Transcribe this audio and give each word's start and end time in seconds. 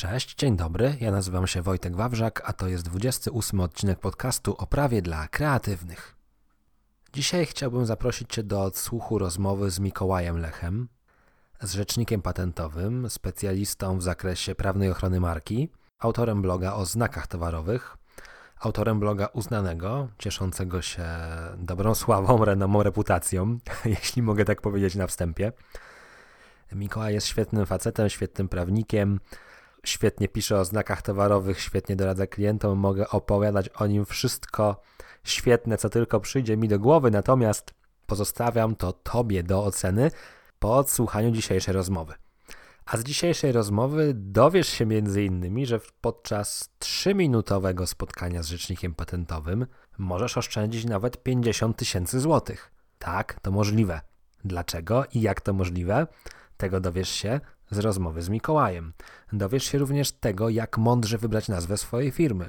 Cześć, 0.00 0.34
dzień 0.34 0.56
dobry. 0.56 0.96
Ja 1.00 1.10
nazywam 1.10 1.46
się 1.46 1.62
Wojtek 1.62 1.96
Wawrzak, 1.96 2.42
a 2.44 2.52
to 2.52 2.68
jest 2.68 2.84
28 2.84 3.60
odcinek 3.60 3.98
podcastu 3.98 4.54
o 4.58 4.66
prawie 4.66 5.02
dla 5.02 5.28
kreatywnych. 5.28 6.16
Dzisiaj 7.12 7.46
chciałbym 7.46 7.86
zaprosić 7.86 8.30
Cię 8.30 8.42
do 8.42 8.62
odsłuchu 8.62 9.18
rozmowy 9.18 9.70
z 9.70 9.80
Mikołajem 9.80 10.38
Lechem, 10.38 10.88
z 11.60 11.74
rzecznikiem 11.74 12.22
patentowym, 12.22 13.10
specjalistą 13.10 13.98
w 13.98 14.02
zakresie 14.02 14.54
prawnej 14.54 14.90
ochrony 14.90 15.20
marki, 15.20 15.68
autorem 15.98 16.42
bloga 16.42 16.74
o 16.74 16.86
znakach 16.86 17.26
towarowych, 17.26 17.96
autorem 18.60 19.00
bloga 19.00 19.26
uznanego, 19.26 20.08
cieszącego 20.18 20.82
się 20.82 21.06
dobrą 21.58 21.94
sławą, 21.94 22.44
renomą, 22.44 22.82
reputacją, 22.82 23.58
jeśli 23.84 24.22
mogę 24.22 24.44
tak 24.44 24.60
powiedzieć 24.60 24.94
na 24.94 25.06
wstępie. 25.06 25.52
Mikołaj 26.72 27.14
jest 27.14 27.26
świetnym 27.26 27.66
facetem, 27.66 28.08
świetnym 28.08 28.48
prawnikiem, 28.48 29.20
świetnie 29.84 30.28
pisze 30.28 30.58
o 30.58 30.64
znakach 30.64 31.02
towarowych, 31.02 31.60
świetnie 31.60 31.96
doradza 31.96 32.26
klientom, 32.26 32.78
mogę 32.78 33.08
opowiadać 33.08 33.68
o 33.68 33.86
nim 33.86 34.04
wszystko 34.04 34.80
świetne, 35.24 35.78
co 35.78 35.90
tylko 35.90 36.20
przyjdzie 36.20 36.56
mi 36.56 36.68
do 36.68 36.78
głowy, 36.78 37.10
natomiast 37.10 37.74
pozostawiam 38.06 38.76
to 38.76 38.92
Tobie 38.92 39.42
do 39.42 39.64
oceny 39.64 40.10
po 40.58 40.76
odsłuchaniu 40.76 41.30
dzisiejszej 41.30 41.74
rozmowy. 41.74 42.14
A 42.86 42.96
z 42.96 43.04
dzisiejszej 43.04 43.52
rozmowy 43.52 44.12
dowiesz 44.14 44.68
się 44.68 44.84
m.in., 44.84 45.66
że 45.66 45.80
podczas 46.00 46.70
3-minutowego 46.80 47.86
spotkania 47.86 48.42
z 48.42 48.46
rzecznikiem 48.46 48.94
patentowym 48.94 49.66
możesz 49.98 50.38
oszczędzić 50.38 50.84
nawet 50.84 51.22
50 51.22 51.76
tysięcy 51.76 52.20
złotych. 52.20 52.72
Tak, 52.98 53.40
to 53.42 53.50
możliwe. 53.50 54.00
Dlaczego 54.44 55.04
i 55.14 55.20
jak 55.20 55.40
to 55.40 55.52
możliwe? 55.52 56.06
Tego 56.56 56.80
dowiesz 56.80 57.08
się 57.08 57.40
z 57.70 57.78
rozmowy 57.78 58.22
z 58.22 58.28
Mikołajem. 58.28 58.92
Dowiesz 59.32 59.64
się 59.64 59.78
również 59.78 60.12
tego, 60.12 60.48
jak 60.48 60.78
mądrze 60.78 61.18
wybrać 61.18 61.48
nazwę 61.48 61.76
swojej 61.76 62.10
firmy. 62.10 62.48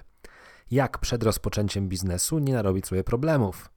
Jak 0.71 0.97
przed 0.97 1.23
rozpoczęciem 1.23 1.89
biznesu 1.89 2.39
nie 2.39 2.53
narobić 2.53 2.88
sobie 2.88 3.03
problemów. 3.03 3.69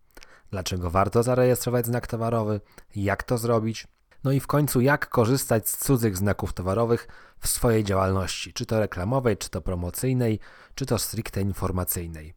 Dlaczego 0.51 0.91
warto 0.91 1.23
zarejestrować 1.23 1.87
znak 1.87 2.07
towarowy, 2.07 2.61
jak 2.97 3.23
to 3.23 3.39
zrobić, 3.39 3.87
no 4.25 4.33
i 4.33 4.41
w 4.41 4.47
końcu 4.47 4.81
jak 4.81 5.09
korzystać 5.09 5.69
z 5.69 5.79
cudzych 5.79 6.17
znaków 6.17 6.53
towarowych 6.53 7.09
w 7.39 7.49
swojej 7.49 7.85
działalności, 7.85 8.53
czy 8.53 8.67
to 8.67 8.81
reklamowej, 8.81 9.37
czy 9.37 9.51
to 9.51 9.61
promocyjnej, 9.61 10.41
czy 10.75 10.87
to 10.87 10.99
stricte 10.99 11.41
informacyjnej. 11.41 12.35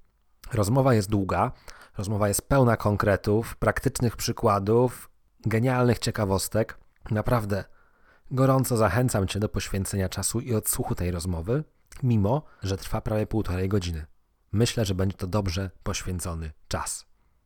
Rozmowa 0.53 0.93
jest 0.93 1.09
długa, 1.09 1.51
rozmowa 1.97 2.27
jest 2.27 2.41
pełna 2.41 2.77
konkretów, 2.77 3.55
praktycznych 3.55 4.15
przykładów, 4.15 5.09
genialnych 5.45 5.99
ciekawostek. 5.99 6.77
Naprawdę 7.11 7.63
gorąco 8.31 8.77
zachęcam 8.77 9.27
Cię 9.27 9.39
do 9.39 9.49
poświęcenia 9.49 10.09
czasu 10.09 10.39
i 10.39 10.55
odsłuchu 10.55 10.95
tej 10.95 11.11
rozmowy, 11.11 11.63
mimo 12.03 12.43
że 12.63 12.77
trwa 12.77 13.01
prawie 13.01 13.27
półtorej 13.27 13.69
godziny. 13.69 14.05
Myślę, 14.51 14.85
że 14.85 14.95
będzie 14.95 15.17
to 15.17 15.27
dobrze 15.27 15.71
poświęcony 15.83 16.51
czas. 16.67 17.05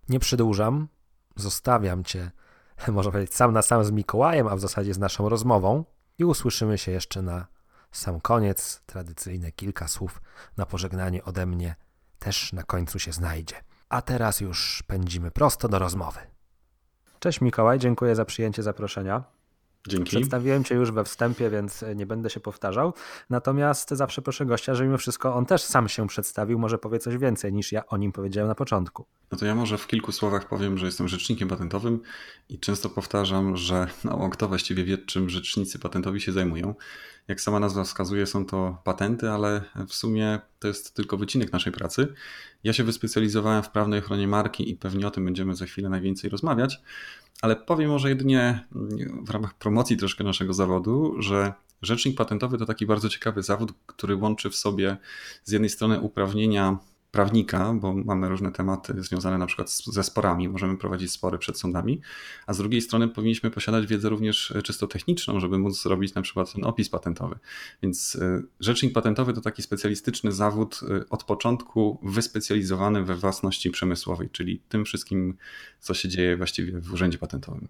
Nie 0.10 0.20
przedłużam, 0.20 0.88
zostawiam 1.36 2.04
Cię 2.04 2.32
można 2.88 3.12
powiedzieć, 3.12 3.36
sam 3.36 3.54
na 3.54 3.62
sam 3.62 3.86
z 3.86 3.92
Mikołajem, 3.92 4.48
a 4.48 4.56
w 4.56 4.60
zasadzie 4.60 4.94
z 4.94 4.98
naszą 4.98 5.30
rozmową. 5.30 5.86
I 6.18 6.26
usłyszymy 6.26 6.78
się 6.78 6.92
jeszcze 6.92 7.22
na 7.22 7.48
sam 7.92 8.22
koniec. 8.22 8.84
Tradycyjne 8.86 9.52
kilka 9.52 9.88
słów 9.88 10.22
na 10.58 10.66
pożegnanie 10.66 11.24
ode 11.24 11.46
mnie 11.46 11.76
też 12.20 12.54
na 12.54 12.64
końcu 12.64 13.00
się 13.00 13.12
znajdzie. 13.12 13.56
A 13.90 14.02
teraz 14.02 14.42
już 14.42 14.84
pędzimy 14.88 15.32
prosto 15.32 15.70
do 15.70 15.80
rozmowy. 15.80 16.20
Cześć 17.20 17.42
Mikołaj, 17.42 17.80
dziękuję 17.80 18.16
za 18.16 18.26
przyjęcie 18.26 18.64
zaproszenia. 18.64 19.24
Dzięki. 19.88 20.10
Przedstawiłem 20.10 20.64
Cię 20.64 20.76
już 20.76 20.92
we 20.92 21.04
wstępie, 21.04 21.50
więc 21.50 21.86
nie 21.96 22.06
będę 22.06 22.30
się 22.30 22.40
powtarzał. 22.40 22.94
Natomiast 23.30 23.90
zawsze 23.90 24.22
proszę 24.22 24.46
gościa, 24.46 24.76
że 24.76 24.84
mimo 24.84 24.98
wszystko 24.98 25.36
on 25.36 25.46
też 25.46 25.64
sam 25.64 25.90
się 25.90 26.08
przedstawił, 26.08 26.60
może 26.60 26.78
powie 26.78 27.00
coś 27.00 27.18
więcej 27.18 27.54
niż 27.54 27.72
ja 27.72 27.86
o 27.88 27.98
nim 27.98 28.12
powiedziałem 28.12 28.48
na 28.48 28.56
początku. 28.56 29.06
No 29.32 29.38
to 29.38 29.46
ja 29.46 29.56
może 29.56 29.78
w 29.78 29.88
kilku 29.88 30.12
słowach 30.12 30.48
powiem, 30.48 30.78
że 30.78 30.86
jestem 30.86 31.08
rzecznikiem 31.08 31.50
patentowym 31.50 32.00
i 32.50 32.60
często 32.60 32.90
powtarzam, 32.90 33.58
że 33.58 33.88
no, 34.04 34.30
kto 34.30 34.48
właściwie 34.48 34.84
wie, 34.84 34.98
czym 34.98 35.30
rzecznicy 35.30 35.80
patentowi 35.80 36.22
się 36.22 36.32
zajmują. 36.32 36.76
Jak 37.28 37.42
sama 37.42 37.60
nazwa 37.60 37.84
wskazuje, 37.84 38.26
są 38.26 38.46
to 38.46 38.82
patenty, 38.84 39.30
ale 39.30 39.62
w 39.88 39.94
sumie 39.94 40.40
to 40.60 40.68
jest 40.68 40.96
tylko 40.96 41.18
wycinek 41.18 41.54
naszej 41.54 41.74
pracy. 41.74 42.14
Ja 42.64 42.74
się 42.74 42.84
wyspecjalizowałem 42.84 43.64
w 43.64 43.70
prawnej 43.70 44.00
ochronie 44.00 44.28
marki 44.28 44.70
i 44.70 44.76
pewnie 44.76 45.08
o 45.08 45.12
tym 45.12 45.26
będziemy 45.26 45.56
za 45.56 45.66
chwilę 45.66 45.90
najwięcej 45.90 46.30
rozmawiać, 46.30 46.82
ale 47.42 47.56
powiem 47.56 47.90
może 47.90 48.10
jedynie 48.10 48.68
w 49.22 49.30
ramach 49.30 49.54
promocji 49.54 49.98
troszkę 49.98 50.24
naszego 50.24 50.54
zawodu, 50.54 51.16
że 51.20 51.54
rzecznik 51.82 52.18
patentowy 52.18 52.58
to 52.58 52.66
taki 52.66 52.86
bardzo 52.86 53.10
ciekawy 53.10 53.44
zawód, 53.44 53.74
który 53.86 54.16
łączy 54.16 54.50
w 54.50 54.56
sobie 54.56 54.98
z 55.44 55.52
jednej 55.52 55.70
strony 55.70 56.00
uprawnienia 56.00 56.78
prawnika, 57.12 57.74
bo 57.74 57.94
mamy 57.94 58.30
różne 58.30 58.52
tematy 58.52 59.04
związane 59.04 59.38
na 59.38 59.46
przykład 59.46 59.72
ze 59.72 60.04
sporami, 60.04 60.50
możemy 60.50 60.78
prowadzić 60.78 61.12
spory 61.12 61.38
przed 61.38 61.60
sądami, 61.60 62.02
a 62.46 62.54
z 62.54 62.58
drugiej 62.58 62.82
strony 62.82 63.08
powinniśmy 63.08 63.52
posiadać 63.52 63.88
wiedzę 63.88 64.10
również 64.10 64.54
czysto 64.64 64.88
techniczną, 64.88 65.40
żeby 65.40 65.60
móc 65.60 65.82
zrobić 65.82 66.14
na 66.14 66.22
przykład 66.22 66.54
ten 66.54 66.66
opis 66.66 66.90
patentowy. 66.90 67.40
Więc 67.84 68.18
e, 68.22 68.42
rzecznik 68.60 68.94
patentowy 68.94 69.34
to 69.34 69.42
taki 69.42 69.62
specjalistyczny 69.62 70.32
zawód 70.32 70.80
e, 70.90 71.10
od 71.10 71.24
początku 71.24 72.00
wyspecjalizowany 72.04 73.04
we 73.04 73.16
własności 73.16 73.72
przemysłowej, 73.72 74.30
czyli 74.30 74.62
tym 74.70 74.86
wszystkim, 74.86 75.38
co 75.80 75.94
się 75.94 76.10
dzieje 76.10 76.38
właściwie 76.38 76.80
w 76.80 76.94
urzędzie 76.94 77.18
patentowym. 77.18 77.68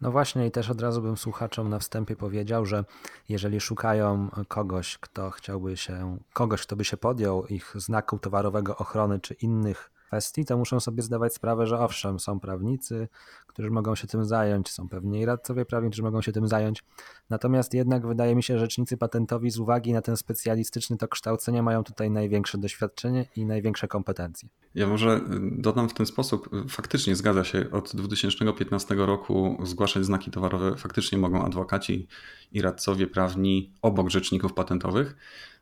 No 0.00 0.10
właśnie 0.10 0.46
i 0.46 0.50
też 0.50 0.70
od 0.70 0.80
razu 0.80 1.02
bym 1.02 1.16
słuchaczom 1.16 1.68
na 1.68 1.78
wstępie 1.78 2.16
powiedział, 2.16 2.66
że 2.66 2.84
jeżeli 3.28 3.60
szukają 3.60 4.28
kogoś, 4.48 4.98
kto 4.98 5.30
chciałby 5.30 5.76
się, 5.76 6.18
kogoś, 6.32 6.62
kto 6.62 6.76
by 6.76 6.84
się 6.84 6.96
podjął 6.96 7.46
ich 7.46 7.72
znaku 7.74 8.18
towarowego 8.18 8.76
ochrony 8.76 9.20
czy 9.20 9.34
innych 9.34 9.90
kwestii, 10.06 10.44
to 10.44 10.56
muszą 10.56 10.80
sobie 10.80 11.02
zdawać 11.02 11.34
sprawę, 11.34 11.66
że 11.66 11.78
owszem, 11.78 12.20
są 12.20 12.40
prawnicy, 12.40 13.08
którzy 13.46 13.70
mogą 13.70 13.94
się 13.94 14.06
tym 14.06 14.24
zająć, 14.24 14.70
są 14.70 14.88
pewnie 14.88 15.20
i 15.20 15.24
radcowie 15.26 15.64
prawni, 15.64 15.90
którzy 15.90 16.02
mogą 16.02 16.22
się 16.22 16.32
tym 16.32 16.48
zająć. 16.48 16.84
Natomiast 17.30 17.74
jednak 17.74 18.06
wydaje 18.06 18.36
mi 18.36 18.42
się, 18.42 18.54
że 18.54 18.60
rzecznicy 18.60 18.96
patentowi 18.96 19.50
z 19.50 19.58
uwagi 19.58 19.92
na 19.92 20.02
ten 20.02 20.16
specjalistyczny 20.16 20.96
to 20.96 21.08
kształcenie 21.08 21.62
mają 21.62 21.84
tutaj 21.84 22.10
największe 22.10 22.58
doświadczenie 22.58 23.26
i 23.36 23.46
największe 23.46 23.88
kompetencje. 23.88 24.48
Ja 24.74 24.86
może 24.86 25.20
dodam 25.52 25.88
w 25.88 25.94
ten 25.94 26.06
sposób, 26.06 26.50
faktycznie 26.68 27.16
zgadza 27.16 27.44
się, 27.44 27.70
od 27.70 27.96
2015 27.96 28.94
roku 28.94 29.58
zgłaszać 29.62 30.04
znaki 30.04 30.30
towarowe 30.30 30.76
faktycznie 30.76 31.18
mogą 31.18 31.44
adwokaci 31.44 32.08
i 32.52 32.62
radcowie 32.62 33.06
prawni 33.06 33.72
obok 33.82 34.10
rzeczników 34.10 34.54
patentowych. 34.54 35.16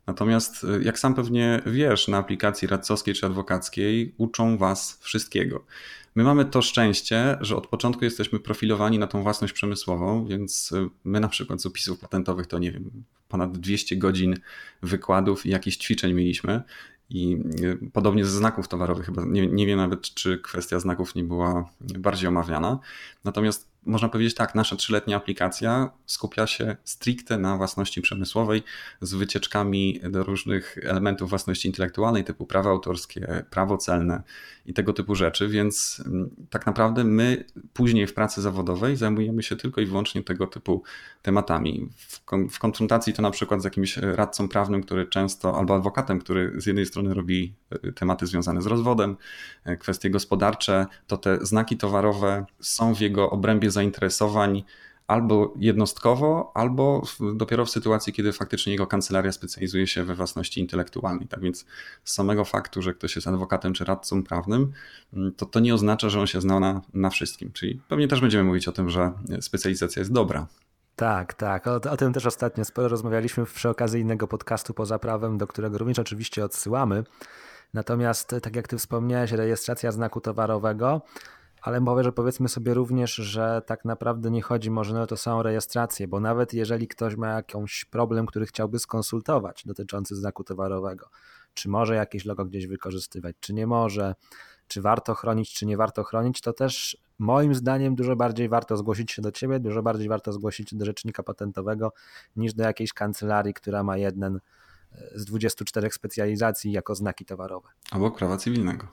Natomiast, 0.07 0.65
y, 0.65 0.83
jak 0.83 0.99
sam 0.99 1.15
pewnie 1.15 1.63
wiesz, 1.67 2.09
na 2.09 2.19
aplikacji 2.19 2.69
radcowskiej 2.69 3.15
czy 3.15 3.27
adwokackiej 3.27 4.15
uczą 4.19 4.59
Was 4.59 4.99
wszystkiego. 5.01 5.65
My 6.15 6.25
mamy 6.25 6.45
to 6.45 6.63
szczęście, 6.63 7.39
że 7.41 7.57
od 7.57 7.67
początku 7.67 8.05
jesteśmy 8.05 8.41
profilowani 8.41 8.99
na 8.99 9.07
tą 9.07 9.23
własność 9.23 9.53
przemysłową, 9.53 10.27
więc 10.27 10.73
y, 10.73 10.89
my 11.05 11.21
na 11.21 11.29
przykład 11.29 11.63
z 11.63 11.67
opisów 11.67 11.99
patentowych 11.99 12.47
to 12.47 12.59
nie 12.59 12.73
wiem, 12.73 12.91
ponad 13.29 13.59
200 13.59 13.97
godzin 13.97 14.37
wykładów 14.83 15.47
i 15.47 15.51
jakichś 15.51 15.77
ćwiczeń 15.77 16.15
mieliśmy. 16.15 16.63
I 17.11 17.37
y, 17.63 17.91
podobnie 17.93 18.25
ze 18.25 18.31
znaków 18.31 18.69
towarowych, 18.69 19.07
chyba 19.07 19.23
nie, 19.25 19.47
nie 19.47 19.67
wiem 19.67 19.77
nawet, 19.77 20.01
czy 20.01 20.39
kwestia 20.39 20.81
znaków 20.81 21.15
nie 21.15 21.25
była 21.25 21.71
bardziej 21.81 22.29
omawiana. 22.29 22.79
Natomiast 23.25 23.74
można 23.87 24.09
powiedzieć 24.09 24.35
tak, 24.35 24.55
nasza 24.55 24.77
trzyletnia 24.77 25.17
aplikacja 25.17 25.91
skupia 26.07 26.47
się 26.47 26.77
stricte 26.85 27.39
na 27.39 27.57
własności 27.57 28.03
przemysłowej 28.03 28.63
z 29.01 29.15
wycieczkami 29.15 30.01
do 30.11 30.25
różnych 30.25 30.79
elementów 30.83 31.31
własności 31.31 31.69
intelektualnej, 31.69 32.25
typu 32.25 32.47
prawa 32.47 32.71
autorskie, 32.71 33.45
prawo 33.51 33.77
celne 33.77 34.23
i 34.67 34.75
tego 34.75 34.93
typu 34.93 35.15
rzeczy, 35.15 35.49
więc 35.49 36.03
mm, 36.07 36.31
tak 36.51 36.67
naprawdę 36.67 37.05
my 37.05 37.45
później 37.73 38.07
w 38.07 38.15
pracy 38.15 38.43
zawodowej 38.43 38.97
zajmujemy 38.97 39.43
się 39.43 39.57
tylko 39.57 39.81
i 39.81 39.87
wyłącznie 39.87 40.23
tego 40.23 40.47
typu 40.47 40.83
tematami. 41.23 41.89
W 42.51 42.59
konfrontacji 42.59 43.13
to 43.13 43.23
na 43.23 43.31
przykład 43.31 43.63
z 43.63 43.65
jakimś 43.65 43.97
radcą 43.97 44.49
prawnym, 44.49 44.83
który 44.83 45.07
często, 45.07 45.59
albo 45.59 45.75
adwokatem, 45.75 46.21
który 46.21 46.53
z 46.61 46.67
jednej 46.67 46.87
strony 46.87 47.15
robi 47.15 47.55
y, 47.85 47.93
tematy 47.93 48.27
związane 48.27 48.63
z 48.63 48.67
rozwodem, 48.67 49.17
y, 49.67 49.77
kwestie 49.77 50.11
gospodarcze, 50.11 50.87
to 51.07 51.17
te 51.17 51.47
znaki 51.47 51.77
towarowe 51.77 52.47
są 52.61 52.95
w 52.95 53.01
jego 53.01 53.31
obrębie 53.31 53.71
zainteresowań 53.75 54.65
albo 55.07 55.55
jednostkowo, 55.57 56.53
albo 56.55 57.03
dopiero 57.35 57.65
w 57.65 57.71
sytuacji, 57.71 58.13
kiedy 58.13 58.33
faktycznie 58.33 58.73
jego 58.73 58.87
kancelaria 58.87 59.33
specjalizuje 59.33 59.87
się 59.87 60.05
we 60.05 60.15
własności 60.15 60.61
intelektualnej. 60.61 61.29
Tak 61.29 61.41
więc 61.41 61.67
z 62.05 62.15
samego 62.15 62.45
faktu, 62.45 62.83
że 62.83 62.95
ktoś 62.95 63.17
jest 63.17 63.29
adwokatem 63.29 63.73
czy 63.73 63.85
radcą 63.85 64.23
prawnym, 64.23 64.73
mm, 65.13 65.33
to 65.33 65.47
to 65.47 65.61
nie 65.61 65.75
oznacza, 65.75 66.09
że 66.09 66.21
on 66.21 66.27
się 66.27 66.41
zna 66.41 66.61
na, 66.61 66.81
na 66.95 67.11
wszystkim. 67.11 67.53
Czyli 67.53 67.81
pewnie 67.89 68.09
też 68.09 68.21
będziemy 68.21 68.45
mówić 68.45 68.69
o 68.69 68.73
tym, 68.73 68.91
że 68.91 69.13
specjalizacja 69.41 70.01
jest 70.01 70.13
dobra. 70.13 70.47
Tak, 70.97 71.35
tak. 71.35 71.67
O, 71.67 71.75
o, 71.75 71.97
tym 71.97 72.13
też 72.13 72.27
ostatnio 72.27 72.65
sporo 72.65 72.89
rozmawialiśmy 72.89 73.45
przy 73.45 73.69
okazji 73.69 74.01
innego 74.01 74.29
podcastu 74.29 74.75
poza 74.75 74.99
prawem, 74.99 75.39
do 75.39 75.47
którego 75.47 75.79
również 75.79 75.99
oczywiście 75.99 76.45
odsyłamy. 76.45 77.05
Natomiast, 77.75 78.35
tak 78.43 78.57
jak 78.57 78.69
ty 78.69 78.79
wspomniałeś, 78.79 79.33
rejestracja 79.33 79.93
znaku 79.93 80.21
towarowego 80.21 81.03
ale 81.65 81.81
mówię, 81.81 82.05
że 82.05 82.13
powiedzmy 82.13 82.49
sobie 82.49 82.75
również, 82.75 83.15
że 83.15 83.63
tak 83.67 83.85
naprawdę 83.85 84.31
nie 84.31 84.43
chodzi 84.43 84.71
może 84.71 85.03
o 85.03 85.07
to 85.07 85.17
samą 85.17 85.43
rejestrację, 85.43 86.09
bo 86.09 86.21
nawet 86.21 86.55
jeżeli 86.55 86.89
ktoś 86.89 87.17
ma 87.17 87.29
jakiś 87.29 87.85
problem, 87.85 88.27
który 88.27 88.47
chciałby 88.47 88.79
skonsultować 88.79 89.63
dotyczący 89.67 90.17
znaku 90.17 90.45
towarowego, 90.45 91.09
czy 91.55 91.69
może 91.69 91.95
jakieś 91.95 92.25
logo 92.25 92.45
gdzieś 92.45 92.67
wykorzystywać, 92.67 93.37
czy 93.41 93.55
nie 93.55 93.67
może, 93.67 94.15
czy 94.69 94.83
warto 94.83 95.15
chronić, 95.15 95.55
czy 95.55 95.67
nie 95.67 95.77
warto 95.77 96.05
chronić, 96.05 96.41
to 96.41 96.53
też 96.53 96.99
moim 97.19 97.55
zdaniem 97.55 97.95
dużo 97.95 98.17
bardziej 98.17 98.49
warto 98.49 98.77
zgłosić 98.77 99.13
się 99.13 99.23
do 99.23 99.33
ciebie, 99.33 99.61
dużo 99.61 99.83
bardziej 99.83 100.09
warto 100.09 100.33
zgłosić 100.33 100.71
się 100.71 100.77
do 100.77 100.85
rzecznika 100.85 101.23
patentowego 101.23 101.93
niż 102.37 102.55
do 102.55 102.63
jakiejś 102.65 102.93
kancelarii, 102.93 103.55
która 103.55 103.83
ma 103.83 103.97
jeden 103.97 104.41
e, 104.93 105.11
z 105.15 105.25
24 105.25 105.91
specjalizacji 105.91 106.73
jako 106.73 106.95
znaki 106.95 107.25
towarowe. 107.25 107.69
Obok 107.93 108.19
prawa 108.19 108.37
cywilnego. 108.37 108.87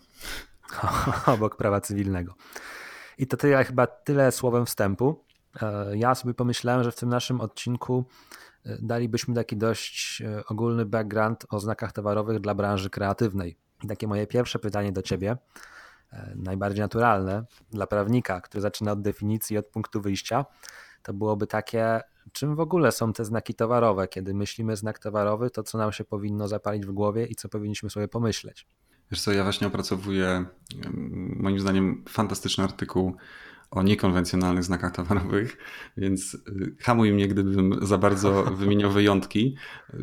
Obok 1.33 1.55
prawa 1.55 1.81
cywilnego. 1.81 2.33
I 3.17 3.27
to 3.27 3.37
tyle, 3.37 3.63
chyba 3.63 3.87
tyle 3.87 4.31
słowem 4.31 4.65
wstępu. 4.65 5.23
E, 5.61 5.97
ja 5.97 6.15
sobie 6.15 6.33
pomyślałem, 6.33 6.83
że 6.83 6.91
w 6.91 6.95
tym 6.95 7.09
naszym 7.09 7.41
odcinku 7.41 8.05
e, 8.65 8.77
dalibyśmy 8.81 9.35
taki 9.35 9.57
dość 9.57 10.23
ogólny 10.47 10.85
background 10.85 11.45
o 11.49 11.59
znakach 11.59 11.91
towarowych 11.91 12.39
dla 12.39 12.55
branży 12.55 12.89
kreatywnej. 12.89 13.57
I 13.83 13.87
takie 13.87 14.07
moje 14.07 14.27
pierwsze 14.27 14.59
pytanie 14.59 14.91
do 14.91 15.01
ciebie, 15.01 15.37
e, 16.13 16.33
najbardziej 16.35 16.81
naturalne 16.81 17.45
dla 17.71 17.87
prawnika, 17.87 18.41
który 18.41 18.61
zaczyna 18.61 18.91
od 18.91 19.01
definicji, 19.01 19.57
od 19.57 19.65
punktu 19.65 20.01
wyjścia, 20.01 20.45
to 21.03 21.13
byłoby 21.13 21.47
takie, 21.47 22.01
czym 22.31 22.55
w 22.55 22.59
ogóle 22.59 22.91
są 22.91 23.13
te 23.13 23.25
znaki 23.25 23.53
towarowe? 23.53 24.07
Kiedy 24.07 24.33
myślimy 24.33 24.75
znak 24.75 24.99
towarowy, 24.99 25.49
to 25.49 25.63
co 25.63 25.77
nam 25.77 25.91
się 25.91 26.03
powinno 26.03 26.47
zapalić 26.47 26.85
w 26.85 26.91
głowie 26.91 27.25
i 27.25 27.35
co 27.35 27.49
powinniśmy 27.49 27.89
sobie 27.89 28.07
pomyśleć? 28.07 28.67
Wiesz 29.11 29.21
co, 29.21 29.31
ja 29.31 29.43
właśnie 29.43 29.67
opracowuję 29.67 30.45
moim 31.35 31.59
zdaniem 31.59 32.03
fantastyczny 32.09 32.63
artykuł 32.63 33.15
o 33.71 33.83
niekonwencjonalnych 33.83 34.63
znakach 34.63 34.91
towarowych, 34.91 35.57
więc 35.97 36.33
y, 36.33 36.75
hamuj 36.79 37.13
mnie, 37.13 37.27
gdybym 37.27 37.79
za 37.81 37.97
bardzo 37.97 38.43
wymieniał 38.61 38.91
wyjątki. 38.91 39.55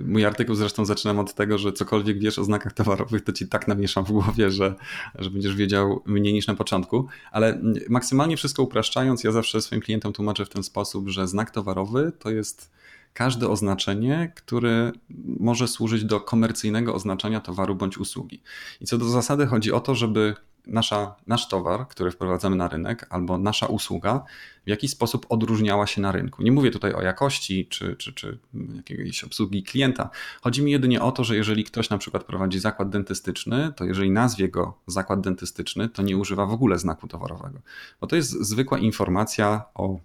Mój 0.05 0.25
artykuł 0.25 0.55
zresztą 0.55 0.85
zaczynam 0.85 1.19
od 1.19 1.35
tego, 1.35 1.59
że 1.59 1.73
cokolwiek 1.73 2.19
wiesz 2.19 2.39
o 2.39 2.45
znakach 2.45 2.73
towarowych, 2.73 3.25
to 3.25 3.33
ci 3.33 3.49
tak 3.49 3.69
namieszam 3.69 4.05
w 4.05 4.13
głowie, 4.13 4.51
że, 4.51 4.75
że 5.15 5.31
będziesz 5.31 5.55
wiedział 5.55 6.03
mniej 6.07 6.33
niż 6.33 6.47
na 6.47 6.55
początku. 6.55 7.07
Ale 7.33 7.61
maksymalnie 7.89 8.37
wszystko 8.37 8.63
upraszczając, 8.63 9.25
ja 9.25 9.33
zawsze 9.33 9.61
swoim 9.61 9.83
klientom 9.83 10.13
tłumaczę 10.13 10.45
w 10.45 10.49
ten 10.49 10.63
sposób, 10.63 11.09
że 11.09 11.29
znak 11.29 11.51
towarowy 11.51 12.13
to 12.19 12.31
jest 12.31 12.78
każde 13.13 13.49
oznaczenie, 13.49 14.33
które 14.37 14.93
może 15.41 15.69
służyć 15.69 16.05
do 16.05 16.21
komercyjnego 16.21 16.95
oznaczania 16.95 17.41
towaru 17.41 17.75
bądź 17.75 17.99
usługi. 17.99 18.43
I 18.81 18.87
co 18.87 18.99
do 18.99 19.05
zasady 19.05 19.47
chodzi 19.47 19.73
o 19.73 19.81
to, 19.81 19.95
żeby 19.95 20.35
nasza, 20.67 21.15
nasz 21.27 21.49
towar, 21.49 21.89
który 21.89 22.11
wprowadzamy 22.11 22.57
na 22.57 22.69
rynek, 22.69 23.07
albo 23.11 23.39
nasza 23.39 23.67
usługa 23.67 24.25
w 24.67 24.71
jakiś 24.71 24.91
sposób 24.91 25.27
odróżniała 25.29 25.87
się 25.87 26.01
na 26.01 26.13
rynku. 26.13 26.43
Nie 26.43 26.53
mówię 26.53 26.71
tutaj 26.71 26.95
o 26.95 27.03
jakości 27.03 27.67
czy, 27.67 27.97
czy, 27.97 28.13
czy 28.13 28.39
jakiejś 28.77 29.25
obsługi 29.25 29.63
klienta. 29.63 30.11
Chodzi 30.41 30.63
mi 30.63 30.73
jedynie 30.73 31.03
o 31.03 31.13
to, 31.13 31.25
że 31.25 31.37
jeżeli 31.37 31.65
ktoś 31.65 31.91
na 31.91 31.99
przykład 31.99 32.25
prowadzi 32.25 32.59
zakład 32.59 32.91
dentystyczny, 32.91 33.73
to 33.77 33.85
jeżeli 33.85 34.11
nazwie 34.11 34.49
go 34.49 34.79
zakład 34.87 35.21
dentystyczny, 35.21 35.89
to 35.89 36.03
nie 36.03 36.17
używa 36.17 36.47
w 36.47 36.53
ogóle 36.53 36.79
znaku 36.79 37.09
towarowego, 37.09 37.61
bo 38.01 38.07
to 38.07 38.17
jest 38.17 38.31
zwykła 38.31 38.79
informacja 38.79 39.63
o 39.75 40.01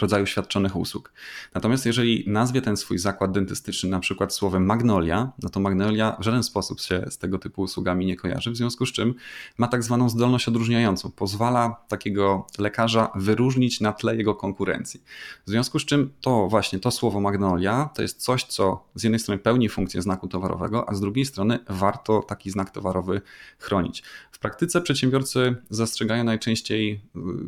rodzaju 0.00 0.26
świadczonych 0.26 0.76
usług. 0.76 1.12
Natomiast 1.54 1.86
jeżeli 1.86 2.24
nazwie 2.26 2.62
ten 2.62 2.76
swój 2.76 2.98
zakład 2.98 3.32
dentystyczny 3.32 3.90
na 3.90 4.00
przykład 4.00 4.34
słowem 4.34 4.66
magnolia, 4.66 5.32
no 5.42 5.48
to 5.48 5.60
magnolia 5.60 6.16
w 6.20 6.24
żaden 6.24 6.42
sposób 6.42 6.80
się 6.80 7.06
z 7.10 7.18
tego 7.18 7.38
typu 7.38 7.62
usługami 7.62 8.06
nie 8.06 8.16
kojarzy, 8.16 8.50
w 8.50 8.56
związku 8.56 8.86
z 8.86 8.92
czym 8.92 9.14
ma 9.58 9.68
tak 9.68 9.82
zwaną 9.82 10.08
zdolność 10.08 10.48
odróżniającą. 10.48 11.10
Pozwala 11.10 11.76
takiego 11.88 12.46
lekarza 12.58 13.10
wyróżnić 13.14 13.80
na 13.80 13.92
tle 14.00 14.16
jego 14.16 14.34
konkurencji. 14.34 15.02
W 15.46 15.50
związku 15.50 15.78
z 15.78 15.84
czym 15.84 16.12
to 16.20 16.48
właśnie 16.48 16.78
to 16.78 16.90
słowo 16.90 17.20
magnolia 17.20 17.90
to 17.94 18.02
jest 18.02 18.22
coś, 18.22 18.44
co 18.44 18.84
z 18.94 19.02
jednej 19.02 19.20
strony 19.20 19.38
pełni 19.38 19.68
funkcję 19.68 20.02
znaku 20.02 20.28
towarowego, 20.28 20.88
a 20.88 20.94
z 20.94 21.00
drugiej 21.00 21.26
strony 21.26 21.58
warto 21.68 22.22
taki 22.22 22.50
znak 22.50 22.70
towarowy 22.70 23.20
chronić. 23.58 24.02
W 24.32 24.38
praktyce 24.38 24.80
przedsiębiorcy 24.80 25.56
zastrzegają 25.70 26.24
najczęściej 26.24 27.00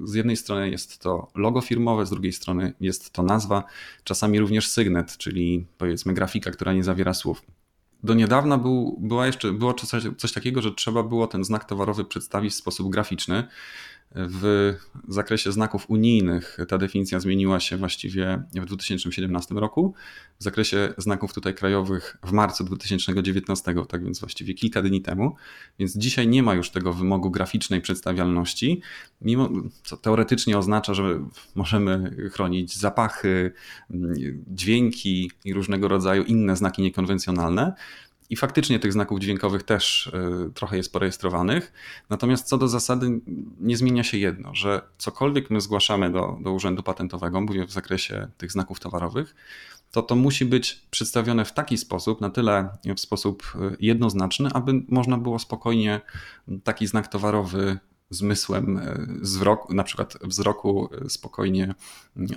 z 0.05 0.15
jednej 0.15 0.37
strony 0.37 0.71
jest 0.71 0.99
to 0.99 1.31
logo 1.35 1.61
firmowe, 1.61 2.07
z 2.07 2.11
drugiej 2.11 2.33
strony 2.33 2.73
jest 2.81 3.11
to 3.11 3.23
nazwa, 3.23 3.65
czasami 4.05 4.41
również 4.41 4.69
sygnet, 4.69 5.17
czyli 5.17 5.67
powiedzmy 5.79 6.15
grafika, 6.15 6.51
która 6.51 6.73
nie 6.73 6.85
zawiera 6.85 7.15
słów. 7.15 7.43
Do 8.03 8.15
niedawna 8.15 8.59
był, 8.59 8.97
była 9.01 9.27
jeszcze, 9.27 9.53
było 9.53 9.75
coś, 9.75 10.03
coś 10.19 10.33
takiego, 10.33 10.63
że 10.63 10.73
trzeba 10.73 11.03
było 11.03 11.27
ten 11.27 11.45
znak 11.45 11.65
towarowy 11.65 12.05
przedstawić 12.05 12.53
w 12.53 12.57
sposób 12.57 12.91
graficzny. 12.91 13.49
W 14.15 14.75
zakresie 15.09 15.53
znaków 15.53 15.91
unijnych 15.91 16.59
ta 16.69 16.79
definicja 16.79 17.21
zmieniła 17.21 17.61
się 17.61 17.77
właściwie 17.77 18.43
w 18.55 18.65
2017 18.65 19.55
roku. 19.55 19.95
W 20.39 20.43
zakresie 20.43 20.95
znaków 20.99 21.35
tutaj 21.35 21.55
krajowych 21.55 22.19
w 22.25 22.33
marcu 22.33 22.65
2019, 22.65 23.75
tak 23.89 24.05
więc 24.05 24.21
właściwie 24.21 24.55
kilka 24.55 24.83
dni 24.83 25.03
temu. 25.03 25.35
Więc 25.79 25.97
dzisiaj 25.97 26.29
nie 26.29 26.43
ma 26.43 26.55
już 26.55 26.71
tego 26.71 26.93
wymogu 26.93 27.31
graficznej 27.31 27.81
przedstawialności, 27.81 28.83
mimo 29.21 29.51
co 29.85 29.97
teoretycznie 29.97 30.59
oznacza, 30.59 30.95
że 30.95 31.25
możemy 31.55 32.17
chronić 32.33 32.77
zapachy, 32.77 33.53
dźwięki 34.47 35.31
i 35.45 35.55
różnego 35.55 35.89
rodzaju 35.89 36.23
inne 36.23 36.57
znaki 36.57 36.83
niekonwencjonalne. 36.83 37.75
I 38.31 38.37
faktycznie 38.37 38.79
tych 38.79 38.93
znaków 38.93 39.21
dźwiękowych 39.21 39.63
też 39.63 40.11
e, 40.15 40.51
trochę 40.55 40.77
jest 40.77 40.93
porejestrowanych. 40.93 41.73
Natomiast 42.11 42.47
co 42.47 42.59
do 42.59 42.69
zasady 42.69 43.21
nie 43.61 43.77
zmienia 43.77 44.05
się 44.05 44.19
jedno, 44.19 44.55
że 44.55 44.83
cokolwiek 44.99 45.51
my 45.51 45.61
zgłaszamy 45.61 46.13
do, 46.13 46.39
do 46.41 46.53
Urzędu 46.53 46.83
Patentowego, 46.83 47.41
mówię 47.41 47.67
w 47.67 47.73
zakresie 47.73 48.29
tych 48.39 48.53
znaków 48.53 48.81
towarowych, 48.81 49.35
to 49.91 50.03
to 50.03 50.17
musi 50.17 50.45
być 50.45 50.83
przedstawione 50.91 51.45
w 51.45 51.53
taki 51.53 51.79
sposób, 51.79 52.21
na 52.21 52.31
tyle 52.31 52.69
w 52.97 53.01
sposób 53.01 53.53
e, 53.55 53.77
jednoznaczny, 53.81 54.49
aby 54.53 54.73
można 54.89 55.19
było 55.19 55.39
spokojnie 55.39 56.01
taki 56.65 56.87
znak 56.87 57.09
towarowy 57.09 57.79
zmysłem 58.15 58.81
wzroku, 59.21 59.73
e, 59.73 59.77
na 59.77 59.85
przykład 59.85 60.19
wzroku 60.23 60.89
e, 61.05 61.11
spokojnie 61.11 61.75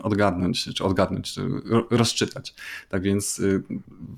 odgadnąć, 0.04 0.70
czy 0.76 0.84
odgadnąć, 0.84 1.34
czy 1.34 1.42
rozczytać. 1.90 2.56
Tak 2.90 3.02
więc 3.02 3.40
e, 3.40 3.62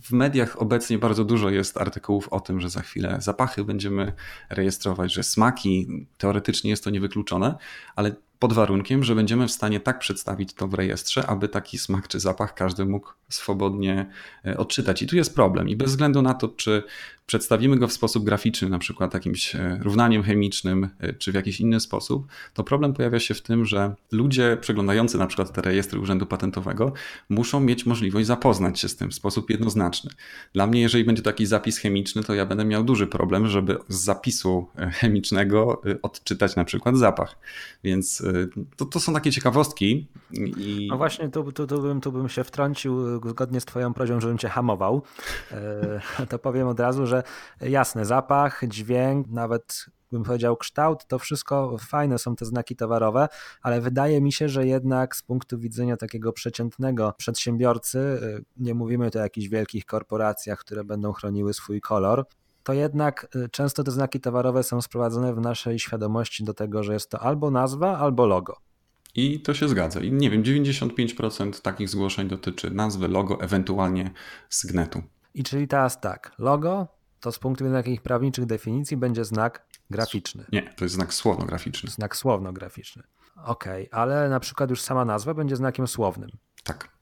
w 0.02 0.12
mediach 0.12 0.62
obecnie 0.62 0.98
bardzo 0.98 1.26
dużo 1.26 1.50
jest 1.50 1.78
artykułów 1.78 2.28
o 2.28 2.40
tym, 2.40 2.62
że 2.62 2.70
za 2.70 2.82
chwilę 2.82 3.18
zapachy 3.22 3.64
będziemy 3.64 4.14
rejestrować, 4.50 5.14
że 5.14 5.24
smaki, 5.24 6.08
teoretycznie 6.18 6.70
jest 6.70 6.84
to 6.84 6.90
niewykluczone, 6.90 7.58
ale 7.96 8.16
pod 8.40 8.54
warunkiem, 8.54 9.04
że 9.04 9.16
będziemy 9.16 9.48
w 9.48 9.52
stanie 9.52 9.80
tak 9.80 10.00
przedstawić 10.00 10.54
to 10.54 10.68
w 10.68 10.74
rejestrze, 10.74 11.28
aby 11.28 11.48
taki 11.48 11.78
smak 11.78 12.08
czy 12.08 12.20
zapach 12.20 12.54
każdy 12.54 12.86
mógł 12.86 13.10
swobodnie 13.30 14.06
odczytać. 14.58 15.02
I 15.02 15.08
tu 15.08 15.16
jest 15.16 15.36
problem. 15.36 15.70
I 15.70 15.76
bez 15.76 15.90
względu 15.90 16.22
na 16.22 16.34
to, 16.34 16.48
czy 16.48 16.84
przedstawimy 17.28 17.78
go 17.78 17.88
w 17.88 17.94
sposób 17.94 18.26
graficzny, 18.26 18.70
na 18.70 18.80
przykład 18.80 19.14
jakimś 19.14 19.56
e, 19.56 19.80
równaniem 19.82 20.24
chemicznym, 20.24 20.90
e, 21.00 21.14
czy 21.14 21.32
w 21.32 21.36
jakiś 21.36 21.60
inny 21.60 21.80
sposób, 21.80 22.28
to 22.54 22.64
problem 22.64 22.94
pojawia 22.94 23.20
się 23.20 23.34
w 23.34 23.42
tym, 23.42 23.66
że 23.66 23.96
ludzie 24.12 24.58
przeglądający 24.62 25.18
na 25.18 25.28
przykład 25.28 25.54
te 25.54 25.62
rejestry 25.62 26.00
Urzędu 26.00 26.26
Patentowego 26.26 26.94
muszą 27.30 27.60
mieć 27.60 27.86
możliwość 27.86 28.28
zapoznać 28.28 28.80
się 28.80 28.90
z 28.90 28.96
tym 28.96 29.12
w 29.12 29.14
sposób 29.14 29.50
jednoznaczny. 29.50 30.12
Dla 30.54 30.68
mnie, 30.68 30.82
jeżeli 30.82 31.04
będzie 31.04 31.22
taki 31.22 31.46
zapis 31.46 31.78
chemiczny, 31.78 32.24
to 32.24 32.34
ja 32.34 32.46
będę 32.46 32.66
miał 32.66 32.84
duży 32.84 33.08
problem, 33.08 33.48
żeby 33.48 33.78
z 33.90 33.96
zapisu 34.04 34.68
e, 34.78 34.92
chemicznego 34.92 35.82
odczytać 36.02 36.56
na 36.56 36.66
przykład 36.66 36.98
zapach. 36.98 37.38
Więc 37.84 38.24
to, 38.76 38.86
to 38.86 39.00
są 39.00 39.14
takie 39.14 39.32
ciekawostki. 39.32 40.08
I... 40.32 40.88
No 40.90 40.98
właśnie, 40.98 41.30
tu, 41.30 41.44
bym, 41.82 42.02
tu 42.02 42.12
bym 42.12 42.30
się 42.30 42.44
wtrącił 42.44 43.20
zgodnie 43.30 43.62
z 43.62 43.66
Twoją 43.66 43.94
prośbą, 43.94 44.22
żebym 44.22 44.38
Cię 44.38 44.50
hamował. 44.50 45.02
To 46.30 46.40
powiem 46.40 46.68
od 46.68 46.80
razu, 46.80 47.06
że 47.06 47.24
jasne, 47.62 48.06
zapach, 48.06 48.62
dźwięk, 48.68 49.28
nawet 49.28 49.86
bym 50.12 50.24
powiedział 50.24 50.58
kształt, 50.58 51.08
to 51.08 51.20
wszystko 51.20 51.78
fajne 51.78 52.18
są 52.18 52.36
te 52.36 52.46
znaki 52.46 52.76
towarowe, 52.76 53.28
ale 53.62 53.82
wydaje 53.82 54.22
mi 54.22 54.32
się, 54.32 54.50
że 54.50 54.68
jednak 54.68 55.16
z 55.16 55.24
punktu 55.24 55.60
widzenia 55.60 55.98
takiego 55.98 56.34
przeciętnego 56.34 57.14
przedsiębiorcy, 57.18 58.00
y, 58.00 58.44
nie 58.58 58.74
mówimy 58.74 59.12
tu 59.12 59.20
o 59.20 59.22
jakichś 59.22 59.48
wielkich 59.48 59.86
korporacjach, 59.86 60.60
które 60.60 60.84
będą 60.84 61.14
chroniły 61.14 61.54
swój 61.54 61.82
kolor, 61.82 62.26
to 62.68 62.74
jednak 62.74 63.28
y, 63.36 63.50
często 63.50 63.84
te 63.84 63.92
znaki 63.92 64.20
towarowe 64.20 64.64
są 64.64 64.82
sprowadzone 64.82 65.34
w 65.34 65.42
naszej 65.42 65.80
świadomości 65.80 66.44
do 66.44 66.54
tego, 66.54 66.84
że 66.84 66.94
jest 66.94 67.10
to 67.10 67.20
albo 67.20 67.52
nazwa, 67.52 67.98
albo 67.98 68.26
logo. 68.26 68.58
I 69.16 69.40
to 69.42 69.54
się 69.54 69.68
zgadza. 69.68 70.00
I 70.00 70.12
nie 70.12 70.30
wiem, 70.30 70.44
95% 70.44 71.62
takich 71.62 71.90
zgłoszeń 71.90 72.28
dotyczy 72.28 72.72
nazwy, 72.72 73.08
logo, 73.08 73.42
ewentualnie 73.42 74.12
sygnetu. 74.50 75.04
I 75.34 75.44
czyli 75.44 75.68
teraz 75.68 76.02
tak, 76.02 76.32
logo, 76.40 76.88
to 77.20 77.32
z 77.32 77.40
punktu 77.40 77.64
widzenia 77.64 77.78
jakichś 77.78 78.02
prawniczych 78.02 78.46
definicji 78.46 78.98
będzie 78.98 79.26
znak 79.26 79.66
graficzny. 79.90 80.46
Nie, 80.52 80.62
to 80.62 80.86
jest 80.86 80.96
znak 80.96 81.14
słowno-graficzny. 81.14 81.90
Znak 81.90 82.16
słowno-graficzny. 82.16 83.04
Okej, 83.46 83.90
okay, 83.90 84.02
ale 84.02 84.30
na 84.30 84.40
przykład 84.40 84.70
już 84.70 84.82
sama 84.82 85.06
nazwa 85.06 85.34
będzie 85.34 85.56
znakiem 85.56 85.88
słownym. 85.88 86.30
Tak. 86.64 86.97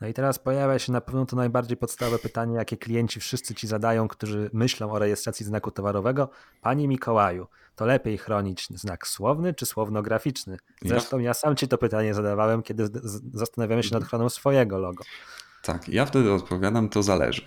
No 0.00 0.06
i 0.08 0.14
teraz 0.14 0.38
pojawia 0.38 0.78
się 0.78 0.92
na 0.92 1.00
pewno 1.00 1.26
to 1.26 1.36
najbardziej 1.36 1.76
podstawowe 1.76 2.18
pytanie, 2.18 2.56
jakie 2.56 2.76
klienci 2.76 3.20
wszyscy 3.20 3.54
ci 3.54 3.66
zadają, 3.66 4.08
którzy 4.08 4.50
myślą 4.52 4.92
o 4.92 4.98
rejestracji 4.98 5.46
znaku 5.46 5.70
towarowego. 5.70 6.28
Panie 6.60 6.88
Mikołaju, 6.88 7.46
to 7.76 7.86
lepiej 7.86 8.18
chronić 8.18 8.68
znak 8.70 9.06
słowny 9.06 9.54
czy 9.54 9.66
słownograficzny? 9.66 10.56
Zresztą 10.82 11.18
ja 11.18 11.34
sam 11.34 11.56
ci 11.56 11.68
to 11.68 11.78
pytanie 11.78 12.14
zadawałem, 12.14 12.62
kiedy 12.62 12.88
zastanawiamy 13.32 13.82
się 13.82 13.94
nad 13.94 14.02
ochroną 14.02 14.28
swojego 14.28 14.78
logo. 14.78 15.04
Tak, 15.62 15.88
ja 15.88 16.06
wtedy 16.06 16.32
odpowiadam, 16.32 16.88
to 16.88 17.02
zależy. 17.02 17.42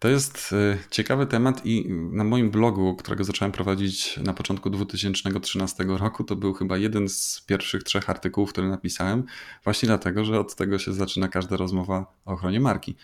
To 0.00 0.08
jest 0.08 0.52
y, 0.52 0.78
ciekawy 0.90 1.26
temat 1.26 1.66
i 1.66 1.88
na 1.90 2.24
moim 2.24 2.50
blogu, 2.50 2.96
którego 2.96 3.24
zacząłem 3.24 3.52
prowadzić 3.52 4.16
na 4.16 4.32
początku 4.32 4.70
2013 4.70 5.84
roku, 5.84 6.24
to 6.24 6.36
był 6.36 6.52
chyba 6.54 6.78
jeden 6.78 7.08
z 7.08 7.42
pierwszych 7.46 7.82
trzech 7.82 8.10
artykułów, 8.10 8.50
które 8.52 8.68
napisałem, 8.68 9.24
właśnie 9.64 9.86
dlatego, 9.86 10.24
że 10.24 10.40
od 10.40 10.54
tego 10.54 10.78
się 10.78 10.92
zaczyna 10.92 11.28
każda 11.28 11.56
rozmowa 11.56 12.06
o 12.24 12.32
ochronie 12.32 12.60
marki. 12.60 12.96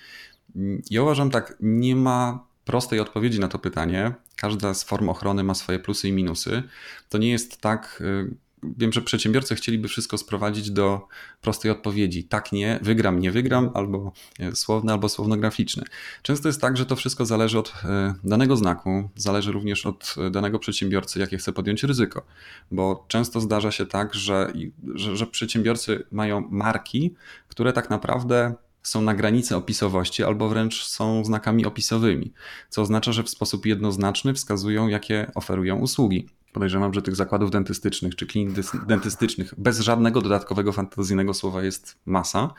Ja 0.90 1.02
uważam 1.02 1.30
tak, 1.30 1.56
nie 1.60 1.96
ma 1.96 2.46
prostej 2.64 3.00
odpowiedzi 3.00 3.40
na 3.40 3.48
to 3.48 3.58
pytanie. 3.58 4.14
Każda 4.36 4.74
z 4.74 4.84
form 4.84 5.08
ochrony 5.08 5.44
ma 5.44 5.54
swoje 5.54 5.78
plusy 5.78 6.08
i 6.08 6.12
minusy. 6.12 6.62
To 7.08 7.18
nie 7.18 7.30
jest 7.30 7.60
tak, 7.60 7.98
y, 8.00 8.34
wiem, 8.62 8.92
że 8.92 9.02
przedsiębiorcy 9.02 9.54
chcieliby 9.54 9.88
wszystko 9.88 10.18
sprowadzić 10.18 10.70
do 10.70 11.08
prostej 11.40 11.70
odpowiedzi. 11.70 12.24
Tak, 12.24 12.52
nie, 12.52 12.78
wygram, 12.82 13.20
nie 13.20 13.30
wygram, 13.30 13.70
albo 13.74 14.12
słowne, 14.54 14.92
albo 14.92 15.08
słownograficzne. 15.08 15.84
Często 16.22 16.48
jest 16.48 16.60
tak, 16.60 16.76
że 16.76 16.86
to 16.86 16.96
wszystko 16.96 17.26
zależy 17.26 17.58
od 17.58 17.72
e, 17.84 18.14
danego 18.24 18.56
znaku, 18.56 19.10
zależy 19.16 19.52
również 19.52 19.86
od 19.86 20.14
danego 20.30 20.58
przedsiębiorcy, 20.58 21.20
jakie 21.20 21.38
chce 21.38 21.52
podjąć 21.52 21.82
ryzyko. 21.82 22.22
Bo 22.70 23.04
często 23.08 23.40
zdarza 23.40 23.70
się 23.70 23.86
tak, 23.86 24.14
że, 24.14 24.52
że, 24.94 25.16
że 25.16 25.26
przedsiębiorcy 25.26 26.06
mają 26.10 26.48
marki, 26.50 27.14
które 27.48 27.72
tak 27.72 27.90
naprawdę 27.90 28.54
są 28.82 29.02
na 29.02 29.14
granicy 29.14 29.56
opisowości 29.56 30.24
albo 30.24 30.48
wręcz 30.48 30.84
są 30.84 31.24
znakami 31.24 31.66
opisowymi, 31.66 32.32
co 32.68 32.82
oznacza, 32.82 33.12
że 33.12 33.22
w 33.22 33.30
sposób 33.30 33.66
jednoznaczny 33.66 34.34
wskazują, 34.34 34.88
jakie 34.88 35.30
oferują 35.34 35.76
usługi. 35.76 36.26
Podejrzewam, 36.56 36.94
że 36.94 37.02
tych 37.02 37.16
zakładów 37.16 37.50
dentystycznych 37.50 38.16
czy 38.16 38.26
klinik 38.26 38.54
dentystycznych 38.86 39.54
bez 39.58 39.80
żadnego 39.80 40.20
dodatkowego 40.20 40.72
fantazyjnego 40.72 41.34
słowa 41.34 41.62
jest 41.62 41.98
masa. 42.06 42.54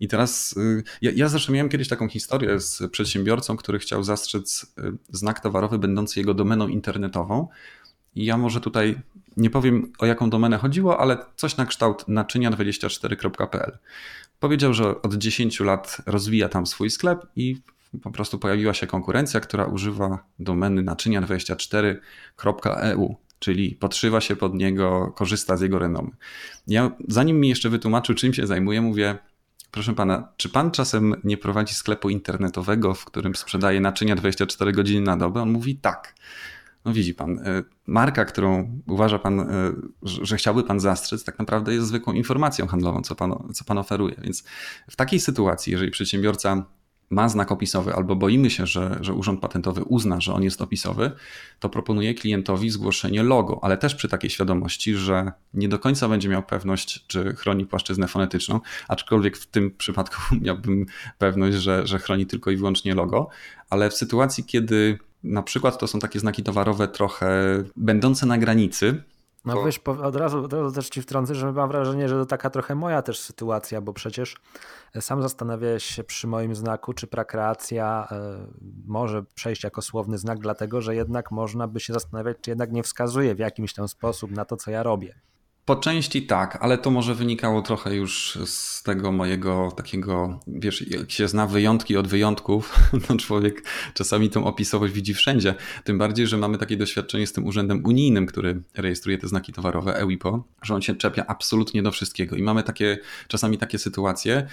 I 0.00 0.08
teraz 0.08 0.56
y, 0.56 0.82
ja, 1.02 1.10
ja 1.16 1.28
zresztą 1.28 1.52
miałem 1.52 1.68
kiedyś 1.68 1.88
taką 1.88 2.08
historię 2.08 2.60
z 2.60 2.82
przedsiębiorcą, 2.90 3.56
który 3.56 3.78
chciał 3.78 4.02
zastrzec 4.02 4.74
y, 4.78 4.92
znak 5.08 5.40
towarowy 5.40 5.78
będący 5.78 6.20
jego 6.20 6.34
domeną 6.34 6.68
internetową. 6.68 7.48
I 8.14 8.24
ja 8.24 8.36
może 8.36 8.60
tutaj 8.60 9.00
nie 9.36 9.50
powiem 9.50 9.92
o 9.98 10.06
jaką 10.06 10.30
domenę 10.30 10.58
chodziło, 10.58 11.00
ale 11.00 11.16
coś 11.36 11.56
na 11.56 11.66
kształt 11.66 12.04
naczynia24.pl. 12.08 13.78
Powiedział, 14.40 14.74
że 14.74 15.02
od 15.02 15.14
10 15.14 15.60
lat 15.60 15.96
rozwija 16.06 16.48
tam 16.48 16.66
swój 16.66 16.90
sklep 16.90 17.26
i 17.36 17.56
po 18.02 18.10
prostu 18.10 18.38
pojawiła 18.38 18.74
się 18.74 18.86
konkurencja, 18.86 19.40
która 19.40 19.66
używa 19.66 20.24
domeny 20.38 20.82
naczynia24.eu 20.82 23.27
czyli 23.38 23.74
podszywa 23.74 24.20
się 24.20 24.36
pod 24.36 24.54
niego, 24.54 25.12
korzysta 25.16 25.56
z 25.56 25.60
jego 25.60 25.78
renomy. 25.78 26.10
Ja, 26.66 26.90
zanim 27.08 27.40
mi 27.40 27.48
jeszcze 27.48 27.70
wytłumaczył, 27.70 28.14
czym 28.14 28.34
się 28.34 28.46
zajmuje, 28.46 28.82
mówię, 28.82 29.18
proszę 29.70 29.94
pana, 29.94 30.28
czy 30.36 30.48
pan 30.48 30.70
czasem 30.70 31.14
nie 31.24 31.36
prowadzi 31.36 31.74
sklepu 31.74 32.10
internetowego, 32.10 32.94
w 32.94 33.04
którym 33.04 33.34
sprzedaje 33.34 33.80
naczynia 33.80 34.16
24 34.16 34.72
godziny 34.72 35.00
na 35.00 35.16
dobę? 35.16 35.42
On 35.42 35.50
mówi 35.50 35.76
tak. 35.76 36.14
No 36.84 36.92
widzi 36.92 37.14
pan, 37.14 37.38
e, 37.38 37.62
marka, 37.86 38.24
którą 38.24 38.80
uważa 38.86 39.18
pan, 39.18 39.40
e, 39.40 39.46
że 40.02 40.36
chciałby 40.36 40.64
pan 40.64 40.80
zastrzec, 40.80 41.24
tak 41.24 41.38
naprawdę 41.38 41.74
jest 41.74 41.86
zwykłą 41.86 42.12
informacją 42.12 42.66
handlową, 42.66 43.02
co 43.02 43.14
pan, 43.14 43.52
co 43.54 43.64
pan 43.64 43.78
oferuje. 43.78 44.14
Więc 44.22 44.44
w 44.90 44.96
takiej 44.96 45.20
sytuacji, 45.20 45.72
jeżeli 45.72 45.90
przedsiębiorca 45.90 46.64
ma 47.10 47.28
znak 47.28 47.52
opisowy 47.52 47.94
albo 47.94 48.16
boimy 48.16 48.50
się, 48.50 48.66
że, 48.66 48.98
że 49.00 49.14
Urząd 49.14 49.40
Patentowy 49.40 49.84
uzna, 49.84 50.20
że 50.20 50.34
on 50.34 50.42
jest 50.42 50.62
opisowy, 50.62 51.10
to 51.60 51.68
proponuję 51.68 52.14
klientowi 52.14 52.70
zgłoszenie 52.70 53.22
logo, 53.22 53.58
ale 53.62 53.76
też 53.76 53.94
przy 53.94 54.08
takiej 54.08 54.30
świadomości, 54.30 54.94
że 54.94 55.32
nie 55.54 55.68
do 55.68 55.78
końca 55.78 56.08
będzie 56.08 56.28
miał 56.28 56.42
pewność, 56.42 57.06
czy 57.06 57.34
chroni 57.36 57.66
płaszczyznę 57.66 58.08
fonetyczną, 58.08 58.60
aczkolwiek 58.88 59.36
w 59.36 59.46
tym 59.46 59.70
przypadku 59.70 60.20
miałbym 60.44 60.86
pewność, 61.18 61.56
że, 61.56 61.86
że 61.86 61.98
chroni 61.98 62.26
tylko 62.26 62.50
i 62.50 62.56
wyłącznie 62.56 62.94
logo, 62.94 63.28
ale 63.70 63.90
w 63.90 63.94
sytuacji, 63.94 64.44
kiedy 64.44 64.98
na 65.22 65.42
przykład 65.42 65.78
to 65.78 65.86
są 65.86 65.98
takie 65.98 66.20
znaki 66.20 66.42
towarowe 66.42 66.88
trochę 66.88 67.28
będące 67.76 68.26
na 68.26 68.38
granicy, 68.38 69.02
no 69.44 69.54
to... 69.54 69.64
wiesz, 69.64 69.78
od 69.78 70.16
razu, 70.16 70.44
od 70.44 70.52
razu 70.52 70.74
też 70.74 70.88
ci 70.88 71.02
wtrącę, 71.02 71.34
że 71.34 71.52
mam 71.52 71.68
wrażenie, 71.68 72.08
że 72.08 72.14
to 72.14 72.26
taka 72.26 72.50
trochę 72.50 72.74
moja 72.74 73.02
też 73.02 73.20
sytuacja, 73.20 73.80
bo 73.80 73.92
przecież 73.92 74.36
e, 74.94 75.02
sam 75.02 75.22
zastanawiałeś 75.22 75.84
się 75.84 76.04
przy 76.04 76.26
moim 76.26 76.54
znaku, 76.54 76.92
czy 76.92 77.06
prakreacja 77.06 78.08
y, 78.12 78.16
może 78.86 79.22
przejść 79.34 79.64
jako 79.64 79.82
słowny 79.82 80.18
znak, 80.18 80.38
dlatego 80.38 80.80
że 80.80 80.94
jednak 80.94 81.30
można 81.30 81.68
by 81.68 81.80
się 81.80 81.92
zastanawiać, 81.92 82.36
czy 82.40 82.50
jednak 82.50 82.72
nie 82.72 82.82
wskazuje 82.82 83.34
w 83.34 83.38
jakimś 83.38 83.74
tam 83.74 83.88
sposób 83.88 84.30
na 84.30 84.44
to, 84.44 84.56
co 84.56 84.70
ja 84.70 84.82
robię. 84.82 85.20
Po 85.68 85.76
części 85.76 86.22
tak, 86.22 86.58
ale 86.60 86.78
to 86.78 86.90
może 86.90 87.14
wynikało 87.14 87.62
trochę 87.62 87.96
już 87.96 88.38
z 88.44 88.82
tego 88.82 89.12
mojego 89.12 89.72
takiego, 89.76 90.40
wiesz, 90.46 90.90
jak 90.90 91.10
się 91.10 91.28
zna 91.28 91.46
wyjątki 91.46 91.96
od 91.96 92.08
wyjątków, 92.08 92.76
to 93.08 93.16
człowiek 93.16 93.62
czasami 93.94 94.30
tą 94.30 94.44
opisowość 94.44 94.94
widzi 94.94 95.14
wszędzie. 95.14 95.54
Tym 95.84 95.98
bardziej, 95.98 96.26
że 96.26 96.36
mamy 96.36 96.58
takie 96.58 96.76
doświadczenie 96.76 97.26
z 97.26 97.32
tym 97.32 97.46
urzędem 97.46 97.84
unijnym, 97.84 98.26
który 98.26 98.62
rejestruje 98.76 99.18
te 99.18 99.28
znaki 99.28 99.52
towarowe, 99.52 99.96
EUIPO, 99.96 100.44
że 100.62 100.74
on 100.74 100.82
się 100.82 100.94
czepia 100.94 101.24
absolutnie 101.26 101.82
do 101.82 101.90
wszystkiego. 101.90 102.36
I 102.36 102.42
mamy 102.42 102.62
takie, 102.62 102.98
czasami 103.26 103.58
takie 103.58 103.78
sytuacje, 103.78 104.46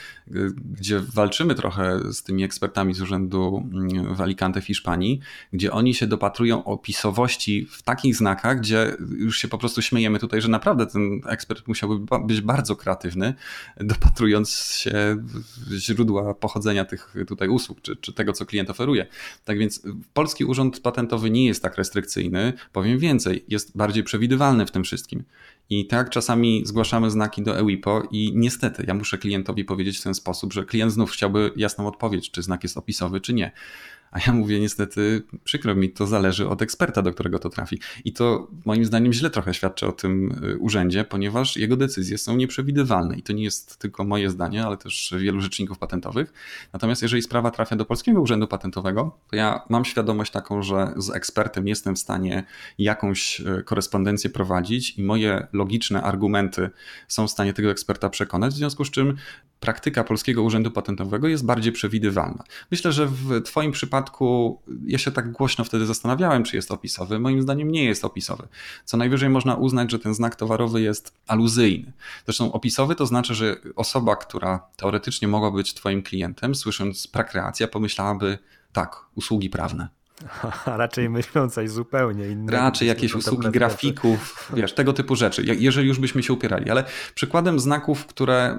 gdzie 0.72 1.00
walczymy 1.00 1.56
trochę 1.56 2.14
z 2.14 2.24
tymi 2.24 2.44
ekspertami 2.44 2.94
z 2.94 3.02
urzędu 3.02 3.70
mm, 3.74 4.16
w 4.16 4.22
Alicante 4.22 4.62
w 4.62 4.66
Hiszpanii, 4.66 5.20
gdzie 5.54 5.72
oni 5.72 5.94
się 5.94 6.08
dopatrują 6.08 6.64
opisowości 6.64 7.68
w 7.72 7.84
takich 7.84 8.16
znakach, 8.16 8.60
gdzie 8.60 8.98
już 9.18 9.38
się 9.38 9.48
po 9.48 9.58
prostu 9.58 9.82
śmiejemy 9.82 10.20
tutaj, 10.20 10.42
że 10.42 10.48
naprawdę 10.48 10.88
ten 10.88 11.05
ekspert 11.28 11.68
musiałby 11.68 12.18
być 12.26 12.42
bardzo 12.42 12.76
kreatywny, 12.76 13.34
dopatrując 13.80 14.50
się 14.50 15.18
źródła 15.78 16.34
pochodzenia 16.34 16.86
tych 16.86 17.16
tutaj 17.28 17.50
usług, 17.50 17.82
czy, 17.82 17.96
czy 17.96 18.14
tego, 18.14 18.34
co 18.34 18.46
klient 18.46 18.70
oferuje. 18.70 19.08
Tak 19.46 19.58
więc 19.58 19.82
Polski 20.14 20.46
Urząd 20.46 20.80
Patentowy 20.80 21.30
nie 21.30 21.46
jest 21.46 21.62
tak 21.62 21.78
restrykcyjny, 21.78 22.54
powiem 22.74 23.00
więcej, 23.00 23.46
jest 23.48 23.78
bardziej 23.78 24.04
przewidywalny 24.04 24.66
w 24.66 24.72
tym 24.72 24.84
wszystkim. 24.84 25.24
I 25.70 25.88
tak 25.88 26.10
czasami 26.10 26.66
zgłaszamy 26.66 27.12
znaki 27.12 27.44
do 27.44 27.60
EWIPO 27.60 28.04
i 28.12 28.32
niestety 28.36 28.86
ja 28.88 28.94
muszę 28.94 29.18
klientowi 29.18 29.66
powiedzieć 29.66 30.00
w 30.00 30.04
ten 30.04 30.14
sposób, 30.14 30.54
że 30.54 30.66
klient 30.66 30.92
znów 30.92 31.12
chciałby 31.12 31.52
jasną 31.56 31.88
odpowiedź, 31.88 32.32
czy 32.32 32.44
znak 32.44 32.64
jest 32.64 32.78
opisowy, 32.78 33.22
czy 33.22 33.34
nie. 33.34 33.52
A 34.16 34.20
ja 34.28 34.34
mówię, 34.34 34.60
niestety, 34.60 35.24
przykro 35.44 35.76
mi, 35.76 35.90
to 35.90 36.08
zależy 36.08 36.50
od 36.50 36.62
eksperta, 36.62 37.02
do 37.02 37.14
którego 37.14 37.40
to 37.40 37.50
trafi. 37.50 37.80
I 38.06 38.14
to 38.14 38.48
moim 38.66 38.86
zdaniem 38.86 39.14
źle 39.14 39.30
trochę 39.30 39.54
świadczy 39.54 39.88
o 39.88 39.92
tym 39.92 40.44
y, 40.44 40.58
urzędzie, 40.58 41.04
ponieważ 41.04 41.58
jego 41.58 41.78
decyzje 41.78 42.18
są 42.18 42.36
nieprzewidywalne. 42.36 43.18
I 43.18 43.24
to 43.24 43.34
nie 43.34 43.44
jest 43.44 43.78
tylko 43.78 44.04
moje 44.04 44.30
zdanie, 44.30 44.66
ale 44.66 44.78
też 44.78 45.14
wielu 45.20 45.42
rzeczników 45.42 45.80
patentowych. 45.80 46.34
Natomiast 46.74 47.02
jeżeli 47.02 47.22
sprawa 47.22 47.52
trafia 47.52 47.76
do 47.76 47.86
Polskiego 47.86 48.22
Urzędu 48.22 48.48
Patentowego, 48.48 49.18
to 49.30 49.36
ja 49.36 49.62
mam 49.70 49.86
świadomość 49.86 50.32
taką, 50.32 50.64
że 50.64 50.94
z 50.98 51.10
ekspertem 51.10 51.68
jestem 51.68 51.96
w 51.96 52.00
stanie 52.00 52.44
jakąś 52.78 53.40
y, 53.40 53.64
korespondencję 53.64 54.30
prowadzić 54.30 54.98
i 54.98 55.04
moje 55.04 55.48
logiczne 55.54 56.04
argumenty 56.04 56.70
są 57.08 57.28
w 57.28 57.32
stanie 57.32 57.54
tego 57.54 57.72
eksperta 57.72 58.10
przekonać, 58.10 58.54
w 58.54 58.58
związku 58.58 58.86
z 58.86 58.92
czym 58.92 59.18
praktyka 59.66 60.04
Polskiego 60.04 60.44
Urzędu 60.44 60.72
Patentowego 60.72 61.28
jest 61.28 61.46
bardziej 61.46 61.72
przewidywalna. 61.74 62.44
Myślę, 62.72 62.92
że 62.92 63.06
w 63.08 63.42
Twoim 63.44 63.72
przypadku 63.72 64.60
ja 64.86 64.98
się 64.98 65.12
tak 65.12 65.32
głośno 65.32 65.64
wtedy 65.64 65.86
zastanawiałem, 65.86 66.44
czy 66.44 66.56
jest 66.56 66.72
opisowy. 66.72 67.20
Moim 67.20 67.42
zdaniem 67.42 67.72
nie 67.72 67.84
jest 67.84 68.06
opisowy. 68.06 68.48
Co 68.86 68.98
najwyżej 68.98 69.30
można 69.30 69.56
uznać, 69.56 69.92
że 69.92 70.00
ten 70.00 70.14
znak 70.14 70.36
towarowy 70.36 70.82
jest 70.82 71.14
aluzyjny. 71.28 71.92
Zresztą 72.26 72.52
opisowy 72.52 72.96
to 72.96 73.06
znaczy, 73.06 73.36
że 73.36 73.56
osoba, 73.76 74.16
która 74.16 74.60
teoretycznie 74.76 75.28
mogła 75.28 75.52
być 75.52 75.74
Twoim 75.74 76.04
klientem, 76.04 76.56
słysząc 76.56 77.08
prakreacja, 77.08 77.68
pomyślałaby, 77.68 78.38
tak, 78.74 79.06
usługi 79.16 79.50
prawne. 79.50 79.88
raczej 80.66 81.10
myślą 81.10 81.50
coś 81.50 81.70
zupełnie 81.70 82.28
innego. 82.28 82.58
Raczej 82.58 82.88
jakieś 82.88 83.16
usługi 83.16 83.50
grafików, 83.50 84.52
wiesz, 84.54 84.74
tego 84.74 84.94
typu 84.94 85.16
rzeczy, 85.16 85.44
jeżeli 85.60 85.88
już 85.88 86.00
byśmy 86.00 86.24
się 86.24 86.34
upierali. 86.34 86.70
Ale 86.70 86.84
przykładem 87.16 87.60
znaków, 87.60 88.06
które 88.06 88.58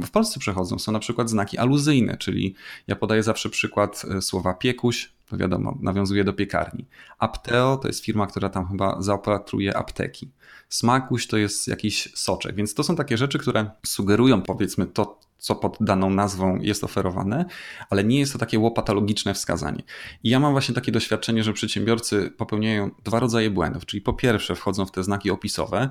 y, 0.00 0.06
w 0.06 0.10
Polsce 0.10 0.40
przechodzą, 0.40 0.78
są 0.78 0.92
na 0.92 0.98
przykład 0.98 1.30
znaki 1.30 1.58
aluzyjne, 1.58 2.16
czyli 2.16 2.54
ja 2.86 2.96
podaję 2.96 3.22
zawsze 3.22 3.48
przykład 3.48 4.02
y, 4.18 4.22
słowa 4.22 4.54
piekuś, 4.54 5.12
to 5.30 5.36
wiadomo, 5.36 5.78
nawiązuje 5.80 6.24
do 6.24 6.32
piekarni. 6.32 6.86
Apteo 7.18 7.76
to 7.76 7.88
jest 7.88 8.04
firma, 8.04 8.26
która 8.26 8.48
tam 8.48 8.68
chyba 8.68 9.02
zaopatruje 9.02 9.76
apteki. 9.76 10.30
Smakuś 10.68 11.26
to 11.26 11.36
jest 11.36 11.68
jakiś 11.68 12.08
soczek, 12.14 12.54
więc 12.54 12.74
to 12.74 12.82
są 12.82 12.96
takie 12.96 13.16
rzeczy, 13.16 13.38
które 13.38 13.70
sugerują 13.86 14.42
powiedzmy 14.42 14.86
to, 14.86 15.20
co 15.38 15.54
pod 15.54 15.76
daną 15.80 16.10
nazwą 16.10 16.56
jest 16.56 16.84
oferowane, 16.84 17.44
ale 17.90 18.04
nie 18.04 18.18
jest 18.18 18.32
to 18.32 18.38
takie 18.38 18.58
łopatologiczne 18.58 19.34
wskazanie. 19.34 19.82
I 20.24 20.30
ja 20.30 20.40
mam 20.40 20.52
właśnie 20.52 20.74
takie 20.74 20.92
doświadczenie, 20.92 21.44
że 21.44 21.52
przedsiębiorcy 21.52 22.30
popełniają 22.36 22.90
dwa 23.04 23.20
rodzaje 23.20 23.50
błędów, 23.50 23.86
czyli 23.86 24.00
po 24.00 24.12
pierwsze 24.12 24.54
wchodzą 24.54 24.86
w 24.86 24.90
te 24.90 25.04
znaki 25.04 25.30
opisowe 25.30 25.90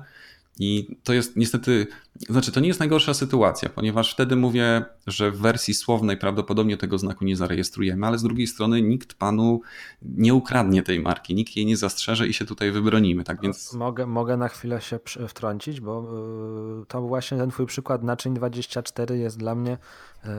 I 0.58 0.96
to 1.04 1.12
jest 1.12 1.36
niestety, 1.36 1.86
znaczy 2.28 2.52
to 2.52 2.60
nie 2.60 2.68
jest 2.68 2.80
najgorsza 2.80 3.14
sytuacja, 3.14 3.68
ponieważ 3.68 4.12
wtedy 4.12 4.36
mówię, 4.36 4.84
że 5.06 5.30
w 5.30 5.38
wersji 5.38 5.74
słownej 5.74 6.16
prawdopodobnie 6.16 6.76
tego 6.76 6.98
znaku 6.98 7.24
nie 7.24 7.36
zarejestrujemy, 7.36 8.06
ale 8.06 8.18
z 8.18 8.22
drugiej 8.22 8.46
strony 8.46 8.82
nikt 8.82 9.14
panu 9.14 9.60
nie 10.02 10.34
ukradnie 10.34 10.82
tej 10.82 11.00
marki, 11.00 11.34
nikt 11.34 11.56
jej 11.56 11.66
nie 11.66 11.76
zastrzeże 11.76 12.28
i 12.28 12.34
się 12.34 12.44
tutaj 12.44 12.70
wybronimy. 12.70 13.24
Tak 13.24 13.40
więc... 13.40 13.72
Mogę, 13.74 14.06
mogę 14.06 14.36
na 14.36 14.48
chwilę 14.48 14.80
się 14.80 14.98
wtrącić, 15.28 15.80
bo 15.80 16.04
y, 16.82 16.86
to 16.86 17.02
właśnie 17.02 17.38
ten 17.38 17.50
twój 17.50 17.66
przykład 17.66 18.02
naczyń 18.02 18.34
24 18.34 19.18
jest 19.18 19.38
dla 19.38 19.54
mnie 19.54 19.78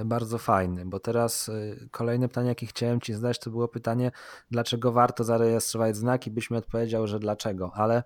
y, 0.02 0.06
bardzo 0.06 0.38
fajny, 0.38 0.86
bo 0.86 1.00
teraz 1.00 1.50
y, 1.50 1.88
kolejne 1.92 2.28
pytanie, 2.28 2.50
jakie 2.50 2.66
chciałem 2.66 3.02
ci 3.02 3.14
zadać, 3.14 3.40
to 3.40 3.50
było 3.50 3.68
pytanie, 3.68 4.12
dlaczego 4.52 4.92
warto 4.92 5.24
zarejestrować 5.24 5.98
znaki, 5.98 6.32
byś 6.32 6.52
mi 6.52 6.58
odpowiedział, 6.58 7.08
że 7.08 7.20
dlaczego, 7.20 7.72
ale 7.74 8.04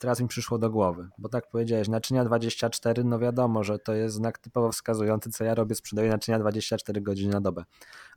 teraz 0.00 0.20
mi 0.20 0.28
przyszło 0.28 0.58
do 0.58 0.70
głowy, 0.70 1.08
bo 1.18 1.28
tak 1.28 1.50
powiedziałeś, 1.50 1.88
naczynia 1.88 2.24
24, 2.24 3.04
no 3.04 3.18
wiadomo, 3.18 3.64
że 3.64 3.78
to 3.78 3.94
jest 3.94 4.14
znak 4.14 4.38
typowo 4.38 4.72
wskazujący, 4.72 5.30
co 5.30 5.44
ja 5.44 5.54
robię, 5.54 5.74
sprzedaję 5.74 6.10
naczynia 6.10 6.38
24 6.38 7.00
godziny 7.00 7.32
na 7.32 7.40
dobę. 7.40 7.64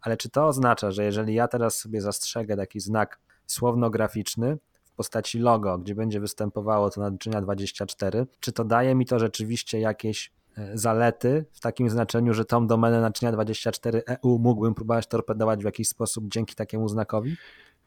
Ale 0.02 0.18
czy 0.18 0.30
to 0.30 0.48
oznacza, 0.48 0.92
że 0.92 1.04
jeżeli 1.04 1.34
ja 1.34 1.48
teraz 1.48 1.78
sobie 1.78 2.02
zastrzegę 2.02 2.58
taki 2.58 2.80
znak 2.80 3.20
słowno-graficzny 3.48 4.58
w 4.84 4.92
postaci 4.92 5.40
logo, 5.40 5.78
gdzie 5.78 5.96
będzie 5.96 6.20
występowało 6.20 6.90
to 6.90 7.02
naczynia 7.02 7.42
24, 7.42 8.28
czy 8.40 8.52
to 8.52 8.64
daje 8.64 8.96
mi 8.96 9.06
to 9.06 9.20
rzeczywiście 9.20 9.80
jakieś 9.80 10.32
e, 10.58 10.78
zalety 10.78 11.46
w 11.54 11.60
takim 11.60 11.90
znaczeniu, 11.90 12.34
że 12.34 12.46
tą 12.46 12.68
domenę 12.68 13.02
naczynia 13.02 13.32
24 13.32 14.04
EU 14.06 14.40
mógłbym 14.40 14.76
próbować 14.76 15.08
torpedować 15.08 15.62
w 15.62 15.66
jakiś 15.66 15.88
sposób 15.88 16.26
dzięki 16.28 16.56
takiemu 16.56 16.90
znakowi? 16.90 17.36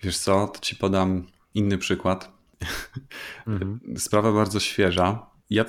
Wiesz 0.02 0.18
co, 0.18 0.48
to 0.48 0.60
ci 0.60 0.76
podam 0.76 1.26
inny 1.54 1.78
przykład. 1.78 2.37
Mhm. 3.46 3.80
Sprawa 3.98 4.32
bardzo 4.32 4.60
świeża. 4.60 5.26
Ja, 5.50 5.64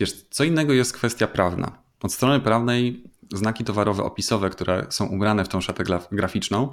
wiesz, 0.00 0.12
co 0.30 0.44
innego 0.44 0.72
jest 0.72 0.92
kwestia 0.92 1.26
prawna. 1.26 1.78
Od 2.02 2.12
strony 2.12 2.40
prawnej 2.40 3.04
znaki 3.32 3.64
towarowe 3.64 4.02
opisowe, 4.02 4.50
które 4.50 4.86
są 4.90 5.06
ubrane 5.06 5.44
w 5.44 5.48
tą 5.48 5.60
szatę 5.60 5.84
graficzną 6.12 6.70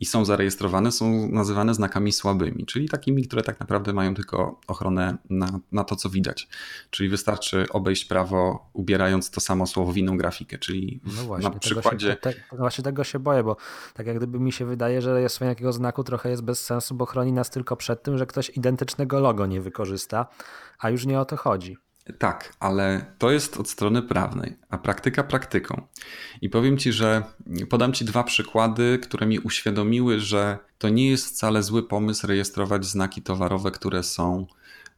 i 0.00 0.04
są 0.04 0.24
zarejestrowane, 0.24 0.92
są 0.92 1.28
nazywane 1.28 1.74
znakami 1.74 2.12
słabymi, 2.12 2.66
czyli 2.66 2.88
takimi, 2.88 3.26
które 3.26 3.42
tak 3.42 3.60
naprawdę 3.60 3.92
mają 3.92 4.14
tylko 4.14 4.60
ochronę 4.66 5.16
na, 5.30 5.60
na 5.72 5.84
to, 5.84 5.96
co 5.96 6.10
widać. 6.10 6.48
Czyli 6.90 7.08
wystarczy 7.08 7.66
obejść 7.70 8.04
prawo, 8.04 8.70
ubierając 8.72 9.30
to 9.30 9.40
samo 9.40 9.66
słowo 9.66 9.92
w 9.92 9.96
inną 9.96 10.16
grafikę, 10.16 10.58
czyli 10.58 11.00
no 11.04 11.22
właśnie, 11.22 11.50
na 11.50 11.58
przykładzie... 11.58 12.10
Się, 12.10 12.16
te, 12.16 12.34
właśnie 12.52 12.84
tego 12.84 13.04
się 13.04 13.18
boję, 13.18 13.44
bo 13.44 13.56
tak 13.94 14.06
jak 14.06 14.16
gdyby 14.16 14.40
mi 14.40 14.52
się 14.52 14.64
wydaje, 14.64 15.02
że 15.02 15.20
jest 15.20 15.40
jakiego 15.40 15.72
znaku 15.72 16.04
trochę 16.04 16.30
jest 16.30 16.42
bez 16.42 16.64
sensu, 16.64 16.94
bo 16.94 17.06
chroni 17.06 17.32
nas 17.32 17.50
tylko 17.50 17.76
przed 17.76 18.02
tym, 18.02 18.18
że 18.18 18.26
ktoś 18.26 18.50
identycznego 18.50 19.20
logo 19.20 19.46
nie 19.46 19.60
wykorzysta, 19.60 20.26
a 20.78 20.90
już 20.90 21.06
nie 21.06 21.20
o 21.20 21.24
to 21.24 21.36
chodzi. 21.36 21.76
Tak, 22.18 22.56
ale 22.60 23.04
to 23.18 23.30
jest 23.30 23.56
od 23.56 23.68
strony 23.68 24.02
prawnej, 24.02 24.56
a 24.70 24.78
praktyka 24.78 25.24
praktyką. 25.24 25.86
I 26.40 26.48
powiem 26.48 26.78
Ci, 26.78 26.92
że 26.92 27.22
podam 27.70 27.92
Ci 27.92 28.04
dwa 28.04 28.24
przykłady, 28.24 28.98
które 29.02 29.26
mi 29.26 29.38
uświadomiły, 29.38 30.20
że 30.20 30.58
to 30.78 30.88
nie 30.88 31.10
jest 31.10 31.26
wcale 31.26 31.62
zły 31.62 31.88
pomysł 31.88 32.26
rejestrować 32.26 32.86
znaki 32.86 33.22
towarowe, 33.22 33.70
które 33.70 34.02
są 34.02 34.46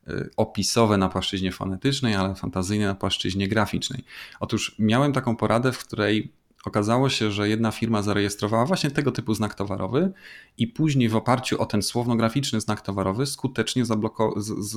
y, 0.09 0.31
opisowe 0.37 0.99
na 0.99 1.09
płaszczyźnie 1.09 1.53
fonetycznej, 1.53 2.15
ale 2.15 2.35
fantazyjne 2.35 2.87
na 2.87 2.95
płaszczyźnie 2.95 3.49
graficznej. 3.49 4.05
Otóż 4.41 4.77
miałem 4.79 5.13
taką 5.13 5.37
poradę, 5.37 5.73
w 5.73 5.79
której 5.79 6.33
Okazało 6.65 7.09
się, 7.09 7.31
że 7.31 7.49
jedna 7.49 7.71
firma 7.71 8.03
zarejestrowała 8.03 8.67
właśnie 8.67 8.91
tego 8.91 9.13
typu 9.13 9.35
znak 9.35 9.55
towarowy 9.55 10.13
i 10.59 10.67
później 10.67 11.09
w 11.09 11.17
oparciu 11.17 11.63
o 11.63 11.67
ten 11.67 11.83
słownograficzny 11.83 12.61
znak 12.61 12.81
towarowy 12.81 13.27
skutecznie 13.27 13.85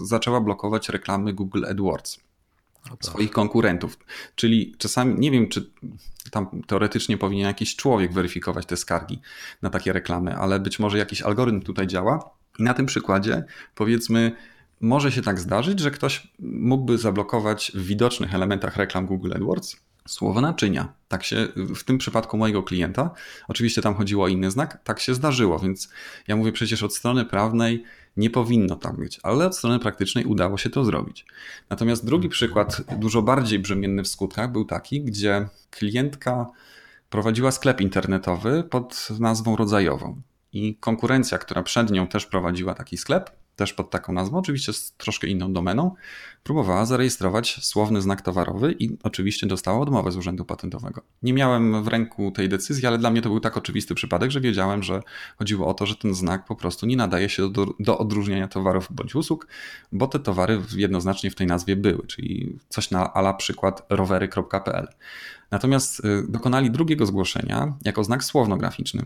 zaczęła 0.03 0.41
blokować 0.41 0.89
reklamy 0.89 1.33
Google 1.33 1.65
AdWords 1.65 2.19
swoich 3.01 3.31
konkurentów. 3.31 3.97
Czyli 4.35 4.75
czasami, 4.77 5.19
nie 5.19 5.31
wiem, 5.31 5.49
czy 5.49 5.71
tam 6.31 6.61
teoretycznie 6.67 7.17
powinien 7.17 7.47
jakiś 7.47 7.75
człowiek 7.75 8.13
weryfikować 8.13 8.65
te 8.65 8.77
skargi 8.77 9.21
na 9.61 9.69
takie 9.69 9.93
reklamy, 9.93 10.35
ale 10.35 10.59
być 10.59 10.79
może 10.79 10.97
jakiś 10.97 11.21
algorytm 11.21 11.61
tutaj 11.61 11.87
działa. 11.87 12.29
I 12.59 12.63
na 12.63 12.73
tym 12.73 12.85
przykładzie, 12.85 13.43
powiedzmy, 13.75 14.31
może 14.81 15.11
się 15.11 15.21
tak 15.21 15.39
zdarzyć, 15.39 15.79
że 15.79 15.91
ktoś 15.91 16.27
mógłby 16.39 16.97
zablokować 16.97 17.71
w 17.75 17.85
widocznych 17.85 18.35
elementach 18.35 18.77
reklam 18.77 19.05
Google 19.05 19.33
AdWords 19.35 19.86
słowo 20.07 20.41
naczynia. 20.41 20.93
Tak 21.07 21.23
się 21.23 21.47
w 21.55 21.83
tym 21.83 21.97
przypadku 21.97 22.37
mojego 22.37 22.63
klienta, 22.63 23.09
oczywiście 23.47 23.81
tam 23.81 23.95
chodziło 23.95 24.25
o 24.25 24.27
inny 24.27 24.51
znak, 24.51 24.79
tak 24.83 24.99
się 24.99 25.13
zdarzyło, 25.13 25.59
więc 25.59 25.89
ja 26.27 26.35
mówię 26.35 26.51
przecież 26.51 26.83
od 26.83 26.95
strony 26.95 27.25
prawnej 27.25 27.83
nie 28.17 28.29
powinno 28.29 28.75
tam 28.75 28.95
być, 28.95 29.19
ale 29.23 29.45
od 29.45 29.57
strony 29.57 29.79
praktycznej 29.79 30.25
udało 30.25 30.57
się 30.57 30.69
to 30.69 30.85
zrobić. 30.85 31.25
Natomiast 31.69 32.05
drugi 32.05 32.29
przykład, 32.29 32.81
dużo 32.99 33.21
bardziej 33.21 33.59
brzemienny 33.59 34.03
w 34.03 34.07
skutkach, 34.07 34.51
był 34.51 34.65
taki, 34.65 35.01
gdzie 35.01 35.47
klientka 35.71 36.45
prowadziła 37.09 37.51
sklep 37.51 37.81
internetowy 37.81 38.63
pod 38.63 39.07
nazwą 39.19 39.55
rodzajową. 39.55 40.21
I 40.53 40.75
konkurencja, 40.75 41.37
która 41.37 41.63
przed 41.63 41.91
nią 41.91 42.07
też 42.07 42.25
prowadziła 42.25 42.73
taki 42.73 42.97
sklep, 42.97 43.31
też 43.57 43.73
pod 43.73 43.89
taką 43.89 44.13
nazwą, 44.13 44.37
oczywiście 44.37 44.73
z 44.73 44.91
troszkę 44.91 45.27
inną 45.27 45.53
domeną, 45.53 45.95
próbowała 46.43 46.85
zarejestrować 46.85 47.65
słowny 47.65 48.01
znak 48.01 48.21
towarowy 48.21 48.75
i 48.79 48.97
oczywiście 49.03 49.47
dostała 49.47 49.79
odmowę 49.79 50.11
z 50.11 50.17
Urzędu 50.17 50.45
Patentowego. 50.45 51.01
Nie 51.23 51.33
miałem 51.33 51.83
w 51.83 51.87
ręku 51.87 52.31
tej 52.31 52.49
decyzji, 52.49 52.87
ale 52.87 52.97
dla 52.97 53.11
mnie 53.11 53.21
to 53.21 53.29
był 53.29 53.39
tak 53.39 53.57
oczywisty 53.57 53.95
przypadek, 53.95 54.31
że 54.31 54.41
wiedziałem, 54.41 54.83
że 54.83 55.01
chodziło 55.37 55.67
o 55.67 55.73
to, 55.73 55.85
że 55.85 55.95
ten 55.95 56.15
znak 56.15 56.45
po 56.45 56.55
prostu 56.55 56.85
nie 56.85 56.97
nadaje 56.97 57.29
się 57.29 57.51
do, 57.51 57.67
do 57.79 57.97
odróżniania 57.97 58.47
towarów 58.47 58.87
bądź 58.91 59.15
usług, 59.15 59.47
bo 59.91 60.07
te 60.07 60.19
towary 60.19 60.61
jednoznacznie 60.75 61.31
w 61.31 61.35
tej 61.35 61.47
nazwie 61.47 61.75
były, 61.75 62.07
czyli 62.07 62.59
coś 62.69 62.91
na 62.91 63.13
ala 63.13 63.33
przykład 63.33 63.85
rowery.pl. 63.89 64.87
Natomiast 65.51 65.99
y, 65.99 66.23
dokonali 66.29 66.71
drugiego 66.71 67.05
zgłoszenia 67.05 67.73
jako 67.85 68.03
znak 68.03 68.23
słownograficzny. 68.23 69.05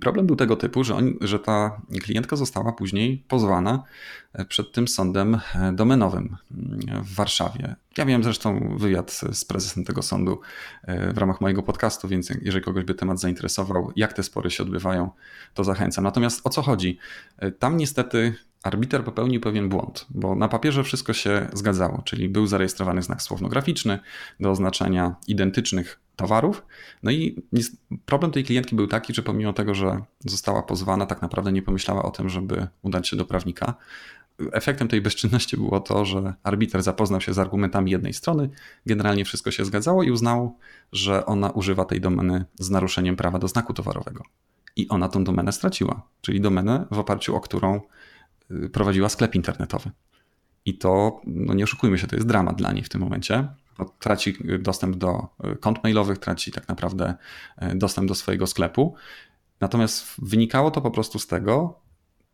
Problem 0.00 0.26
był 0.26 0.36
tego 0.36 0.56
typu, 0.56 0.84
że, 0.84 0.94
on, 0.94 1.14
że 1.20 1.38
ta 1.38 1.80
klientka 2.02 2.36
została 2.36 2.72
później 2.72 3.24
pozwana 3.28 3.82
e, 4.32 4.44
przed 4.44 4.72
tym 4.72 4.88
sądem 4.88 5.40
e, 5.54 5.72
domenowym 5.72 6.36
mm, 6.50 7.04
w 7.04 7.14
Warszawie. 7.14 7.76
Ja 7.98 8.04
miałem 8.04 8.24
zresztą 8.24 8.76
wywiad 8.78 9.20
z 9.32 9.44
prezesem 9.44 9.84
tego 9.84 10.02
sądu 10.02 10.40
e, 10.82 11.12
w 11.12 11.18
ramach 11.18 11.40
mojego 11.40 11.62
podcastu, 11.62 12.08
więc 12.08 12.30
jeżeli 12.42 12.64
kogoś 12.64 12.84
by 12.84 12.94
temat 12.94 13.20
zainteresował, 13.20 13.92
jak 13.96 14.12
te 14.12 14.22
spory 14.22 14.50
się 14.50 14.62
odbywają, 14.62 15.10
to 15.54 15.64
zachęcam. 15.64 16.04
Natomiast 16.04 16.46
o 16.46 16.50
co 16.50 16.62
chodzi? 16.62 16.98
Tam 17.58 17.76
niestety 17.76 18.34
arbiter 18.62 19.04
popełnił 19.04 19.40
pewien 19.40 19.68
błąd, 19.68 20.06
bo 20.10 20.34
na 20.34 20.48
papierze 20.48 20.84
wszystko 20.84 21.12
się 21.12 21.48
zgadzało, 21.52 22.02
czyli 22.04 22.28
był 22.28 22.46
zarejestrowany 22.46 23.02
znak 23.02 23.22
słownograficzny 23.22 23.98
do 24.40 24.50
oznaczania 24.50 25.14
identycznych 25.28 26.00
towarów. 26.16 26.66
No 27.02 27.10
i 27.10 27.42
problem 28.06 28.32
tej 28.32 28.44
klientki 28.44 28.76
był 28.76 28.86
taki, 28.86 29.14
że 29.14 29.22
pomimo 29.22 29.52
tego, 29.52 29.74
że 29.74 30.02
została 30.20 30.62
pozwana, 30.62 31.06
tak 31.06 31.22
naprawdę 31.22 31.52
nie 31.52 31.62
pomyślała 31.62 32.02
o 32.02 32.10
tym, 32.10 32.28
żeby 32.28 32.66
udać 32.82 33.08
się 33.08 33.16
do 33.16 33.24
prawnika. 33.24 33.74
Efektem 34.52 34.88
tej 34.88 35.00
bezczynności 35.00 35.56
było 35.56 35.80
to, 35.80 36.04
że 36.04 36.34
arbiter 36.42 36.82
zapoznał 36.82 37.20
się 37.20 37.34
z 37.34 37.38
argumentami 37.38 37.90
jednej 37.90 38.12
strony, 38.12 38.50
generalnie 38.86 39.24
wszystko 39.24 39.50
się 39.50 39.64
zgadzało 39.64 40.02
i 40.02 40.10
uznał, 40.10 40.58
że 40.92 41.26
ona 41.26 41.50
używa 41.50 41.84
tej 41.84 42.00
domeny 42.00 42.44
z 42.58 42.70
naruszeniem 42.70 43.16
prawa 43.16 43.38
do 43.38 43.48
znaku 43.48 43.72
towarowego. 43.72 44.22
I 44.76 44.88
ona 44.88 45.08
tą 45.08 45.24
domenę 45.24 45.52
straciła, 45.52 46.02
czyli 46.20 46.40
domenę, 46.40 46.86
w 46.90 46.98
oparciu 46.98 47.36
o 47.36 47.40
którą 47.40 47.80
y, 48.50 48.68
prowadziła 48.68 49.08
sklep 49.08 49.34
internetowy. 49.34 49.90
I 50.64 50.78
to, 50.78 51.20
no 51.26 51.54
nie 51.54 51.64
oszukujmy 51.64 51.98
się, 51.98 52.06
to 52.06 52.16
jest 52.16 52.28
dramat 52.28 52.56
dla 52.56 52.72
niej 52.72 52.82
w 52.82 52.88
tym 52.88 53.00
momencie, 53.00 53.48
traci 53.98 54.36
dostęp 54.58 54.96
do 54.96 55.28
e, 55.44 55.56
kont 55.56 55.84
mailowych, 55.84 56.18
traci 56.18 56.52
tak 56.52 56.68
naprawdę 56.68 57.14
e, 57.56 57.74
dostęp 57.74 58.08
do 58.08 58.14
swojego 58.14 58.46
sklepu. 58.46 58.94
Natomiast 59.60 60.06
wynikało 60.18 60.70
to 60.70 60.80
po 60.80 60.90
prostu 60.90 61.18
z 61.18 61.26
tego, 61.26 61.80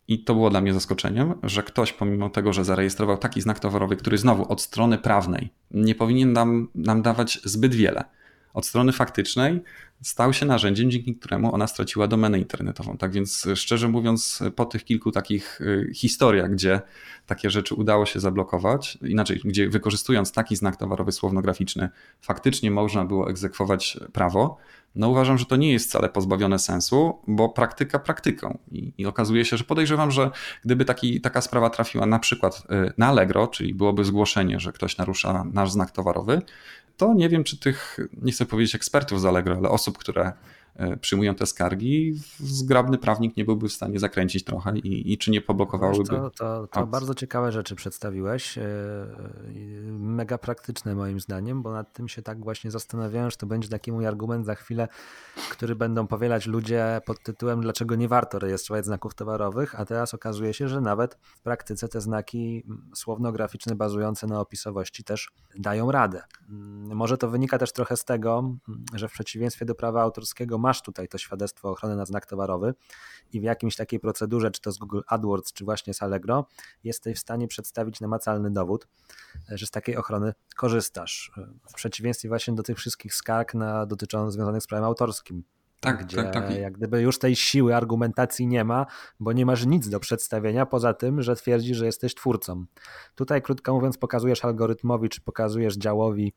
i 0.08 0.24
to 0.24 0.34
było 0.34 0.50
dla 0.50 0.60
mnie 0.60 0.74
zaskoczeniem, 0.74 1.34
że 1.42 1.62
ktoś, 1.62 1.92
pomimo 1.92 2.30
tego, 2.30 2.52
że 2.52 2.64
zarejestrował 2.64 3.18
taki 3.18 3.40
znak 3.40 3.60
towarowy, 3.60 3.96
który 3.96 4.18
znowu 4.18 4.52
od 4.52 4.62
strony 4.62 4.98
prawnej 4.98 5.50
nie 5.70 5.94
powinien 5.94 6.32
nam, 6.32 6.68
nam 6.74 7.02
dawać 7.02 7.40
zbyt 7.44 7.74
wiele, 7.74 8.04
od 8.54 8.66
strony 8.66 8.92
faktycznej 8.92 9.62
stał 10.02 10.32
się 10.32 10.46
narzędziem, 10.46 10.90
dzięki 10.90 11.14
któremu 11.14 11.54
ona 11.54 11.66
straciła 11.66 12.08
domenę 12.08 12.38
internetową. 12.38 12.96
Tak 12.96 13.12
więc, 13.12 13.48
szczerze 13.54 13.88
mówiąc, 13.88 14.42
po 14.56 14.64
tych 14.64 14.84
kilku 14.84 15.12
takich 15.12 15.60
y, 15.60 15.90
historiach, 15.94 16.50
gdzie 16.50 16.80
takie 17.26 17.50
rzeczy 17.50 17.74
udało 17.74 18.06
się 18.06 18.20
zablokować, 18.20 18.98
inaczej, 19.02 19.40
gdzie 19.44 19.68
wykorzystując 19.68 20.32
taki 20.32 20.56
znak 20.56 20.76
towarowy 20.76 21.12
słownograficzny, 21.12 21.88
faktycznie 22.20 22.70
można 22.70 23.04
było 23.04 23.30
egzekwować 23.30 23.98
prawo, 24.12 24.58
no 24.94 25.08
uważam, 25.08 25.38
że 25.38 25.44
to 25.44 25.56
nie 25.56 25.72
jest 25.72 25.88
wcale 25.88 26.08
pozbawione 26.08 26.58
sensu, 26.58 27.18
bo 27.26 27.48
praktyka 27.48 27.98
praktyką. 27.98 28.58
I, 28.72 28.92
I, 28.98 29.06
okazuje 29.06 29.44
się, 29.44 29.56
że 29.56 29.64
podejrzewam, 29.64 30.10
że 30.10 30.30
gdyby 30.64 30.84
taki, 30.84 31.20
taka 31.20 31.40
sprawa 31.40 31.70
trafiła 31.70 32.06
na 32.06 32.18
przykład 32.18 32.62
na 32.98 33.06
Allegro, 33.06 33.46
czyli 33.46 33.74
byłoby 33.74 34.04
zgłoszenie, 34.04 34.60
że 34.60 34.72
ktoś 34.72 34.96
narusza 34.96 35.44
nasz 35.52 35.70
znak 35.70 35.90
towarowy, 35.90 36.42
to 37.02 37.14
nie 37.14 37.28
wiem, 37.28 37.44
czy 37.44 37.58
tych, 37.58 37.98
nie 38.22 38.32
chcę 38.32 38.46
powiedzieć 38.46 38.74
ekspertów 38.74 39.20
z 39.20 39.24
Allegro, 39.24 39.56
ale 39.56 39.68
osób, 39.68 39.98
które 39.98 40.32
przyjmują 41.00 41.34
te 41.34 41.46
skargi, 41.46 42.20
zgrabny 42.40 42.98
prawnik 42.98 43.36
nie 43.36 43.44
byłby 43.44 43.68
w 43.68 43.72
stanie 43.72 43.98
zakręcić 43.98 44.44
trochę 44.44 44.78
i, 44.78 45.12
i 45.12 45.18
czy 45.18 45.30
nie 45.30 45.40
poblokowałyby. 45.40 46.08
To, 46.08 46.30
to, 46.30 46.66
to 46.66 46.86
bardzo 46.86 47.14
ciekawe 47.14 47.52
rzeczy 47.52 47.74
przedstawiłeś. 47.74 48.58
E, 48.58 48.62
mega 49.98 50.38
praktyczne 50.38 50.94
moim 50.94 51.20
zdaniem, 51.20 51.62
bo 51.62 51.72
nad 51.72 51.92
tym 51.92 52.08
się 52.08 52.22
tak 52.22 52.44
właśnie 52.44 52.70
zastanawiałem, 52.70 53.30
że 53.30 53.36
to 53.36 53.46
będzie 53.46 53.68
taki 53.68 53.92
mój 53.92 54.06
argument 54.06 54.46
za 54.46 54.54
chwilę, 54.54 54.88
który 55.50 55.76
będą 55.76 56.06
powielać 56.06 56.46
ludzie 56.46 57.00
pod 57.06 57.22
tytułem 57.22 57.60
dlaczego 57.60 57.94
nie 57.94 58.08
warto 58.08 58.38
rejestrować 58.38 58.84
znaków 58.84 59.14
towarowych, 59.14 59.80
a 59.80 59.84
teraz 59.84 60.14
okazuje 60.14 60.54
się, 60.54 60.68
że 60.68 60.80
nawet 60.80 61.18
w 61.22 61.40
praktyce 61.40 61.88
te 61.88 62.00
znaki 62.00 62.66
słowno-graficzne 62.94 63.74
bazujące 63.74 64.26
na 64.26 64.40
opisowości 64.40 65.04
też 65.04 65.30
dają 65.58 65.92
radę. 65.92 66.22
Mm, 66.48 66.96
może 66.96 67.18
to 67.18 67.28
wynika 67.28 67.58
też 67.58 67.72
trochę 67.72 67.96
z 67.96 68.04
tego, 68.04 68.38
mm, 68.38 68.84
że 68.94 69.08
w 69.08 69.12
przeciwieństwie 69.12 69.64
do 69.64 69.74
prawa 69.74 70.02
autorskiego 70.02 70.58
masz 70.62 70.82
tutaj 70.82 71.08
to 71.08 71.18
świadectwo 71.18 71.70
ochrony 71.70 71.96
na 71.96 72.04
znak 72.04 72.26
towarowy 72.26 72.74
i 73.32 73.40
w 73.40 73.42
jakimś 73.42 73.76
takiej 73.76 74.00
procedurze, 74.00 74.50
czy 74.50 74.60
to 74.60 74.72
z 74.72 74.78
Google 74.78 75.00
AdWords, 75.06 75.52
czy 75.52 75.64
właśnie 75.64 75.94
z 75.94 76.02
Allegro, 76.02 76.46
jesteś 76.84 77.16
w 77.16 77.20
stanie 77.20 77.48
przedstawić 77.48 78.00
namacalny 78.00 78.50
dowód, 78.50 78.88
że 79.48 79.66
z 79.66 79.70
takiej 79.70 79.96
ochrony 79.96 80.32
korzystasz. 80.56 81.32
W 81.70 81.74
przeciwieństwie 81.74 82.28
właśnie 82.28 82.54
do 82.54 82.62
tych 82.62 82.78
wszystkich 82.78 83.14
skarg 83.14 83.54
na, 83.54 83.86
dotyczących 83.86 84.32
związanych 84.32 84.62
z 84.62 84.66
prawem 84.66 84.84
autorskim. 84.84 85.44
Tak, 85.82 86.04
gdzie 86.04 86.16
tak, 86.16 86.32
tak. 86.32 86.56
jak 86.56 86.72
gdyby 86.72 87.02
już 87.02 87.18
tej 87.18 87.36
siły 87.36 87.76
argumentacji 87.76 88.46
nie 88.46 88.64
ma, 88.64 88.86
bo 89.20 89.32
nie 89.32 89.46
masz 89.46 89.66
nic 89.66 89.88
do 89.88 90.00
przedstawienia 90.00 90.66
poza 90.66 90.94
tym, 90.94 91.22
że 91.22 91.36
twierdzi, 91.36 91.74
że 91.74 91.86
jesteś 91.86 92.14
twórcą. 92.14 92.64
Tutaj, 93.14 93.42
krótko 93.42 93.74
mówiąc, 93.74 93.98
pokazujesz 93.98 94.44
algorytmowi, 94.44 95.08
czy 95.08 95.20
pokazujesz 95.20 95.76
działowi 95.76 96.32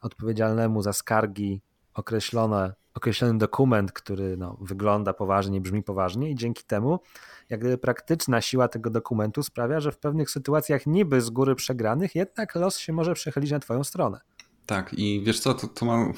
odpowiedzialnemu 0.00 0.82
za 0.82 0.92
skargi 0.92 1.60
określone, 1.98 2.74
określony 2.94 3.38
dokument, 3.38 3.92
który 3.92 4.36
no, 4.36 4.56
wygląda 4.60 5.12
poważnie, 5.12 5.60
brzmi 5.60 5.82
poważnie 5.82 6.30
i 6.30 6.34
dzięki 6.34 6.64
temu 6.64 7.00
jak 7.48 7.60
gdyby 7.60 7.78
praktyczna 7.78 8.40
siła 8.40 8.68
tego 8.68 8.90
dokumentu 8.90 9.42
sprawia, 9.42 9.80
że 9.80 9.92
w 9.92 9.98
pewnych 9.98 10.30
sytuacjach 10.30 10.86
niby 10.86 11.20
z 11.20 11.30
góry 11.30 11.54
przegranych, 11.54 12.14
jednak 12.14 12.54
los 12.54 12.78
się 12.78 12.92
może 12.92 13.14
przechylić 13.14 13.50
na 13.50 13.58
twoją 13.58 13.84
stronę. 13.84 14.20
Tak, 14.66 14.94
i 14.94 15.22
wiesz 15.24 15.40
co, 15.40 15.54
to, 15.54 15.68
to 15.68 15.86
mam 15.86 16.12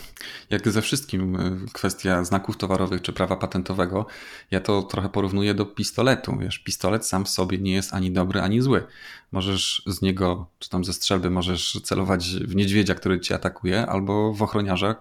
jak 0.50 0.68
ze 0.68 0.82
wszystkim 0.82 1.36
e, 1.36 1.56
kwestia 1.72 2.24
znaków 2.24 2.56
towarowych 2.56 3.02
czy 3.02 3.12
prawa 3.12 3.36
patentowego. 3.36 4.06
Ja 4.50 4.60
to 4.60 4.82
trochę 4.82 5.08
porównuję 5.08 5.54
do 5.54 5.66
pistoletu. 5.66 6.36
Wiesz, 6.38 6.58
pistolet 6.58 7.06
sam 7.06 7.24
w 7.24 7.28
sobie 7.28 7.58
nie 7.58 7.72
jest 7.72 7.94
ani 7.94 8.12
dobry, 8.12 8.40
ani 8.40 8.60
zły. 8.60 8.86
Możesz 9.32 9.82
z 9.86 10.02
niego, 10.02 10.46
czy 10.58 10.70
tam 10.70 10.84
ze 10.84 10.92
strzelby, 10.92 11.30
możesz 11.30 11.80
celować 11.84 12.36
w 12.36 12.54
niedźwiedzia, 12.54 12.94
który 12.94 13.20
cię 13.20 13.34
atakuje, 13.34 13.86
albo 13.86 14.32
w 14.32 14.42
ochroniarza, 14.42 14.94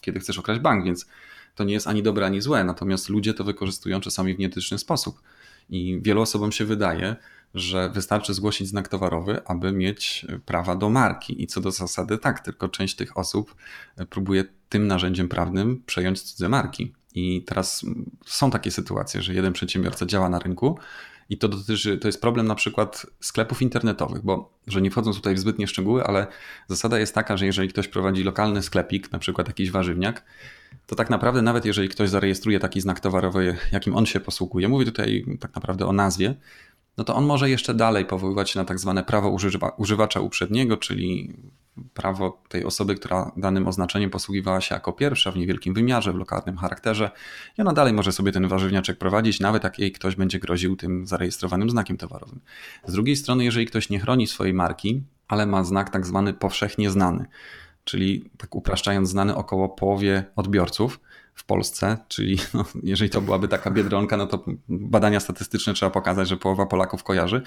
kiedy 0.00 0.20
chcesz 0.20 0.38
okraść 0.38 0.60
bank, 0.60 0.84
więc 0.84 1.06
to 1.54 1.64
nie 1.64 1.74
jest 1.74 1.86
ani 1.86 2.02
dobre, 2.02 2.26
ani 2.26 2.40
złe. 2.40 2.64
Natomiast 2.64 3.08
ludzie 3.08 3.34
to 3.34 3.44
wykorzystują 3.44 4.00
czasami 4.00 4.34
w 4.34 4.38
nietyczny 4.38 4.78
sposób. 4.78 5.22
I 5.70 6.00
wielu 6.02 6.20
osobom 6.20 6.52
się 6.52 6.64
wydaje, 6.64 7.16
że 7.54 7.90
wystarczy 7.90 8.34
zgłosić 8.34 8.68
znak 8.68 8.88
towarowy, 8.88 9.44
aby 9.46 9.72
mieć 9.72 10.26
prawa 10.46 10.76
do 10.76 10.90
marki. 10.90 11.42
I 11.42 11.46
co 11.46 11.60
do 11.60 11.70
zasady, 11.70 12.18
tak, 12.18 12.40
tylko 12.40 12.68
część 12.68 12.96
tych 12.96 13.18
osób 13.18 13.54
próbuje 14.10 14.44
tym 14.68 14.86
narzędziem 14.86 15.28
prawnym 15.28 15.82
przejąć 15.86 16.22
cudze 16.22 16.48
marki. 16.48 16.92
I 17.14 17.44
teraz 17.46 17.86
są 18.26 18.50
takie 18.50 18.70
sytuacje, 18.70 19.22
że 19.22 19.34
jeden 19.34 19.52
przedsiębiorca 19.52 20.06
działa 20.06 20.28
na 20.28 20.38
rynku 20.38 20.78
i 21.28 21.38
to 21.38 21.48
dotyczy, 21.48 21.98
to 21.98 22.08
jest 22.08 22.20
problem 22.20 22.46
na 22.46 22.54
przykład 22.54 23.06
sklepów 23.20 23.62
internetowych, 23.62 24.22
bo 24.22 24.58
że 24.66 24.82
nie 24.82 24.90
wchodząc 24.90 25.16
tutaj 25.16 25.34
w 25.34 25.38
zbytnie 25.38 25.66
szczegóły, 25.66 26.04
ale 26.04 26.26
zasada 26.68 26.98
jest 26.98 27.14
taka, 27.14 27.36
że 27.36 27.46
jeżeli 27.46 27.68
ktoś 27.68 27.88
prowadzi 27.88 28.24
lokalny 28.24 28.62
sklepik, 28.62 29.12
na 29.12 29.18
przykład 29.18 29.46
jakiś 29.48 29.70
warzywniak, 29.70 30.24
to 30.86 30.96
tak 30.96 31.10
naprawdę 31.10 31.42
nawet 31.42 31.64
jeżeli 31.64 31.88
ktoś 31.88 32.10
zarejestruje 32.10 32.60
taki 32.60 32.80
znak 32.80 33.00
towarowy, 33.00 33.56
jakim 33.72 33.96
on 33.96 34.06
się 34.06 34.20
posługuje, 34.20 34.68
mówię 34.68 34.84
tutaj 34.84 35.24
tak 35.40 35.54
naprawdę 35.54 35.86
o 35.86 35.92
nazwie, 35.92 36.34
no 36.96 37.04
to 37.04 37.14
on 37.14 37.24
może 37.24 37.50
jeszcze 37.50 37.74
dalej 37.74 38.04
powoływać 38.04 38.50
się 38.50 38.58
na 38.58 38.64
tak 38.64 38.78
zwane 38.78 39.04
prawo 39.04 39.30
używa, 39.30 39.68
używacza 39.68 40.20
uprzedniego, 40.20 40.76
czyli 40.76 41.34
prawo 41.94 42.42
tej 42.48 42.64
osoby, 42.64 42.94
która 42.94 43.32
danym 43.36 43.66
oznaczeniem 43.66 44.10
posługiwała 44.10 44.60
się 44.60 44.74
jako 44.74 44.92
pierwsza 44.92 45.32
w 45.32 45.36
niewielkim 45.36 45.74
wymiarze, 45.74 46.12
w 46.12 46.16
lokalnym 46.16 46.56
charakterze 46.56 47.10
i 47.58 47.60
ona 47.60 47.72
dalej 47.72 47.92
może 47.92 48.12
sobie 48.12 48.32
ten 48.32 48.48
warzywniaczek 48.48 48.98
prowadzić, 48.98 49.40
nawet 49.40 49.64
jak 49.64 49.78
jej 49.78 49.92
ktoś 49.92 50.16
będzie 50.16 50.38
groził 50.38 50.76
tym 50.76 51.06
zarejestrowanym 51.06 51.70
znakiem 51.70 51.96
towarowym. 51.96 52.40
Z 52.86 52.92
drugiej 52.92 53.16
strony, 53.16 53.44
jeżeli 53.44 53.66
ktoś 53.66 53.90
nie 53.90 54.00
chroni 54.00 54.26
swojej 54.26 54.54
marki, 54.54 55.02
ale 55.28 55.46
ma 55.46 55.64
znak 55.64 55.90
tak 55.90 56.06
zwany 56.06 56.34
powszechnie 56.34 56.90
znany, 56.90 57.26
czyli 57.84 58.30
tak 58.36 58.54
upraszczając 58.54 59.08
znany 59.08 59.36
około 59.36 59.68
połowie 59.68 60.24
odbiorców, 60.36 61.00
w 61.38 61.44
Polsce, 61.44 61.96
czyli 62.08 62.38
no, 62.54 62.64
jeżeli 62.82 63.10
to 63.10 63.20
byłaby 63.20 63.48
taka 63.48 63.70
biedronka, 63.70 64.16
no 64.16 64.26
to 64.26 64.44
badania 64.68 65.20
statystyczne 65.20 65.74
trzeba 65.74 65.90
pokazać, 65.90 66.28
że 66.28 66.36
połowa 66.36 66.66
Polaków 66.66 67.04
kojarzy, 67.04 67.42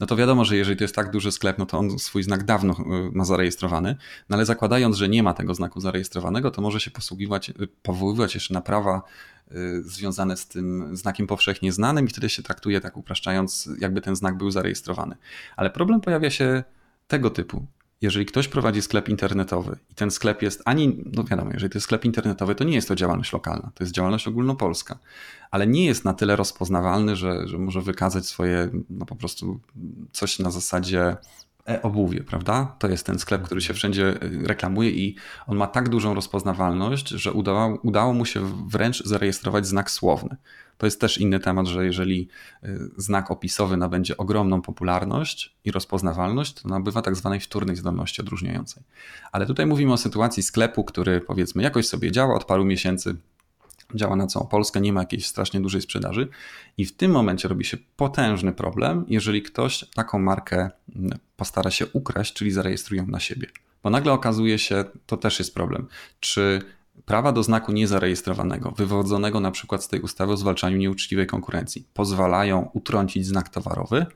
no 0.00 0.06
to 0.06 0.16
wiadomo, 0.16 0.44
że 0.44 0.56
jeżeli 0.56 0.76
to 0.76 0.84
jest 0.84 0.94
tak 0.94 1.10
duży 1.10 1.32
sklep, 1.32 1.58
no 1.58 1.66
to 1.66 1.78
on 1.78 1.98
swój 1.98 2.22
znak 2.22 2.44
dawno 2.44 2.72
y, 2.72 3.10
ma 3.12 3.24
zarejestrowany, 3.24 3.96
no 4.28 4.36
ale 4.36 4.46
zakładając, 4.46 4.96
że 4.96 5.08
nie 5.08 5.22
ma 5.22 5.34
tego 5.34 5.54
znaku 5.54 5.80
zarejestrowanego, 5.80 6.50
to 6.50 6.62
może 6.62 6.80
się 6.80 6.90
posługiwać, 6.90 7.50
y, 7.50 7.68
powoływać 7.82 8.34
jeszcze 8.34 8.54
na 8.54 8.60
prawa 8.60 9.02
y, 9.52 9.82
związane 9.82 10.36
z 10.36 10.48
tym 10.48 10.96
znakiem 10.96 11.26
powszechnie 11.26 11.72
znanym 11.72 12.06
i 12.06 12.08
wtedy 12.08 12.28
się 12.28 12.42
traktuje, 12.42 12.80
tak 12.80 12.96
upraszczając, 12.96 13.68
jakby 13.80 14.00
ten 14.00 14.16
znak 14.16 14.36
był 14.36 14.50
zarejestrowany. 14.50 15.16
Ale 15.56 15.70
problem 15.70 16.00
pojawia 16.00 16.30
się 16.30 16.64
tego 17.08 17.30
typu 17.30 17.66
jeżeli 18.02 18.26
ktoś 18.26 18.48
prowadzi 18.48 18.82
sklep 18.82 19.08
internetowy 19.08 19.78
i 19.90 19.94
ten 19.94 20.10
sklep 20.10 20.42
jest 20.42 20.62
ani, 20.64 21.04
no 21.12 21.24
wiadomo, 21.24 21.50
jeżeli 21.52 21.70
to 21.70 21.76
jest 21.76 21.84
sklep 21.84 22.04
internetowy, 22.04 22.54
to 22.54 22.64
nie 22.64 22.74
jest 22.74 22.88
to 22.88 22.94
działalność 22.94 23.32
lokalna, 23.32 23.70
to 23.74 23.84
jest 23.84 23.94
działalność 23.94 24.28
ogólnopolska, 24.28 24.98
ale 25.50 25.66
nie 25.66 25.84
jest 25.86 26.04
na 26.04 26.14
tyle 26.14 26.36
rozpoznawalny, 26.36 27.16
że, 27.16 27.48
że 27.48 27.58
może 27.58 27.80
wykazać 27.80 28.26
swoje, 28.26 28.70
no 28.90 29.06
po 29.06 29.16
prostu 29.16 29.60
coś 30.12 30.38
na 30.38 30.50
zasadzie 30.50 31.16
e-obuwie, 31.66 32.24
prawda? 32.24 32.76
To 32.78 32.88
jest 32.88 33.06
ten 33.06 33.18
sklep, 33.18 33.42
który 33.42 33.60
się 33.60 33.74
wszędzie 33.74 34.18
reklamuje 34.44 34.90
i 34.90 35.16
on 35.46 35.56
ma 35.56 35.66
tak 35.66 35.88
dużą 35.88 36.14
rozpoznawalność, 36.14 37.08
że 37.08 37.32
udało, 37.32 37.78
udało 37.82 38.12
mu 38.12 38.24
się 38.24 38.68
wręcz 38.68 39.04
zarejestrować 39.04 39.66
znak 39.66 39.90
słowny. 39.90 40.36
To 40.78 40.86
jest 40.86 41.00
też 41.00 41.18
inny 41.18 41.40
temat, 41.40 41.66
że 41.66 41.84
jeżeli 41.84 42.28
y, 42.64 42.90
znak 42.96 43.30
opisowy 43.30 43.76
nabędzie 43.76 44.16
ogromną 44.16 44.62
popularność 44.62 45.56
i 45.64 45.70
rozpoznawalność, 45.70 46.54
to 46.54 46.68
nabywa 46.68 47.02
tak 47.02 47.16
zwanej 47.16 47.40
wtórnej 47.40 47.76
zdolności 47.76 48.20
odróżniającej. 48.20 48.82
Ale 49.32 49.46
tutaj 49.46 49.66
mówimy 49.66 49.92
o 49.92 49.96
sytuacji 49.96 50.42
sklepu, 50.42 50.84
który 50.84 51.20
powiedzmy 51.20 51.62
jakoś 51.62 51.86
sobie 51.86 52.12
działa 52.12 52.34
od 52.34 52.44
paru 52.44 52.64
miesięcy, 52.64 53.16
działa 53.94 54.16
na 54.16 54.26
całą 54.26 54.46
Polskę, 54.46 54.80
nie 54.80 54.92
ma 54.92 55.00
jakiejś 55.00 55.26
strasznie 55.26 55.60
dużej 55.60 55.82
sprzedaży 55.82 56.28
i 56.78 56.84
w 56.84 56.96
tym 56.96 57.10
momencie 57.10 57.48
robi 57.48 57.64
się 57.64 57.76
potężny 57.96 58.52
problem, 58.52 59.04
jeżeli 59.08 59.42
ktoś 59.42 59.84
taką 59.94 60.18
markę 60.18 60.70
postara 61.36 61.70
się 61.70 61.86
ukraść, 61.86 62.34
czyli 62.34 62.50
zarejestruje 62.50 63.02
ją 63.02 63.08
na 63.08 63.20
siebie. 63.20 63.46
Bo 63.82 63.90
nagle 63.90 64.12
okazuje 64.12 64.58
się, 64.58 64.84
to 65.06 65.16
też 65.16 65.38
jest 65.38 65.54
problem, 65.54 65.86
czy 66.20 66.62
Prawa 67.12 67.32
do 67.32 67.42
znaku 67.42 67.72
niezarejestrowanego, 67.72 68.70
wywodzonego 68.70 69.40
na 69.40 69.50
przykład 69.50 69.84
z 69.84 69.88
tej 69.88 70.00
ustawy 70.00 70.32
o 70.32 70.36
zwalczaniu 70.36 70.76
nieuczciwej 70.76 71.26
konkurencji, 71.26 71.84
pozwalają 71.94 72.70
utrącić 72.72 73.26
znak 73.26 73.48
towarowy. 73.48 74.06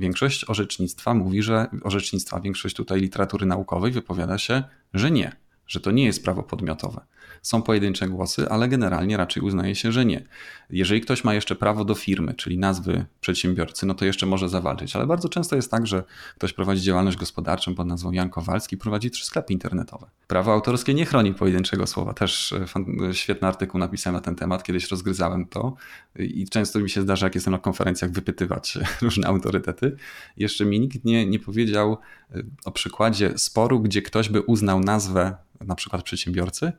Większość 0.00 0.50
orzecznictwa 0.50 1.14
mówi, 1.14 1.42
że 1.42 1.66
orzecznictwa, 1.82 2.40
większość 2.40 2.76
tutaj 2.76 3.00
literatury 3.00 3.46
naukowej 3.46 3.92
wypowiada 3.92 4.38
się, 4.38 4.62
że 4.94 5.10
nie, 5.10 5.36
że 5.66 5.80
to 5.80 5.90
nie 5.90 6.04
jest 6.04 6.24
prawo 6.24 6.42
podmiotowe. 6.42 7.00
Są 7.42 7.62
pojedyncze 7.62 8.08
głosy, 8.08 8.48
ale 8.48 8.68
generalnie 8.68 9.16
raczej 9.16 9.42
uznaje 9.42 9.74
się, 9.74 9.92
że 9.92 10.04
nie. 10.04 10.24
Jeżeli 10.70 11.00
ktoś 11.00 11.24
ma 11.24 11.34
jeszcze 11.34 11.56
prawo 11.56 11.84
do 11.84 11.94
firmy, 11.94 12.34
czyli 12.34 12.58
nazwy 12.58 13.04
przedsiębiorcy, 13.20 13.86
no 13.86 13.94
to 13.94 14.04
jeszcze 14.04 14.26
może 14.26 14.48
zawalczyć, 14.48 14.96
ale 14.96 15.06
bardzo 15.06 15.28
często 15.28 15.56
jest 15.56 15.70
tak, 15.70 15.86
że 15.86 16.04
ktoś 16.34 16.52
prowadzi 16.52 16.82
działalność 16.82 17.16
gospodarczą 17.16 17.74
pod 17.74 17.86
nazwą 17.86 18.12
Jan 18.12 18.30
Kowalski, 18.30 18.76
prowadzi 18.76 19.10
trzy 19.10 19.26
sklepy 19.26 19.52
internetowe. 19.52 20.06
Prawo 20.26 20.52
autorskie 20.52 20.94
nie 20.94 21.06
chroni 21.06 21.34
pojedynczego 21.34 21.86
słowa. 21.86 22.14
Też 22.14 22.52
e, 22.52 22.66
e, 23.08 23.14
świetny 23.14 23.48
artykuł 23.48 23.80
napisałem 23.80 24.14
na 24.14 24.20
ten 24.20 24.34
temat, 24.34 24.62
kiedyś 24.62 24.90
rozgryzałem 24.90 25.46
to 25.46 25.74
i 26.18 26.48
często 26.48 26.80
mi 26.80 26.90
się 26.90 27.02
zdarza, 27.02 27.26
jak 27.26 27.34
jestem 27.34 27.52
na 27.52 27.58
konferencjach, 27.58 28.10
wypytywać 28.10 28.78
różne 29.02 29.28
autorytety. 29.28 29.96
Jeszcze 30.36 30.64
mi 30.64 30.80
nikt 30.80 31.04
nie, 31.04 31.26
nie 31.26 31.38
powiedział 31.38 31.98
e, 32.30 32.42
o 32.64 32.70
przykładzie 32.70 33.32
sporu, 33.36 33.80
gdzie 33.80 34.02
ktoś 34.02 34.28
by 34.28 34.40
uznał 34.40 34.80
nazwę 34.80 35.36
na 35.60 35.74
przykład 35.74 36.02
przedsiębiorcy, 36.02 36.72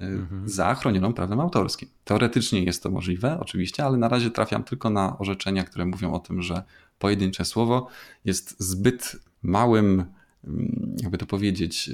mhm. 0.00 0.48
za 0.48 0.74
chronioną 0.74 1.12
prawem 1.12 1.40
autorskim. 1.40 1.88
Teoretycznie 2.04 2.64
jest 2.64 2.82
to 2.82 2.90
możliwe, 2.90 3.40
oczywiście, 3.40 3.84
ale 3.84 3.98
na 3.98 4.08
razie 4.08 4.30
trafiam 4.30 4.64
tylko 4.64 4.90
na 4.90 5.18
orzeczenia, 5.18 5.64
które 5.64 5.84
mówią 5.84 6.12
o 6.12 6.18
tym, 6.18 6.42
że 6.42 6.62
pojedyncze 6.98 7.44
słowo 7.44 7.88
jest 8.24 8.56
zbyt 8.58 9.16
małym, 9.42 10.04
mm, 10.44 10.96
jakby 11.02 11.18
to 11.18 11.26
powiedzieć, 11.26 11.90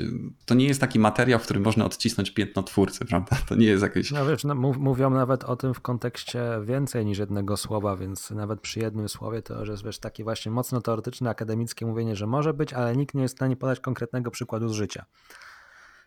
to 0.46 0.54
nie 0.54 0.66
jest 0.66 0.80
taki 0.80 0.98
materiał, 0.98 1.40
w 1.40 1.42
którym 1.42 1.62
można 1.62 1.84
odcisnąć 1.84 2.30
piętno 2.30 2.62
twórcy, 2.62 3.04
prawda? 3.10 3.36
To 3.48 3.54
nie 3.54 3.66
jest 3.66 3.82
jakieś. 3.82 4.10
No 4.10 4.26
wiesz, 4.26 4.44
no, 4.44 4.54
mówią 4.54 5.10
nawet 5.10 5.44
o 5.44 5.56
tym 5.56 5.74
w 5.74 5.80
kontekście 5.80 6.42
więcej 6.64 7.06
niż 7.06 7.18
jednego 7.18 7.56
słowa, 7.56 7.96
więc 7.96 8.30
nawet 8.30 8.60
przy 8.60 8.80
jednym 8.80 9.08
słowie 9.08 9.42
to 9.42 9.60
już 9.60 9.68
jest 9.68 9.84
wiesz, 9.84 9.98
takie 9.98 10.24
właśnie 10.24 10.52
mocno 10.52 10.80
teoretyczne, 10.80 11.30
akademickie 11.30 11.86
mówienie, 11.86 12.16
że 12.16 12.26
może 12.26 12.54
być, 12.54 12.72
ale 12.72 12.96
nikt 12.96 13.14
nie 13.14 13.22
jest 13.22 13.34
w 13.34 13.38
stanie 13.38 13.56
podać 13.56 13.80
konkretnego 13.80 14.30
przykładu 14.30 14.68
z 14.68 14.72
życia. 14.72 15.04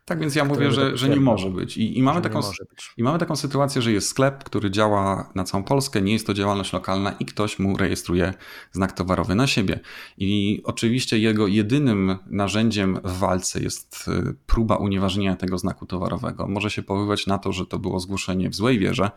Tak 0.08 0.20
więc 0.20 0.36
ja 0.36 0.46
mówię, 0.46 0.72
że, 0.72 0.98
że 0.98 1.10
nie 1.10 1.20
może 1.20 1.50
być. 1.50 1.78
I, 1.78 1.98
i 1.98 2.04
mamy 2.04 2.22
taką, 2.22 2.40
być. 2.70 2.94
I 2.98 3.04
mamy 3.04 3.20
taką 3.20 3.36
sytuację, 3.36 3.82
że 3.82 3.92
jest 3.92 4.10
sklep, 4.10 4.44
który 4.44 4.72
działa 4.72 5.30
na 5.36 5.44
całą 5.44 5.64
Polskę, 5.64 6.02
nie 6.02 6.14
jest 6.14 6.28
to 6.28 6.34
działalność 6.34 6.74
lokalna 6.74 7.12
i 7.12 7.26
ktoś 7.26 7.60
mu 7.60 7.78
rejestruje 7.78 8.34
znak 8.72 8.92
towarowy 8.92 9.36
na 9.36 9.48
siebie. 9.48 9.80
I 10.18 10.62
oczywiście 10.64 11.20
jego 11.20 11.48
jedynym 11.48 12.18
narzędziem 12.28 13.00
w 13.04 13.18
walce 13.18 13.60
jest 13.60 14.06
y, 14.08 14.36
próba 14.46 14.76
unieważnienia 14.76 15.36
tego 15.36 15.58
znaku 15.58 15.86
towarowego. 15.86 16.48
Może 16.48 16.70
się 16.70 16.84
powoływać 16.84 17.28
na 17.28 17.38
to, 17.38 17.52
że 17.52 17.66
to 17.66 17.80
było 17.80 18.00
zgłoszenie 18.00 18.50
w 18.50 18.56
złej 18.56 18.80
wierze, 18.80 19.12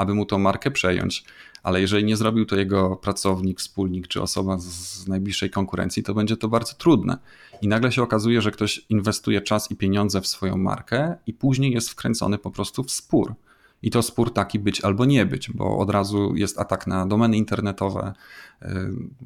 aby 0.00 0.14
mu 0.14 0.26
tą 0.26 0.38
markę 0.38 0.70
przejąć 0.70 1.24
ale 1.62 1.80
jeżeli 1.80 2.04
nie 2.04 2.16
zrobił 2.16 2.46
to 2.46 2.56
jego 2.56 2.96
pracownik, 2.96 3.58
wspólnik 3.58 4.08
czy 4.08 4.22
osoba 4.22 4.58
z 4.58 5.08
najbliższej 5.08 5.50
konkurencji, 5.50 6.02
to 6.02 6.14
będzie 6.14 6.36
to 6.36 6.48
bardzo 6.48 6.74
trudne. 6.74 7.18
I 7.62 7.68
nagle 7.68 7.92
się 7.92 8.02
okazuje, 8.02 8.42
że 8.42 8.50
ktoś 8.50 8.86
inwestuje 8.88 9.40
czas 9.40 9.70
i 9.70 9.76
pieniądze 9.76 10.20
w 10.20 10.26
swoją 10.26 10.56
markę 10.56 11.14
i 11.26 11.32
później 11.32 11.72
jest 11.72 11.90
wkręcony 11.90 12.38
po 12.38 12.50
prostu 12.50 12.84
w 12.84 12.90
spór. 12.90 13.34
I 13.82 13.90
to 13.90 14.02
spór 14.02 14.32
taki 14.32 14.58
być 14.58 14.80
albo 14.80 15.04
nie 15.04 15.26
być, 15.26 15.50
bo 15.50 15.78
od 15.78 15.90
razu 15.90 16.36
jest 16.36 16.58
atak 16.58 16.86
na 16.86 17.06
domeny 17.06 17.36
internetowe. 17.36 18.12
Y, 18.62 18.66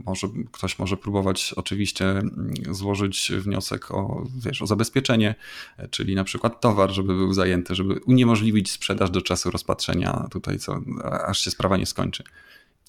może, 0.04 0.28
ktoś 0.52 0.78
może 0.78 0.96
próbować 0.96 1.54
oczywiście 1.56 2.10
mm, 2.10 2.54
złożyć 2.70 3.32
wniosek 3.38 3.90
o, 3.90 4.24
wiesz, 4.36 4.62
o 4.62 4.66
zabezpieczenie, 4.66 5.34
czyli 5.90 6.14
na 6.14 6.24
przykład 6.24 6.60
towar, 6.60 6.90
żeby 6.90 7.14
był 7.14 7.32
zajęty, 7.32 7.74
żeby 7.74 8.00
uniemożliwić 8.06 8.70
sprzedaż 8.70 9.10
do 9.10 9.22
czasu 9.22 9.50
rozpatrzenia 9.50 10.28
tutaj, 10.30 10.58
co, 10.58 10.80
aż 11.26 11.44
się 11.44 11.50
sprawa 11.50 11.76
nie 11.76 11.86
skończy. 11.86 12.24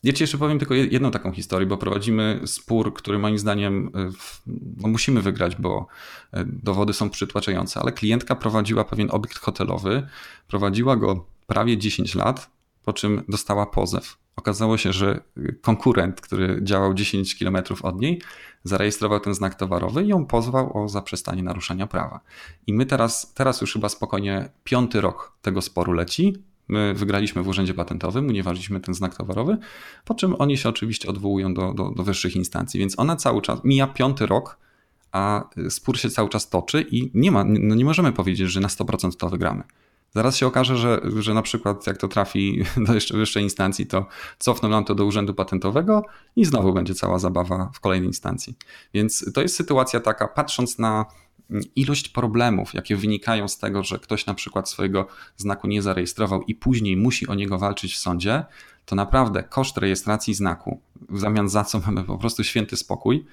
Ja 0.03 0.13
ci 0.13 0.23
jeszcze 0.23 0.37
powiem 0.37 0.59
tylko 0.59 0.73
jedną 0.73 1.11
taką 1.11 1.31
historię, 1.31 1.67
bo 1.67 1.77
prowadzimy 1.77 2.41
spór, 2.45 2.93
który 2.93 3.19
moim 3.19 3.39
zdaniem 3.39 3.87
y, 3.87 3.91
no 4.77 4.87
musimy 4.87 5.21
wygrać, 5.21 5.55
bo 5.55 5.87
y, 6.33 6.45
dowody 6.45 6.93
są 6.93 7.09
przytłaczające, 7.09 7.79
ale 7.79 7.91
klientka 7.91 8.35
prowadziła 8.35 8.83
pewien 8.83 9.07
obiekt 9.11 9.37
hotelowy, 9.37 10.07
prowadziła 10.47 10.95
go 10.95 11.25
prawie 11.47 11.77
10 11.77 12.15
lat, 12.15 12.49
po 12.83 12.93
czym 12.93 13.23
dostała 13.29 13.65
pozew. 13.65 14.17
Okazało 14.35 14.77
się, 14.77 14.93
że 14.93 15.21
konkurent, 15.61 16.21
który 16.21 16.59
działał 16.63 16.93
10 16.93 17.35
km 17.39 17.57
od 17.83 18.01
niej, 18.01 18.21
zarejestrował 18.63 19.19
ten 19.19 19.33
znak 19.33 19.55
towarowy 19.55 20.03
i 20.03 20.07
ją 20.07 20.25
pozwał 20.25 20.83
o 20.83 20.89
zaprzestanie 20.89 21.43
naruszania 21.43 21.87
prawa. 21.87 22.19
I 22.67 22.73
my 22.73 22.85
teraz, 22.85 23.33
teraz 23.33 23.61
już 23.61 23.73
chyba 23.73 23.89
spokojnie 23.89 24.49
piąty 24.63 25.01
rok 25.01 25.37
tego 25.41 25.61
sporu 25.61 25.93
leci. 25.93 26.33
My 26.67 26.93
wygraliśmy 26.93 27.43
w 27.43 27.47
urzędzie 27.47 27.73
patentowym, 27.73 28.27
unieważniliśmy 28.27 28.79
ten 28.79 28.95
znak 28.95 29.15
towarowy, 29.15 29.57
po 30.05 30.13
czym 30.13 30.35
oni 30.39 30.57
się 30.57 30.69
oczywiście 30.69 31.09
odwołują 31.09 31.53
do, 31.53 31.73
do, 31.73 31.91
do 31.91 32.03
wyższych 32.03 32.35
instancji. 32.35 32.79
Więc 32.79 32.99
ona 32.99 33.15
cały 33.15 33.41
czas, 33.41 33.59
mija 33.63 33.87
piąty 33.87 34.25
rok, 34.25 34.57
a 35.11 35.49
spór 35.69 35.99
się 35.99 36.09
cały 36.09 36.29
czas 36.29 36.49
toczy 36.49 36.85
i 36.91 37.11
nie 37.13 37.31
ma, 37.31 37.43
no 37.43 37.75
nie 37.75 37.85
możemy 37.85 38.11
powiedzieć, 38.11 38.51
że 38.51 38.59
na 38.59 38.67
100% 38.67 39.15
to 39.15 39.29
wygramy. 39.29 39.63
Zaraz 40.15 40.37
się 40.37 40.47
okaże, 40.47 40.77
że, 40.77 41.01
że 41.19 41.33
na 41.33 41.41
przykład 41.41 41.87
jak 41.87 41.97
to 41.97 42.07
trafi 42.07 42.63
do 42.87 42.93
jeszcze 42.93 43.17
wyższej 43.17 43.43
instancji, 43.43 43.87
to 43.87 44.05
cofną 44.39 44.69
nam 44.69 44.85
to 44.85 44.95
do 44.95 45.05
urzędu 45.05 45.33
patentowego 45.33 46.05
i 46.35 46.45
znowu 46.45 46.73
będzie 46.73 46.95
cała 46.95 47.19
zabawa 47.19 47.71
w 47.73 47.79
kolejnej 47.79 48.09
instancji. 48.09 48.55
Więc 48.93 49.33
to 49.33 49.41
jest 49.41 49.55
sytuacja 49.55 49.99
taka, 49.99 50.27
patrząc 50.27 50.79
na 50.79 51.05
ilość 51.75 52.09
problemów, 52.09 52.73
jakie 52.73 52.95
wynikają 52.95 53.47
z 53.47 53.57
tego, 53.57 53.83
że 53.83 53.99
ktoś 53.99 54.25
na 54.25 54.33
przykład 54.33 54.69
swojego 54.69 55.07
znaku 55.37 55.67
nie 55.67 55.81
zarejestrował 55.81 56.41
i 56.41 56.55
później 56.55 56.97
musi 56.97 57.27
o 57.27 57.35
niego 57.35 57.57
walczyć 57.57 57.93
w 57.93 57.97
sądzie, 57.97 58.45
to 58.85 58.95
naprawdę 58.95 59.43
koszt 59.43 59.77
rejestracji 59.77 60.33
znaku, 60.33 60.81
w 61.09 61.19
zamian 61.19 61.49
za 61.49 61.63
co 61.63 61.79
mamy 61.79 62.03
po 62.03 62.17
prostu 62.17 62.43
święty 62.43 62.77
spokój, 62.77 63.25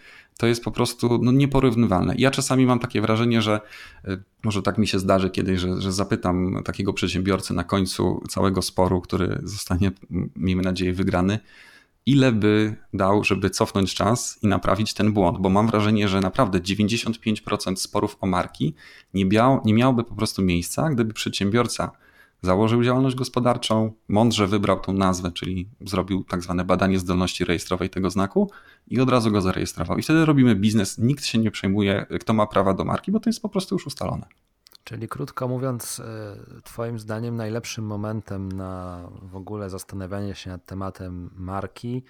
to 0.42 0.46
jest 0.46 0.64
po 0.64 0.70
prostu 0.70 1.18
no, 1.22 1.32
nieporównywalne. 1.32 2.14
Ja 2.18 2.30
czasami 2.30 2.66
mam 2.66 2.78
takie 2.78 3.00
wrażenie, 3.00 3.42
że 3.42 3.60
y, 4.08 4.22
może 4.44 4.62
tak 4.62 4.78
mi 4.78 4.88
się 4.88 4.98
zdarzy 4.98 5.30
kiedyś, 5.30 5.60
że, 5.60 5.80
że 5.80 5.92
zapytam 5.92 6.62
takiego 6.64 6.92
przedsiębiorcy 6.92 7.54
na 7.54 7.64
końcu 7.64 8.22
całego 8.28 8.62
sporu, 8.62 9.00
który 9.00 9.40
zostanie, 9.42 9.92
miejmy 10.36 10.62
nadzieję, 10.62 10.92
wygrany, 10.92 11.38
ile 12.06 12.32
by 12.32 12.76
dał, 12.94 13.24
żeby 13.24 13.50
cofnąć 13.50 13.94
czas 13.94 14.38
i 14.42 14.46
naprawić 14.46 14.94
ten 14.94 15.12
błąd, 15.12 15.38
bo 15.38 15.48
mam 15.48 15.66
wrażenie, 15.66 16.08
że 16.08 16.20
naprawdę 16.20 16.58
95% 16.58 17.76
sporów 17.76 18.16
o 18.20 18.26
marki 18.26 18.74
nie, 19.14 19.24
miał, 19.24 19.60
nie 19.64 19.74
miałoby 19.74 20.04
po 20.04 20.14
prostu 20.14 20.42
miejsca, 20.42 20.90
gdyby 20.90 21.14
przedsiębiorca 21.14 21.90
założył 22.42 22.82
działalność 22.82 23.16
gospodarczą, 23.16 23.92
mądrze 24.08 24.46
wybrał 24.46 24.80
tą 24.80 24.92
nazwę, 24.92 25.32
czyli 25.32 25.68
zrobił 25.80 26.24
tak 26.24 26.42
zwane 26.42 26.64
badanie 26.64 26.98
zdolności 26.98 27.44
rejestrowej 27.44 27.90
tego 27.90 28.10
znaku 28.10 28.50
i 28.88 29.00
od 29.00 29.10
razu 29.10 29.30
go 29.30 29.40
zarejestrował. 29.40 29.98
I 29.98 30.02
wtedy 30.02 30.24
robimy 30.24 30.56
biznes, 30.56 30.98
nikt 30.98 31.24
się 31.24 31.38
nie 31.38 31.50
przejmuje, 31.50 32.06
kto 32.20 32.32
ma 32.32 32.46
prawa 32.46 32.74
do 32.74 32.84
marki, 32.84 33.12
bo 33.12 33.20
to 33.20 33.30
jest 33.30 33.42
po 33.42 33.48
prostu 33.48 33.74
już 33.74 33.86
ustalone. 33.86 34.26
Czyli 34.84 35.08
krótko 35.08 35.48
mówiąc, 35.48 36.00
e, 36.00 36.62
Twoim 36.62 36.98
zdaniem 36.98 37.36
najlepszym 37.36 37.86
momentem 37.86 38.52
na 38.52 39.02
w 39.22 39.36
ogóle 39.36 39.70
zastanawianie 39.70 40.34
się 40.34 40.50
nad 40.50 40.66
tematem 40.66 41.30
marki, 41.36 42.02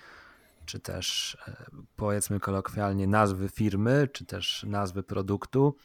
czy 0.67 0.81
też 0.81 1.37
e, 1.49 1.67
powiedzmy 1.97 2.41
kolokwialnie 2.41 3.07
nazwy 3.07 3.49
firmy, 3.49 4.09
czy 4.13 4.25
też 4.25 4.65
nazwy 4.69 5.03
produktu, 5.03 5.77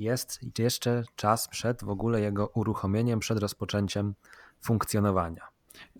jest 0.00 0.40
jeszcze 0.58 1.02
czas 1.16 1.48
przed 1.48 1.84
w 1.84 1.88
ogóle 1.88 2.20
jego 2.20 2.46
uruchomieniem, 2.46 3.20
przed 3.20 3.38
rozpoczęciem 3.38 4.14
funkcjonowania. 4.62 5.42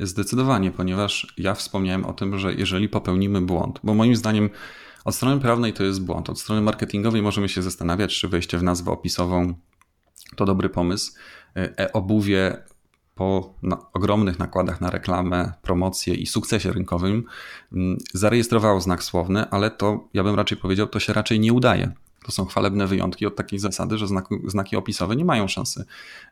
Zdecydowanie, 0.01 0.71
ponieważ 0.71 1.35
ja 1.39 1.55
wspomniałem 1.55 2.05
o 2.05 2.13
tym, 2.13 2.39
że 2.39 2.55
jeżeli 2.55 2.89
popełnimy 2.89 3.41
błąd, 3.41 3.81
bo 3.83 3.95
moim 3.95 4.17
zdaniem 4.17 4.51
od 5.05 5.15
strony 5.15 5.41
prawnej 5.41 5.73
to 5.73 5.85
jest 5.85 6.05
błąd, 6.05 6.31
od 6.31 6.41
strony 6.41 6.63
marketingowej 6.63 7.23
możemy 7.23 7.49
się 7.49 7.63
zastanawiać, 7.63 8.21
czy 8.21 8.29
wejście 8.29 8.59
w 8.59 8.63
nazwę 8.63 8.91
opisową 8.91 9.55
to 10.37 10.45
dobry 10.45 10.69
pomysł. 10.69 11.13
E-obuwie 11.57 12.63
po 13.15 13.55
ogromnych 13.93 14.39
nakładach 14.39 14.81
na 14.81 14.91
reklamę, 14.91 15.53
promocję 15.63 16.15
i 16.15 16.27
sukcesie 16.27 16.73
rynkowym 16.73 17.25
mm, 17.73 17.99
zarejestrowało 18.15 18.81
znak 18.81 19.03
słowny, 19.03 19.51
ale 19.51 19.71
to, 19.71 20.09
ja 20.15 20.25
bym 20.25 20.35
raczej 20.35 20.59
powiedział, 20.59 20.87
to 20.87 21.01
się 21.01 21.13
raczej 21.13 21.41
nie 21.41 21.53
udaje. 21.53 21.93
To 22.25 22.33
są 22.33 22.45
chwalebne 22.45 22.87
wyjątki 22.87 23.27
od 23.27 23.37
takiej 23.37 23.59
zasady, 23.59 23.99
że 23.99 24.07
znaki, 24.07 24.35
znaki 24.47 24.77
opisowe 24.77 25.17
nie 25.17 25.25
mają 25.25 25.49
szansy 25.49 25.85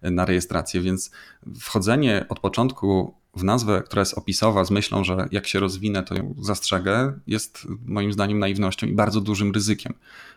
na 0.03 0.25
rejestrację, 0.25 0.81
więc 0.81 1.11
wchodzenie 1.61 2.27
od 2.29 2.41
początku 2.41 3.15
w 3.37 3.45
nazwę, 3.45 3.83
która 3.83 4.01
jest 4.01 4.19
opisowa, 4.19 4.65
z 4.65 4.71
myślą, 4.71 5.05
że 5.05 5.29
jak 5.31 5.47
się 5.47 5.61
rozwinę, 5.61 6.03
to 6.03 6.15
ją 6.15 6.35
zastrzegę, 6.39 7.21
jest 7.27 7.67
moim 7.87 8.13
zdaniem 8.13 8.39
naiwnością 8.39 8.87
i 8.87 8.93
bardzo 8.93 9.21
dużym 9.21 9.53
ryzykiem. 9.53 9.95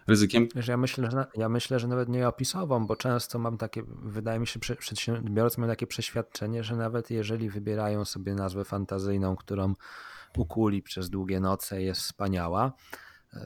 Ryzykiem. 0.07 0.47
Ja, 0.67 0.77
myślę, 0.77 1.11
że, 1.11 1.25
ja 1.35 1.49
myślę, 1.49 1.79
że 1.79 1.87
nawet 1.87 2.09
nie 2.09 2.27
opisową, 2.27 2.87
bo 2.87 2.95
często 2.95 3.39
mam 3.39 3.57
takie, 3.57 3.83
wydaje 4.03 4.39
mi 4.39 4.47
się, 4.47 4.59
przedsiębiorcy 4.59 5.59
mają 5.59 5.71
takie 5.71 5.87
przeświadczenie, 5.87 6.63
że 6.63 6.75
nawet 6.75 7.11
jeżeli 7.11 7.49
wybierają 7.49 8.05
sobie 8.05 8.35
nazwę 8.35 8.65
fantazyjną, 8.65 9.35
którą 9.35 9.75
ukuli 10.37 10.81
przez 10.81 11.09
długie 11.09 11.39
noce, 11.39 11.81
jest 11.81 12.01
wspaniała, 12.01 12.73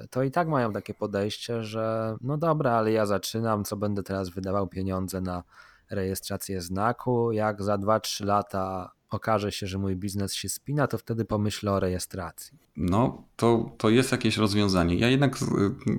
to 0.09 0.23
i 0.23 0.31
tak 0.31 0.47
mają 0.47 0.73
takie 0.73 0.93
podejście, 0.93 1.63
że 1.63 2.15
no 2.21 2.37
dobra, 2.37 2.71
ale 2.71 2.91
ja 2.91 3.05
zaczynam, 3.05 3.63
co 3.63 3.77
będę 3.77 4.03
teraz 4.03 4.29
wydawał 4.29 4.67
pieniądze 4.67 5.21
na 5.21 5.43
rejestrację 5.89 6.61
znaku, 6.61 7.31
jak 7.31 7.63
za 7.63 7.77
2-3 7.77 8.25
lata 8.25 8.91
okaże 9.09 9.51
się, 9.51 9.67
że 9.67 9.77
mój 9.77 9.95
biznes 9.95 10.33
się 10.33 10.49
spina, 10.49 10.87
to 10.87 10.97
wtedy 10.97 11.25
pomyślę 11.25 11.71
o 11.71 11.79
rejestracji. 11.79 12.57
No, 12.75 13.23
to, 13.35 13.71
to 13.77 13.89
jest 13.89 14.11
jakieś 14.11 14.37
rozwiązanie. 14.37 14.95
Ja 14.95 15.09
jednak 15.09 15.37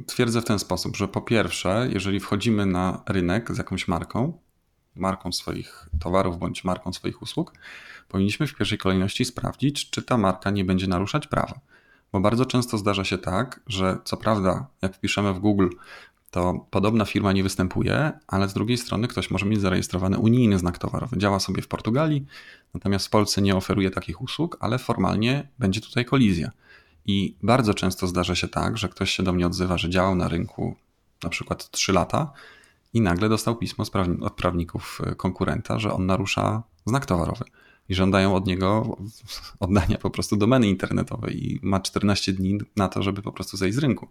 twierdzę 0.07 0.41
w 0.41 0.45
ten 0.45 0.59
sposób, 0.59 0.97
że 0.97 1.09
po 1.09 1.21
pierwsze, 1.21 1.89
jeżeli 1.93 2.21
wchodzimy 2.21 2.67
na 2.67 3.03
rynek 3.09 3.55
z 3.55 3.59
jakąś 3.59 3.89
marką, 3.89 4.39
marką 4.95 5.33
swoich 5.33 5.89
towarów 6.01 6.39
bądź 6.39 6.65
marką 6.65 6.93
swoich 6.93 7.23
usług, 7.23 7.53
powinniśmy 8.09 8.47
w 8.47 8.55
pierwszej 8.55 8.79
kolejności 8.79 9.25
sprawdzić, 9.25 9.91
czy 9.91 10.03
ta 10.03 10.19
marka 10.19 10.51
nie 10.51 10.65
będzie 10.65 10.87
naruszać 10.87 11.27
prawa. 11.27 11.61
Bo 12.13 12.21
bardzo 12.21 12.47
często 12.47 12.79
zdarza 12.79 13.05
się 13.05 13.19
tak, 13.19 13.61
że 13.67 13.99
co 14.05 14.17
prawda, 14.17 14.67
jak 14.83 14.97
wpiszemy 14.97 15.35
w 15.35 15.39
Google, 15.39 15.69
to 16.31 16.67
podobna 16.71 17.05
firma 17.05 17.33
nie 17.33 17.43
występuje, 17.43 18.13
ale 18.27 18.49
z 18.49 18.55
drugiej 18.55 18.79
strony 18.79 19.09
ktoś 19.09 19.31
może 19.31 19.47
mieć 19.47 19.61
zarejestrowany 19.61 20.19
unijny 20.19 20.59
znak 20.59 20.79
towarowy. 20.79 21.19
Działa 21.19 21.41
sobie 21.41 21.63
w 21.63 21.69
Portugalii, 21.69 22.27
natomiast 22.75 23.07
w 23.07 23.11
Polsce 23.11 23.43
nie 23.43 23.57
oferuje 23.57 23.91
takich 23.91 24.23
usług, 24.23 24.57
ale 24.61 24.79
formalnie 24.79 25.49
będzie 25.59 25.81
tutaj 25.81 26.05
kolizja. 26.05 26.51
I 27.07 27.37
bardzo 27.43 27.75
często 27.75 28.07
zdarza 28.07 28.35
się 28.35 28.49
tak, 28.49 28.79
że 28.79 28.89
ktoś 28.89 29.11
się 29.11 29.23
do 29.23 29.33
mnie 29.33 29.47
odzywa, 29.47 29.79
że 29.79 29.91
działał 29.91 30.15
na 30.15 30.29
rynku 30.29 30.77
na 31.23 31.31
przykład 31.31 31.71
3 31.71 31.93
lata 31.93 32.33
i 32.93 33.01
nagle 33.01 33.29
dostał 33.29 33.57
pismo 33.57 33.85
od 34.21 34.33
prawników 34.33 35.01
konkurenta, 35.17 35.79
że 35.79 35.93
on 35.93 36.07
narusza 36.07 36.63
znak 36.87 37.07
towarowy 37.07 37.45
i 37.89 37.95
żądają 37.95 38.35
od 38.35 38.47
niego 38.47 38.97
oddania 39.61 39.99
po 39.99 40.11
prostu 40.11 40.37
domeny 40.37 40.69
internetowej 40.69 41.47
i 41.47 41.61
ma 41.63 41.81
14 41.81 42.33
dni 42.33 42.59
na 42.77 42.89
to, 42.89 43.03
żeby 43.03 43.23
po 43.23 43.33
prostu 43.33 43.57
zejść 43.57 43.77
z 43.77 43.79
rynku. 43.79 44.09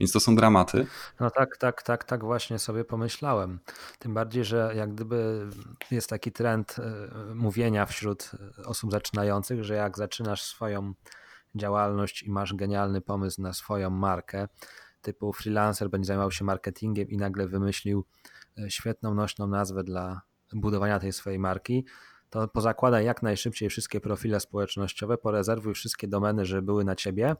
Więc 0.00 0.12
to 0.12 0.20
są 0.20 0.36
dramaty. 0.36 0.86
No 1.20 1.30
tak, 1.30 1.56
tak, 1.56 1.82
tak, 1.82 2.04
tak 2.04 2.24
właśnie 2.24 2.58
sobie 2.58 2.84
pomyślałem. 2.84 3.60
Tym 3.98 4.14
bardziej, 4.14 4.44
że 4.44 4.72
jak 4.76 4.94
gdyby 4.94 5.48
jest 5.90 6.10
taki 6.10 6.32
trend 6.32 6.76
e, 6.78 7.34
mówienia 7.34 7.86
wśród 7.86 8.30
osób 8.64 8.90
zaczynających, 8.90 9.64
że 9.64 9.74
jak 9.74 9.96
zaczynasz 9.96 10.42
swoją 10.42 10.94
działalność 11.54 12.22
i 12.22 12.30
masz 12.30 12.54
genialny 12.54 13.00
pomysł 13.00 13.42
na 13.42 13.52
swoją 13.52 13.90
markę, 13.90 14.48
typu 15.02 15.32
freelancer 15.32 15.90
będzie 15.90 16.06
zajmował 16.06 16.30
się 16.30 16.44
marketingiem 16.44 17.08
i 17.08 17.16
nagle 17.16 17.48
wymyślił 17.48 18.04
e, 18.58 18.70
świetną 18.70 19.14
nośną 19.14 19.46
nazwę 19.46 19.84
dla 19.84 20.20
budowania 20.52 20.98
tej 20.98 21.12
swojej 21.12 21.38
marki, 21.38 21.84
to 22.30 22.48
pozakładaj 22.48 23.04
jak 23.04 23.22
najszybciej 23.22 23.68
wszystkie 23.68 24.00
profile 24.00 24.40
społecznościowe, 24.40 25.18
porezerwuj 25.18 25.74
wszystkie 25.74 26.08
domeny, 26.08 26.44
żeby 26.44 26.62
były 26.62 26.84
na 26.84 26.94
ciebie. 26.94 27.36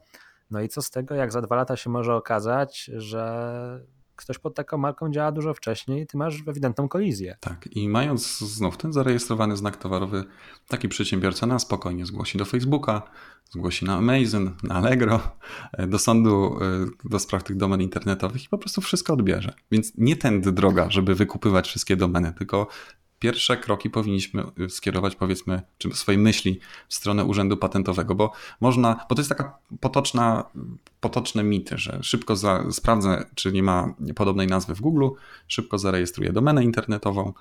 No 0.51 0.61
i 0.61 0.69
co 0.69 0.81
z 0.81 0.89
tego, 0.89 1.15
jak 1.15 1.31
za 1.31 1.41
dwa 1.41 1.55
lata 1.55 1.75
się 1.75 1.89
może 1.89 2.15
okazać, 2.15 2.91
że 2.95 3.85
ktoś 4.19 4.39
pod 4.39 4.55
taką 4.55 4.77
marką 4.77 5.11
działa 5.11 5.31
dużo 5.31 5.53
wcześniej, 5.53 6.07
ty 6.07 6.17
masz 6.17 6.35
ewidentną 6.47 6.89
kolizję. 6.89 7.37
Tak, 7.39 7.67
i 7.71 7.89
mając 7.89 8.39
znów 8.39 8.77
ten 8.77 8.93
zarejestrowany 8.93 9.57
znak 9.57 9.77
towarowy, 9.77 10.23
taki 10.67 10.89
przedsiębiorca 10.89 11.45
na 11.47 11.59
spokojnie 11.59 12.05
zgłosi 12.05 12.37
do 12.37 12.45
Facebooka, 12.45 13.01
zgłosi 13.49 13.85
na 13.85 13.95
Amazon, 13.95 14.55
na 14.63 14.75
Allegro, 14.75 15.19
do 15.87 15.99
sądu 15.99 16.59
e, 16.61 17.09
do 17.09 17.19
spraw 17.19 17.43
tych 17.43 17.57
domen 17.57 17.81
internetowych 17.81 18.43
i 18.43 18.49
po 18.49 18.57
prostu 18.57 18.81
wszystko 18.81 19.13
odbierze. 19.13 19.53
Więc 19.71 19.91
nie 19.97 20.15
tędy 20.15 20.51
droga, 20.51 20.89
żeby 20.89 21.15
wykupywać 21.15 21.67
wszystkie 21.67 21.95
domeny, 21.95 22.33
tylko 22.37 22.67
pierwsze 23.19 23.57
kroki 23.57 23.89
powinniśmy 23.89 24.43
y, 24.59 24.69
skierować, 24.69 25.15
powiedzmy, 25.15 25.61
czy 25.77 25.91
swoje 25.91 26.17
myśli 26.17 26.59
w 26.87 26.93
stronę 26.93 27.25
Urzędu 27.25 27.57
Patentowego, 27.57 28.15
bo 28.15 28.31
można, 28.61 29.05
bo 29.09 29.15
to 29.15 29.21
jest 29.21 29.29
taka 29.29 29.57
potoczna, 29.79 30.45
potoczne 30.99 31.43
mity, 31.43 31.77
że 31.77 31.99
szybko 32.01 32.35
za, 32.35 32.71
sprawdzę, 32.71 33.25
czy 33.35 33.51
nie 33.51 33.63
ma 33.63 33.93
podobnej 34.15 34.47
nazwy 34.47 34.75
w 34.75 34.81
Google, 34.81 35.07
szybko 35.47 35.77
zarejestruję 35.77 36.33
domenę 36.33 36.63
internetową, 36.63 37.33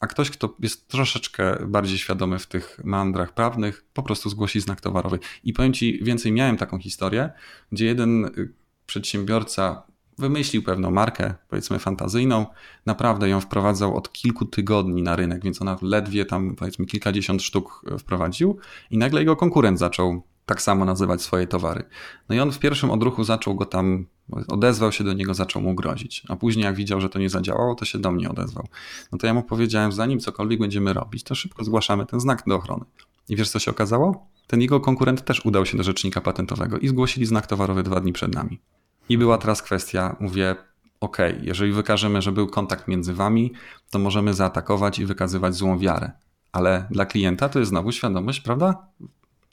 a 0.00 0.06
ktoś, 0.06 0.30
kto 0.30 0.54
jest 0.60 0.88
troszeczkę 0.88 1.66
bardziej 1.66 1.98
świadomy 1.98 2.38
w 2.38 2.46
tych 2.46 2.80
mandrach 2.84 3.34
prawnych, 3.34 3.84
po 3.94 4.02
prostu 4.02 4.30
zgłosi 4.30 4.60
znak 4.60 4.80
towarowy. 4.80 5.18
I 5.44 5.52
powiem 5.52 5.72
Ci, 5.72 6.04
więcej 6.04 6.32
miałem 6.32 6.56
taką 6.56 6.78
historię, 6.78 7.30
gdzie 7.72 7.86
jeden 7.86 8.24
y, 8.24 8.52
przedsiębiorca 8.86 9.82
wymyślił 10.18 10.62
pewną 10.62 10.90
markę, 10.90 11.34
powiedzmy 11.48 11.78
fantazyjną, 11.78 12.46
naprawdę 12.86 13.28
ją 13.28 13.40
wprowadzał 13.40 13.96
od 13.96 14.12
kilku 14.12 14.44
tygodni 14.44 15.02
na 15.02 15.16
rynek, 15.16 15.44
więc 15.44 15.62
ona 15.62 15.78
ledwie 15.82 16.24
tam 16.24 16.54
powiedzmy 16.56 16.86
kilkadziesiąt 16.86 17.42
sztuk 17.42 17.84
wprowadził 17.98 18.58
i 18.90 18.98
nagle 18.98 19.20
jego 19.20 19.36
konkurent 19.36 19.78
zaczął 19.78 20.22
tak 20.46 20.62
samo 20.62 20.84
nazywać 20.84 21.22
swoje 21.22 21.46
towary. 21.46 21.84
No 22.28 22.34
i 22.34 22.40
on 22.40 22.52
w 22.52 22.58
pierwszym 22.58 22.90
odruchu 22.90 23.24
zaczął 23.24 23.54
go 23.54 23.66
tam, 23.66 24.06
odezwał 24.48 24.92
się 24.92 25.04
do 25.04 25.12
niego, 25.12 25.34
zaczął 25.34 25.62
mu 25.62 25.74
grozić, 25.74 26.22
a 26.28 26.36
później 26.36 26.64
jak 26.64 26.74
widział, 26.74 27.00
że 27.00 27.08
to 27.08 27.18
nie 27.18 27.30
zadziałało, 27.30 27.74
to 27.74 27.84
się 27.84 27.98
do 27.98 28.10
mnie 28.10 28.30
odezwał. 28.30 28.68
No 29.12 29.18
to 29.18 29.26
ja 29.26 29.34
mu 29.34 29.42
powiedziałem, 29.42 29.92
zanim 29.92 30.20
cokolwiek 30.20 30.60
będziemy 30.60 30.92
robić, 30.92 31.22
to 31.22 31.34
szybko 31.34 31.64
zgłaszamy 31.64 32.06
ten 32.06 32.20
znak 32.20 32.42
do 32.46 32.54
ochrony. 32.54 32.84
I 33.28 33.36
wiesz 33.36 33.50
co 33.50 33.58
się 33.58 33.70
okazało? 33.70 34.26
Ten 34.46 34.60
jego 34.60 34.80
konkurent 34.80 35.24
też 35.24 35.46
udał 35.46 35.66
się 35.66 35.76
do 35.76 35.82
rzecznika 35.82 36.20
patentowego 36.20 36.78
i 36.78 36.88
zgłosili 36.88 37.26
znak 37.26 37.46
towarowy 37.46 37.82
dwa 37.82 38.00
dni 38.00 38.12
przed 38.12 38.34
nami. 38.34 38.60
I 39.08 39.18
była 39.18 39.38
teraz 39.38 39.62
kwestia, 39.62 40.16
mówię, 40.20 40.56
ok, 41.00 41.18
jeżeli 41.42 41.72
wykażemy, 41.72 42.22
że 42.22 42.32
był 42.32 42.46
kontakt 42.46 42.88
między 42.88 43.14
wami, 43.14 43.52
to 43.90 43.98
możemy 43.98 44.34
zaatakować 44.34 44.98
i 44.98 45.06
wykazywać 45.06 45.54
złą 45.54 45.78
wiarę. 45.78 46.12
Ale 46.52 46.86
dla 46.90 47.06
klienta 47.06 47.48
to 47.48 47.58
jest 47.58 47.68
znowu 47.68 47.92
świadomość, 47.92 48.40
prawda? 48.40 48.86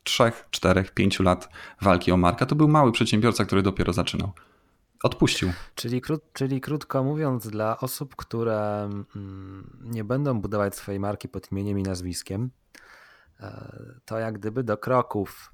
Trzech, 0.04 0.48
czterech, 0.52 0.92
pięciu 0.92 1.24
lat 1.24 1.50
walki 1.82 2.12
o 2.12 2.18
markę. 2.18 2.46
To 2.46 2.56
był 2.56 2.68
mały 2.68 2.92
przedsiębiorca, 2.92 3.46
który 3.46 3.62
dopiero 3.62 3.94
zaczynał. 3.94 4.32
Odpuścił. 5.04 5.52
Czyli, 5.76 6.02
krót, 6.02 6.24
czyli 6.34 6.62
krótko 6.62 7.04
mówiąc, 7.04 7.48
dla 7.48 7.80
osób, 7.80 8.16
które 8.16 8.90
mm, 9.16 9.80
nie 9.84 10.04
będą 10.04 10.42
budować 10.42 10.76
swojej 10.76 11.00
marki 11.00 11.30
pod 11.30 11.52
imieniem 11.52 11.80
i 11.80 11.84
nazwiskiem, 11.84 12.50
e, 13.40 13.72
to 14.06 14.20
jak 14.20 14.40
gdyby 14.40 14.64
do 14.64 14.78
kroków 14.78 15.52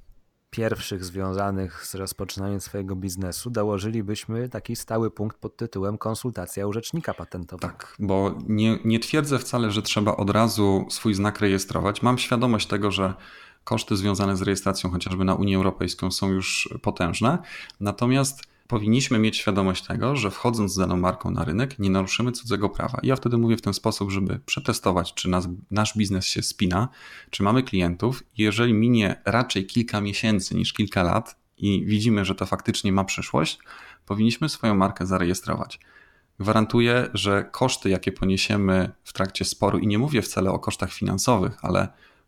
pierwszych 0.49 1.05
związanych 1.05 1.85
z 1.85 1.95
rozpoczynaniem 1.95 2.61
swojego 2.61 2.95
biznesu 2.95 3.49
dołożylibyśmy 3.49 4.49
taki 4.49 4.75
stały 4.75 5.11
punkt 5.11 5.37
pod 5.37 5.57
tytułem 5.57 5.97
konsultacja 5.97 6.67
u 6.67 6.73
rzecznika 6.73 7.13
patentowego. 7.13 7.67
Tak, 7.67 7.95
bo 7.99 8.35
nie, 8.47 8.79
nie 8.85 8.99
twierdzę 8.99 9.39
wcale, 9.39 9.71
że 9.71 9.81
trzeba 9.81 10.15
od 10.15 10.29
razu 10.29 10.85
swój 10.89 11.13
znak 11.13 11.39
rejestrować. 11.39 12.01
Mam 12.01 12.17
świadomość 12.17 12.67
tego, 12.67 12.91
że 12.91 13.13
koszty 13.63 13.95
związane 13.97 14.37
z 14.37 14.41
rejestracją 14.41 14.89
chociażby 14.91 15.25
na 15.25 15.35
Unię 15.35 15.55
Europejską 15.55 16.11
są 16.11 16.29
już 16.29 16.69
potężne. 16.81 17.37
Natomiast 17.79 18.43
powinniśmy 18.67 19.19
mieć 19.19 19.37
świadomość 19.37 19.85
tego, 19.85 20.15
że 20.15 20.31
wchodząc 20.31 20.73
z 20.73 20.77
daną 20.77 20.97
marką 20.97 21.31
na 21.31 21.45
rynek, 21.45 21.79
nie 21.79 21.89
naruszymy 21.89 22.31
cudzego 22.31 22.69
prawa. 22.69 22.99
Ja 23.03 23.15
wtedy 23.15 23.37
mówię 23.37 23.57
w 23.57 23.61
ten 23.61 23.73
sposób, 23.73 24.11
żeby 24.11 24.39
przetestować, 24.45 25.13
czy 25.13 25.29
nas, 25.29 25.47
nasz 25.71 25.97
biznes 25.97 26.25
się 26.25 26.41
spina, 26.41 26.89
czy 27.29 27.43
mamy 27.43 27.63
klientów. 27.63 28.23
Jeżeli 28.37 28.73
minie 28.73 29.21
raczej 29.25 29.65
kilka 29.65 30.01
miesięcy 30.01 30.55
niż 30.55 30.73
kilka 30.73 31.03
lat 31.03 31.35
i 31.57 31.85
widzimy, 31.85 32.25
że 32.25 32.35
to 32.35 32.45
faktycznie 32.45 32.91
ma 32.91 33.03
przyszłość, 33.03 33.59
powinniśmy 34.05 34.49
swoją 34.49 34.75
markę 34.75 35.05
zarejestrować. 35.05 35.79
Gwarantuję, 36.39 37.09
że 37.13 37.49
koszty, 37.51 37.89
jakie 37.89 38.11
poniesiemy 38.11 38.91
w 39.03 39.13
trakcie 39.13 39.45
sporu, 39.45 39.77
i 39.77 39.87
nie 39.87 39.99
mówię 39.99 40.21
wcale 40.21 40.51
o 40.51 40.59
kosztach 40.59 40.93
finansowych, 40.93 41.57
ale 41.61 41.87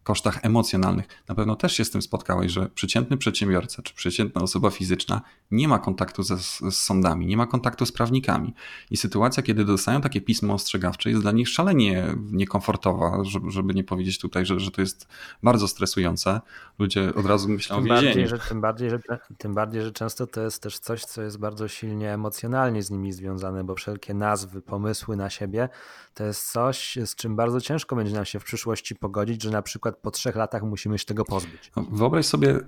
kosztach 0.09 0.39
emocjonalnych. 0.45 1.05
Na 1.27 1.35
pewno 1.35 1.55
też 1.55 1.73
się 1.73 1.85
z 1.85 1.91
tym 1.91 2.01
spotkałeś, 2.01 2.51
że 2.51 2.69
przeciętny 2.69 3.17
przedsiębiorca 3.17 3.81
czy 3.81 3.93
przeciętna 3.93 4.41
osoba 4.41 4.69
fizyczna 4.69 5.21
nie 5.51 5.67
ma 5.67 5.79
kontaktu 5.79 6.23
ze, 6.23 6.37
z 6.37 6.75
sądami, 6.75 7.25
nie 7.25 7.37
ma 7.37 7.47
kontaktu 7.47 7.85
z 7.85 7.91
prawnikami. 7.91 8.53
I 8.91 8.97
sytuacja, 8.97 9.43
kiedy 9.43 9.65
dostają 9.65 10.01
takie 10.01 10.21
pismo 10.21 10.53
ostrzegawcze, 10.53 11.09
jest 11.09 11.21
dla 11.21 11.31
nich 11.31 11.49
szalenie 11.49 12.15
niekomfortowa, 12.31 13.23
żeby, 13.23 13.51
żeby 13.51 13.73
nie 13.73 13.83
powiedzieć 13.83 14.19
tutaj, 14.19 14.45
że, 14.45 14.59
że 14.59 14.71
to 14.71 14.81
jest 14.81 15.07
bardzo 15.43 15.67
stresujące. 15.67 16.41
Ludzie 16.79 17.15
od 17.15 17.25
razu 17.25 17.49
myślą 17.49 17.75
tym 17.75 17.91
o 17.91 17.93
więzieniu. 17.93 18.05
Bardziej, 18.05 18.27
że, 18.27 18.39
tym, 18.49 18.61
bardziej, 18.61 18.89
że, 18.89 18.99
tym 19.37 19.53
bardziej, 19.53 19.81
że 19.81 19.91
często 19.91 20.27
to 20.27 20.41
jest 20.41 20.63
też 20.63 20.79
coś, 20.79 21.05
co 21.05 21.21
jest 21.21 21.39
bardzo 21.39 21.67
silnie 21.67 22.13
emocjonalnie 22.13 22.83
z 22.83 22.91
nimi 22.91 23.11
związane, 23.11 23.63
bo 23.63 23.75
wszelkie 23.75 24.13
nazwy, 24.13 24.61
pomysły 24.61 25.15
na 25.15 25.29
siebie 25.29 25.69
to 26.13 26.23
jest 26.23 26.51
coś, 26.51 26.97
z 27.05 27.15
czym 27.15 27.35
bardzo 27.35 27.61
ciężko 27.61 27.95
będzie 27.95 28.13
nam 28.13 28.25
się 28.25 28.39
w 28.39 28.43
przyszłości 28.43 28.95
pogodzić, 28.95 29.43
że 29.43 29.49
na 29.49 29.61
przykład 29.61 29.98
po 30.01 30.11
trzech 30.11 30.35
latach 30.35 30.63
musimy 30.63 30.99
się 30.99 31.05
tego 31.05 31.25
pozbyć. 31.25 31.71
No, 31.75 31.85
wyobraź 31.91 32.25
sobie 32.25 32.59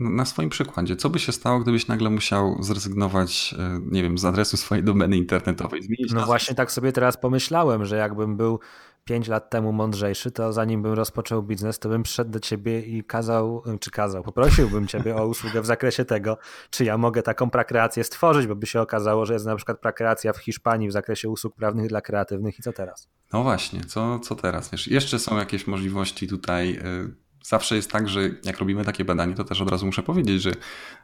na 0.00 0.24
swoim 0.24 0.50
przykładzie, 0.50 0.96
co 0.96 1.10
by 1.10 1.18
się 1.18 1.32
stało, 1.32 1.60
gdybyś 1.60 1.86
nagle 1.86 2.10
musiał 2.10 2.56
zrezygnować, 2.62 3.54
e, 3.58 3.80
nie 3.90 4.02
wiem, 4.02 4.18
z 4.18 4.24
adresu 4.24 4.56
swojej 4.56 4.84
domeny 4.84 5.16
internetowej, 5.16 5.82
zmienić 5.82 6.10
No 6.10 6.14
nazwę. 6.14 6.26
właśnie 6.26 6.54
tak 6.54 6.72
sobie 6.72 6.92
teraz 6.92 7.16
pomyślałem, 7.16 7.84
że 7.84 7.96
jakbym 7.96 8.36
był 8.36 8.60
5 9.08 9.28
lat 9.28 9.50
temu 9.50 9.72
mądrzejszy, 9.72 10.30
to 10.30 10.52
zanim 10.52 10.82
bym 10.82 10.92
rozpoczął 10.92 11.42
biznes, 11.42 11.78
to 11.78 11.88
bym 11.88 12.02
przyszedł 12.02 12.30
do 12.30 12.40
ciebie 12.40 12.80
i 12.80 13.04
kazał, 13.04 13.62
czy 13.80 13.90
kazał, 13.90 14.22
poprosiłbym 14.22 14.86
ciebie 14.86 15.16
o 15.16 15.26
usługę 15.26 15.62
w 15.62 15.66
zakresie 15.66 16.04
tego, 16.04 16.38
czy 16.70 16.84
ja 16.84 16.98
mogę 16.98 17.22
taką 17.22 17.50
prakreację 17.50 18.04
stworzyć, 18.04 18.46
bo 18.46 18.56
by 18.56 18.66
się 18.66 18.80
okazało, 18.80 19.26
że 19.26 19.32
jest 19.32 19.46
na 19.46 19.56
przykład 19.56 19.80
prakreacja 19.80 20.32
w 20.32 20.38
Hiszpanii 20.38 20.88
w 20.88 20.92
zakresie 20.92 21.28
usług 21.28 21.54
prawnych 21.54 21.88
dla 21.88 22.00
kreatywnych 22.00 22.58
i 22.58 22.62
co 22.62 22.72
teraz? 22.72 23.08
No 23.32 23.42
właśnie, 23.42 23.80
co, 23.84 24.18
co 24.18 24.34
teraz? 24.34 24.70
Wiesz, 24.70 24.88
jeszcze 24.88 25.18
są 25.18 25.36
jakieś 25.36 25.66
możliwości 25.66 26.28
tutaj. 26.28 26.78
Y, 27.04 27.14
zawsze 27.42 27.76
jest 27.76 27.90
tak, 27.90 28.08
że 28.08 28.20
jak 28.44 28.58
robimy 28.58 28.84
takie 28.84 29.04
badanie, 29.04 29.34
to 29.34 29.44
też 29.44 29.60
od 29.60 29.70
razu 29.70 29.86
muszę 29.86 30.02
powiedzieć, 30.02 30.42
że 30.42 30.52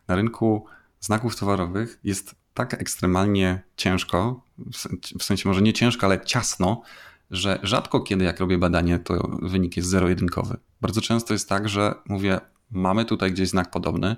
na 0.09 0.17
rynku 0.17 0.67
znaków 1.01 1.37
towarowych 1.37 1.99
jest 2.05 2.35
tak 2.55 2.75
ekstremalnie 2.75 3.63
ciężko, 3.77 4.41
w 5.19 5.25
sensie 5.25 5.49
może 5.49 5.63
nie 5.63 5.73
ciężko, 5.73 6.07
ale 6.07 6.25
ciasno, 6.25 6.83
że 7.31 7.59
rzadko 7.63 8.01
kiedy 8.01 8.25
jak 8.25 8.41
robię 8.41 8.59
badanie, 8.59 8.99
to 8.99 9.39
wynik 9.43 9.77
jest 9.77 9.89
zero-jedynkowy. 9.89 10.57
Bardzo 10.81 11.01
często 11.01 11.33
jest 11.33 11.49
tak, 11.49 11.69
że 11.69 11.95
mówię, 12.09 12.41
mamy 12.71 13.05
tutaj 13.05 13.33
gdzieś 13.33 13.49
znak 13.49 13.71
podobny, 13.71 14.17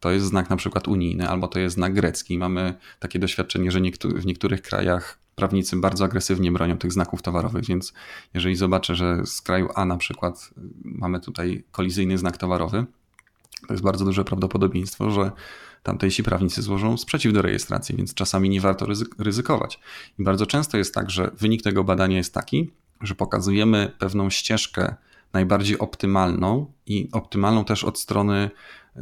to 0.00 0.10
jest 0.10 0.26
znak 0.26 0.50
na 0.50 0.56
przykład 0.56 0.88
unijny, 0.88 1.28
albo 1.28 1.48
to 1.48 1.58
jest 1.58 1.74
znak 1.74 1.94
grecki. 1.94 2.38
Mamy 2.38 2.74
takie 2.98 3.18
doświadczenie, 3.18 3.70
że 3.70 3.80
w 4.04 4.26
niektórych 4.26 4.62
krajach 4.62 5.18
prawnicy 5.34 5.76
bardzo 5.76 6.04
agresywnie 6.04 6.52
bronią 6.52 6.78
tych 6.78 6.92
znaków 6.92 7.22
towarowych, 7.22 7.64
więc 7.64 7.92
jeżeli 8.34 8.56
zobaczę, 8.56 8.94
że 8.94 9.26
z 9.26 9.42
kraju 9.42 9.68
A 9.74 9.84
na 9.84 9.96
przykład 9.96 10.50
mamy 10.84 11.20
tutaj 11.20 11.64
kolizyjny 11.72 12.18
znak 12.18 12.36
towarowy, 12.36 12.86
to 13.66 13.74
jest 13.74 13.84
bardzo 13.84 14.04
duże 14.04 14.24
prawdopodobieństwo, 14.24 15.10
że 15.10 15.30
tamtejsi 15.86 16.22
prawnicy 16.22 16.62
złożą 16.62 16.96
sprzeciw 16.96 17.32
do 17.32 17.42
rejestracji, 17.42 17.96
więc 17.96 18.14
czasami 18.14 18.50
nie 18.50 18.60
warto 18.60 18.86
ryzykować. 19.18 19.80
I 20.18 20.22
bardzo 20.22 20.46
często 20.46 20.78
jest 20.78 20.94
tak, 20.94 21.10
że 21.10 21.30
wynik 21.38 21.62
tego 21.62 21.84
badania 21.84 22.16
jest 22.16 22.34
taki, 22.34 22.70
że 23.00 23.14
pokazujemy 23.14 23.92
pewną 23.98 24.30
ścieżkę 24.30 24.94
najbardziej 25.32 25.78
optymalną 25.78 26.72
i 26.86 27.08
optymalną 27.12 27.64
też 27.64 27.84
od 27.84 27.98
strony 27.98 28.50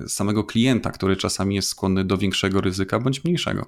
samego 0.09 0.45
klienta, 0.45 0.91
który 0.91 1.17
czasami 1.17 1.55
jest 1.55 1.69
skłonny 1.69 2.05
do 2.05 2.19
większego 2.19 2.61
ryzyka 2.61 3.01
bądź 3.01 3.25
mniejszego. 3.25 3.67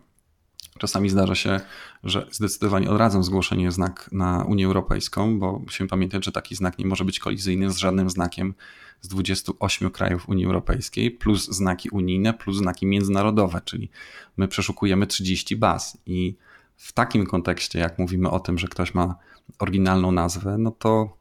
Czasami 0.79 1.09
zdarza 1.09 1.35
się, 1.35 1.61
że 2.05 2.27
zdecydowanie 2.31 2.91
odradzam 2.91 3.25
zgłoszenie 3.25 3.73
znak 3.73 4.09
na 4.13 4.45
Unię 4.45 4.67
Europejską, 4.67 5.39
bo 5.39 5.59
musimy 5.59 5.89
pamiętać, 5.89 6.25
że 6.25 6.33
taki 6.33 6.55
znak 6.55 6.79
nie 6.79 6.87
może 6.87 7.05
być 7.05 7.19
kolizyjny 7.19 7.71
z 7.71 7.77
żadnym 7.77 8.11
znakiem 8.11 8.55
z 9.01 9.09
28 9.09 9.91
krajów 9.91 10.29
Unii 10.29 10.47
Europejskiej, 10.47 11.11
plus 11.11 11.49
znaki 11.49 11.91
unijne, 11.91 12.35
plus 12.35 12.57
znaki 12.57 12.87
międzynarodowe, 12.87 13.61
czyli 13.65 13.91
my 14.37 14.49
przeszukujemy 14.49 15.07
30 15.07 15.57
baz. 15.57 15.99
I 16.07 16.37
w 16.77 16.93
takim 16.93 17.27
kontekście, 17.27 17.79
jak 17.79 17.99
mówimy 17.99 18.31
o 18.31 18.41
tym, 18.41 18.59
że 18.59 18.69
ktoś 18.69 18.95
ma 18.95 19.15
oryginalną 19.59 20.13
nazwę, 20.13 20.59
no 20.59 20.71
to 20.71 21.17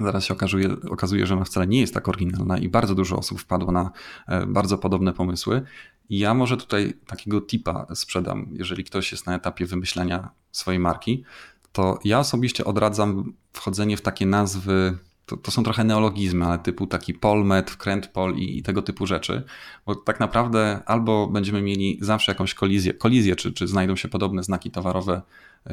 Zaraz 0.00 0.24
się 0.24 0.34
okazuje, 0.34 0.76
okazuje, 0.90 1.26
że 1.26 1.34
ona 1.34 1.44
wcale 1.44 1.66
nie 1.66 1.80
jest 1.80 1.94
tak 1.94 2.08
oryginalna 2.08 2.58
i 2.58 2.68
bardzo 2.68 2.94
dużo 2.94 3.16
osób 3.16 3.40
wpadło 3.40 3.72
na 3.72 3.90
e, 4.28 4.46
bardzo 4.46 4.78
podobne 4.78 5.12
pomysły. 5.12 5.62
Ja 6.10 6.34
może 6.34 6.56
tutaj 6.56 6.94
takiego 7.06 7.40
tipa 7.40 7.86
sprzedam, 7.94 8.48
jeżeli 8.52 8.84
ktoś 8.84 9.12
jest 9.12 9.26
na 9.26 9.34
etapie 9.34 9.66
wymyślania 9.66 10.30
swojej 10.52 10.80
marki, 10.80 11.24
to 11.72 11.98
ja 12.04 12.18
osobiście 12.18 12.64
odradzam 12.64 13.32
wchodzenie 13.52 13.96
w 13.96 14.00
takie 14.00 14.26
nazwy, 14.26 14.98
to, 15.26 15.36
to 15.36 15.50
są 15.50 15.62
trochę 15.62 15.84
neologizmy, 15.84 16.44
ale 16.44 16.58
typu 16.58 16.86
taki 16.86 17.14
polmet, 17.14 17.70
wkrętpol 17.70 18.34
i, 18.36 18.58
i 18.58 18.62
tego 18.62 18.82
typu 18.82 19.06
rzeczy, 19.06 19.44
bo 19.86 19.94
tak 19.94 20.20
naprawdę 20.20 20.82
albo 20.86 21.26
będziemy 21.26 21.62
mieli 21.62 21.98
zawsze 22.00 22.32
jakąś 22.32 22.54
kolizję, 22.54 22.94
kolizję 22.94 23.36
czy, 23.36 23.52
czy 23.52 23.66
znajdą 23.66 23.96
się 23.96 24.08
podobne 24.08 24.42
znaki 24.42 24.70
towarowe 24.70 25.22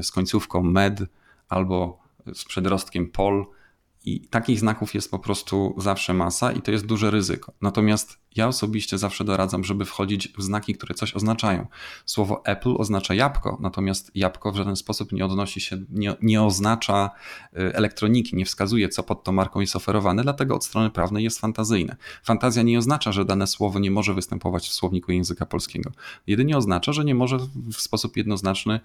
z 0.02 0.12
końcówką 0.12 0.64
med 0.64 1.04
albo 1.50 2.00
z 2.34 2.46
przedrostkiem 2.46 3.08
pol, 3.08 3.46
i 4.06 4.28
takich 4.28 4.60
znaków 4.60 4.94
jest 4.94 5.12
po 5.12 5.20
prostu 5.20 5.76
zawsze 5.78 6.14
masa 6.14 6.52
i 6.52 6.62
to 6.62 6.72
jest 6.72 6.86
duże 6.86 7.12
ryzyko. 7.12 7.54
Natomiast 7.62 8.18
ja 8.36 8.48
osobiście 8.48 8.98
zawsze 8.98 9.24
doradzam, 9.24 9.64
żeby 9.64 9.86
wchodzić 9.86 10.34
w 10.38 10.42
znaki, 10.42 10.74
które 10.74 10.96
coś 10.96 11.16
oznaczają. 11.16 11.68
Słowo 12.06 12.46
Apple 12.46 12.76
oznacza 12.78 13.14
jabłko, 13.14 13.58
natomiast 13.62 14.12
jabłko 14.16 14.52
w 14.52 14.56
żaden 14.56 14.76
sposób 14.76 15.12
nie 15.12 15.26
odnosi 15.26 15.62
się, 15.62 15.78
nie, 15.90 16.16
nie 16.22 16.44
oznacza 16.44 17.10
y, 17.54 17.76
elektroniki, 17.76 18.36
nie 18.36 18.46
wskazuje, 18.46 18.90
co 18.90 19.04
pod 19.04 19.24
tą 19.24 19.32
marką 19.32 19.60
jest 19.60 19.76
oferowane, 19.76 20.24
dlatego 20.24 20.56
od 20.56 20.66
strony 20.66 20.90
prawnej 20.90 21.24
jest 21.24 21.40
fantazyjne. 21.40 21.96
Fantazja 22.24 22.64
nie 22.64 22.78
oznacza, 22.78 23.12
że 23.12 23.26
dane 23.26 23.48
słowo 23.48 23.80
nie 23.80 23.92
może 23.92 24.14
występować 24.14 24.68
w 24.68 24.74
słowniku 24.74 25.12
języka 25.12 25.46
polskiego. 25.46 25.92
Jedynie 26.28 26.58
oznacza, 26.58 26.94
że 26.94 27.06
nie 27.06 27.16
może 27.16 27.38
w 27.74 27.82
sposób 27.82 28.18
jednoznaczny 28.18 28.80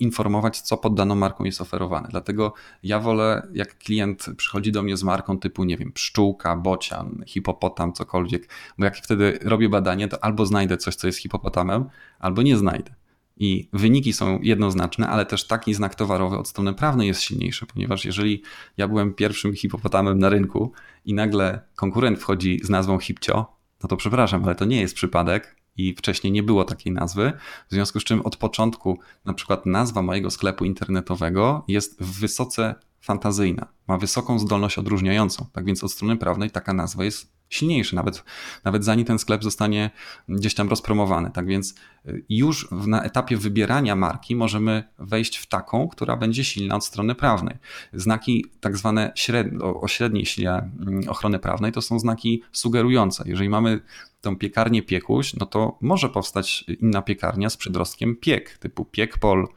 informować, 0.00 0.60
co 0.60 0.76
pod 0.76 0.94
daną 0.94 1.14
marką 1.14 1.44
jest 1.44 1.60
oferowane. 1.60 2.08
Dlatego 2.10 2.54
ja 2.82 3.00
wolę, 3.00 3.48
jak 3.54 3.78
klient 3.78 4.26
przychodzi 4.36 4.72
do 4.72 4.82
mnie 4.82 4.96
z 4.96 5.02
marką 5.02 5.38
typu, 5.38 5.64
nie 5.64 5.76
wiem, 5.76 5.92
pszczółka, 5.92 6.56
bocian, 6.56 7.24
hipopotam, 7.26 7.92
cokolwiek, 7.92 8.48
bo 8.78 8.84
jak 8.84 8.91
jak 8.96 9.04
wtedy 9.04 9.38
robię 9.42 9.68
badanie, 9.68 10.08
to 10.08 10.24
albo 10.24 10.46
znajdę 10.46 10.76
coś, 10.76 10.94
co 10.94 11.06
jest 11.06 11.18
hipopotamem, 11.18 11.84
albo 12.18 12.42
nie 12.42 12.56
znajdę. 12.56 12.94
I 13.36 13.68
wyniki 13.72 14.12
są 14.12 14.38
jednoznaczne, 14.42 15.08
ale 15.08 15.26
też 15.26 15.46
taki 15.46 15.74
znak 15.74 15.94
towarowy 15.94 16.38
od 16.38 16.48
strony 16.48 16.74
prawnej 16.74 17.08
jest 17.08 17.22
silniejszy, 17.22 17.66
ponieważ 17.66 18.04
jeżeli 18.04 18.42
ja 18.76 18.88
byłem 18.88 19.14
pierwszym 19.14 19.54
hipopotamem 19.54 20.18
na 20.18 20.28
rynku 20.28 20.72
i 21.04 21.14
nagle 21.14 21.60
konkurent 21.74 22.18
wchodzi 22.18 22.60
z 22.62 22.70
nazwą 22.70 22.98
hipcio, 22.98 23.56
no 23.82 23.88
to 23.88 23.96
przepraszam, 23.96 24.44
ale 24.44 24.54
to 24.54 24.64
nie 24.64 24.80
jest 24.80 24.94
przypadek 24.94 25.56
i 25.76 25.94
wcześniej 25.94 26.32
nie 26.32 26.42
było 26.42 26.64
takiej 26.64 26.92
nazwy, 26.92 27.32
w 27.68 27.72
związku 27.72 28.00
z 28.00 28.04
czym 28.04 28.22
od 28.22 28.36
początku 28.36 28.98
na 29.24 29.34
przykład 29.34 29.66
nazwa 29.66 30.02
mojego 30.02 30.30
sklepu 30.30 30.64
internetowego 30.64 31.64
jest 31.68 32.02
wysoce 32.02 32.74
fantazyjna, 33.00 33.66
ma 33.88 33.98
wysoką 33.98 34.38
zdolność 34.38 34.78
odróżniającą, 34.78 35.46
tak 35.52 35.64
więc 35.64 35.84
od 35.84 35.92
strony 35.92 36.16
prawnej 36.16 36.50
taka 36.50 36.72
nazwa 36.72 37.04
jest 37.04 37.32
silniejszy, 37.52 37.96
nawet, 37.96 38.24
nawet 38.64 38.84
zanim 38.84 39.04
ten 39.04 39.18
sklep 39.18 39.42
zostanie 39.42 39.90
gdzieś 40.28 40.54
tam 40.54 40.68
rozpromowany. 40.68 41.30
Tak 41.30 41.46
więc 41.46 41.74
y, 42.06 42.24
już 42.28 42.68
na 42.70 43.02
etapie 43.02 43.36
wybierania 43.36 43.96
marki 43.96 44.36
możemy 44.36 44.84
wejść 44.98 45.36
w 45.36 45.46
taką, 45.46 45.88
która 45.88 46.16
będzie 46.16 46.44
silna 46.44 46.74
od 46.74 46.84
strony 46.84 47.14
prawnej. 47.14 47.56
Znaki 47.92 48.46
tak 48.60 48.76
zwane 48.76 49.12
średnie, 49.14 49.58
o 49.60 49.88
średniej 49.88 50.26
sile 50.26 50.70
mm, 50.80 51.08
ochrony 51.08 51.38
prawnej 51.38 51.72
to 51.72 51.82
są 51.82 51.98
znaki 51.98 52.42
sugerujące. 52.52 53.24
Jeżeli 53.26 53.48
mamy 53.48 53.80
tą 54.20 54.36
piekarnię 54.36 54.82
piekuś, 54.82 55.34
no 55.34 55.46
to 55.46 55.78
może 55.80 56.08
powstać 56.08 56.64
inna 56.80 57.02
piekarnia 57.02 57.50
z 57.50 57.56
przedrostkiem 57.56 58.16
piek, 58.16 58.58
typu 58.58 58.84
piekpol, 58.84 59.48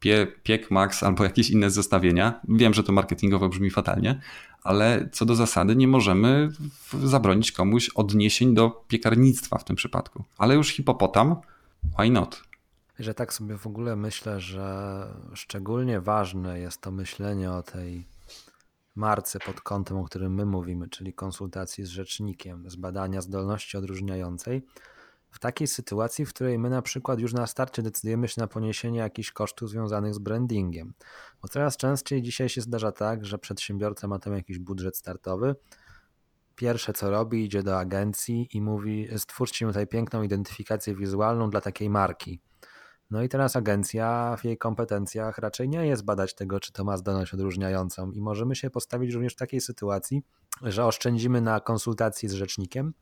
pie, 0.00 0.26
piek 0.42 0.70
max 0.70 1.02
albo 1.02 1.24
jakieś 1.24 1.50
inne 1.50 1.70
zestawienia. 1.70 2.40
Wiem, 2.48 2.74
że 2.74 2.82
to 2.82 2.92
marketingowo 2.92 3.48
brzmi 3.48 3.70
fatalnie, 3.70 4.20
ale 4.62 5.08
co 5.12 5.24
do 5.24 5.34
zasady 5.34 5.76
nie 5.76 5.88
możemy 5.88 6.50
zabronić 7.04 7.52
komuś 7.52 7.88
odniesień 7.88 8.54
do 8.54 8.84
piekarnictwa 8.88 9.58
w 9.58 9.64
tym 9.64 9.76
przypadku. 9.76 10.24
Ale 10.38 10.54
już 10.54 10.68
hipopotam, 10.68 11.36
why 11.98 12.10
not? 12.10 12.42
Że 12.98 13.14
tak 13.14 13.32
sobie 13.32 13.58
w 13.58 13.66
ogóle 13.66 13.96
myślę, 13.96 14.40
że 14.40 15.06
szczególnie 15.34 16.00
ważne 16.00 16.60
jest 16.60 16.80
to 16.80 16.90
myślenie 16.90 17.50
o 17.52 17.62
tej 17.62 18.06
marce 18.96 19.38
pod 19.38 19.60
kątem, 19.60 19.96
o 19.96 20.04
którym 20.04 20.34
my 20.34 20.46
mówimy, 20.46 20.88
czyli 20.88 21.12
konsultacji 21.12 21.84
z 21.84 21.88
rzecznikiem, 21.88 22.70
z 22.70 22.76
badania 22.76 23.20
zdolności 23.20 23.76
odróżniającej, 23.76 24.62
w 25.30 25.38
takiej 25.38 25.66
sytuacji, 25.66 26.26
w 26.26 26.28
której 26.28 26.58
my 26.58 26.70
na 26.70 26.82
przykład 26.82 27.20
już 27.20 27.32
na 27.32 27.46
starcie 27.46 27.82
decydujemy 27.82 28.28
się 28.28 28.40
na 28.40 28.46
poniesienie 28.46 28.98
jakichś 28.98 29.30
kosztów 29.32 29.70
związanych 29.70 30.14
z 30.14 30.18
brandingiem. 30.18 30.94
Bo 31.42 31.48
coraz 31.48 31.76
częściej 31.76 32.22
dzisiaj 32.22 32.48
się 32.48 32.60
zdarza 32.60 32.92
tak, 32.92 33.24
że 33.24 33.38
przedsiębiorca 33.38 34.08
ma 34.08 34.18
tam 34.18 34.34
jakiś 34.34 34.58
budżet 34.58 34.96
startowy. 34.96 35.56
Pierwsze 36.54 36.92
co 36.92 37.10
robi, 37.10 37.44
idzie 37.44 37.62
do 37.62 37.78
agencji 37.78 38.48
i 38.52 38.60
mówi: 38.60 39.08
Stwórzcie 39.16 39.66
mi 39.66 39.72
tutaj 39.72 39.86
piękną 39.86 40.22
identyfikację 40.22 40.94
wizualną 40.94 41.50
dla 41.50 41.60
takiej 41.60 41.90
marki. 41.90 42.40
No 43.10 43.22
i 43.22 43.28
teraz 43.28 43.56
agencja 43.56 44.36
w 44.38 44.44
jej 44.44 44.58
kompetencjach 44.58 45.38
raczej 45.38 45.68
nie 45.68 45.86
jest 45.86 46.04
badać 46.04 46.34
tego, 46.34 46.60
czy 46.60 46.72
to 46.72 46.84
ma 46.84 46.96
zdolność 46.96 47.34
odróżniającą, 47.34 48.10
i 48.10 48.20
możemy 48.20 48.56
się 48.56 48.70
postawić 48.70 49.14
również 49.14 49.32
w 49.32 49.36
takiej 49.36 49.60
sytuacji, 49.60 50.22
że 50.62 50.84
oszczędzimy 50.84 51.40
na 51.40 51.60
konsultacji 51.60 52.28
z 52.28 52.32
rzecznikiem, 52.32 52.94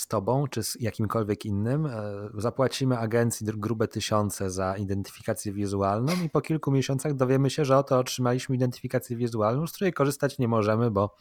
z 0.00 0.06
tobą 0.06 0.46
czy 0.50 0.62
z 0.62 0.76
jakimkolwiek 0.80 1.44
innym, 1.44 1.86
e, 1.86 1.92
zapłacimy 2.34 2.98
agencji 2.98 3.46
grube 3.46 3.88
tysiące 3.88 4.50
za 4.50 4.76
identyfikację 4.76 5.52
wizualną 5.52 6.12
i 6.24 6.30
po 6.30 6.40
kilku 6.40 6.72
miesiącach 6.72 7.14
dowiemy 7.14 7.50
się, 7.50 7.64
że 7.64 7.78
oto 7.78 7.98
otrzymaliśmy 7.98 8.56
identyfikację 8.56 9.16
wizualną, 9.16 9.66
z 9.66 9.72
której 9.72 9.92
korzystać 9.92 10.38
nie 10.38 10.48
możemy, 10.48 10.90
bo 10.90 11.16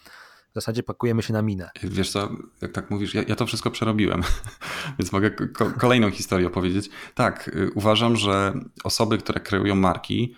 w 0.51 0.53
zasadzie 0.53 0.84
pakujemy 0.84 1.21
się 1.21 1.34
na 1.34 1.41
minę. 1.41 1.69
Wiesz 1.84 2.11
co, 2.11 2.30
jak 2.61 2.71
tak 2.71 2.89
mówisz, 2.89 3.13
ja, 3.13 3.23
ja 3.27 3.36
to 3.36 3.45
wszystko 3.45 3.71
przerobiłem, 3.71 4.21
więc 4.99 5.11
mogę 5.11 5.32
ko 5.32 5.71
kolejną 5.80 6.11
historię 6.11 6.47
opowiedzieć. 6.47 6.89
Tak, 7.15 7.47
y, 7.47 7.71
uważam, 7.75 8.15
że 8.15 8.53
osoby, 8.84 9.17
które 9.17 9.39
kreują 9.39 9.75
marki, 9.75 10.36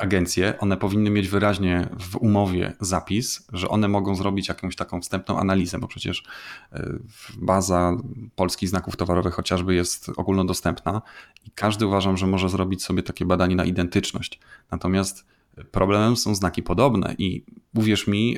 agencje, 0.00 0.58
one 0.58 0.76
powinny 0.76 1.10
mieć 1.10 1.28
wyraźnie 1.28 1.88
w 2.00 2.16
umowie 2.16 2.72
zapis, 2.80 3.46
że 3.52 3.68
one 3.68 3.88
mogą 3.88 4.14
zrobić 4.14 4.48
jakąś 4.48 4.76
taką 4.76 5.00
wstępną 5.00 5.38
analizę, 5.38 5.78
bo 5.78 5.88
przecież 5.88 6.24
e, 6.72 6.98
baza 7.38 7.96
polskich 8.36 8.68
znaków 8.68 8.96
towarowych 8.96 9.34
chociażby 9.34 9.74
jest 9.74 10.10
ogólnodostępna 10.16 11.02
i 11.46 11.50
każdy 11.50 11.86
uważam, 11.86 12.16
że 12.16 12.26
może 12.26 12.48
zrobić 12.48 12.84
sobie 12.84 13.02
takie 13.02 13.24
badanie 13.24 13.56
na 13.56 13.64
identyczność. 13.64 14.40
Natomiast 14.70 15.26
problemem 15.70 16.16
są 16.16 16.34
znaki 16.34 16.62
podobne 16.62 17.14
i 17.18 17.44
uwierz 17.74 18.06
mi, 18.06 18.36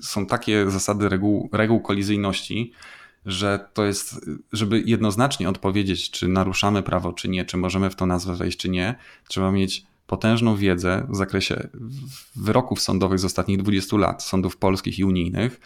są 0.00 0.26
takie 0.26 0.70
zasady 0.70 1.08
reguł, 1.08 1.48
reguł 1.52 1.80
kolizyjności, 1.80 2.72
że 3.26 3.68
to 3.74 3.84
jest, 3.84 4.30
żeby 4.52 4.82
jednoznacznie 4.86 5.48
odpowiedzieć, 5.48 6.10
czy 6.10 6.28
naruszamy 6.28 6.82
prawo, 6.82 7.12
czy 7.12 7.28
nie, 7.28 7.44
czy 7.44 7.56
możemy 7.56 7.90
w 7.90 7.96
tą 7.96 8.06
nazwę 8.06 8.36
wejść, 8.36 8.58
czy 8.58 8.68
nie, 8.68 8.94
trzeba 9.28 9.52
mieć 9.52 9.86
potężną 10.06 10.56
wiedzę 10.56 11.06
w 11.10 11.16
zakresie 11.16 11.68
wyroków 12.36 12.80
sądowych 12.80 13.18
z 13.18 13.24
ostatnich 13.24 13.58
20 13.58 13.96
lat, 13.96 14.22
sądów 14.22 14.56
polskich 14.56 14.98
i 14.98 15.04
unijnych. 15.04 15.60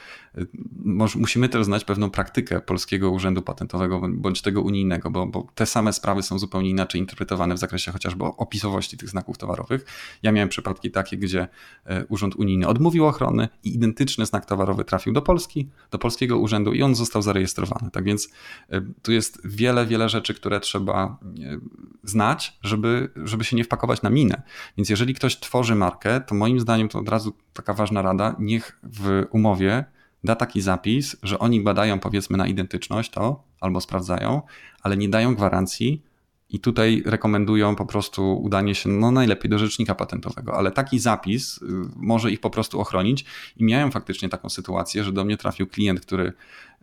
Musimy 1.16 1.48
też 1.48 1.64
znać 1.64 1.84
pewną 1.84 2.10
praktykę 2.10 2.60
polskiego 2.60 3.10
urzędu 3.10 3.42
patentowego 3.42 4.02
bądź 4.08 4.42
tego 4.42 4.62
unijnego, 4.62 5.10
bo, 5.10 5.26
bo, 5.26 5.46
te 5.54 5.66
same 5.66 5.92
sprawy 5.92 6.22
są 6.22 6.38
zupełnie 6.38 6.70
inaczej 6.70 7.00
interpretowane 7.00 7.54
w 7.54 7.58
zakresie 7.58 7.92
chociażby 7.92 8.24
opisowości 8.24 8.96
tych 8.96 9.08
znaków 9.08 9.38
towarowych. 9.38 9.84
Ja 10.22 10.32
miałem 10.32 10.48
przypadki 10.48 10.90
takie, 10.90 11.16
gdzie 11.16 11.48
e, 11.84 12.04
Urząd 12.04 12.36
Unijny 12.36 12.66
odmówił 12.66 13.06
ochrony 13.06 13.48
i 13.64 13.74
identyczny 13.74 14.26
znak 14.26 14.46
towarowy 14.46 14.84
trafił 14.84 15.12
do 15.12 15.22
Polski, 15.22 15.68
do 15.90 15.98
polskiego 15.98 16.38
urzędu 16.38 16.72
i 16.72 16.82
on 16.82 16.94
został 16.94 17.22
zarejestrowany. 17.22 17.90
Tak 17.90 18.04
więc 18.04 18.28
e, 18.70 18.80
tu 19.02 19.12
jest 19.12 19.40
wiele, 19.44 19.86
wiele 19.86 20.08
rzeczy, 20.08 20.34
które 20.34 20.60
trzeba 20.60 21.18
e, 21.24 21.58
znać, 22.04 22.58
żeby, 22.62 23.10
żeby 23.24 23.44
się 23.44 23.56
nie 23.56 23.64
wpakować 23.64 24.02
na 24.02 24.10
minę. 24.10 24.27
Więc 24.76 24.90
jeżeli 24.90 25.14
ktoś 25.14 25.40
tworzy 25.40 25.74
markę, 25.74 26.20
to 26.20 26.34
moim 26.34 26.60
zdaniem 26.60 26.88
to 26.88 26.98
od 26.98 27.08
razu 27.08 27.32
taka 27.52 27.74
ważna 27.74 28.02
rada, 28.02 28.36
niech 28.38 28.78
w 28.82 29.24
umowie 29.30 29.84
da 30.24 30.36
taki 30.36 30.60
zapis, 30.60 31.16
że 31.22 31.38
oni 31.38 31.60
badają 31.60 32.00
powiedzmy 32.00 32.36
na 32.36 32.46
identyczność 32.46 33.10
to 33.10 33.44
albo 33.60 33.80
sprawdzają, 33.80 34.42
ale 34.82 34.96
nie 34.96 35.08
dają 35.08 35.34
gwarancji 35.34 36.02
i 36.50 36.60
tutaj 36.60 37.02
rekomendują 37.06 37.76
po 37.76 37.86
prostu 37.86 38.42
udanie 38.42 38.74
się 38.74 38.88
no 38.88 39.10
najlepiej 39.10 39.50
do 39.50 39.58
rzecznika 39.58 39.94
patentowego, 39.94 40.54
ale 40.54 40.70
taki 40.70 40.98
zapis 40.98 41.58
y, 41.58 41.66
może 41.96 42.30
ich 42.30 42.40
po 42.40 42.50
prostu 42.50 42.80
ochronić. 42.80 43.24
I 43.56 43.64
miałem 43.64 43.92
faktycznie 43.92 44.28
taką 44.28 44.48
sytuację, 44.48 45.04
że 45.04 45.12
do 45.12 45.24
mnie 45.24 45.36
trafił 45.36 45.66
klient, 45.66 46.00
który 46.00 46.32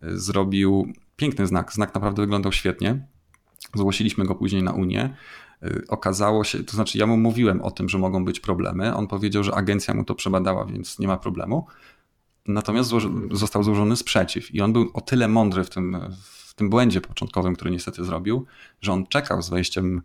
y, 0.04 0.20
zrobił 0.20 0.94
piękny 1.16 1.48
znak, 1.48 1.74
znak 1.74 1.94
naprawdę 1.94 2.22
wyglądał 2.22 2.52
świetnie. 2.52 3.08
Zgłosiliśmy 3.76 4.26
go 4.26 4.36
później 4.36 4.64
na 4.64 4.72
Unię 4.72 5.16
Y, 5.64 5.86
okazało 5.88 6.44
się, 6.44 6.64
to 6.64 6.72
znaczy 6.72 6.98
ja 6.98 7.08
mu 7.08 7.18
mówiłem 7.18 7.62
o 7.62 7.72
tym, 7.72 7.90
że 7.90 7.98
mogą 7.98 8.26
być 8.26 8.40
problemy. 8.40 8.96
On 8.96 9.08
powiedział, 9.08 9.44
że 9.44 9.56
agencja 9.56 9.94
mu 9.94 10.04
to 10.04 10.16
przebadała, 10.16 10.66
więc 10.66 11.00
nie 11.00 11.08
ma 11.08 11.18
problemu. 11.18 11.68
Natomiast 12.48 12.90
złoży, 12.90 13.10
został 13.32 13.64
złożony 13.64 13.96
sprzeciw 13.96 14.56
i 14.56 14.62
on 14.62 14.74
był 14.74 14.90
o 14.94 15.02
tyle 15.02 15.28
mądry 15.28 15.64
w 15.64 15.70
tym, 15.70 15.98
w 16.48 16.54
tym 16.54 16.70
błędzie 16.70 17.02
początkowym, 17.02 17.56
który 17.56 17.72
niestety 17.72 18.04
zrobił, 18.04 18.46
że 18.82 18.94
on 18.94 19.08
czekał 19.08 19.42
z 19.42 19.50
wejściem 19.50 20.02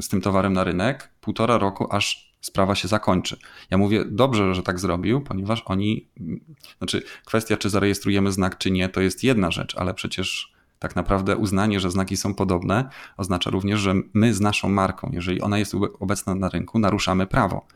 z 0.00 0.08
tym 0.08 0.20
towarem 0.20 0.52
na 0.52 0.64
rynek 0.64 1.10
półtora 1.20 1.58
roku, 1.58 1.86
aż 1.90 2.34
sprawa 2.40 2.74
się 2.74 2.88
zakończy. 2.88 3.36
Ja 3.70 3.78
mówię, 3.78 4.04
dobrze, 4.10 4.54
że 4.54 4.62
tak 4.62 4.78
zrobił, 4.78 5.20
ponieważ 5.20 5.62
oni, 5.66 6.08
znaczy 6.78 7.02
kwestia, 7.24 7.56
czy 7.56 7.70
zarejestrujemy 7.70 8.32
znak, 8.32 8.58
czy 8.58 8.70
nie, 8.70 8.88
to 8.88 9.00
jest 9.00 9.24
jedna 9.24 9.50
rzecz, 9.50 9.74
ale 9.76 9.94
przecież 9.94 10.57
tak 10.78 10.96
naprawdę 10.96 11.36
uznanie, 11.36 11.80
że 11.80 11.90
znaki 11.90 12.16
są 12.16 12.34
podobne, 12.34 12.88
oznacza 13.16 13.50
również, 13.50 13.80
że 13.80 13.94
my 14.14 14.34
z 14.34 14.40
naszą 14.40 14.68
marką, 14.68 15.10
jeżeli 15.12 15.40
ona 15.40 15.58
jest 15.58 15.74
obecna 16.00 16.34
na 16.34 16.48
rynku, 16.48 16.78
naruszamy 16.78 17.26
prawo. 17.26 17.66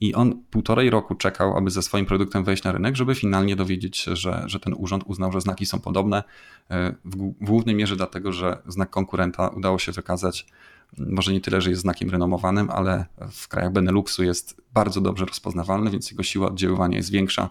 I 0.00 0.14
on 0.14 0.42
półtorej 0.50 0.90
roku 0.90 1.14
czekał, 1.14 1.56
aby 1.56 1.70
ze 1.70 1.82
swoim 1.82 2.06
produktem 2.06 2.44
wejść 2.44 2.64
na 2.64 2.72
rynek, 2.72 2.96
żeby 2.96 3.14
finalnie 3.14 3.56
dowiedzieć 3.56 3.96
się, 3.96 4.16
że, 4.16 4.42
że 4.46 4.60
ten 4.60 4.74
urząd 4.78 5.04
uznał, 5.06 5.32
że 5.32 5.40
znaki 5.40 5.66
są 5.66 5.80
podobne. 5.80 6.22
E, 6.70 6.94
w, 7.04 7.16
głównej 7.40 7.74
mierze 7.74 7.96
dlatego, 7.96 8.32
że 8.32 8.62
znak 8.66 8.90
konkurenta 8.90 9.48
udało 9.48 9.78
się 9.78 9.92
wykazać 9.92 10.46
może 10.98 11.32
nie 11.32 11.40
tyle, 11.40 11.60
że 11.60 11.70
jest 11.70 11.82
znakiem 11.82 12.10
renomowanym, 12.10 12.70
ale 12.70 13.06
w 13.32 13.48
krajach 13.48 13.72
Beneluxu 13.72 14.24
jest 14.24 14.60
bardzo 14.74 15.00
dobrze 15.00 15.24
rozpoznawalny, 15.24 15.90
więc 15.90 16.10
jego 16.10 16.22
siła 16.22 16.46
oddziaływania 16.46 16.96
jest 16.96 17.10
większa 17.10 17.50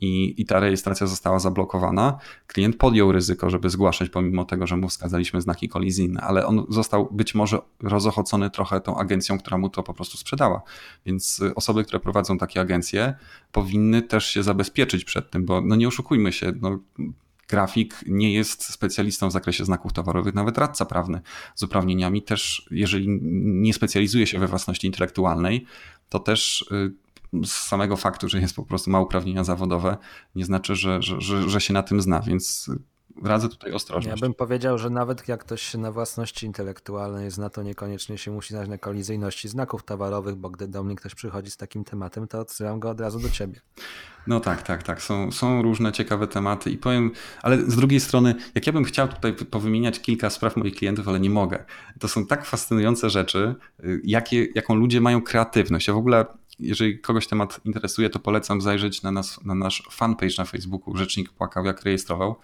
i, 0.00 0.34
i 0.42 0.44
ta 0.44 0.60
rejestracja 0.60 1.06
została 1.06 1.38
zablokowana. 1.38 2.18
Klient 2.46 2.76
podjął 2.76 3.12
ryzyko, 3.12 3.50
żeby 3.50 3.70
zgłaszać, 3.70 4.10
pomimo 4.10 4.44
tego, 4.44 4.66
że 4.66 4.76
mu 4.76 4.88
wskazaliśmy 4.88 5.40
znaki 5.40 5.68
kolizyjne, 5.68 6.20
ale 6.20 6.46
on 6.46 6.66
został 6.68 7.08
być 7.12 7.34
może 7.34 7.58
rozochocony 7.82 8.50
trochę 8.50 8.80
tą 8.80 8.96
agencją, 8.96 9.38
która 9.38 9.58
mu 9.58 9.68
to 9.68 9.82
po 9.82 9.94
prostu 9.94 10.18
sprzedała. 10.18 10.62
Więc 11.06 11.42
osoby, 11.54 11.84
które 11.84 12.00
prowadzą 12.00 12.38
takie 12.38 12.60
agencje, 12.60 13.14
powinny 13.52 14.02
też 14.02 14.26
się 14.26 14.42
zabezpieczyć 14.42 15.04
przed 15.04 15.30
tym, 15.30 15.44
bo 15.44 15.60
no 15.60 15.76
nie 15.76 15.88
oszukujmy 15.88 16.32
się, 16.32 16.52
no, 16.60 16.78
grafik 17.48 18.04
nie 18.06 18.32
jest 18.32 18.64
specjalistą 18.64 19.28
w 19.28 19.32
zakresie 19.32 19.64
znaków 19.64 19.92
towarowych, 19.92 20.34
nawet 20.34 20.58
radca 20.58 20.84
prawny 20.84 21.20
z 21.54 21.62
uprawnieniami 21.62 22.22
też, 22.22 22.68
jeżeli 22.70 23.06
nie 23.42 23.74
specjalizuje 23.74 24.26
się 24.26 24.38
we 24.38 24.46
własności 24.46 24.86
intelektualnej, 24.86 25.66
to 26.08 26.18
też 26.18 26.62
y, 26.72 26.92
z 27.44 27.52
samego 27.52 27.96
faktu, 27.96 28.28
że 28.28 28.40
jest 28.40 28.56
po 28.56 28.64
prostu 28.64 28.90
ma 28.90 29.00
uprawnienia 29.00 29.44
zawodowe, 29.44 29.96
nie 30.34 30.44
znaczy, 30.44 30.76
że, 30.76 31.02
że, 31.02 31.20
że, 31.20 31.50
że 31.50 31.60
się 31.60 31.72
na 31.72 31.82
tym 31.82 32.02
zna, 32.02 32.20
więc 32.20 32.70
radzę 33.22 33.48
tutaj 33.48 33.72
ostrożność. 33.72 34.20
Ja 34.20 34.26
bym 34.26 34.34
powiedział, 34.34 34.78
że 34.78 34.90
nawet 34.90 35.28
jak 35.28 35.40
ktoś 35.40 35.62
się 35.62 35.78
na 35.78 35.92
własności 35.92 36.46
intelektualnej 36.46 37.30
zna, 37.30 37.50
to 37.50 37.62
niekoniecznie 37.62 38.18
się 38.18 38.30
musi 38.30 38.54
znać 38.54 38.68
na 38.68 38.78
kolizyjności 38.78 39.48
znaków 39.48 39.84
towarowych, 39.84 40.34
bo 40.34 40.50
gdy 40.50 40.68
do 40.68 40.84
mnie 40.84 40.96
ktoś 40.96 41.14
przychodzi 41.14 41.50
z 41.50 41.56
takim 41.56 41.84
tematem, 41.84 42.28
to 42.28 42.40
odsyłam 42.40 42.80
go 42.80 42.90
od 42.90 43.00
razu 43.00 43.20
do 43.20 43.30
ciebie. 43.30 43.60
No 44.26 44.40
tak, 44.40 44.62
tak, 44.62 44.82
tak. 44.82 45.02
Są, 45.02 45.32
są 45.32 45.62
różne 45.62 45.92
ciekawe 45.92 46.26
tematy 46.26 46.70
i 46.70 46.78
powiem, 46.78 47.10
ale 47.42 47.58
z 47.58 47.76
drugiej 47.76 48.00
strony, 48.00 48.34
jak 48.54 48.66
ja 48.66 48.72
bym 48.72 48.84
chciał 48.84 49.08
tutaj 49.08 49.32
powymieniać 49.32 50.00
kilka 50.00 50.30
spraw 50.30 50.56
moich 50.56 50.74
klientów, 50.74 51.08
ale 51.08 51.20
nie 51.20 51.30
mogę. 51.30 51.64
To 51.98 52.08
są 52.08 52.26
tak 52.26 52.44
fascynujące 52.44 53.10
rzeczy, 53.10 53.54
y, 53.84 54.00
jakie, 54.04 54.46
jaką 54.54 54.74
ludzie 54.74 55.00
mają 55.00 55.22
kreatywność. 55.22 55.88
Ja 55.88 55.94
w 55.94 55.96
ogóle 55.96 56.26
jeżeli 56.60 56.98
kogoś 56.98 57.26
temat 57.26 57.60
interesuje, 57.64 58.10
to 58.10 58.18
polecam 58.18 58.60
zajrzeć 58.60 59.02
na, 59.02 59.10
nas, 59.10 59.44
na 59.44 59.54
nasz 59.54 59.82
fanpage 59.90 60.34
na 60.38 60.44
Facebooku 60.44 60.96
Rzecznik 60.96 61.30
Płakał, 61.30 61.64
jak 61.64 61.82
rejestrował, 61.82 62.36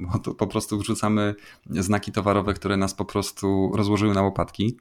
bo 0.00 0.18
to 0.18 0.34
po 0.34 0.46
prostu 0.46 0.78
wrzucamy 0.78 1.34
znaki 1.70 2.12
towarowe, 2.12 2.54
które 2.54 2.76
nas 2.76 2.94
po 2.94 3.04
prostu 3.04 3.72
rozłożyły 3.74 4.14
na 4.14 4.22
łopatki. 4.22 4.76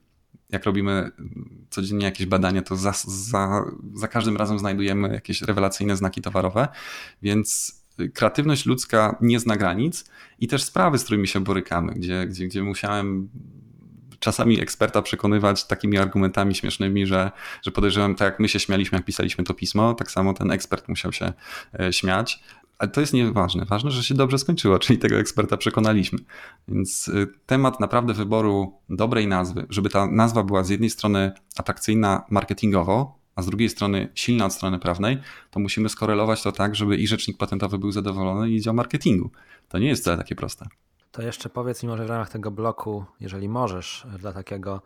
Jak 0.49 0.65
robimy 0.65 1.11
codziennie 1.69 2.05
jakieś 2.05 2.25
badania, 2.25 2.61
to 2.61 2.75
za, 2.75 2.93
za, 3.07 3.65
za 3.93 4.07
każdym 4.07 4.38
razem 4.38 4.59
znajdujemy 4.59 5.13
jakieś 5.13 5.41
rewelacyjne 5.41 5.97
znaki 5.97 6.21
towarowe, 6.21 6.67
więc 7.21 7.82
kreatywność 8.13 8.65
ludzka 8.65 9.17
nie 9.21 9.39
zna 9.39 9.57
granic 9.57 10.05
i 10.39 10.47
też 10.47 10.63
sprawy, 10.63 10.97
z 10.97 11.03
którymi 11.03 11.27
się 11.27 11.39
borykamy, 11.39 11.93
gdzie, 11.93 12.27
gdzie, 12.27 12.47
gdzie 12.47 12.63
musiałem 12.63 13.29
czasami 14.22 14.61
eksperta 14.61 15.01
przekonywać 15.01 15.63
takimi 15.63 15.97
argumentami 15.97 16.55
śmiesznymi, 16.55 17.07
że, 17.07 17.32
że 17.61 17.72
podejrzewam, 17.72 18.15
tak 18.15 18.26
jak 18.26 18.39
my 18.39 18.49
się 18.49 18.59
śmialiśmy, 18.59 18.95
jak 18.97 19.05
pisaliśmy 19.05 19.43
to 19.43 19.53
pismo, 19.53 19.93
tak 19.93 20.11
samo 20.11 20.34
ten 20.34 20.51
ekspert 20.51 20.89
musiał 20.89 21.13
się 21.13 21.34
e, 21.80 21.93
śmiać. 21.93 22.43
Ale 22.78 22.89
to 22.89 23.01
jest 23.01 23.13
nieważne. 23.13 23.65
Ważne, 23.65 23.91
że 23.91 24.03
się 24.03 24.15
dobrze 24.15 24.38
skończyło, 24.38 24.80
czyli 24.80 24.99
tego 24.99 25.15
eksperta 25.15 25.57
przekonaliśmy. 25.57 26.19
Więc 26.67 27.09
e, 27.09 27.28
temat 27.45 27.80
naprawdę 27.80 28.13
wyboru 28.13 28.80
dobrej 28.89 29.28
nazwy, 29.28 29.65
żeby 29.69 29.89
ta 29.89 30.07
nazwa 30.07 30.43
była 30.43 30.63
z 30.63 30.69
jednej 30.69 30.89
strony 30.89 31.32
atrakcyjna 31.57 32.24
marketingowo, 32.30 33.19
a 33.36 33.41
z 33.41 33.45
drugiej 33.45 33.69
strony 33.69 34.09
silna 34.15 34.45
od 34.45 34.53
strony 34.53 34.80
prawnej, 34.80 35.17
to 35.51 35.59
musimy 35.59 35.89
skorelować 35.89 36.43
to 36.43 36.51
tak, 36.51 36.76
żeby 36.76 36.97
i 36.97 37.07
rzecznik 37.07 37.38
patentowy 37.38 37.78
był 37.78 37.91
zadowolony 37.91 38.51
i 38.51 38.61
dział 38.61 38.74
marketingu. 38.74 39.32
To 39.69 39.80
nie 39.80 39.88
jest 39.88 40.01
wcale 40.01 40.17
takie 40.17 40.36
proste. 40.36 40.67
To 41.12 41.22
jeszcze 41.22 41.49
powiedz 41.49 41.84
mi 41.84 41.89
może 41.89 42.05
w 42.05 42.09
ramach 42.09 42.30
tego 42.30 42.51
bloku, 42.51 43.05
jeżeli 43.20 43.49
możesz, 43.49 44.07
dla 44.20 44.34
takiego 44.34 44.82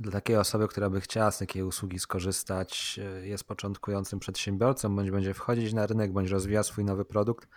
dla 0.00 0.12
takiej 0.12 0.36
osoby, 0.36 0.68
która 0.68 0.90
by 0.90 1.00
chciała 1.00 1.30
z 1.30 1.38
takiej 1.38 1.62
usługi 1.62 1.98
skorzystać, 1.98 3.00
jest 3.22 3.44
początkującym 3.44 4.18
przedsiębiorcą, 4.18 4.96
bądź 4.96 5.10
będzie 5.10 5.34
wchodzić 5.34 5.72
na 5.72 5.86
rynek, 5.86 6.12
bądź 6.12 6.30
rozwija 6.30 6.62
swój 6.62 6.84
nowy 6.84 7.04
produkt, 7.04 7.48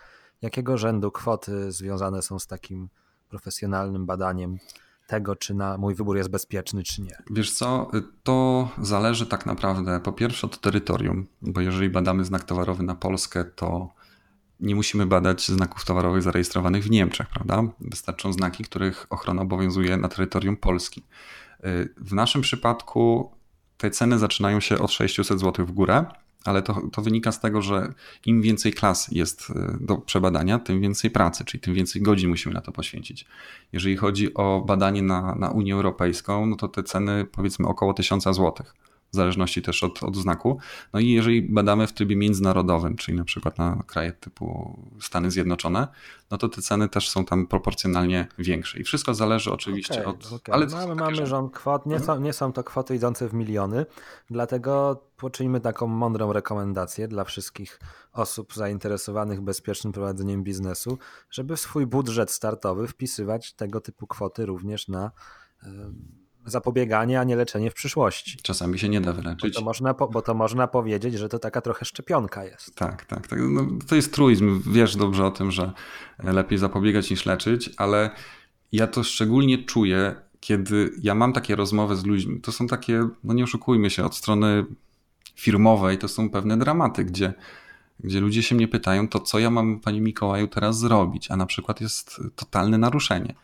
jakiego 0.42 0.78
rzędu 0.78 1.12
kwoty 1.12 1.72
związane 1.72 2.22
są 2.22 2.40
z 2.40 2.48
takim 2.48 2.90
profesjonalnym 3.30 4.06
badaniem 4.06 4.58
tego, 5.08 5.36
czy 5.36 5.54
na 5.54 5.78
mój 5.78 5.96
wybór 5.96 6.18
jest 6.18 6.30
bezpieczny, 6.30 6.84
czy 6.84 7.02
nie? 7.02 7.18
Wiesz 7.30 7.52
co, 7.52 7.92
to 8.24 8.70
zależy 8.82 9.26
tak 9.26 9.46
naprawdę 9.46 10.00
po 10.00 10.14
pierwsze 10.14 10.48
od 10.48 10.62
terytorium, 10.62 11.28
bo 11.42 11.62
jeżeli 11.62 11.90
badamy 11.90 12.26
znak 12.26 12.44
towarowy 12.44 12.84
na 12.84 12.96
Polskę, 12.96 13.46
to 13.46 13.90
nie 14.62 14.76
musimy 14.76 15.06
badać 15.06 15.48
znaków 15.48 15.86
towarowych 15.86 16.24
zarejestrowanych 16.24 16.84
w 16.84 16.90
Niemczech, 16.90 17.28
prawda? 17.28 17.64
Wystarczą 17.80 18.34
znaki, 18.34 18.64
których 18.64 19.08
ochrona 19.10 19.42
obowiązuje 19.42 19.98
na 19.98 20.08
terytorium 20.08 20.58
Polski. 20.58 21.04
Y, 21.66 21.94
w 21.98 22.14
naszym 22.14 22.42
przypadku 22.42 23.32
te 23.78 23.92
ceny 23.92 24.20
zaczynają 24.20 24.60
się 24.60 24.80
od 24.80 24.92
600 24.92 25.40
zł 25.40 25.66
w 25.66 25.72
górę, 25.72 26.06
ale 26.46 26.62
to, 26.62 26.82
to 26.92 27.02
wynika 27.02 27.32
z 27.32 27.40
tego, 27.40 27.62
że 27.62 27.94
im 28.26 28.42
więcej 28.42 28.74
klas 28.74 29.08
jest 29.12 29.50
y, 29.50 29.54
do 29.80 29.98
przebadania, 29.98 30.60
tym 30.60 30.82
więcej 30.82 31.12
pracy, 31.12 31.46
czyli 31.46 31.62
tym 31.62 31.74
więcej 31.74 32.02
godzin 32.02 32.30
musimy 32.30 32.56
na 32.56 32.62
to 32.62 32.72
poświęcić. 32.72 33.26
Jeżeli 33.74 33.98
chodzi 33.98 34.34
o 34.34 34.64
badanie 34.68 35.02
na, 35.02 35.36
na 35.36 35.50
Unię 35.50 35.74
Europejską, 35.74 36.46
no 36.46 36.56
to 36.56 36.68
te 36.68 36.84
ceny 36.84 37.26
powiedzmy 37.26 37.68
około 37.68 37.94
1000 37.94 38.24
złotych 38.24 38.74
w 39.12 39.16
zależności 39.16 39.62
też 39.62 39.84
od, 39.84 40.04
od 40.04 40.16
znaku. 40.16 40.60
No 40.94 41.00
i 41.00 41.10
jeżeli 41.10 41.42
badamy 41.42 41.88
w 41.88 41.94
trybie 41.94 42.16
międzynarodowym, 42.16 42.96
czyli 42.96 43.18
na 43.18 43.24
przykład 43.24 43.58
na 43.58 43.84
kraje 43.88 44.12
typu 44.12 44.80
Stany 45.02 45.32
Zjednoczone, 45.32 45.88
no 46.32 46.38
to 46.38 46.50
te 46.50 46.62
ceny 46.62 46.90
też 46.90 47.10
są 47.10 47.26
tam 47.26 47.48
proporcjonalnie 47.48 48.28
większe. 48.38 48.80
I 48.80 48.84
wszystko 48.84 49.14
zależy 49.14 49.52
oczywiście 49.52 49.94
okay, 49.94 50.06
od. 50.06 50.26
Okay. 50.26 50.56
Ale 50.56 50.66
no, 50.66 50.88
my 50.88 50.96
mamy 50.96 51.26
rząd 51.26 51.54
kwot, 51.54 51.86
nie, 51.86 52.00
są, 52.00 52.20
nie 52.20 52.34
są 52.34 52.54
to 52.54 52.64
kwoty 52.64 52.96
idące 52.96 53.28
w 53.28 53.34
miliony, 53.34 53.86
dlatego 54.30 55.04
poczynimy 55.18 55.60
taką 55.60 55.88
mądrą 55.88 56.34
rekomendację 56.34 57.08
dla 57.08 57.24
wszystkich 57.24 57.80
osób 58.14 58.54
zainteresowanych 58.54 59.42
bezpiecznym 59.42 59.94
prowadzeniem 59.94 60.44
biznesu, 60.44 60.98
żeby 61.32 61.56
w 61.56 61.60
swój 61.60 61.86
budżet 61.88 62.32
startowy 62.32 62.88
wpisywać 62.88 63.54
tego 63.54 63.82
typu 63.82 64.08
kwoty 64.08 64.46
również 64.46 64.88
na 64.88 65.12
zapobieganie, 66.46 67.20
a 67.20 67.24
nie 67.24 67.36
leczenie 67.36 67.72
w 67.72 67.74
przyszłości. 67.74 68.38
Czasami 68.42 68.80
się 68.80 68.90
nie 68.90 69.02
da 69.02 69.14
wyleczyć. 69.14 69.54
Bo 69.54 69.60
to 69.60 69.66
można, 69.66 69.94
bo 69.94 70.22
to 70.22 70.34
można 70.34 70.68
powiedzieć, 70.68 71.14
że 71.14 71.30
to 71.30 71.40
taka 71.40 71.62
trochę 71.62 71.86
szczepionka 71.86 72.44
jest. 72.44 72.76
Tak, 72.76 73.06
tak. 73.06 73.28
tak. 73.28 73.40
No, 73.50 73.68
to 73.88 73.96
jest 73.96 74.14
truizm. 74.14 74.62
Wiesz 74.72 74.96
dobrze 74.96 75.26
o 75.26 75.32
tym, 75.32 75.52
że 75.52 75.72
lepiej 76.24 76.58
zapobiegać 76.58 77.10
niż 77.10 77.26
leczyć, 77.26 77.70
ale 77.78 78.10
ja 78.72 78.88
to 78.88 79.04
szczególnie 79.04 79.64
czuję, 79.64 80.16
kiedy 80.40 80.92
ja 81.02 81.16
mam 81.16 81.34
takie 81.34 81.56
rozmowy 81.56 81.96
z 81.96 82.06
ludźmi. 82.06 82.42
To 82.42 82.52
są 82.52 82.68
takie, 82.68 83.08
no 83.24 83.34
nie 83.34 83.44
oszukujmy 83.44 83.90
się, 83.90 84.06
od 84.06 84.16
strony 84.16 84.66
firmowej 85.36 85.98
to 85.98 86.08
są 86.08 86.30
pewne 86.30 86.58
dramaty, 86.58 87.06
gdzie, 87.06 87.34
gdzie 88.00 88.20
ludzie 88.20 88.44
się 88.44 88.56
mnie 88.56 88.68
pytają, 88.68 89.08
to 89.08 89.20
co 89.20 89.40
ja 89.40 89.50
mam, 89.50 89.80
panie 89.80 90.02
Mikołaju, 90.02 90.48
teraz 90.48 90.80
zrobić? 90.80 91.32
A 91.32 91.36
na 91.36 91.46
przykład 91.46 91.82
jest 91.82 92.22
totalne 92.36 92.78
naruszenie 92.78 93.36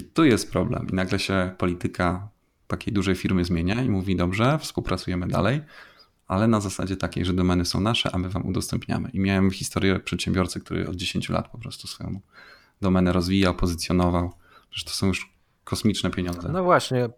i 0.00 0.04
tu 0.04 0.24
jest 0.24 0.52
problem. 0.52 0.86
I 0.92 0.94
nagle 0.94 1.18
się 1.18 1.54
polityka 1.58 2.28
takiej 2.66 2.94
dużej 2.94 3.14
firmy 3.14 3.44
zmienia 3.44 3.82
i 3.82 3.88
mówi: 3.88 4.16
Dobrze, 4.16 4.58
współpracujemy 4.58 5.28
dalej, 5.28 5.60
ale 6.26 6.48
na 6.48 6.60
zasadzie 6.60 6.96
takiej, 6.96 7.24
że 7.24 7.32
domeny 7.32 7.64
są 7.64 7.80
nasze, 7.80 8.10
a 8.14 8.18
my 8.18 8.28
wam 8.28 8.46
udostępniamy. 8.46 9.10
I 9.12 9.20
miałem 9.20 9.50
historię 9.50 10.00
przedsiębiorcy, 10.00 10.60
który 10.60 10.88
od 10.88 10.96
10 10.96 11.28
lat 11.28 11.48
po 11.48 11.58
prostu 11.58 11.86
swoją 11.86 12.20
domenę 12.80 13.12
rozwijał, 13.12 13.54
pozycjonował. 13.54 14.32
Że 14.70 14.84
to 14.84 14.90
są 14.90 15.06
już 15.06 15.29
kosmiczne 15.70 16.10
pieniądze. 16.10 16.48
No 16.48 16.64
właśnie, 16.64 17.08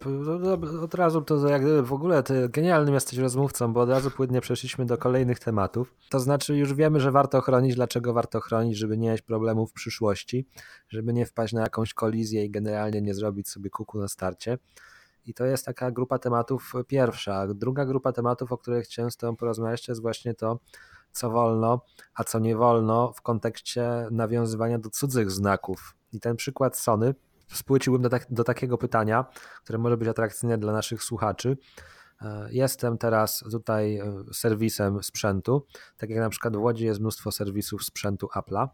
od 0.83 0.95
razu 0.95 1.23
to 1.23 1.49
jak 1.49 1.63
w 1.83 1.93
ogóle 1.93 2.23
ty 2.23 2.49
genialnym 2.49 2.95
jesteś 2.95 3.19
rozmówcą, 3.19 3.73
bo 3.73 3.81
od 3.81 3.89
razu 3.89 4.11
płynnie 4.11 4.41
przeszliśmy 4.41 4.87
do 4.87 4.99
kolejnych 4.99 5.39
tematów. 5.39 5.95
To 6.11 6.21
znaczy 6.21 6.57
już 6.57 6.75
wiemy, 6.75 7.01
że 7.01 7.11
warto 7.11 7.41
chronić, 7.41 7.75
dlaczego 7.75 8.13
warto 8.13 8.41
chronić, 8.41 8.77
żeby 8.77 8.99
nie 8.99 9.11
mieć 9.11 9.23
problemów 9.23 9.71
w 9.71 9.73
przyszłości, 9.73 10.47
żeby 10.89 11.13
nie 11.13 11.27
wpaść 11.27 11.53
na 11.53 11.61
jakąś 11.61 11.95
kolizję 11.95 12.45
i 12.45 12.51
generalnie 12.51 13.03
nie 13.03 13.15
zrobić 13.15 13.49
sobie 13.49 13.71
kuku 13.71 13.99
na 13.99 14.09
starcie. 14.09 14.59
I 15.27 15.35
to 15.35 15.45
jest 15.45 15.67
taka 15.67 15.91
grupa 15.91 16.19
tematów 16.19 16.73
pierwsza. 16.87 17.47
Druga 17.55 17.85
grupa 17.85 18.13
tematów, 18.13 18.53
o 18.53 18.59
której 18.59 18.83
chciałem 18.83 19.11
z 19.11 19.17
Tobą 19.17 19.37
porozmawiać, 19.37 19.87
to 19.87 19.93
jest 19.93 20.03
właśnie 20.03 20.35
to, 20.35 20.59
co 21.13 21.31
wolno, 21.31 21.81
a 22.15 22.25
co 22.25 22.39
nie 22.39 22.57
wolno 22.57 23.13
w 23.13 23.23
kontekście 23.23 24.07
nawiązywania 24.11 24.79
do 24.79 24.91
cudzych 24.91 25.31
znaków. 25.31 25.97
I 26.13 26.21
ten 26.21 26.37
przykład 26.37 26.79
Sony 26.79 27.15
spłyciłbym 27.55 28.03
do, 28.03 28.09
tak, 28.09 28.27
do 28.31 28.45
takiego 28.45 28.79
pytania, 28.79 29.25
które 29.65 29.79
może 29.79 29.97
być 29.97 30.09
atrakcyjne 30.09 30.59
dla 30.59 30.73
naszych 30.73 31.03
słuchaczy. 31.03 31.57
E, 32.23 32.49
jestem 32.51 32.99
teraz 32.99 33.45
tutaj 33.51 33.97
e, 33.97 34.25
serwisem 34.33 35.03
sprzętu, 35.03 35.67
tak 35.97 36.11
jak 36.11 36.19
na 36.19 36.29
przykład 36.29 36.57
w 36.57 36.61
Łodzi 36.61 36.85
jest 36.85 37.01
mnóstwo 37.01 37.33
serwisów 37.33 37.85
sprzętu 37.85 38.29
Apple'a. 38.37 38.69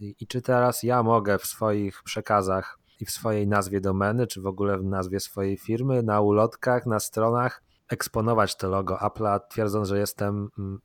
I, 0.00 0.14
I, 0.20 0.26
czy 0.26 0.42
teraz 0.42 0.82
ja 0.82 1.02
mogę 1.02 1.38
w 1.38 1.46
swoich 1.46 2.02
przekazach 2.02 2.78
i 3.00 3.06
w 3.06 3.10
swojej 3.10 3.46
nazwie 3.46 3.80
domeny, 3.80 4.26
czy 4.26 4.40
w 4.40 4.46
ogóle 4.46 4.78
w 4.78 4.84
nazwie 4.84 5.20
swojej 5.20 5.56
firmy, 5.56 6.02
na 6.02 6.20
ulotkach, 6.20 6.86
na 6.86 7.00
stronach 7.00 7.62
eksponować 7.88 8.56
to 8.56 8.68
logo 8.68 8.96
Apple'a, 8.96 9.40
twierdząc, 9.50 9.88
że 9.88 9.98
jestem 9.98 10.48
mm, 10.58 10.78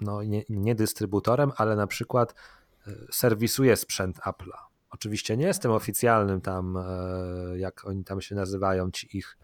no, 0.00 0.22
nie, 0.22 0.42
nie 0.48 0.74
dystrybutorem, 0.74 1.52
ale 1.56 1.76
na 1.76 1.86
przykład 1.86 2.34
e, 2.86 2.92
serwisuję 3.12 3.76
sprzęt 3.76 4.18
Apple'a. 4.18 4.67
Oczywiście 4.90 5.36
nie 5.36 5.46
jestem 5.46 5.72
oficjalnym 5.72 6.40
tam, 6.40 6.76
e, 6.76 7.58
jak 7.58 7.86
oni 7.86 8.04
tam 8.04 8.20
się 8.20 8.34
nazywają, 8.34 8.90
ci 8.90 9.16
ich 9.16 9.38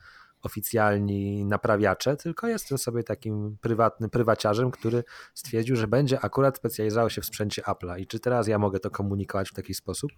oficjalni 0.45 1.45
naprawiacze, 1.45 2.17
tylko 2.17 2.47
jestem 2.49 2.79
sobie 2.79 3.03
takim 3.03 3.57
prywatnym 3.61 4.11
prywaciarzem, 4.11 4.71
który 4.71 5.05
stwierdził, 5.35 5.77
że 5.77 5.89
będzie 5.89 6.21
akurat 6.21 6.57
specjalizował 6.57 7.11
się 7.11 7.21
w 7.21 7.27
sprzęcie 7.27 7.63
Apple'a. 7.63 8.01
I 8.01 8.07
czy 8.07 8.21
teraz 8.21 8.49
ja 8.49 8.59
mogę 8.59 8.81
to 8.81 8.91
komunikować 8.91 9.51
w 9.51 9.55
taki 9.55 9.75
sposób? 9.75 10.11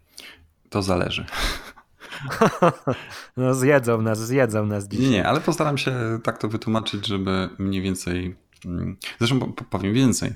To 0.70 0.82
zależy. 0.82 1.26
no 3.36 3.54
zjedzą 3.54 4.02
nas, 4.02 4.26
zjedzą 4.26 4.66
nas 4.66 4.88
dzisiaj. 4.88 5.10
Nie, 5.10 5.28
ale 5.28 5.40
postaram 5.40 5.78
się 5.78 6.18
tak 6.22 6.38
to 6.38 6.48
wytłumaczyć, 6.48 7.06
żeby 7.06 7.48
mniej 7.58 7.82
więcej... 7.82 8.36
Mm, 8.64 8.96
zresztą 9.18 9.52
powiem 9.52 9.94
więcej. 9.94 10.34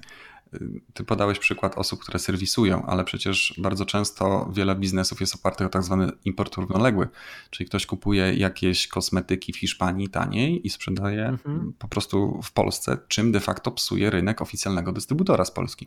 Ty 0.95 1.05
podałeś 1.05 1.39
przykład 1.39 1.79
osób, 1.79 2.01
które 2.01 2.19
serwisują, 2.19 2.87
ale 2.87 3.05
przecież 3.05 3.55
bardzo 3.59 3.87
często 3.87 4.51
wiele 4.53 4.77
biznesów 4.77 5.21
jest 5.21 5.35
opartych 5.35 5.67
o 5.67 5.71
tak 5.71 5.83
zwany 5.83 6.13
import 6.25 6.57
równoległy, 6.57 7.09
czyli 7.51 7.69
ktoś 7.69 7.87
kupuje 7.87 8.35
jakieś 8.35 8.89
kosmetyki 8.89 9.53
w 9.53 9.57
Hiszpanii 9.57 10.09
taniej 10.09 10.67
i 10.67 10.71
sprzedaje 10.71 11.27
mhm. 11.27 11.73
po 11.79 11.89
prostu 11.89 12.41
w 12.43 12.53
Polsce, 12.53 12.99
czym 13.09 13.33
de 13.33 13.41
facto 13.41 13.71
psuje 13.71 14.11
rynek 14.11 14.43
oficjalnego 14.43 14.93
dystrybutora 14.93 15.45
z 15.45 15.51
Polski. 15.51 15.87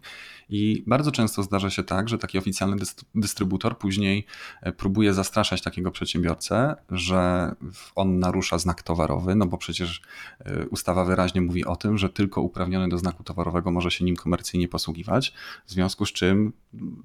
I 0.49 0.83
bardzo 0.87 1.11
często 1.11 1.43
zdarza 1.43 1.69
się 1.69 1.83
tak, 1.83 2.09
że 2.09 2.17
taki 2.17 2.37
oficjalny 2.37 2.75
dystrybutor 3.15 3.77
później 3.77 4.25
e, 4.61 4.71
próbuje 4.71 5.13
zastraszać 5.13 5.61
takiego 5.61 5.91
przedsiębiorcę, 5.91 6.75
że 6.89 7.51
on 7.95 8.19
narusza 8.19 8.57
znak 8.57 8.81
towarowy, 8.81 9.35
no 9.35 9.45
bo 9.45 9.57
przecież 9.57 10.01
e, 10.39 10.67
ustawa 10.67 11.05
wyraźnie 11.05 11.41
mówi 11.41 11.65
o 11.65 11.75
tym, 11.75 11.97
że 11.97 12.09
tylko 12.09 12.41
uprawniony 12.41 12.89
do 12.89 12.97
znaku 12.97 13.23
towarowego 13.23 13.71
może 13.71 13.91
się 13.91 14.05
nim 14.05 14.15
komercyjnie 14.15 14.52
nie 14.57 14.67
posługiwać, 14.67 15.33
w 15.65 15.71
związku 15.71 16.05
z 16.05 16.13
czym 16.13 16.53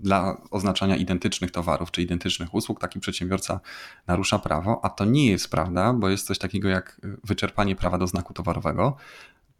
dla 0.00 0.40
oznaczania 0.50 0.96
identycznych 0.96 1.50
towarów 1.50 1.90
czy 1.90 2.02
identycznych 2.02 2.54
usług 2.54 2.80
taki 2.80 3.00
przedsiębiorca 3.00 3.60
narusza 4.06 4.38
prawo, 4.38 4.80
a 4.82 4.88
to 4.90 5.04
nie 5.04 5.30
jest 5.30 5.50
prawda, 5.50 5.92
bo 5.92 6.08
jest 6.08 6.26
coś 6.26 6.38
takiego 6.38 6.68
jak 6.68 7.00
wyczerpanie 7.24 7.76
prawa 7.76 7.98
do 7.98 8.06
znaku 8.06 8.34
towarowego. 8.34 8.96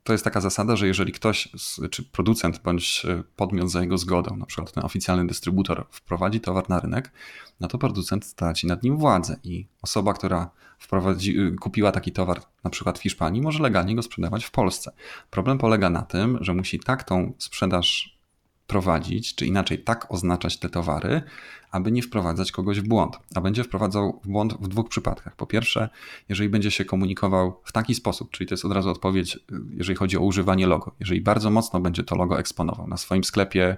To 0.08 0.12
jest 0.12 0.24
taka 0.24 0.40
zasada, 0.40 0.76
że 0.76 0.86
jeżeli 0.86 1.12
ktoś, 1.12 1.48
czy 1.90 2.02
producent 2.02 2.62
bądź 2.62 3.06
podmiot 3.36 3.70
za 3.70 3.80
jego 3.80 3.98
zgodą, 3.98 4.36
na 4.36 4.46
przykład 4.46 4.72
ten 4.72 4.84
oficjalny 4.84 5.26
dystrybutor 5.26 5.86
wprowadzi 5.90 6.40
towar 6.40 6.68
na 6.68 6.80
rynek, 6.80 7.12
no 7.60 7.68
to 7.68 7.78
producent 7.78 8.24
straci 8.24 8.66
nad 8.66 8.82
nim 8.82 8.96
władzę 8.96 9.36
i 9.44 9.66
osoba, 9.82 10.14
która 10.14 10.50
wprowadzi, 10.78 11.40
y, 11.40 11.56
kupiła 11.56 11.92
taki 11.92 12.12
towar 12.12 12.40
na 12.64 12.70
przykład 12.70 12.98
w 12.98 13.02
Hiszpanii, 13.02 13.42
może 13.42 13.62
legalnie 13.62 13.96
go 13.96 14.02
sprzedawać 14.02 14.44
w 14.44 14.50
Polsce. 14.50 14.92
Problem 15.30 15.58
polega 15.58 15.90
na 15.90 16.02
tym, 16.02 16.38
że 16.40 16.54
musi 16.54 16.80
tak 16.80 17.04
tą 17.04 17.32
sprzedaż 17.38 18.18
prowadzić, 18.66 19.34
czy 19.34 19.46
inaczej 19.46 19.78
tak 19.84 20.12
oznaczać 20.12 20.58
te 20.58 20.68
towary, 20.68 21.22
aby 21.70 21.92
nie 21.92 22.02
wprowadzać 22.02 22.52
kogoś 22.52 22.80
w 22.80 22.88
błąd. 22.88 23.16
A 23.34 23.40
będzie 23.40 23.64
wprowadzał 23.64 24.20
w 24.24 24.28
błąd 24.28 24.54
w 24.60 24.68
dwóch 24.68 24.88
przypadkach. 24.88 25.36
Po 25.36 25.46
pierwsze, 25.46 25.88
jeżeli 26.28 26.48
będzie 26.48 26.70
się 26.70 26.84
komunikował 26.84 27.60
w 27.64 27.72
taki 27.72 27.94
sposób, 27.94 28.30
czyli 28.30 28.48
to 28.48 28.52
jest 28.54 28.64
od 28.64 28.72
razu 28.72 28.90
odpowiedź, 28.90 29.38
jeżeli 29.70 29.96
chodzi 29.96 30.16
o 30.16 30.20
używanie 30.20 30.66
logo. 30.66 30.94
Jeżeli 31.00 31.20
bardzo 31.20 31.50
mocno 31.50 31.80
będzie 31.80 32.04
to 32.04 32.16
logo 32.16 32.38
eksponował 32.38 32.88
na 32.88 32.96
swoim 32.96 33.24
sklepie, 33.24 33.76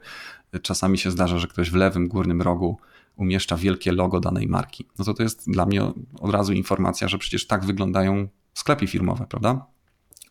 czasami 0.63 0.99
się 0.99 1.11
zdarza, 1.11 1.39
że 1.39 1.47
ktoś 1.47 1.71
w 1.71 1.75
lewym 1.75 2.09
górnym 2.09 2.43
rogu 2.43 2.79
umieszcza 3.17 3.57
wielkie 3.57 3.93
logo 3.93 4.21
danej 4.21 4.47
marki. 4.49 4.87
No 4.99 5.05
to 5.05 5.15
to 5.15 5.23
jest 5.23 5.51
dla 5.51 5.67
mnie 5.67 5.83
od 6.21 6.31
razu 6.31 6.53
informacja, 6.53 7.09
że 7.09 7.19
przecież 7.19 7.47
tak 7.47 7.65
wyglądają 7.65 8.29
sklepy 8.55 8.87
firmowe, 8.87 9.27
prawda? 9.29 9.67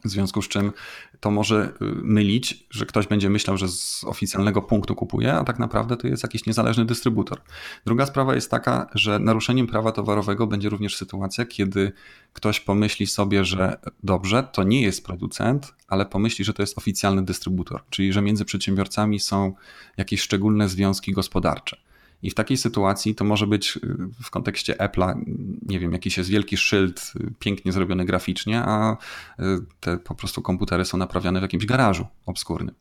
W 0.05 0.09
związku 0.09 0.41
z 0.41 0.47
czym 0.47 0.71
to 1.19 1.31
może 1.31 1.73
y, 1.81 1.85
mylić, 2.03 2.65
że 2.69 2.85
ktoś 2.85 3.07
będzie 3.07 3.29
myślał, 3.29 3.57
że 3.57 3.67
z 3.67 4.03
oficjalnego 4.03 4.61
punktu 4.61 4.95
kupuje, 4.95 5.33
a 5.33 5.43
tak 5.43 5.59
naprawdę 5.59 5.97
to 5.97 6.07
jest 6.07 6.23
jakiś 6.23 6.45
niezależny 6.45 6.85
dystrybutor. 6.85 7.41
Druga 7.85 8.05
sprawa 8.05 8.35
jest 8.35 8.51
taka, 8.51 8.89
że 8.95 9.19
naruszeniem 9.19 9.67
prawa 9.67 9.91
towarowego 9.91 10.47
będzie 10.47 10.69
również 10.69 10.97
sytuacja, 10.97 11.45
kiedy 11.45 11.91
ktoś 12.33 12.59
pomyśli 12.59 13.07
sobie, 13.07 13.45
że 13.45 13.79
dobrze, 14.03 14.43
to 14.51 14.63
nie 14.63 14.81
jest 14.81 15.05
producent, 15.05 15.73
ale 15.87 16.05
pomyśli, 16.05 16.45
że 16.45 16.53
to 16.53 16.63
jest 16.63 16.77
oficjalny 16.77 17.25
dystrybutor, 17.25 17.83
czyli 17.89 18.13
że 18.13 18.21
między 18.21 18.45
przedsiębiorcami 18.45 19.19
są 19.19 19.53
jakieś 19.97 20.21
szczególne 20.21 20.69
związki 20.69 21.11
gospodarcze. 21.11 21.88
I 22.23 22.29
w 22.29 22.35
takiej 22.35 22.57
sytuacji 22.57 23.15
to 23.15 23.25
może 23.25 23.47
być 23.47 23.77
y, 23.77 23.79
w 24.23 24.29
kontekście 24.29 24.73
Apple'a, 24.73 25.23
nie 25.61 25.79
wiem, 25.79 25.93
jakiś 25.93 26.17
jest 26.17 26.29
wielki 26.29 26.57
szyld, 26.57 27.13
y, 27.15 27.33
pięknie 27.39 27.71
zrobiony 27.71 28.05
graficznie, 28.05 28.61
a 28.61 28.97
y, 29.39 29.43
te 29.79 29.97
po 29.97 30.15
prostu 30.15 30.41
komputery 30.41 30.85
są 30.85 30.97
naprawiane 30.97 31.39
w 31.39 31.43
jakimś 31.43 31.65
garażu 31.65 32.07
obskurnym. 32.25 32.75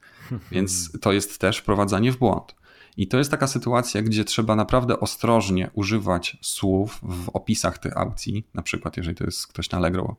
Więc 0.53 1.01
to 1.01 1.13
jest 1.13 1.39
też 1.39 1.59
wprowadzanie 1.59 2.13
w 2.13 2.17
błąd. 2.17 2.55
I 2.99 3.09
to 3.09 3.19
jest 3.19 3.31
taka 3.31 3.47
sytuacja, 3.47 4.03
gdzie 4.03 4.25
trzeba 4.25 4.57
naprawdę 4.57 5.01
ostrożnie 5.01 5.71
używać 5.75 6.37
słów 6.43 7.01
w 7.03 7.29
opisach 7.29 7.79
tych 7.79 7.97
aukcji, 7.97 8.47
na 8.55 8.63
przykład 8.63 8.97
jeżeli 8.97 9.17
to 9.17 9.25
jest 9.25 9.47
ktoś 9.47 9.71
na 9.71 9.79
Allegro 9.79 10.17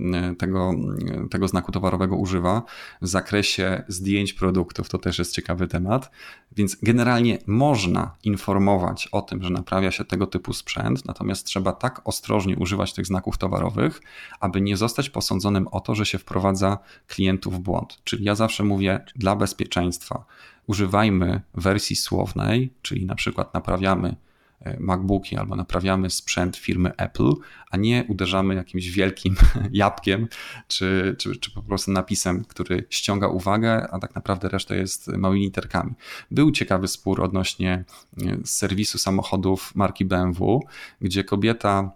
e, 0.00 0.34
tego, 0.34 0.70
e, 1.24 1.28
tego 1.28 1.48
znaku 1.48 1.72
towarowego 1.72 2.16
używa, 2.16 2.62
w 3.02 3.08
zakresie 3.08 3.84
zdjęć 3.88 4.32
produktów, 4.32 4.88
to 4.88 4.98
też 4.98 5.18
jest 5.18 5.32
ciekawy 5.34 5.68
temat, 5.68 6.10
więc 6.56 6.76
generalnie 6.82 7.38
można 7.46 8.16
informować 8.24 9.08
o 9.12 9.22
tym, 9.22 9.42
że 9.42 9.50
naprawia 9.50 9.90
się 9.90 10.04
tego 10.04 10.26
typu 10.26 10.52
sprzęt, 10.52 11.04
natomiast 11.04 11.46
trzeba 11.46 11.72
tak 11.72 12.00
ostrożnie 12.04 12.56
używać 12.56 12.92
tych 12.92 13.06
znaków 13.06 13.38
towarowych, 13.38 14.00
aby 14.40 14.60
nie 14.60 14.76
zostać 14.76 15.10
posądzonym 15.10 15.68
o 15.68 15.80
to, 15.80 15.94
że 15.94 16.06
się 16.06 16.18
wprowadza 16.18 16.78
klientów 17.06 17.54
w 17.54 17.58
błąd. 17.58 17.98
Czyli 18.04 18.24
ja 18.24 18.34
zawsze 18.34 18.64
mówię 18.64 19.04
dla 19.16 19.36
bezpieczeństwa, 19.36 20.24
używajmy 20.66 21.40
wersji 21.54 21.96
słownej, 21.96 22.72
czyli 22.82 23.06
na 23.06 23.14
przykład 23.14 23.54
naprawiamy 23.54 24.16
e, 24.60 24.80
MacBooki 24.80 25.36
albo 25.36 25.56
naprawiamy 25.56 26.10
sprzęt 26.10 26.56
firmy 26.56 26.96
Apple, 26.96 27.32
a 27.70 27.76
nie 27.76 28.04
uderzamy 28.08 28.54
jakimś 28.54 28.88
wielkim 28.88 29.36
jabłkiem 29.72 30.28
czy, 30.68 31.16
czy, 31.18 31.36
czy 31.36 31.50
po 31.50 31.62
prostu 31.62 31.90
napisem, 31.90 32.44
który 32.44 32.84
ściąga 32.90 33.28
uwagę, 33.28 33.88
a 33.90 33.98
tak 33.98 34.14
naprawdę 34.14 34.48
reszta 34.48 34.74
jest 34.74 35.08
małymi 35.08 35.42
literkami. 35.42 35.94
Był 36.30 36.50
ciekawy 36.50 36.88
spór 36.88 37.22
odnośnie 37.22 37.84
e, 38.22 38.36
serwisu 38.44 38.98
samochodów 38.98 39.74
marki 39.74 40.04
BMW, 40.04 40.60
gdzie 41.00 41.24
kobieta 41.24 41.90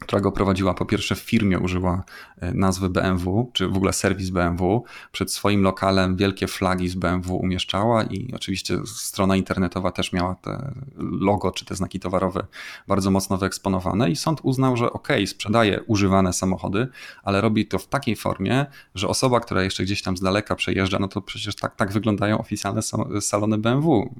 która 0.00 0.20
go 0.20 0.32
prowadziła, 0.32 0.74
po 0.74 0.84
pierwsze 0.84 1.14
w 1.14 1.18
firmie 1.18 1.58
użyła 1.58 2.02
e, 2.40 2.54
nazwy 2.54 2.88
BMW, 2.88 3.50
czy 3.52 3.68
w 3.68 3.76
ogóle 3.76 3.92
serwis 3.92 4.30
BMW. 4.30 4.84
Przed 5.12 5.32
swoim 5.32 5.62
lokalem 5.62 6.16
wielkie 6.16 6.46
flagi 6.46 6.88
z 6.88 6.94
BMW 6.94 7.36
umieszczała 7.36 8.02
i 8.02 8.32
oczywiście 8.34 8.78
strona 8.86 9.36
internetowa 9.36 9.90
też 9.90 10.12
miała 10.12 10.34
te 10.34 10.72
logo 10.96 11.50
czy 11.50 11.64
te 11.64 11.74
znaki 11.74 12.00
towarowe 12.00 12.46
bardzo 12.88 13.10
mocno 13.10 13.38
wyeksponowane 13.38 14.10
i 14.10 14.16
sąd 14.16 14.40
uznał, 14.42 14.76
że 14.76 14.92
ok, 14.92 15.08
sprzedaje 15.26 15.82
używane 15.82 16.32
samochody, 16.32 16.88
ale 17.22 17.40
robi 17.40 17.66
to 17.66 17.78
w 17.78 17.86
takiej 17.86 18.16
formie, 18.16 18.66
że 18.94 19.08
osoba, 19.08 19.40
która 19.40 19.62
jeszcze 19.62 19.82
gdzieś 19.82 20.02
tam 20.02 20.16
z 20.16 20.20
daleka 20.20 20.54
przejeżdża, 20.54 20.98
no 20.98 21.08
to 21.08 21.22
przecież 21.22 21.56
tak, 21.56 21.76
tak 21.76 21.92
wyglądają 21.92 22.38
oficjalne 22.38 22.80
salony 23.20 23.58
BMW, 23.58 24.14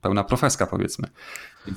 pełna 0.00 0.24
profeska 0.24 0.66
powiedzmy. 0.66 1.08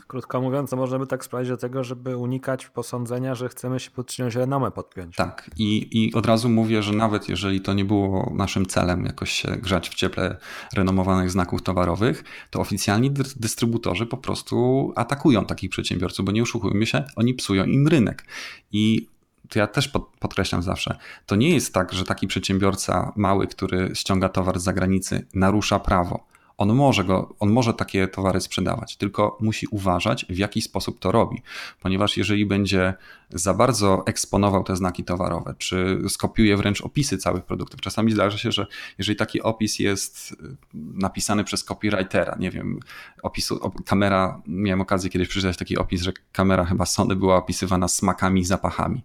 Krótko 0.08 0.42
mówiąc, 0.42 0.70
to 0.70 0.76
możemy 0.76 1.08
tak 1.08 1.26
sprawdzić 1.26 1.50
do 1.50 1.58
tego, 1.58 1.84
żeby 1.84 2.18
unikać 2.18 2.68
posądzenia, 2.68 3.36
że 3.36 3.50
chcemy 3.50 3.80
się 3.80 3.92
pod 3.92 4.08
czyjąś 4.08 4.36
renomę 4.36 4.72
podpiąć. 4.72 5.16
Tak. 5.16 5.52
I, 5.58 5.88
I 5.92 6.14
od 6.14 6.26
razu 6.26 6.50
mówię, 6.50 6.84
że 6.84 6.94
nawet 6.94 7.30
jeżeli 7.30 7.62
to 7.62 7.74
nie 7.74 7.86
było 7.86 8.34
naszym 8.36 8.66
celem 8.66 9.06
jakoś 9.06 9.32
się 9.32 9.48
grzać 9.48 9.90
w 9.90 9.96
cieple 9.96 10.38
renomowanych 10.74 11.32
znaków 11.32 11.62
towarowych, 11.62 12.24
to 12.50 12.60
oficjalni 12.60 13.12
dystrybutorzy 13.36 14.06
po 14.06 14.18
prostu 14.18 14.94
atakują 14.96 15.46
takich 15.46 15.70
przedsiębiorców, 15.70 16.26
bo 16.26 16.32
nie 16.32 16.44
oszukujmy 16.44 16.86
się, 16.86 17.04
oni 17.16 17.34
psują 17.34 17.66
im 17.66 17.88
rynek. 17.88 18.26
I 18.72 19.08
to 19.50 19.60
ja 19.60 19.68
też 19.68 19.92
podkreślam 20.20 20.64
zawsze, 20.64 20.98
to 21.26 21.36
nie 21.36 21.50
jest 21.50 21.74
tak, 21.74 21.94
że 21.94 22.06
taki 22.06 22.28
przedsiębiorca 22.28 23.14
mały, 23.16 23.48
który 23.48 23.92
ściąga 23.94 24.30
towar 24.30 24.60
z 24.60 24.64
zagranicy, 24.64 25.28
narusza 25.34 25.80
prawo 25.80 26.31
on 26.62 26.74
może, 26.74 27.04
go, 27.04 27.36
on 27.40 27.52
może 27.52 27.74
takie 27.74 28.08
towary 28.08 28.42
sprzedawać, 28.42 28.98
tylko 28.98 29.38
musi 29.42 29.68
uważać, 29.68 30.26
w 30.30 30.38
jaki 30.38 30.62
sposób 30.62 31.00
to 31.00 31.12
robi, 31.12 31.42
ponieważ 31.82 32.18
jeżeli 32.18 32.46
będzie 32.46 32.94
za 33.30 33.54
bardzo 33.54 34.04
eksponował 34.06 34.64
te 34.64 34.76
znaki 34.76 35.04
towarowe, 35.04 35.56
czy 35.58 36.02
skopiuje 36.10 36.58
wręcz 36.58 36.82
opisy 36.82 37.18
całych 37.18 37.44
produktów, 37.44 37.82
czasami 37.82 38.12
zdarza 38.12 38.38
się, 38.38 38.52
że 38.52 38.68
jeżeli 38.98 39.16
taki 39.16 39.42
opis 39.42 39.80
jest 39.80 40.32
y, 40.32 40.36
napisany 40.74 41.44
przez 41.44 41.64
copywritera, 41.64 42.36
nie 42.40 42.52
wiem, 42.52 42.80
opisu, 43.24 43.72
kamera, 43.86 44.42
miałem 44.48 44.82
okazję 44.82 45.10
kiedyś 45.10 45.28
przeczytać 45.28 45.58
taki 45.58 45.78
opis, 45.78 46.02
że 46.02 46.12
kamera 46.32 46.66
chyba 46.66 46.86
Sony 46.86 47.16
była 47.16 47.36
opisywana 47.36 47.88
smakami 47.88 48.42
i 48.42 48.46
zapachami 48.46 49.04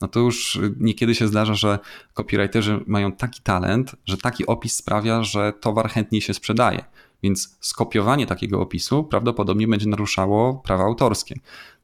no 0.00 0.08
to 0.08 0.20
już 0.20 0.60
niekiedy 0.80 1.14
się 1.14 1.28
zdarza, 1.28 1.54
że 1.54 1.78
copywriterzy 2.14 2.80
mają 2.86 3.12
taki 3.12 3.42
talent, 3.42 3.96
że 4.06 4.16
taki 4.16 4.46
opis 4.46 4.76
sprawia, 4.76 5.22
że 5.22 5.52
towar 5.60 5.90
chętniej 5.90 6.20
się 6.20 6.34
sprzedaje. 6.34 6.84
Więc 7.22 7.56
skopiowanie 7.60 8.26
takiego 8.26 8.60
opisu 8.60 9.04
prawdopodobnie 9.04 9.68
będzie 9.68 9.88
naruszało 9.88 10.54
prawa 10.54 10.84
autorskie. 10.84 11.34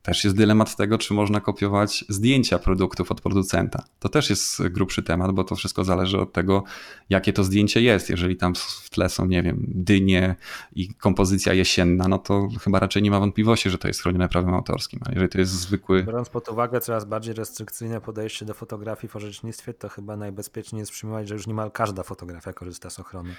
Też 0.03 0.25
jest 0.25 0.37
dylemat 0.37 0.77
tego, 0.77 0.99
czy 0.99 1.15
można 1.15 1.41
kopiować 1.41 2.05
zdjęcia 2.09 2.59
produktów 2.59 3.13
od 3.13 3.21
producenta. 3.21 3.85
To 3.99 4.09
też 4.09 4.31
jest 4.31 4.69
grubszy 4.69 5.03
temat, 5.03 5.33
bo 5.33 5.45
to 5.45 5.57
wszystko 5.57 5.85
zależy 5.85 6.21
od 6.21 6.33
tego, 6.33 6.65
jakie 7.11 7.33
to 7.33 7.45
zdjęcie 7.45 7.83
jest. 7.83 8.11
Jeżeli 8.11 8.37
tam 8.37 8.55
w 8.55 8.91
tle 8.91 9.09
są, 9.09 9.27
nie 9.27 9.43
wiem, 9.43 9.65
dynie 9.69 10.37
i 10.73 10.95
kompozycja 10.95 11.53
jesienna, 11.53 12.09
no 12.09 12.19
to 12.19 12.49
chyba 12.61 12.79
raczej 12.79 13.03
nie 13.03 13.11
ma 13.11 13.21
wątpliwości, 13.21 13.71
że 13.71 13.79
to 13.79 13.89
jest 13.89 14.03
chronione 14.03 14.29
prawem 14.29 14.55
autorskim. 14.55 15.01
A 15.07 15.13
jeżeli 15.13 15.29
to 15.29 15.39
jest 15.39 15.53
zwykły. 15.53 16.05
Biorąc 16.05 16.29
pod 16.29 16.49
uwagę 16.49 16.81
coraz 16.81 17.05
bardziej 17.05 17.35
restrykcyjne 17.35 18.01
podejście 18.01 18.47
do 18.47 18.55
fotografii 18.55 19.11
w 19.11 19.17
orzecznictwie, 19.17 19.75
to 19.75 19.89
chyba 19.89 20.17
najbezpieczniej 20.17 20.81
jest 20.81 20.93
przyjmować, 20.93 21.29
że 21.29 21.35
już 21.35 21.47
niemal 21.47 21.71
każda 21.71 22.03
fotografia 22.03 22.53
korzysta 22.53 22.91
z 22.91 23.01
ochrony. 23.01 23.35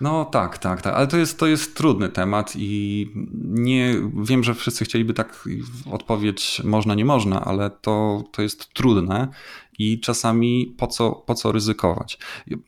No 0.00 0.24
tak, 0.24 0.58
tak, 0.58 0.82
tak, 0.82 0.94
ale 0.94 1.06
to 1.06 1.16
jest, 1.16 1.38
to 1.38 1.46
jest 1.46 1.76
trudny 1.76 2.08
temat 2.08 2.52
i 2.56 3.10
nie 3.44 3.94
wiem, 4.22 4.44
że 4.44 4.54
wszyscy 4.54 4.84
chcieliby 4.84 5.14
tak 5.14 5.48
odpowiedź 6.04 6.62
można, 6.64 6.94
nie 6.94 7.04
można, 7.04 7.44
ale 7.44 7.70
to, 7.70 8.24
to 8.32 8.42
jest 8.42 8.74
trudne 8.74 9.28
i 9.78 10.00
czasami 10.00 10.74
po 10.78 10.86
co, 10.86 11.10
po 11.12 11.34
co 11.34 11.52
ryzykować. 11.52 12.18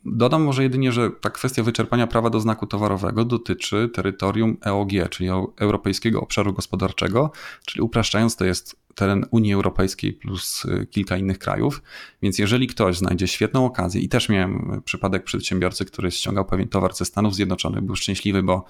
Dodam 0.05 0.43
może 0.43 0.63
jedynie, 0.63 0.91
że 0.91 1.11
ta 1.11 1.29
kwestia 1.29 1.63
wyczerpania 1.63 2.07
prawa 2.07 2.29
do 2.29 2.39
znaku 2.39 2.67
towarowego 2.67 3.25
dotyczy 3.25 3.89
terytorium 3.93 4.57
EOG, 4.65 4.89
czyli 5.09 5.29
Europejskiego 5.57 6.21
Obszaru 6.21 6.53
Gospodarczego, 6.53 7.31
czyli 7.65 7.81
upraszczając, 7.81 8.35
to 8.35 8.45
jest 8.45 8.75
teren 8.95 9.25
Unii 9.31 9.53
Europejskiej 9.53 10.13
plus 10.13 10.65
y, 10.65 10.87
kilka 10.91 11.17
innych 11.17 11.39
krajów. 11.39 11.81
Więc 12.21 12.39
jeżeli 12.39 12.67
ktoś 12.67 12.97
znajdzie 12.97 13.27
świetną 13.27 13.65
okazję, 13.65 14.01
i 14.01 14.09
też 14.09 14.29
miałem 14.29 14.81
przypadek 14.85 15.23
przedsiębiorcy, 15.23 15.85
który 15.85 16.11
ściągał 16.11 16.45
pewien 16.45 16.67
towar 16.67 16.95
ze 16.95 17.05
Stanów 17.05 17.35
Zjednoczonych, 17.35 17.81
był 17.81 17.95
szczęśliwy, 17.95 18.43
bo 18.43 18.65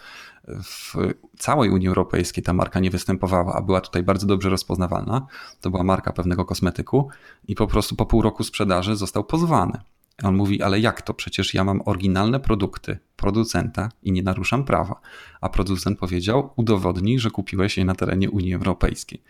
w 0.47 0.95
całej 1.37 1.69
Unii 1.69 1.87
Europejskiej 1.87 2.43
ta 2.43 2.53
marka 2.53 2.79
nie 2.79 2.91
występowała, 2.91 3.53
a 3.53 3.61
była 3.61 3.81
tutaj 3.81 4.03
bardzo 4.03 4.27
dobrze 4.27 4.49
rozpoznawalna. 4.49 5.27
To 5.61 5.69
była 5.69 5.83
marka 5.83 6.13
pewnego 6.13 6.45
kosmetyku 6.45 7.09
i 7.47 7.55
po 7.55 7.67
prostu 7.67 7.95
po 7.95 8.05
pół 8.05 8.21
roku 8.21 8.43
sprzedaży 8.43 8.95
został 8.95 9.23
pozwany. 9.23 9.79
On 10.23 10.35
mówi, 10.35 10.61
ale 10.61 10.79
jak 10.79 11.01
to? 11.01 11.13
Przecież 11.13 11.53
ja 11.53 11.63
mam 11.63 11.81
oryginalne 11.85 12.39
produkty 12.39 12.99
producenta 13.15 13.89
i 14.03 14.11
nie 14.11 14.23
naruszam 14.23 14.63
prawa. 14.63 15.01
A 15.41 15.49
producent 15.49 15.99
powiedział, 15.99 16.49
udowodnij, 16.55 17.19
że 17.19 17.29
kupiłeś 17.29 17.77
je 17.77 17.85
na 17.85 17.95
terenie 17.95 18.29
Unii 18.31 18.53
Europejskiej. 18.53 19.21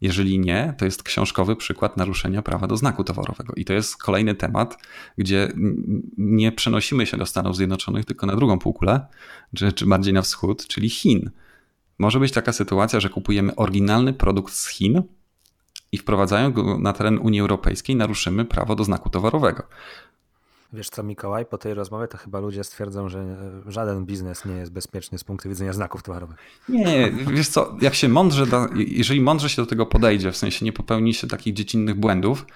Jeżeli 0.00 0.38
nie, 0.38 0.74
to 0.78 0.84
jest 0.84 1.02
książkowy 1.02 1.56
przykład 1.56 1.96
naruszenia 1.96 2.42
prawa 2.42 2.66
do 2.66 2.76
znaku 2.76 3.04
towarowego. 3.04 3.52
I 3.56 3.64
to 3.64 3.72
jest 3.72 3.96
kolejny 3.96 4.34
temat, 4.34 4.78
gdzie 5.18 5.52
nie 6.18 6.52
przenosimy 6.52 7.06
się 7.06 7.16
do 7.16 7.26
Stanów 7.26 7.56
Zjednoczonych, 7.56 8.04
tylko 8.04 8.26
na 8.26 8.36
drugą 8.36 8.58
półkulę, 8.58 9.06
czy, 9.56 9.72
czy 9.72 9.86
bardziej 9.86 10.14
na 10.14 10.22
wschód, 10.22 10.66
czyli 10.66 10.88
Chin. 10.88 11.30
Może 11.98 12.20
być 12.20 12.32
taka 12.32 12.52
sytuacja, 12.52 13.00
że 13.00 13.08
kupujemy 13.08 13.56
oryginalny 13.56 14.12
produkt 14.12 14.54
z 14.54 14.68
Chin 14.68 15.02
i 15.92 15.98
wprowadzając 15.98 16.54
go 16.54 16.78
na 16.78 16.92
teren 16.92 17.18
Unii 17.18 17.40
Europejskiej, 17.40 17.96
naruszymy 17.96 18.44
prawo 18.44 18.76
do 18.76 18.84
znaku 18.84 19.10
towarowego. 19.10 19.62
Wiesz 20.72 20.90
co, 20.90 21.02
Mikołaj, 21.02 21.46
po 21.46 21.58
tej 21.58 21.74
rozmowie 21.74 22.08
to 22.08 22.18
chyba 22.18 22.40
ludzie 22.40 22.64
stwierdzą, 22.64 23.08
że 23.08 23.18
e, 23.18 23.72
żaden 23.72 24.06
biznes 24.06 24.44
nie 24.44 24.54
jest 24.54 24.72
bezpieczny 24.72 25.18
z 25.18 25.24
punktu 25.24 25.48
widzenia 25.48 25.72
znaków 25.72 26.02
towarowych. 26.02 26.36
Nie, 26.68 27.10
wiesz 27.10 27.48
co, 27.48 27.76
jak 27.80 27.94
się 27.94 28.08
mądrze, 28.08 28.46
da, 28.46 28.68
jeżeli 28.74 29.20
mądrze 29.20 29.48
się 29.48 29.62
do 29.62 29.66
tego 29.66 29.86
podejdzie, 29.86 30.32
w 30.32 30.36
sensie 30.36 30.64
nie 30.64 30.72
popełni 30.72 31.14
się 31.14 31.26
takich 31.26 31.54
dziecinnych 31.54 31.94
błędów, 31.94 32.46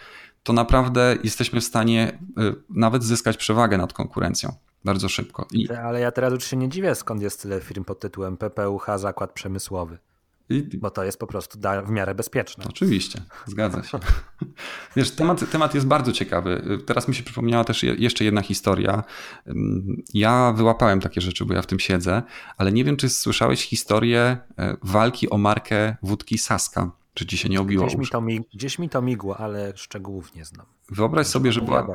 to 0.42 0.52
naprawdę 0.52 1.16
jesteśmy 1.24 1.60
w 1.60 1.64
stanie 1.64 2.18
e, 2.38 2.52
nawet 2.70 3.04
zyskać 3.04 3.36
przewagę 3.36 3.78
nad 3.78 3.92
konkurencją 3.92 4.52
bardzo 4.84 5.08
szybko. 5.08 5.46
I... 5.52 5.70
Ale 5.70 6.00
ja 6.00 6.12
teraz 6.12 6.32
już 6.32 6.44
się 6.44 6.56
nie 6.56 6.68
dziwię, 6.68 6.94
skąd 6.94 7.22
jest 7.22 7.42
tyle 7.42 7.60
firm 7.60 7.84
pod 7.84 8.00
tytułem 8.00 8.36
PPUH 8.36 8.86
Zakład 8.96 9.32
Przemysłowy. 9.32 9.98
Bo 10.60 10.90
to 10.90 11.04
jest 11.04 11.18
po 11.18 11.26
prostu 11.26 11.58
w 11.86 11.90
miarę 11.90 12.14
bezpieczne. 12.14 12.64
Oczywiście, 12.68 13.22
zgadza 13.46 13.82
się. 13.82 13.98
Wiesz, 14.96 15.10
temat, 15.10 15.50
temat 15.50 15.74
jest 15.74 15.86
bardzo 15.86 16.12
ciekawy. 16.12 16.78
Teraz 16.86 17.08
mi 17.08 17.14
się 17.14 17.22
przypomniała 17.22 17.64
też 17.64 17.82
jeszcze 17.82 18.24
jedna 18.24 18.42
historia. 18.42 19.04
Ja 20.14 20.52
wyłapałem 20.56 21.00
takie 21.00 21.20
rzeczy, 21.20 21.44
bo 21.44 21.54
ja 21.54 21.62
w 21.62 21.66
tym 21.66 21.80
siedzę, 21.80 22.22
ale 22.56 22.72
nie 22.72 22.84
wiem, 22.84 22.96
czy 22.96 23.08
słyszałeś 23.08 23.66
historię 23.66 24.36
e, 24.58 24.76
walki 24.82 25.30
o 25.30 25.38
markę 25.38 25.96
wódki 26.02 26.38
Saska. 26.38 26.90
Czy 27.14 27.26
ci 27.26 27.38
się 27.38 27.48
nie 27.48 27.60
obiło? 27.60 27.86
Gdzieś 27.86 27.98
mi, 27.98 28.06
to 28.06 28.22
gdzieś 28.54 28.78
mi 28.78 28.88
to 28.88 29.02
migło, 29.02 29.36
ale 29.36 29.72
szczegółów 29.76 30.34
nie 30.34 30.44
znam. 30.44 30.66
Wyobraź 30.90 31.26
sobie, 31.26 31.52
że 31.52 31.60
była. 31.60 31.86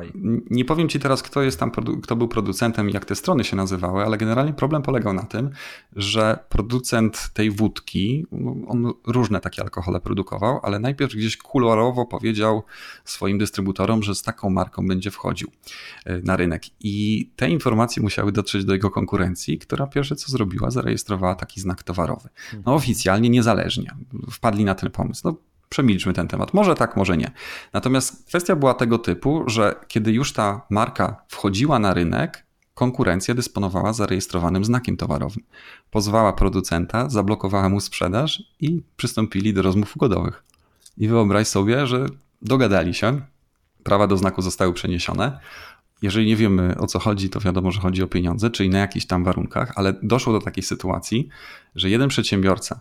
Nie 0.50 0.64
powiem 0.64 0.88
ci 0.88 0.98
teraz, 0.98 1.22
kto 1.22 1.42
jest 1.42 1.60
tam, 1.60 1.70
kto 2.02 2.16
był 2.16 2.28
producentem 2.28 2.90
i 2.90 2.92
jak 2.92 3.04
te 3.04 3.14
strony 3.14 3.44
się 3.44 3.56
nazywały, 3.56 4.04
ale 4.04 4.18
generalnie 4.18 4.52
problem 4.52 4.82
polegał 4.82 5.12
na 5.12 5.22
tym, 5.22 5.50
że 5.96 6.38
producent 6.48 7.30
tej 7.32 7.50
wódki, 7.50 8.26
no, 8.32 8.56
on 8.68 8.92
różne 9.06 9.40
takie 9.40 9.62
alkohole 9.62 10.00
produkował, 10.00 10.60
ale 10.62 10.78
najpierw 10.78 11.12
gdzieś 11.12 11.36
kolorowo 11.36 12.06
powiedział 12.06 12.62
swoim 13.04 13.38
dystrybutorom, 13.38 14.02
że 14.02 14.14
z 14.14 14.22
taką 14.22 14.50
marką 14.50 14.86
będzie 14.86 15.10
wchodził 15.10 15.48
e, 16.04 16.18
na 16.18 16.36
rynek. 16.36 16.62
I 16.80 17.30
te 17.36 17.50
informacje 17.50 18.02
musiały 18.02 18.32
dotrzeć 18.32 18.64
do 18.64 18.72
jego 18.72 18.90
konkurencji, 18.90 19.58
która 19.58 19.86
pierwsze 19.86 20.16
co 20.16 20.32
zrobiła, 20.32 20.70
zarejestrowała 20.70 21.34
taki 21.34 21.60
znak 21.60 21.82
towarowy. 21.82 22.28
No 22.52 22.58
mhm. 22.58 22.76
oficjalnie, 22.76 23.30
niezależnie. 23.30 23.96
Wpadli 24.30 24.64
na 24.64 24.74
ten 24.74 24.90
pomysł. 24.90 25.20
No, 25.24 25.36
przemilczmy 25.68 26.12
ten 26.12 26.28
temat. 26.28 26.54
Może 26.54 26.74
tak, 26.74 26.96
może 26.96 27.16
nie. 27.16 27.30
Natomiast 27.72 28.26
kwestia 28.26 28.56
była 28.56 28.74
tego 28.74 28.98
typu, 28.98 29.44
że 29.46 29.74
kiedy 29.88 30.12
już 30.12 30.32
ta 30.32 30.66
marka 30.70 31.16
wchodziła 31.28 31.78
na 31.78 31.94
rynek, 31.94 32.46
konkurencja 32.74 33.34
dysponowała 33.34 33.92
zarejestrowanym 33.92 34.64
znakiem 34.64 34.96
towarowym. 34.96 35.44
Pozwała 35.90 36.32
producenta, 36.32 37.10
zablokowała 37.10 37.68
mu 37.68 37.80
sprzedaż 37.80 38.42
i 38.60 38.82
przystąpili 38.96 39.54
do 39.54 39.62
rozmów 39.62 39.96
ugodowych. 39.96 40.44
I 40.98 41.08
wyobraź 41.08 41.48
sobie, 41.48 41.86
że 41.86 42.06
dogadali 42.42 42.94
się, 42.94 43.20
prawa 43.82 44.06
do 44.06 44.16
znaku 44.16 44.42
zostały 44.42 44.72
przeniesione. 44.72 45.38
Jeżeli 46.02 46.26
nie 46.26 46.36
wiemy 46.36 46.76
o 46.78 46.86
co 46.86 46.98
chodzi, 46.98 47.30
to 47.30 47.40
wiadomo, 47.40 47.70
że 47.70 47.80
chodzi 47.80 48.02
o 48.02 48.06
pieniądze, 48.06 48.50
czyli 48.50 48.68
na 48.68 48.78
jakichś 48.78 49.06
tam 49.06 49.24
warunkach, 49.24 49.72
ale 49.76 49.94
doszło 50.02 50.32
do 50.32 50.40
takiej 50.40 50.62
sytuacji, 50.62 51.28
że 51.74 51.90
jeden 51.90 52.08
przedsiębiorca 52.08 52.80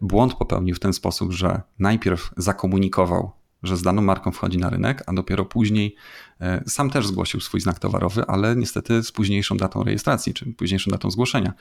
błąd 0.00 0.34
popełnił 0.34 0.74
w 0.74 0.80
ten 0.80 0.92
sposób, 0.92 1.32
że 1.32 1.62
najpierw 1.78 2.30
zakomunikował, 2.36 3.30
że 3.62 3.76
z 3.76 3.82
daną 3.82 4.02
marką 4.02 4.32
wchodzi 4.32 4.58
na 4.58 4.70
rynek, 4.70 5.02
a 5.06 5.12
dopiero 5.12 5.44
później 5.44 5.94
e, 6.40 6.62
sam 6.66 6.90
też 6.90 7.06
zgłosił 7.06 7.40
swój 7.40 7.60
znak 7.60 7.78
towarowy, 7.78 8.24
ale 8.26 8.56
niestety 8.56 9.02
z 9.02 9.12
późniejszą 9.12 9.56
datą 9.56 9.84
rejestracji, 9.84 10.34
czy 10.34 10.52
późniejszą 10.52 10.90
datą 10.90 11.10
zgłoszenia. 11.10 11.52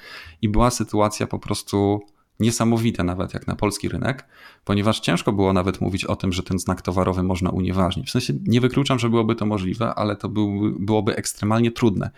I 0.42 0.50
była 0.50 0.70
sytuacja 0.72 1.28
po 1.28 1.40
prostu 1.40 2.02
niesamowita 2.40 3.04
nawet 3.04 3.34
jak 3.34 3.48
na 3.48 3.56
polski 3.56 3.90
rynek, 3.90 4.28
ponieważ 4.66 5.00
ciężko 5.00 5.34
było 5.34 5.54
nawet 5.54 5.82
mówić 5.82 6.06
o 6.06 6.16
tym, 6.16 6.34
że 6.34 6.44
ten 6.44 6.60
znak 6.60 6.82
towarowy 6.82 7.24
można 7.24 7.50
unieważnić. 7.50 8.08
W 8.08 8.12
sensie 8.12 8.34
nie 8.48 8.62
wykluczam, 8.62 9.00
że 9.00 9.10
byłoby 9.10 9.36
to 9.36 9.46
możliwe, 9.46 9.96
ale 9.96 10.16
to 10.16 10.30
był, 10.30 10.76
byłoby 10.80 11.16
ekstremalnie 11.16 11.72
trudne, 11.72 12.10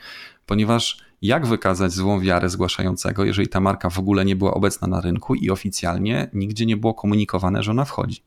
ponieważ 0.45 0.97
jak 1.24 1.47
wykazać 1.47 1.91
złą 1.91 2.19
wiarę 2.19 2.49
zgłaszającego, 2.49 3.26
jeżeli 3.26 3.47
ta 3.47 3.59
marka 3.59 3.89
w 3.89 3.99
ogóle 3.99 4.26
nie 4.26 4.36
była 4.36 4.53
obecna 4.53 4.88
na 4.88 5.01
rynku 5.01 5.36
i 5.36 5.49
oficjalnie 5.49 6.30
nigdzie 6.34 6.65
nie 6.65 6.78
było 6.78 6.93
komunikowane, 6.93 7.63
że 7.63 7.71
ona 7.71 7.86
wchodzi? 7.86 8.24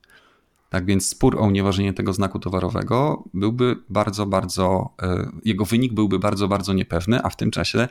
Tak 0.70 0.86
więc 0.86 1.08
spór 1.08 1.38
o 1.38 1.42
unieważnienie 1.42 1.92
tego 1.92 2.12
znaku 2.12 2.38
towarowego 2.38 3.24
byłby 3.34 3.76
bardzo, 3.88 4.26
bardzo, 4.26 4.94
e, 5.02 5.30
jego 5.44 5.64
wynik 5.64 5.92
byłby 5.92 6.18
bardzo, 6.18 6.48
bardzo 6.48 6.72
niepewny, 6.72 7.22
a 7.22 7.28
w 7.28 7.36
tym 7.36 7.50
czasie 7.50 7.88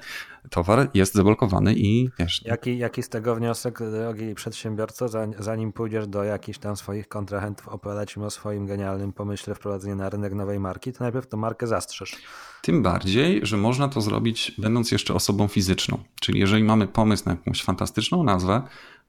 towar 0.49 0.89
jest 0.93 1.13
zablokowany 1.13 1.73
i 1.73 2.09
wiesz. 2.19 2.41
Jaki, 2.45 2.77
jaki 2.77 3.03
z 3.03 3.09
tego 3.09 3.35
wniosek, 3.35 3.79
drogi 3.91 4.35
przedsiębiorco, 4.35 5.07
zanim 5.39 5.73
pójdziesz 5.73 6.07
do 6.07 6.23
jakichś 6.23 6.59
tam 6.59 6.75
swoich 6.75 7.07
kontrahentów 7.07 7.67
opowiadać 7.67 8.15
im 8.15 8.23
o 8.23 8.29
swoim 8.29 8.65
genialnym 8.65 9.13
pomyśle 9.13 9.55
wprowadzenia 9.55 9.95
na 9.95 10.09
rynek 10.09 10.33
nowej 10.33 10.59
marki, 10.59 10.93
to 10.93 11.03
najpierw 11.03 11.27
tą 11.27 11.37
markę 11.37 11.67
zastrzeż. 11.67 12.15
Tym 12.61 12.83
bardziej, 12.83 13.39
że 13.43 13.57
można 13.57 13.87
to 13.87 14.01
zrobić 14.01 14.51
będąc 14.57 14.91
jeszcze 14.91 15.13
osobą 15.13 15.47
fizyczną. 15.47 15.97
Czyli 16.21 16.39
jeżeli 16.39 16.63
mamy 16.63 16.87
pomysł 16.87 17.23
na 17.25 17.31
jakąś 17.31 17.63
fantastyczną 17.63 18.23
nazwę, 18.23 18.61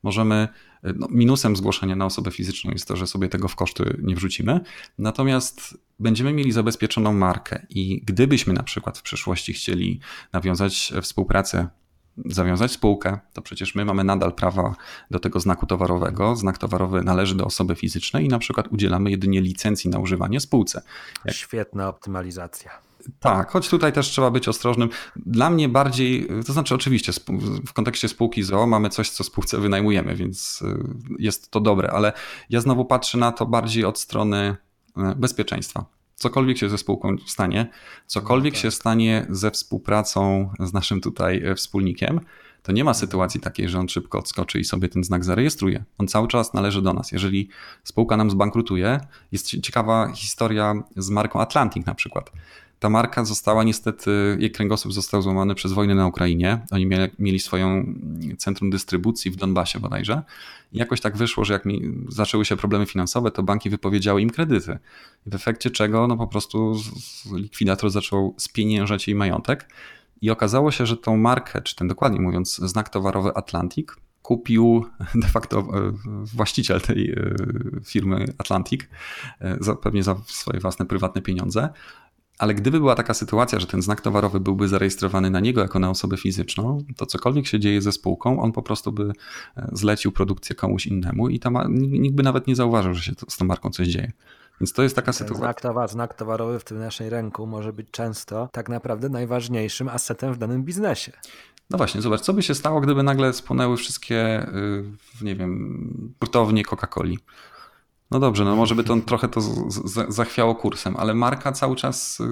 możemy, 0.03 0.49
no 0.83 1.09
minusem 1.11 1.57
zgłoszenia 1.57 1.97
na 1.97 2.07
osobę 2.07 2.31
fizyczną 2.31 2.71
jest 2.71 2.89
to, 2.89 2.97
że 2.97 3.07
sobie 3.07 3.29
tego 3.29 3.49
w 3.49 3.57
koszty 3.57 4.01
nie 4.03 4.17
wrzucimy, 4.17 4.61
natomiast 4.99 5.79
będziemy 5.99 6.33
mieli 6.33 6.53
zabezpieczoną 6.53 7.13
markę 7.13 7.67
i 7.71 8.03
gdybyśmy 8.05 8.53
na 8.53 8.63
przykład 8.63 8.99
w 8.99 9.03
przyszłości 9.03 9.53
chcieli 9.53 10.01
nawiązać 10.33 10.93
współpracę 11.03 11.69
zawiązać 12.25 12.73
spółkę, 12.73 13.19
to 13.33 13.43
przecież 13.43 13.75
my 13.75 13.85
mamy 13.85 14.05
nadal 14.05 14.33
prawa 14.33 14.75
do 15.11 15.19
tego 15.19 15.41
znaku 15.41 15.67
towarowego. 15.67 16.37
Znak 16.37 16.59
towarowy 16.59 17.03
należy 17.03 17.35
do 17.35 17.45
osoby 17.45 17.75
fizycznej 17.75 18.25
i 18.25 18.29
na 18.29 18.39
przykład 18.39 18.69
udzielamy 18.69 19.11
jedynie 19.11 19.41
licencji 19.41 19.91
na 19.91 19.99
używanie 19.99 20.41
spółce. 20.41 20.83
Jak... 21.25 21.35
Świetna 21.35 21.89
optymalizacja. 21.89 22.86
Tak, 23.21 23.51
choć 23.51 23.69
tutaj 23.69 23.93
też 23.93 24.09
trzeba 24.09 24.31
być 24.31 24.49
ostrożnym. 24.49 24.89
Dla 25.17 25.51
mnie 25.51 25.69
bardziej, 25.69 26.29
to 26.47 26.53
znaczy 26.53 26.75
oczywiście 26.75 27.13
w 27.67 27.73
kontekście 27.73 28.09
spółki 28.09 28.43
ZOO 28.43 28.67
mamy 28.67 28.89
coś, 28.89 29.11
co 29.11 29.25
spółce 29.25 29.59
wynajmujemy, 29.59 30.17
więc 30.17 30.63
y, 30.63 30.85
jest 31.19 31.51
to 31.51 31.61
dobre, 31.61 31.91
ale 31.91 32.13
ja 32.51 32.61
znowu 32.61 32.85
patrzę 32.85 33.19
na 33.19 33.33
to 33.33 33.47
bardziej 33.47 33.85
od 33.85 33.99
strony 33.99 34.57
y, 34.89 35.01
bezpieczeństwa. 35.17 35.85
Cokolwiek 36.15 36.59
się 36.59 36.69
ze 36.69 36.79
spółką 36.79 37.17
stanie, 37.27 37.71
cokolwiek 38.07 38.55
no 38.55 38.57
tak. 38.57 38.63
się 38.63 38.71
stanie 38.71 39.27
ze 39.31 39.51
współpracą 39.51 40.51
z 40.61 40.73
naszym 40.73 41.01
tutaj 41.01 41.47
y, 41.47 41.55
wspólnikiem, 41.55 42.21
to 42.67 42.73
nie 42.73 42.85
ma 42.85 42.95
sytuacji 42.95 43.41
takiej, 43.41 43.69
że 43.69 43.79
on 43.79 43.89
szybko 43.89 44.19
odskoczy 44.19 44.61
i 44.61 44.65
sobie 44.65 44.89
ten 44.89 45.05
znak 45.05 45.25
zarejestruje. 45.25 45.85
On 45.99 46.09
cały 46.09 46.29
czas 46.29 46.55
należy 46.55 46.83
do 46.83 46.93
nas. 46.93 47.13
Jeżeli 47.13 47.49
spółka 47.85 48.17
nam 48.17 48.31
zbankrutuje, 48.31 49.01
jest 49.33 49.61
ciekawa 49.61 50.13
historia 50.15 50.75
z 50.97 51.11
marką 51.11 51.41
Atlantic 51.41 51.87
na 51.87 51.95
przykład 51.95 52.31
ta 52.79 52.91
marka 52.91 53.25
została 53.25 53.65
niestety, 53.65 54.37
jej 54.41 54.51
kręgosłup 54.51 54.93
został 54.93 55.23
złamany 55.23 55.55
przez 55.55 55.73
wojnę 55.73 55.95
na 55.95 56.07
Ukrainie. 56.07 56.67
Oni 56.71 56.87
mieli, 56.87 57.13
mieli 57.19 57.39
swoją 57.39 57.95
centrum 58.39 58.71
dystrybucji 58.71 59.31
w 59.31 59.37
Donbasie 59.37 59.81
bodajże. 59.81 60.23
I 60.73 60.79
jakoś 60.79 61.01
tak 61.01 61.17
wyszło, 61.17 61.45
że 61.45 61.53
jak 61.53 61.65
zaczęły 62.09 62.45
się 62.45 62.57
problemy 62.57 62.87
finansowe, 62.87 63.31
to 63.31 63.43
banki 63.43 63.71
wypowiedziały 63.71 64.23
im 64.23 64.31
kredyty. 64.31 64.79
W 65.27 65.35
efekcie 65.35 65.71
czego 65.71 66.07
no 66.07 66.17
po 66.17 66.27
prostu 66.27 66.77
likwidator 67.33 67.91
zaczął 67.91 68.35
spieniężać 68.39 69.09
jej 69.09 69.15
majątek. 69.15 69.69
I 70.23 70.31
okazało 70.31 70.71
się, 70.71 70.87
że 70.87 70.97
tą 70.97 71.17
markę, 71.17 71.63
czy 71.63 71.77
ten 71.77 71.89
dokładnie 71.89 72.21
mówiąc, 72.21 72.57
znak 72.57 72.89
towarowy 72.89 73.35
Atlantic, 73.35 73.89
kupił 74.27 74.85
de 75.23 75.29
facto 75.29 75.59
e, 75.59 75.93
właściciel 76.25 76.81
tej 76.81 77.11
e, 77.11 77.35
firmy 77.85 78.25
Atlantic, 78.39 78.81
e, 79.41 79.77
pewnie 79.83 80.03
za 80.03 80.17
swoje 80.27 80.61
własne 80.61 80.87
prywatne 80.87 81.23
pieniądze. 81.23 81.69
Ale 82.39 82.55
gdyby 82.55 82.79
była 82.79 82.95
taka 82.95 83.15
sytuacja, 83.15 83.61
że 83.61 83.67
ten 83.67 83.83
znak 83.83 84.01
towarowy 84.01 84.41
byłby 84.41 84.69
zarejestrowany 84.69 85.31
na 85.31 85.41
niego 85.41 85.61
jako 85.61 85.79
na 85.79 85.91
osobę 85.91 86.17
fizyczną, 86.17 86.79
to 86.97 87.07
cokolwiek 87.07 87.47
się 87.47 87.61
dzieje 87.61 87.83
ze 87.83 87.93
spółką, 87.93 88.43
on 88.43 88.53
po 88.53 88.63
prostu 88.63 88.93
by 88.93 89.13
e, 89.57 89.69
zlecił 89.73 90.13
produkcję 90.13 90.57
komuś 90.57 90.87
innemu 90.87 91.29
i 91.29 91.41
nikt 91.71 92.17
by 92.17 92.23
nawet 92.23 92.47
nie 92.47 92.57
zauważył, 92.57 92.95
że 92.95 93.03
się 93.03 93.15
to, 93.15 93.31
z 93.31 93.37
tą 93.37 93.45
marką 93.45 93.71
coś 93.71 93.89
dzieje. 93.89 94.13
Więc 94.61 94.73
to 94.73 94.83
jest 94.83 94.97
taka 94.97 95.13
sytuacja. 95.13 95.45
Znak, 95.45 95.61
towar, 95.61 95.89
znak 95.89 96.15
towarowy 96.15 96.59
w 96.59 96.65
tym 96.65 96.79
naszej 96.79 97.11
ręku 97.11 97.47
może 97.47 97.73
być 97.73 97.91
często 97.91 98.49
tak 98.53 98.69
naprawdę 98.69 99.09
najważniejszym 99.09 99.89
asetem 99.89 100.35
w 100.35 100.39
danym 100.39 100.65
biznesie. 100.65 101.13
No 101.71 101.79
właśnie, 101.79 102.03
zobacz, 102.03 102.21
co 102.21 102.33
by 102.33 102.43
się 102.43 102.55
stało, 102.55 102.81
gdyby 102.81 103.03
nagle 103.03 103.33
spłonęły 103.33 103.77
wszystkie, 103.77 104.49
y, 104.49 104.85
nie 105.23 105.37
wiem, 105.37 106.15
hurtownie 106.21 106.65
Coca-Coli. 106.65 107.17
No 108.11 108.21
dobrze, 108.21 108.45
no 108.45 108.57
może 108.57 108.75
by 108.75 108.85
to 108.85 108.97
trochę 108.97 109.29
to 109.29 109.41
zachwiało 110.09 110.55
kursem, 110.55 110.97
ale 110.97 111.15
marka 111.15 111.53
cały 111.53 111.77
czas, 111.77 112.21
y, 112.21 112.25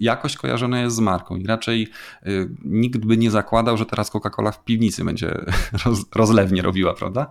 jakość 0.00 0.36
kojarzona 0.36 0.80
jest 0.80 0.96
z 0.96 1.00
marką 1.00 1.36
i 1.36 1.46
raczej 1.46 1.88
y, 2.26 2.48
nikt 2.64 3.04
by 3.04 3.16
nie 3.16 3.30
zakładał, 3.30 3.76
że 3.76 3.86
teraz 3.86 4.12
Coca-Cola 4.12 4.52
w 4.52 4.64
piwnicy 4.64 5.04
będzie 5.04 5.44
roz, 5.84 6.04
rozlewnie 6.14 6.62
robiła, 6.62 6.94
prawda? 6.94 7.26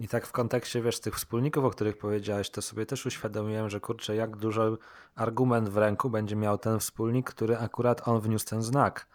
I 0.00 0.08
tak 0.08 0.26
w 0.26 0.32
kontekście, 0.32 0.82
wiesz, 0.82 1.00
tych 1.00 1.16
wspólników, 1.16 1.64
o 1.64 1.70
których 1.70 1.98
powiedziałeś, 1.98 2.50
to 2.50 2.62
sobie 2.62 2.86
też 2.86 3.06
uświadomiłem, 3.06 3.70
że 3.70 3.80
kurczę, 3.80 4.16
jak 4.16 4.36
duży 4.36 4.76
argument 5.14 5.68
w 5.68 5.76
ręku 5.76 6.10
będzie 6.10 6.36
miał 6.36 6.58
ten 6.58 6.78
wspólnik, 6.78 7.30
który 7.30 7.58
akurat 7.58 8.08
on 8.08 8.20
wniósł 8.20 8.46
ten 8.46 8.62
znak 8.62 9.06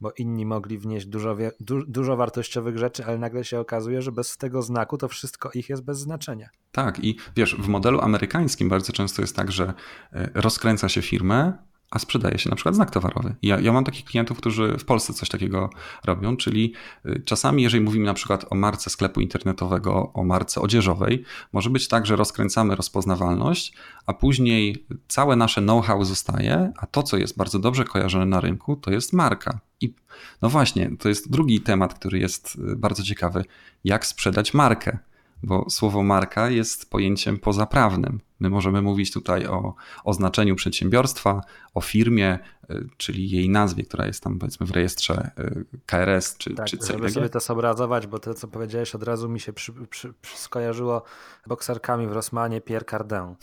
bo 0.00 0.12
inni 0.18 0.46
mogli 0.46 0.78
wnieść 0.78 1.06
dużo, 1.06 1.36
du, 1.60 1.86
dużo 1.86 2.16
wartościowych 2.16 2.78
rzeczy, 2.78 3.04
ale 3.04 3.18
nagle 3.18 3.44
się 3.44 3.60
okazuje, 3.60 4.02
że 4.02 4.12
bez 4.12 4.36
tego 4.36 4.62
znaku 4.62 4.98
to 4.98 5.08
wszystko 5.08 5.50
ich 5.54 5.68
jest 5.68 5.84
bez 5.84 5.98
znaczenia. 5.98 6.48
Tak, 6.72 7.04
i 7.04 7.18
wiesz, 7.36 7.56
w 7.56 7.68
modelu 7.68 8.00
amerykańskim 8.00 8.68
bardzo 8.68 8.92
często 8.92 9.22
jest 9.22 9.36
tak, 9.36 9.52
że 9.52 9.74
e, 10.12 10.30
rozkręca 10.34 10.88
się 10.88 11.02
firmę, 11.02 11.52
a 11.90 11.98
sprzedaje 11.98 12.38
się 12.38 12.50
na 12.50 12.56
przykład 12.56 12.74
znak 12.74 12.90
towarowy. 12.90 13.34
Ja, 13.42 13.60
ja 13.60 13.72
mam 13.72 13.84
takich 13.84 14.04
klientów, 14.04 14.38
którzy 14.38 14.76
w 14.78 14.84
Polsce 14.84 15.12
coś 15.12 15.28
takiego 15.28 15.70
robią, 16.04 16.36
czyli 16.36 16.72
y, 17.06 17.22
czasami, 17.24 17.62
jeżeli 17.62 17.84
mówimy 17.84 18.06
na 18.06 18.14
przykład 18.14 18.46
o 18.50 18.54
marce 18.54 18.90
sklepu 18.90 19.20
internetowego, 19.20 20.12
o 20.12 20.24
marce 20.24 20.60
odzieżowej, 20.60 21.24
może 21.52 21.70
być 21.70 21.88
tak, 21.88 22.06
że 22.06 22.16
rozkręcamy 22.16 22.76
rozpoznawalność, 22.76 23.72
a 24.06 24.12
później 24.12 24.86
całe 25.08 25.36
nasze 25.36 25.62
know-how 25.62 26.04
zostaje, 26.04 26.72
a 26.76 26.86
to, 26.86 27.02
co 27.02 27.16
jest 27.16 27.36
bardzo 27.36 27.58
dobrze 27.58 27.84
kojarzone 27.84 28.26
na 28.26 28.40
rynku, 28.40 28.76
to 28.76 28.90
jest 28.90 29.12
marka. 29.12 29.60
I 29.80 29.94
no 30.42 30.48
właśnie, 30.48 30.90
to 30.98 31.08
jest 31.08 31.30
drugi 31.30 31.60
temat, 31.60 31.94
który 31.94 32.18
jest 32.18 32.56
y, 32.72 32.76
bardzo 32.76 33.02
ciekawy. 33.02 33.44
Jak 33.84 34.06
sprzedać 34.06 34.54
markę? 34.54 34.98
Bo 35.42 35.70
słowo 35.70 36.02
marka 36.02 36.50
jest 36.50 36.90
pojęciem 36.90 37.38
pozaprawnym. 37.38 38.20
My 38.40 38.50
możemy 38.50 38.82
mówić 38.82 39.12
tutaj 39.12 39.46
o 39.46 39.74
oznaczeniu 40.04 40.54
przedsiębiorstwa, 40.54 41.40
o 41.74 41.80
firmie, 41.80 42.38
y, 42.70 42.88
czyli 42.96 43.30
jej 43.30 43.48
nazwie, 43.48 43.84
która 43.84 44.06
jest 44.06 44.22
tam 44.22 44.38
powiedzmy 44.38 44.66
w 44.66 44.70
rejestrze 44.70 45.30
y, 45.38 45.64
KRS 45.86 46.36
czy, 46.36 46.54
tak, 46.54 46.66
czy 46.66 46.78
CGG. 46.78 46.92
Żeby 46.92 47.10
sobie 47.10 47.28
to 47.28 47.40
zobrazować, 47.40 48.06
bo 48.06 48.18
to 48.18 48.34
co 48.34 48.48
powiedziałeś 48.48 48.94
od 48.94 49.02
razu 49.02 49.28
mi 49.28 49.40
się 49.40 49.52
przy, 49.52 49.72
przy, 49.72 50.12
przy 50.12 50.38
skojarzyło 50.38 51.02
bokserkami 51.46 52.06
w 52.06 52.12
Rosmanie 52.12 52.60
Pierre 52.60 52.84
Cardin. 52.84 53.34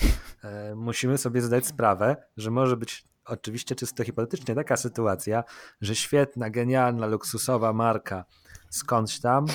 E, 0.43 0.75
musimy 0.75 1.17
sobie 1.17 1.41
zdać 1.41 1.67
sprawę, 1.67 2.15
że 2.37 2.51
może 2.51 2.77
być 2.77 3.05
oczywiście 3.25 3.75
czysto 3.75 4.03
hipotetycznie 4.03 4.55
taka 4.55 4.77
sytuacja, 4.77 5.43
że 5.81 5.95
świetna, 5.95 6.49
genialna, 6.49 7.05
luksusowa 7.07 7.73
marka 7.73 8.25
skądś 8.69 9.19
tam 9.19 9.45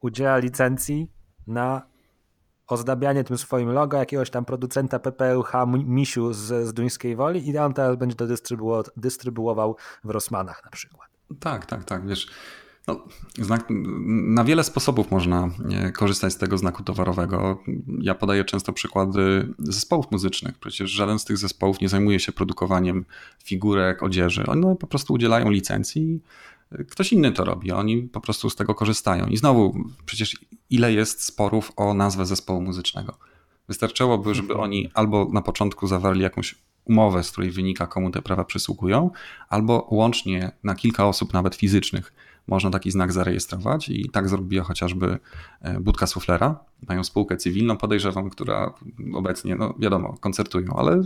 udziela 0.00 0.38
licencji 0.38 1.17
na 1.48 1.82
ozdabianie 2.68 3.24
tym 3.24 3.38
swoim 3.38 3.68
logo 3.68 3.96
jakiegoś 3.96 4.30
tam 4.30 4.44
producenta 4.44 4.98
PPLH 4.98 5.52
Misiu 5.84 6.32
z, 6.32 6.68
z 6.68 6.72
Duńskiej 6.72 7.16
Woli 7.16 7.48
i 7.48 7.58
on 7.58 7.74
teraz 7.74 7.96
będzie 7.96 8.16
to 8.16 8.26
dystrybuował, 8.26 8.84
dystrybuował 8.96 9.76
w 10.04 10.10
Rossmanach 10.10 10.64
na 10.64 10.70
przykład. 10.70 11.08
Tak, 11.40 11.66
tak, 11.66 11.84
tak, 11.84 12.06
wiesz... 12.06 12.30
No, 12.86 13.04
znak, 13.38 13.64
na 14.08 14.44
wiele 14.44 14.64
sposobów 14.64 15.10
można 15.10 15.48
e, 15.70 15.92
korzystać 15.92 16.32
z 16.32 16.38
tego 16.38 16.58
znaku 16.58 16.82
towarowego. 16.82 17.58
Ja 17.98 18.14
podaję 18.14 18.44
często 18.44 18.72
przykłady 18.72 19.54
zespołów 19.58 20.10
muzycznych. 20.10 20.58
Przecież 20.58 20.90
żaden 20.90 21.18
z 21.18 21.24
tych 21.24 21.38
zespołów 21.38 21.80
nie 21.80 21.88
zajmuje 21.88 22.20
się 22.20 22.32
produkowaniem 22.32 23.04
figurek, 23.44 24.02
odzieży. 24.02 24.46
One 24.46 24.76
po 24.76 24.86
prostu 24.86 25.14
udzielają 25.14 25.50
licencji 25.50 26.20
Ktoś 26.90 27.12
inny 27.12 27.32
to 27.32 27.44
robi, 27.44 27.72
oni 27.72 28.02
po 28.02 28.20
prostu 28.20 28.50
z 28.50 28.56
tego 28.56 28.74
korzystają. 28.74 29.26
I 29.26 29.36
znowu, 29.36 29.84
przecież 30.06 30.36
ile 30.70 30.92
jest 30.92 31.24
sporów 31.24 31.72
o 31.76 31.94
nazwę 31.94 32.26
zespołu 32.26 32.62
muzycznego. 32.62 33.18
Wystarczyłoby, 33.68 34.34
żeby 34.34 34.48
mhm. 34.48 34.60
oni 34.64 34.90
albo 34.94 35.28
na 35.32 35.42
początku 35.42 35.86
zawarli 35.86 36.22
jakąś 36.22 36.54
umowę, 36.84 37.24
z 37.24 37.30
której 37.30 37.50
wynika, 37.50 37.86
komu 37.86 38.10
te 38.10 38.22
prawa 38.22 38.44
przysługują, 38.44 39.10
albo 39.48 39.88
łącznie 39.90 40.52
na 40.64 40.74
kilka 40.74 41.06
osób, 41.06 41.32
nawet 41.32 41.54
fizycznych, 41.54 42.12
można 42.48 42.70
taki 42.70 42.90
znak 42.90 43.12
zarejestrować 43.12 43.88
i 43.88 44.10
tak 44.10 44.28
zrobiła 44.28 44.64
chociażby 44.64 45.18
e, 45.60 45.80
Budka 45.80 46.06
Suflera. 46.06 46.64
Mają 46.88 47.04
spółkę 47.04 47.36
cywilną, 47.36 47.76
podejrzewam, 47.76 48.30
która 48.30 48.74
obecnie, 49.14 49.56
no 49.56 49.74
wiadomo, 49.78 50.16
koncertują, 50.20 50.76
ale 50.76 51.02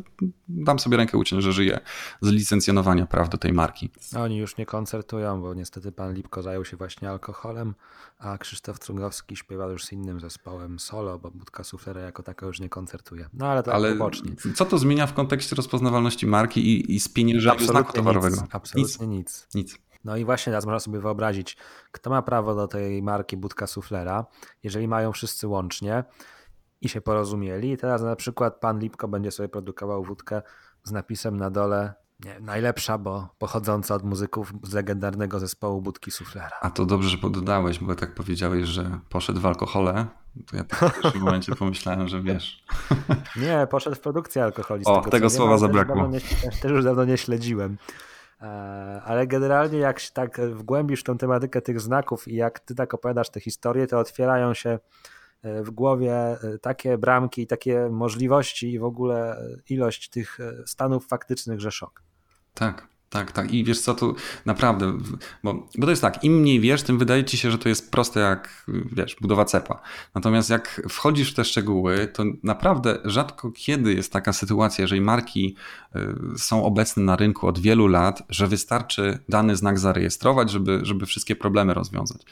dam 0.49 0.79
sobie 0.79 0.97
rękę 0.97 1.19
uciąć, 1.19 1.43
że 1.45 1.53
żyje 1.53 1.81
z 2.21 2.29
licencjonowania 2.29 3.07
praw 3.07 3.29
do 3.29 3.39
tej 3.39 3.53
marki. 3.53 3.91
Oni 4.17 4.37
już 4.37 4.57
nie 4.57 4.67
koncertują, 4.67 5.41
bo 5.41 5.55
niestety 5.55 5.93
pan 5.93 6.15
Lipko 6.15 6.43
zajął 6.43 6.65
się 6.65 6.77
właśnie 6.77 7.11
alkoholem, 7.11 7.75
a 8.19 8.39
Krzysztof 8.39 8.79
Trungowski 8.79 9.37
śpiewał 9.37 9.71
już 9.71 9.85
z 9.85 9.93
innym 9.93 10.21
zespołem 10.21 10.79
solo, 10.79 11.19
bo 11.19 11.31
Budka 11.31 11.65
Suflera 11.65 12.01
jako 12.01 12.23
taka 12.23 12.47
już 12.47 12.61
nie 12.61 12.69
koncertuje. 12.69 13.29
No 13.35 13.47
ale 13.47 13.63
to 13.63 13.75
ale 13.75 13.93
pobocznie. 13.93 14.33
Co 14.55 14.65
to 14.65 14.79
zmienia 14.79 15.07
w 15.07 15.15
kontekście 15.15 15.57
rozpoznawalności 15.57 16.27
marki 16.27 16.61
i, 16.61 16.95
i 16.95 17.01
spieniężenia 17.01 17.67
znaku 17.67 17.93
towarowego? 17.93 18.37
Nic, 18.37 18.55
absolutnie 18.55 19.07
nic. 19.07 19.49
Nic. 19.55 19.73
nic. 19.73 19.92
No 20.05 20.17
i 20.17 20.25
właśnie 20.25 20.51
teraz 20.51 20.65
można 20.65 20.81
sobie 20.81 21.01
wyobrazić, 21.01 21.57
kto 21.93 22.11
ma 22.11 22.23
prawo 22.23 22.55
do 22.55 22.69
tej 22.69 23.03
marki 23.03 23.37
Budka 23.37 23.67
Suflera, 23.67 24.27
jeżeli 24.63 24.89
mają 24.89 25.13
wszyscy 25.13 25.49
łącznie 25.49 26.05
i 26.81 26.89
się 26.89 27.01
porozumieli. 27.01 27.73
I 27.73 27.77
teraz 27.77 28.03
na 28.03 28.17
przykład 28.17 28.61
pan 28.61 28.79
Lipko 28.79 29.09
będzie 29.09 29.31
sobie 29.31 29.49
produkował 29.49 30.05
wódkę 30.05 30.43
z 30.85 30.91
napisem 30.91 31.37
na 31.37 31.51
dole 31.51 31.95
nie, 32.25 32.41
najlepsza, 32.41 32.99
bo 32.99 33.29
pochodząca 33.39 33.95
od 33.95 34.03
muzyków 34.03 34.53
z 34.63 34.73
legendarnego 34.73 35.41
zespołu 35.41 35.83
Budki 35.83 36.11
Suflera. 36.11 36.57
A 36.61 36.71
to 36.71 36.87
dobrze, 36.87 37.09
że 37.09 37.19
pododałeś, 37.19 37.79
bo 37.79 37.95
tak 37.95 38.15
powiedziałeś, 38.15 38.69
że 38.69 38.99
poszedł 39.09 39.41
w 39.41 39.47
alkohole, 39.47 40.07
to 40.47 40.57
ja 40.57 40.65
tak 40.65 40.97
w 40.97 41.13
tym 41.13 41.23
momencie 41.25 41.55
pomyślałem, 41.55 42.09
że 42.09 42.23
wiesz. 42.23 42.65
Nie, 43.37 43.67
poszedł 43.71 43.97
w 43.97 44.01
produkcję 44.01 44.45
alkoholi. 44.45 44.85
O, 44.85 44.99
tego, 44.99 45.11
tego 45.11 45.31
słowa 45.31 45.59
zabrakło. 45.59 46.09
Też, 46.09 46.45
nie, 46.45 46.51
też 46.51 46.71
już 46.71 46.85
dawno 46.85 47.05
nie 47.05 47.19
śledziłem. 47.19 47.77
E, 48.43 49.03
ale 49.05 49.27
generalnie 49.27 49.79
jak 49.79 49.99
się 49.99 50.11
tak 50.13 50.41
wgłębisz 50.41 51.05
tą 51.05 51.19
tematykę 51.19 51.63
tych 51.63 51.81
znaków 51.81 52.29
i 52.29 52.35
jak 52.35 52.61
ty 52.61 52.75
tak 52.75 52.95
opowiadasz 52.95 53.31
te 53.31 53.41
historie, 53.41 53.87
to 53.87 53.99
otwierają 53.99 54.55
się 54.55 54.79
e, 55.43 55.63
w 55.63 55.71
głowie 55.71 56.15
e, 56.15 56.39
takie 56.61 56.99
bramki, 56.99 57.47
takie 57.47 57.89
możliwości 57.91 58.73
i 58.73 58.79
w 58.79 58.85
ogóle 58.85 59.43
ilość 59.69 60.09
tych 60.09 60.39
stanów 60.67 61.07
faktycznych, 61.07 61.61
że 61.61 61.71
szok. 61.71 62.03
Tak, 62.55 62.89
tak, 63.13 63.33
tak. 63.33 63.55
I 63.55 63.65
wiesz 63.65 63.81
co, 63.81 63.95
tu 63.95 64.15
naprawdę, 64.47 64.99
bo, 65.45 65.55
bo 65.79 65.87
to 65.87 65.91
jest 65.91 66.03
tak, 66.03 66.25
im 66.25 66.41
mniej 66.41 66.61
wiesz, 66.61 66.83
tym 66.83 66.99
wydaje 66.99 67.25
ci 67.25 67.39
się, 67.39 67.51
że 67.51 67.59
to 67.59 67.69
jest 67.69 67.91
proste 67.91 68.21
jak, 68.21 68.67
wiesz, 68.69 69.17
budowa 69.21 69.45
cepa. 69.45 69.81
Natomiast 70.15 70.51
jak 70.51 70.83
wchodzisz 70.89 71.33
w 71.33 71.35
te 71.35 71.45
szczegóły, 71.45 72.09
to 72.13 72.25
naprawdę 72.43 72.99
rzadko 73.05 73.53
kiedy 73.53 73.95
jest 73.95 74.13
taka 74.13 74.33
sytuacja, 74.33 74.83
jeżeli 74.83 75.01
marki 75.01 75.57
y, 75.97 76.39
są 76.39 76.65
obecne 76.65 77.03
na 77.03 77.17
rynku 77.17 77.47
od 77.47 77.59
wielu 77.59 77.87
lat, 77.87 78.23
że 78.29 78.47
wystarczy 78.47 79.19
dany 79.29 79.57
znak 79.57 79.79
zarejestrować, 79.79 80.51
żeby, 80.51 80.81
żeby 80.83 81.07
wszystkie 81.07 81.37
problemy 81.37 81.75
rozwiązać 81.75 82.23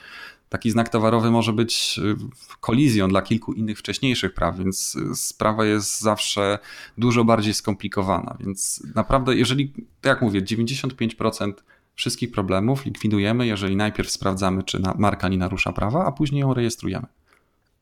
taki 0.51 0.71
znak 0.71 0.89
towarowy 0.89 1.31
może 1.31 1.53
być 1.53 2.01
y, 2.05 2.17
kolizją 2.61 3.09
dla 3.09 3.23
kilku 3.23 3.53
innych 3.53 3.79
wcześniejszych 3.79 4.35
praw, 4.35 4.59
więc 4.59 4.95
y, 4.95 5.15
sprawa 5.15 5.65
jest 5.65 6.01
zawsze 6.01 6.59
dużo 6.99 7.25
bardziej 7.25 7.55
skomplikowana. 7.55 8.37
Więc 8.41 8.83
naprawdę, 8.95 9.37
jeżeli, 9.37 9.73
tak 10.01 10.11
jak 10.11 10.23
mówię, 10.23 10.43
95% 10.43 11.53
wszystkich 11.95 12.31
problemów 12.31 12.85
likwidujemy, 12.85 13.47
jeżeli 13.47 13.77
najpierw 13.77 14.11
sprawdzamy, 14.11 14.63
czy 14.63 14.83
marka 14.99 15.29
nie 15.29 15.39
narusza 15.39 15.73
prawa, 15.73 16.07
a 16.07 16.13
później 16.13 16.41
ją 16.41 16.55
rejestrujemy. 16.55 17.07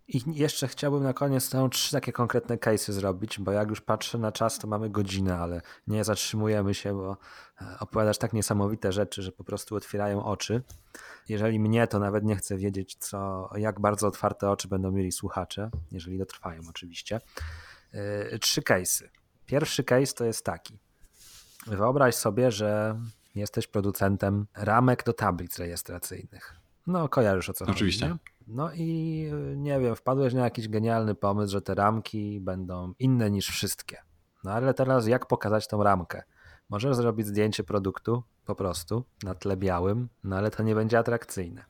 I 0.08 0.22
jeszcze 0.34 0.68
chciałbym 0.68 1.02
na 1.02 1.12
koniec 1.12 1.50
tą 1.50 1.70
trzy 1.70 1.92
takie 1.92 2.12
konkretne 2.12 2.56
case'y 2.56 2.92
zrobić, 2.92 3.38
bo 3.38 3.52
jak 3.52 3.68
już 3.68 3.80
patrzę 3.80 4.18
na 4.18 4.32
czas, 4.32 4.58
to 4.58 4.66
mamy 4.66 4.90
godzinę, 4.90 5.38
ale 5.38 5.62
nie 5.86 6.04
zatrzymujemy 6.04 6.74
się, 6.74 6.94
bo 6.94 7.16
e, 7.60 7.78
opowiadasz 7.80 8.18
tak 8.18 8.32
niesamowite 8.32 8.92
rzeczy, 8.92 9.22
że 9.22 9.32
po 9.32 9.44
prostu 9.44 9.76
otwierają 9.76 10.24
oczy. 10.24 10.62
Jeżeli 11.28 11.60
mnie, 11.60 11.86
to 11.86 11.98
nawet 11.98 12.24
nie 12.24 12.36
chcę 12.36 12.56
wiedzieć, 12.56 12.96
co, 12.98 13.50
jak 13.56 13.80
bardzo 13.80 14.06
otwarte 14.06 14.50
oczy 14.50 14.68
będą 14.68 14.90
mieli 14.90 15.12
słuchacze, 15.12 15.70
jeżeli 15.92 16.18
dotrwają 16.18 16.60
oczywiście. 16.70 17.20
E, 17.92 18.38
trzy 18.38 18.60
case'y. 18.60 19.08
Pierwszy 19.46 19.84
case 19.84 20.14
to 20.14 20.24
jest 20.24 20.44
taki. 20.44 20.78
Wyobraź 21.66 22.14
sobie, 22.14 22.50
że 22.50 23.00
jesteś 23.34 23.66
producentem 23.66 24.46
ramek 24.56 25.04
do 25.04 25.12
tablic 25.12 25.58
rejestracyjnych. 25.58 26.56
No, 26.86 27.08
kojarzysz 27.08 27.50
o 27.50 27.52
co 27.52 27.64
Oczywiście. 27.64 28.08
chodzi. 28.08 28.20
Oczywiście. 28.22 28.38
No 28.48 28.72
i 28.74 29.30
nie 29.56 29.80
wiem, 29.80 29.96
wpadłeś 29.96 30.34
na 30.34 30.44
jakiś 30.44 30.68
genialny 30.68 31.14
pomysł, 31.14 31.52
że 31.52 31.62
te 31.62 31.74
ramki 31.74 32.40
będą 32.40 32.94
inne 32.98 33.30
niż 33.30 33.48
wszystkie. 33.48 33.96
No 34.44 34.52
ale 34.52 34.74
teraz 34.74 35.06
jak 35.06 35.26
pokazać 35.26 35.68
tą 35.68 35.82
ramkę? 35.82 36.22
Możesz 36.68 36.96
zrobić 36.96 37.26
zdjęcie 37.26 37.64
produktu 37.64 38.22
po 38.48 38.54
prostu 38.54 39.04
na 39.22 39.34
tle 39.34 39.56
białym, 39.56 40.08
no 40.24 40.36
ale 40.36 40.50
to 40.50 40.62
nie 40.62 40.74
będzie 40.74 40.98
atrakcyjne. 40.98 41.64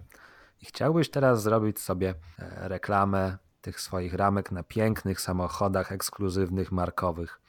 I 0.63 0.67
chciałbyś 0.67 1.11
teraz 1.11 1.43
zrobić 1.43 1.81
sobie 1.81 2.15
e, 2.39 2.69
reklamę 2.69 3.39
tych 3.61 3.81
swoich 3.81 4.15
ramek 4.15 4.53
na 4.53 4.63
pięknych 4.63 5.21
samochodach 5.21 5.93
ekskluzywnych, 5.93 6.73
markowych. 6.73 7.41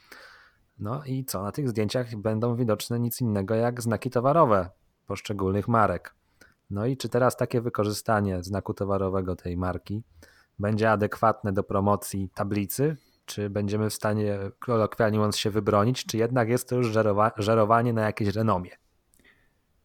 No 0.80 1.04
i 1.06 1.26
co? 1.26 1.44
Na 1.44 1.52
tych 1.52 1.70
zdjęciach 1.70 2.16
będą 2.16 2.56
widoczne 2.56 3.00
nic 3.00 3.22
innego 3.22 3.56
jak 3.56 3.82
znaki 3.82 4.10
towarowe 4.10 4.70
poszczególnych 5.06 5.68
marek. 5.68 6.16
No 6.70 6.86
i 6.86 6.98
czy 6.98 7.10
teraz 7.10 7.38
takie 7.38 7.62
wykorzystanie 7.62 8.44
znaku 8.44 8.74
towarowego 8.74 9.36
tej 9.36 9.58
marki 9.58 10.04
będzie 10.60 10.92
adekwatne 10.92 11.54
do 11.54 11.64
promocji 11.64 12.30
tablicy? 12.34 12.98
Czy 13.26 13.50
będziemy 13.50 13.90
w 13.90 13.94
stanie 13.94 14.40
kolokwialnie 14.60 15.18
mówiąc 15.18 15.38
się 15.38 15.50
wybronić, 15.50 16.06
czy 16.06 16.18
jednak 16.18 16.50
jest 16.50 16.70
to 16.70 16.76
już 16.76 16.88
żerowa 16.88 17.32
żerowanie 17.38 17.94
na 17.94 18.02
jakieś 18.02 18.36
renomie? 18.36 18.89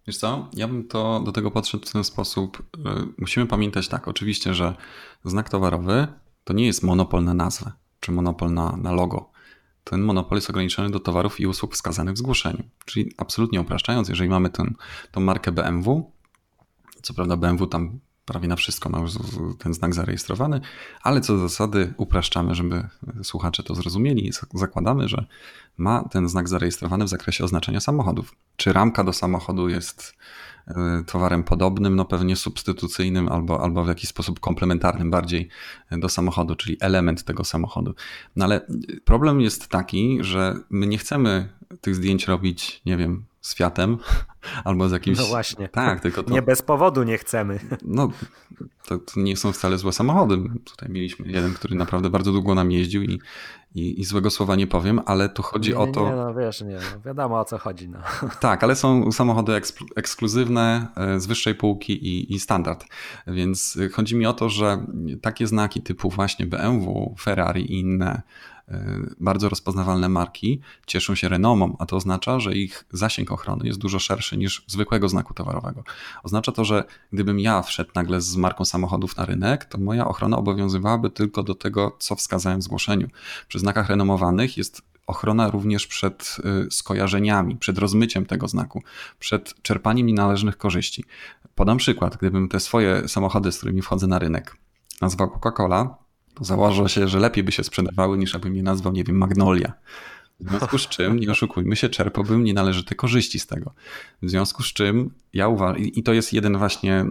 Wiesz 0.07 0.17
co, 0.17 0.49
ja 0.53 0.69
bym 0.69 0.89
to 0.89 1.21
do 1.25 1.33
tego 1.33 1.51
podszedł 1.51 1.87
w 1.87 1.93
ten 1.93 2.05
sposób. 2.05 2.59
Y, 2.59 2.81
musimy 3.19 3.47
pamiętać 3.47 3.89
tak, 3.89 4.09
oczywiście, 4.09 4.55
że 4.55 4.75
znak 5.25 5.49
towarowy 5.49 6.07
to 6.45 6.53
nie 6.53 6.67
jest 6.67 6.83
monopol 6.83 7.25
na 7.25 7.35
nazwę, 7.35 7.73
czy 8.01 8.13
monopol 8.13 8.53
na, 8.53 8.77
na 8.77 8.93
logo. 8.93 9.31
Ten 9.85 10.01
monopol 10.01 10.39
jest 10.39 10.51
ograniczony 10.51 10.91
do 10.91 11.01
towarów 11.01 11.41
i 11.41 11.47
usług 11.47 11.75
wskazanych 11.75 12.15
w 12.15 12.19
zgłoszeniu. 12.19 12.63
Czyli 12.85 13.13
absolutnie 13.17 13.61
upraszczając, 13.61 14.09
jeżeli 14.09 14.31
mamy 14.31 14.51
ten, 14.51 14.75
markę 15.17 15.53
BMW, 15.53 16.11
co 17.03 17.15
prawda 17.15 17.37
BMW 17.37 17.67
tam 17.67 18.01
prawie 18.25 18.49
na 18.49 18.57
wszystko 18.57 18.89
ma 18.89 18.99
już 18.99 19.13
ten 19.59 19.75
znak 19.75 19.95
zarejestrowany, 19.95 20.61
ale 21.03 21.21
co 21.21 21.33
do 21.33 21.39
zasady 21.39 21.95
upraszczamy, 21.97 22.55
żeby 22.55 22.89
słuchacze 23.23 23.63
to 23.63 23.75
zrozumieli. 23.75 24.33
Zakładamy, 24.55 25.09
że 25.09 25.27
ma 25.77 26.09
ten 26.09 26.29
znak 26.29 26.49
zarejestrowany 26.49 27.05
w 27.05 27.09
zakresie 27.09 27.45
oznaczenia 27.45 27.81
samochodów. 27.81 28.35
Czy 28.57 28.73
ramka 28.73 29.05
do 29.05 29.13
samochodu 29.13 29.69
jest 29.69 30.17
e, 30.67 31.05
towarem 31.07 31.45
podobnym, 31.45 31.97
no 31.97 32.05
pewnie 32.05 32.37
substytucyjnym 32.37 33.29
albo, 33.29 33.63
albo 33.63 33.85
w 33.85 33.89
jakiś 33.89 34.09
sposób 34.09 34.41
komplementarnym 34.41 35.11
bardziej 35.11 35.49
do 35.91 36.09
samochodu, 36.09 36.57
czyli 36.57 36.77
element 36.81 37.25
tego 37.25 37.45
samochodu. 37.45 37.95
No 38.37 38.45
ale 38.45 38.67
problem 39.05 39.41
jest 39.41 39.69
taki, 39.69 40.19
że 40.21 40.57
my 40.71 40.87
nie 40.87 40.99
chcemy 40.99 41.49
tych 41.81 41.95
zdjęć 41.95 42.27
robić, 42.27 42.83
nie 42.87 42.97
wiem, 42.97 43.25
z 43.41 43.55
Fiatem 43.55 43.99
albo 44.65 44.89
z 44.89 44.93
jakimś... 44.93 45.19
No 45.19 45.25
właśnie. 45.25 45.69
Tak, 45.69 46.01
tylko 46.01 46.23
to... 46.23 46.33
Nie 46.33 46.43
bez 46.43 46.63
powodu 46.63 47.03
nie 47.03 47.19
chcemy. 47.19 47.61
No, 47.83 48.11
to, 48.87 48.99
to, 48.99 49.21
nie 49.21 49.37
są 49.37 49.53
wcale 49.53 49.79
złe 49.79 49.93
samochody. 49.93 50.37
Tutaj 50.65 50.89
mieliśmy 50.89 51.33
jeden, 51.33 51.55
który 51.55 51.75
naprawdę 51.75 52.11
bardzo 52.11 52.33
długo 52.33 52.55
nam 52.55 52.73
jeździł 52.73 53.03
i, 53.03 53.21
i, 53.75 54.01
i 54.01 54.05
złego 54.05 54.31
słowa 54.31 54.57
nie 54.57 54.67
powiem, 54.67 55.01
ale 55.07 55.29
tu 55.29 55.43
chodzi 55.43 55.71
nie, 55.71 55.79
o 55.79 55.87
to... 55.87 56.11
Nie, 56.11 56.17
no 56.17 56.35
wiesz, 56.35 56.61
nie, 56.61 56.75
no, 56.75 57.01
wiadomo 57.05 57.41
o 57.41 57.45
co 57.45 57.59
chodzi. 57.59 57.89
No. 57.89 57.99
Tak, 58.41 58.65
ale 58.65 58.77
są 58.77 59.13
samochody 59.13 59.53
ekskluzywne 59.97 60.87
e, 60.97 61.21
z 61.21 61.27
wyższej 61.27 61.55
półki 61.55 61.93
i, 61.93 62.35
i 62.35 62.41
standard. 62.41 62.85
Więc 63.27 63.79
chodzi 63.93 64.17
mi 64.17 64.27
o 64.27 64.33
to, 64.33 64.49
że 64.49 64.87
takie 65.23 65.47
znaki 65.47 65.83
typu 65.83 66.11
właśnie 66.11 66.47
BMW, 66.47 67.15
Ferrari 67.21 67.73
i 67.73 67.81
inne 67.81 68.23
bardzo 69.21 69.49
rozpoznawalne 69.49 70.09
marki 70.09 70.61
cieszą 70.87 71.15
się 71.15 71.29
renomą, 71.29 71.77
a 71.79 71.87
to 71.87 71.97
oznacza, 71.97 72.41
że 72.41 72.55
ich 72.55 72.85
zasięg 72.93 73.33
ochrony 73.33 73.67
jest 73.67 73.79
dużo 73.79 73.99
szerszy 73.99 74.37
niż 74.37 74.65
zwykłego 74.67 75.09
znaku 75.09 75.35
towarowego. 75.35 75.85
Oznacza 76.23 76.53
to, 76.53 76.65
że 76.65 76.85
gdybym 77.13 77.41
ja 77.41 77.63
wszedł 77.63 77.91
nagle 77.95 78.21
z 78.21 78.37
marką 78.37 78.65
samochodów 78.65 79.17
na 79.17 79.27
rynek, 79.27 79.65
to 79.65 79.79
moja 79.79 80.09
ochrona 80.09 80.37
obowiązywałaby 80.37 81.11
tylko 81.11 81.43
do 81.43 81.55
tego, 81.55 81.97
co 81.99 82.17
wskazałem 82.17 82.61
w 82.61 82.63
zgłoszeniu. 82.63 83.09
Przy 83.49 83.59
znakach 83.59 83.89
renomowanych 83.89 84.57
jest 84.57 84.83
ochrona 85.07 85.51
również 85.51 85.87
przed 85.87 86.37
y, 86.67 86.71
skojarzeniami, 86.71 87.57
przed 87.57 87.79
rozmyciem 87.79 88.27
tego 88.27 88.49
znaku, 88.49 88.83
przed 89.19 89.63
czerpaniem 89.63 90.07
nienależnych 90.07 90.59
korzyści. 90.59 91.05
Podam 91.55 91.77
przykład, 91.77 92.17
gdybym 92.17 92.49
te 92.49 92.61
swoje 92.61 93.09
samochody, 93.09 93.53
z 93.53 93.57
którymi 93.57 93.83
wchodzę 93.83 94.07
na 94.07 94.19
rynek, 94.19 94.57
nazwał 95.01 95.29
Coca-Cola, 95.29 96.04
to 96.35 96.45
założę 96.45 96.89
się, 96.89 97.09
że 97.09 97.19
lepiej 97.19 97.45
by 97.45 97.53
się 97.53 97.65
sprzedawały 97.65 98.19
niż 98.19 98.35
abym 98.35 98.57
je 98.57 98.63
nazwał, 98.63 98.93
nie 98.93 99.05
wiem, 99.05 99.17
Magnolia. 99.17 99.73
W 100.41 100.49
związku 100.49 100.79
z 100.79 100.89
czym, 100.89 101.19
nie 101.19 101.31
oszukujmy 101.31 101.77
się, 101.77 101.89
czerpałbym 101.89 102.45
nienależyte 102.45 102.95
korzyści 102.95 103.39
z 103.39 103.47
tego. 103.47 103.75
W 104.23 104.31
związku 104.31 104.63
z 104.63 104.67
czym 104.67 105.11
ja 105.33 105.49
uważam, 105.49 105.79
i 105.79 106.03
to 106.03 106.13
jest 106.13 106.33
jeden 106.33 106.59
właśnie 106.59 107.07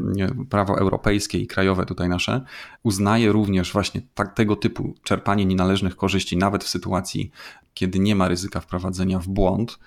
prawo 0.49 0.79
europejskie 0.79 1.39
i 1.39 1.47
krajowe 1.47 1.85
tutaj 1.85 2.09
nasze, 2.09 2.41
uznaje 2.83 3.31
również 3.31 3.73
właśnie 3.73 4.01
tak, 4.13 4.33
tego 4.33 4.55
typu 4.55 4.95
czerpanie 5.03 5.45
nienależnych 5.45 5.95
korzyści, 5.95 6.37
nawet 6.37 6.63
w 6.63 6.69
sytuacji, 6.69 7.31
kiedy 7.73 7.99
nie 7.99 8.15
ma 8.15 8.27
ryzyka 8.27 8.59
wprowadzenia 8.59 9.19
w 9.19 9.27
błąd, 9.27 9.79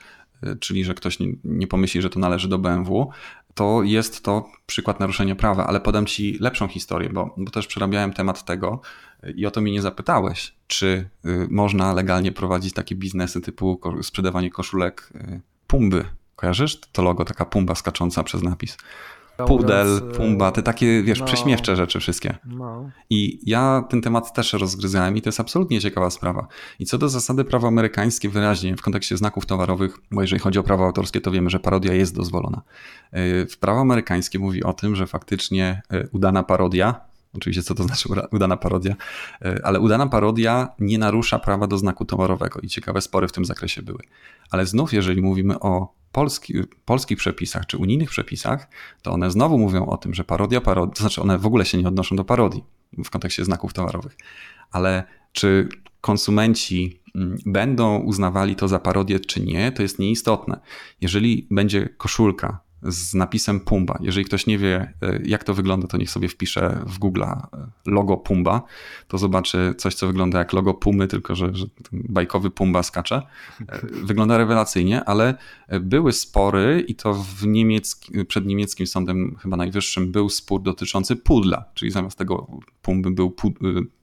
y, 0.44 0.56
czyli 0.56 0.84
że 0.84 0.94
ktoś 0.94 1.18
nie, 1.20 1.32
nie 1.44 1.66
pomyśli, 1.66 2.02
że 2.02 2.10
to 2.10 2.20
należy 2.20 2.48
do 2.48 2.58
BMW, 2.58 3.10
to 3.54 3.82
jest 3.82 4.24
to 4.24 4.50
przykład 4.66 5.00
naruszenia 5.00 5.36
prawa, 5.36 5.66
ale 5.66 5.80
podam 5.80 6.06
Ci 6.06 6.38
lepszą 6.40 6.68
historię, 6.68 7.10
bo, 7.10 7.34
bo 7.36 7.50
też 7.50 7.66
przerabiałem 7.66 8.12
temat 8.12 8.44
tego 8.44 8.80
i 9.34 9.46
o 9.46 9.50
to 9.50 9.60
mnie 9.60 9.72
nie 9.72 9.82
zapytałeś, 9.82 10.54
czy 10.66 11.08
y, 11.26 11.46
można 11.50 11.92
legalnie 11.92 12.32
prowadzić 12.32 12.74
takie 12.74 12.94
biznesy 12.94 13.40
typu 13.40 13.80
sprzedawanie 14.02 14.50
koszulek 14.50 15.12
y, 15.14 15.40
Pumby. 15.66 16.04
Kojarzysz 16.36 16.80
to 16.92 17.02
logo, 17.02 17.24
taka 17.24 17.44
pumba 17.44 17.74
skacząca 17.74 18.22
przez 18.22 18.42
napis? 18.42 18.76
Pudel, 19.46 20.02
pumba, 20.16 20.52
te 20.52 20.62
takie, 20.62 21.02
wiesz, 21.02 21.20
no, 21.20 21.26
prześmiewcze 21.26 21.76
rzeczy 21.76 22.00
wszystkie. 22.00 22.38
No. 22.44 22.90
I 23.10 23.40
ja 23.50 23.84
ten 23.90 24.02
temat 24.02 24.34
też 24.34 24.52
rozgryzałem 24.52 25.16
i 25.16 25.22
to 25.22 25.28
jest 25.28 25.40
absolutnie 25.40 25.80
ciekawa 25.80 26.10
sprawa. 26.10 26.46
I 26.78 26.84
co 26.84 26.98
do 26.98 27.08
zasady 27.08 27.44
prawo 27.44 27.68
amerykańskie 27.68 28.28
wyraźnie 28.28 28.76
w 28.76 28.82
kontekście 28.82 29.16
znaków 29.16 29.46
towarowych, 29.46 29.98
bo 30.10 30.20
jeżeli 30.20 30.40
chodzi 30.40 30.58
o 30.58 30.62
prawo 30.62 30.84
autorskie, 30.84 31.20
to 31.20 31.30
wiemy, 31.30 31.50
że 31.50 31.60
parodia 31.60 31.94
jest 31.94 32.14
dozwolona. 32.14 32.62
Y, 33.16 33.46
w 33.50 33.58
prawo 33.58 33.80
amerykańskie 33.80 34.38
mówi 34.38 34.64
o 34.64 34.72
tym, 34.72 34.96
że 34.96 35.06
faktycznie 35.06 35.82
udana 36.12 36.42
parodia 36.42 37.00
oczywiście 37.36 37.62
co 37.62 37.74
to 37.74 37.82
znaczy 37.82 38.08
udana 38.30 38.56
parodia, 38.56 38.96
e, 39.42 39.60
ale 39.64 39.80
udana 39.80 40.06
parodia 40.06 40.68
nie 40.78 40.98
narusza 40.98 41.38
prawa 41.38 41.66
do 41.66 41.78
znaku 41.78 42.04
towarowego 42.04 42.60
i 42.60 42.68
ciekawe 42.68 43.00
spory 43.00 43.28
w 43.28 43.32
tym 43.32 43.44
zakresie 43.44 43.82
były. 43.82 44.02
Ale 44.50 44.66
znów, 44.66 44.92
jeżeli 44.92 45.22
mówimy 45.22 45.60
o 45.60 45.94
polski, 46.12 46.54
polskich 46.84 47.18
przepisach 47.18 47.66
czy 47.66 47.76
unijnych 47.76 48.10
przepisach, 48.10 48.68
to 49.02 49.12
one 49.12 49.30
znowu 49.30 49.58
mówią 49.58 49.86
o 49.86 49.96
tym, 49.96 50.14
że 50.14 50.24
parodia, 50.24 50.60
parodia, 50.60 50.92
to 50.94 51.00
znaczy 51.00 51.22
one 51.22 51.38
w 51.38 51.46
ogóle 51.46 51.64
się 51.64 51.78
nie 51.78 51.88
odnoszą 51.88 52.16
do 52.16 52.24
parodii 52.24 52.64
w 53.04 53.10
kontekście 53.10 53.44
znaków 53.44 53.72
towarowych, 53.72 54.16
ale 54.70 55.04
czy 55.32 55.68
konsumenci 56.00 57.00
mm, 57.14 57.38
będą 57.46 57.98
uznawali 57.98 58.56
to 58.56 58.68
za 58.68 58.78
parodię 58.78 59.20
czy 59.20 59.40
nie, 59.40 59.72
to 59.72 59.82
jest 59.82 59.98
nieistotne. 59.98 60.60
Jeżeli 61.00 61.46
będzie 61.50 61.88
koszulka 61.88 62.65
z 62.82 63.14
napisem 63.14 63.60
Pumba. 63.60 63.98
Jeżeli 64.00 64.26
ktoś 64.26 64.46
nie 64.46 64.58
wie, 64.58 64.92
e, 65.02 65.20
jak 65.24 65.44
to 65.44 65.54
wygląda, 65.54 65.86
to 65.86 65.96
niech 65.96 66.10
sobie 66.10 66.28
wpisze 66.28 66.82
w 66.86 66.98
Google 66.98 67.22
e, 67.22 67.46
logo 67.86 68.16
Pumba, 68.16 68.62
to 69.08 69.18
zobaczy 69.18 69.74
coś, 69.78 69.94
co 69.94 70.06
wygląda 70.06 70.38
jak 70.38 70.52
logo 70.52 70.74
Pumy, 70.74 71.08
tylko 71.08 71.34
że, 71.34 71.54
że 71.54 71.66
bajkowy 71.92 72.50
Pumba 72.50 72.82
skacze. 72.82 73.22
E, 73.68 73.80
wygląda 73.82 74.38
rewelacyjnie, 74.38 75.04
ale 75.04 75.34
były 75.80 76.12
spory 76.12 76.84
i 76.88 76.94
to 76.94 77.14
w 77.14 77.46
niemiecki, 77.46 78.24
przed 78.24 78.46
niemieckim 78.46 78.86
sądem 78.86 79.36
chyba 79.42 79.56
najwyższym 79.56 80.12
był 80.12 80.28
spór 80.28 80.62
dotyczący 80.62 81.16
pudla, 81.16 81.64
czyli 81.74 81.90
zamiast 81.90 82.18
tego 82.18 82.46
Pumby 82.82 83.10
był 83.10 83.36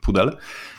pudel 0.01 0.37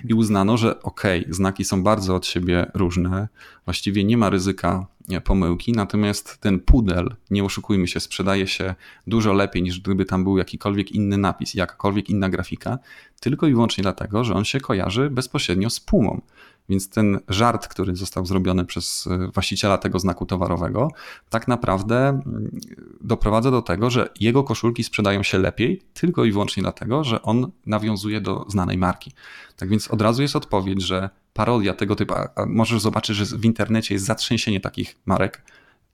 i 0.08 0.14
uznano, 0.14 0.56
że 0.56 0.82
okej, 0.82 1.20
okay, 1.20 1.34
znaki 1.34 1.64
są 1.64 1.82
bardzo 1.82 2.14
od 2.14 2.26
siebie 2.26 2.70
różne, 2.74 3.28
właściwie 3.64 4.04
nie 4.04 4.16
ma 4.16 4.30
ryzyka 4.30 4.86
pomyłki, 5.24 5.72
natomiast 5.72 6.38
ten 6.40 6.60
pudel, 6.60 7.14
nie 7.30 7.44
oszukujmy 7.44 7.88
się, 7.88 8.00
sprzedaje 8.00 8.46
się 8.46 8.74
dużo 9.06 9.32
lepiej 9.32 9.62
niż 9.62 9.80
gdyby 9.80 10.04
tam 10.04 10.24
był 10.24 10.38
jakikolwiek 10.38 10.92
inny 10.92 11.18
napis, 11.18 11.54
jakakolwiek 11.54 12.10
inna 12.10 12.28
grafika, 12.28 12.78
tylko 13.20 13.46
i 13.46 13.52
wyłącznie 13.52 13.82
dlatego, 13.82 14.24
że 14.24 14.34
on 14.34 14.44
się 14.44 14.60
kojarzy 14.60 15.10
bezpośrednio 15.10 15.70
z 15.70 15.80
pumą. 15.80 16.20
Więc 16.68 16.88
ten 16.88 17.20
żart, 17.28 17.68
który 17.68 17.96
został 17.96 18.26
zrobiony 18.26 18.64
przez 18.64 19.06
e, 19.06 19.30
właściciela 19.34 19.78
tego 19.78 19.98
znaku 19.98 20.26
towarowego, 20.26 20.88
tak 21.30 21.48
naprawdę 21.48 22.08
mm, 22.08 22.60
doprowadza 23.00 23.50
do 23.50 23.62
tego, 23.62 23.90
że 23.90 24.08
jego 24.20 24.44
koszulki 24.44 24.84
sprzedają 24.84 25.22
się 25.22 25.38
lepiej 25.38 25.82
tylko 25.94 26.24
i 26.24 26.32
wyłącznie 26.32 26.62
dlatego, 26.62 27.04
że 27.04 27.22
on 27.22 27.50
nawiązuje 27.66 28.20
do 28.20 28.44
znanej 28.48 28.78
marki. 28.78 29.12
Tak 29.56 29.68
więc 29.68 29.90
od 29.90 30.02
razu 30.02 30.22
jest 30.22 30.36
odpowiedź, 30.36 30.82
że 30.82 31.10
parodia 31.32 31.74
tego 31.74 31.96
typu, 31.96 32.14
a 32.14 32.46
możesz 32.46 32.80
zobaczyć, 32.80 33.16
że 33.16 33.24
w 33.38 33.44
internecie 33.44 33.94
jest 33.94 34.06
zatrzęsienie 34.06 34.60
takich 34.60 34.96
marek, 35.06 35.42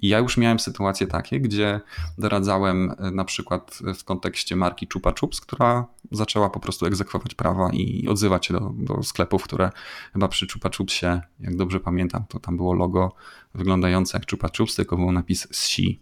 i 0.03 0.09
ja 0.09 0.19
już 0.19 0.37
miałem 0.37 0.59
sytuacje 0.59 1.07
takie, 1.07 1.41
gdzie 1.41 1.81
doradzałem 2.19 2.95
e, 2.99 3.11
na 3.11 3.25
przykład 3.25 3.79
w 3.99 4.05
kontekście 4.05 4.57
marki 4.57 4.89
Chupa 4.93 5.13
Chups, 5.21 5.41
która 5.41 5.87
zaczęła 6.11 6.51
po 6.51 6.61
prostu 6.61 6.87
egzekwować 6.87 7.35
prawa 7.35 7.71
i 7.73 8.09
odzywać 8.09 8.47
się 8.47 8.55
do, 8.55 8.73
do 8.77 9.03
sklepów, 9.03 9.43
które 9.43 9.71
chyba 10.13 10.29
przy 10.29 10.47
Chupa 10.53 10.71
Chupsie, 10.77 11.21
jak 11.41 11.57
dobrze 11.57 11.81
pamiętam, 11.81 12.25
to 12.29 12.41
tam 12.41 12.57
było 12.57 12.75
logo 12.75 13.13
wyglądające 13.55 14.19
jak 14.19 14.31
Chupa 14.31 14.49
Chups, 14.57 14.75
tylko 14.75 14.97
był 14.97 15.13
napis 15.13 15.49
si. 15.51 16.01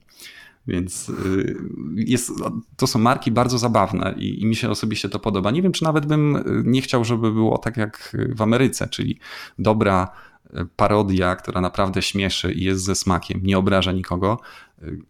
Więc 0.66 1.08
y, 1.08 1.56
jest, 1.94 2.32
to 2.76 2.86
są 2.86 2.98
marki 2.98 3.30
bardzo 3.30 3.58
zabawne 3.58 4.14
i, 4.16 4.42
i, 4.42 4.46
mi 4.46 4.56
się 4.56 4.70
osobiście 4.70 5.08
to 5.08 5.18
podoba. 5.18 5.50
Nie 5.50 5.62
wiem, 5.62 5.72
czy 5.72 5.84
nawet 5.84 6.06
bym 6.06 6.36
y, 6.36 6.42
nie 6.64 6.82
chciał, 6.82 7.04
żeby 7.04 7.32
było 7.32 7.58
tak 7.58 7.76
jak 7.76 8.16
w 8.36 8.42
Ameryce, 8.42 8.88
czyli 8.88 9.18
dobra 9.58 10.08
parodia, 10.76 11.36
która 11.36 11.60
naprawdę 11.60 12.02
śmieszy 12.02 12.52
i 12.52 12.64
jest 12.64 12.84
ze 12.84 12.94
smakiem, 12.94 13.40
nie 13.42 13.58
obraża 13.58 13.92
nikogo, 13.92 14.38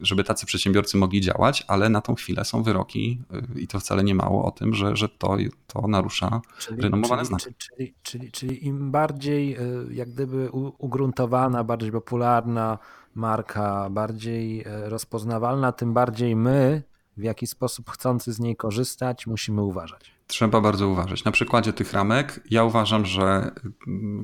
żeby 0.00 0.24
tacy 0.24 0.46
przedsiębiorcy 0.46 0.96
mogli 0.96 1.20
działać, 1.20 1.64
ale 1.68 1.88
na 1.88 2.00
tą 2.00 2.14
chwilę 2.14 2.44
są 2.44 2.62
wyroki 2.62 3.20
i 3.56 3.66
to 3.66 3.80
wcale 3.80 4.04
nie 4.04 4.14
mało 4.14 4.44
o 4.44 4.50
tym, 4.50 4.74
że, 4.74 4.96
że 4.96 5.08
to, 5.08 5.36
to 5.66 5.88
narusza 5.88 6.40
czyli, 6.58 6.82
renomowane 6.82 7.22
czyli, 7.22 7.28
znaki. 7.28 7.54
Czyli, 7.58 7.94
czyli, 8.02 8.32
czyli 8.32 8.66
im 8.66 8.90
bardziej 8.90 9.56
y, 9.60 9.94
jak 9.94 10.10
gdyby 10.10 10.50
ugruntowana, 10.78 11.64
bardziej 11.64 11.92
popularna 11.92 12.78
marka, 13.14 13.90
bardziej 13.90 14.60
y, 14.60 14.88
rozpoznawalna, 14.88 15.72
tym 15.72 15.94
bardziej 15.94 16.36
my 16.36 16.82
w 17.16 17.22
jaki 17.22 17.46
sposób 17.46 17.90
chcący 17.90 18.32
z 18.32 18.40
niej 18.40 18.56
korzystać 18.56 19.26
musimy 19.26 19.62
uważać. 19.62 20.17
Trzeba 20.28 20.60
bardzo 20.60 20.88
uważać. 20.88 21.24
Na 21.24 21.32
przykładzie 21.32 21.72
tych 21.72 21.92
ramek, 21.92 22.40
ja 22.50 22.64
uważam, 22.64 23.06
że 23.06 23.50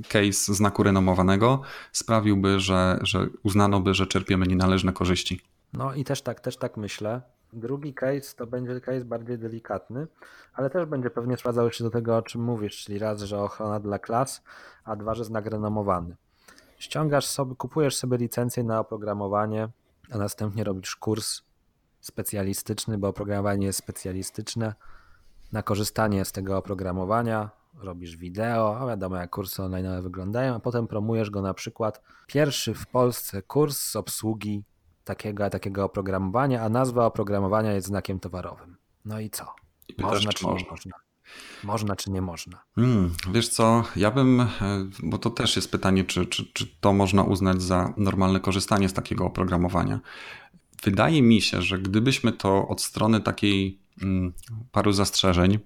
case 0.09 0.55
znaku 0.55 0.83
renomowanego 0.83 1.63
sprawiłby, 1.93 2.61
że, 2.61 2.99
że 3.03 3.27
uznano 3.43 3.81
by, 3.81 3.95
że 3.95 4.07
czerpiemy 4.07 4.47
nienależne 4.47 4.93
korzyści. 4.93 5.41
No 5.73 5.95
i 5.95 6.05
też 6.05 6.23
tak, 6.23 6.41
też 6.41 6.57
tak 6.57 6.77
myślę. 6.77 7.23
Drugi 7.53 7.95
case 7.95 8.37
to 8.37 8.47
będzie 8.47 8.81
case 8.81 9.05
bardziej 9.05 9.39
delikatny, 9.39 10.07
ale 10.55 10.71
też 10.71 10.87
będzie 10.87 11.11
pewnie 11.11 11.37
sprawdzał 11.37 11.73
się 11.73 11.85
do 11.85 11.91
tego, 11.91 12.17
o 12.17 12.23
czym 12.23 12.43
mówisz, 12.43 12.85
czyli 12.85 12.99
raz, 12.99 13.23
że 13.23 13.39
ochrona 13.39 13.81
dla 13.81 13.99
klas, 13.99 14.43
a 14.85 14.97
dwa, 14.97 15.15
że 15.15 15.25
znak 15.25 15.47
renomowany. 15.47 16.17
Ściągasz 16.79 17.27
sobie, 17.27 17.55
kupujesz 17.57 17.97
sobie 17.97 18.17
licencję 18.17 18.65
na 18.65 18.81
oprogramowanie, 18.81 19.69
a 20.11 20.19
następnie 20.19 20.65
robisz 20.65 20.97
kurs 20.97 21.43
specjalistyczny, 22.01 22.99
bo 22.99 23.09
oprogramowanie 23.09 23.67
jest 23.67 23.79
specjalistyczne 23.79 24.75
na 25.55 25.63
korzystanie 25.63 26.25
z 26.25 26.33
tego 26.33 26.59
oprogramowania, 26.59 27.51
robisz 27.75 28.17
wideo, 28.17 28.79
a 28.79 28.87
wiadomo 28.87 29.17
jak 29.17 29.31
kursy 29.31 29.63
online 29.63 30.03
wyglądają, 30.03 30.55
a 30.55 30.61
potem 30.61 30.87
promujesz 30.87 31.31
go 31.31 31.43
na 31.43 31.55
przykład 31.55 32.03
pierwszy 32.27 32.75
w 32.75 32.87
Polsce 32.87 33.43
kurs 33.43 33.79
z 33.79 33.97
obsługi 33.97 34.65
takiego, 35.05 35.51
takiego 35.51 35.85
oprogramowania, 35.85 36.63
a 36.63 36.69
nazwa 36.69 37.07
oprogramowania 37.07 37.73
jest 37.73 37.87
znakiem 37.87 38.21
towarowym. 38.21 38.77
No 39.05 39.21
i 39.21 39.31
co? 39.31 39.55
I 39.89 40.03
można 40.03 40.33
czy 40.33 40.47
można? 40.47 40.71
można? 40.71 40.93
Można 41.65 41.97
czy 41.97 42.11
nie 42.11 42.23
można? 42.23 42.63
Hmm, 42.75 43.15
wiesz 43.33 43.49
co, 43.49 43.85
ja 43.97 44.11
bym, 44.11 44.41
e, 44.41 44.47
bo 45.03 45.19
to 45.19 45.31
też 45.31 45.57
jest 45.57 45.71
pytanie, 45.71 46.05
czy, 46.05 46.27
czy, 46.27 46.53
czy 46.53 46.67
to 46.81 46.93
można 46.93 47.23
uznać 47.23 47.63
za 47.63 47.95
normalne 47.97 48.41
korzystanie 48.41 48.89
z 48.89 48.93
takiego 48.93 49.25
oprogramowania. 49.25 50.01
Wydaje 50.85 51.23
mi 51.23 51.41
się, 51.41 51.63
że 51.63 51.79
gdybyśmy 51.79 52.33
to 52.33 52.69
od 52.69 52.83
strony 52.83 53.21
takiej 53.21 53.84
paru 54.73 54.93
zastrzeżeń, 54.93 55.59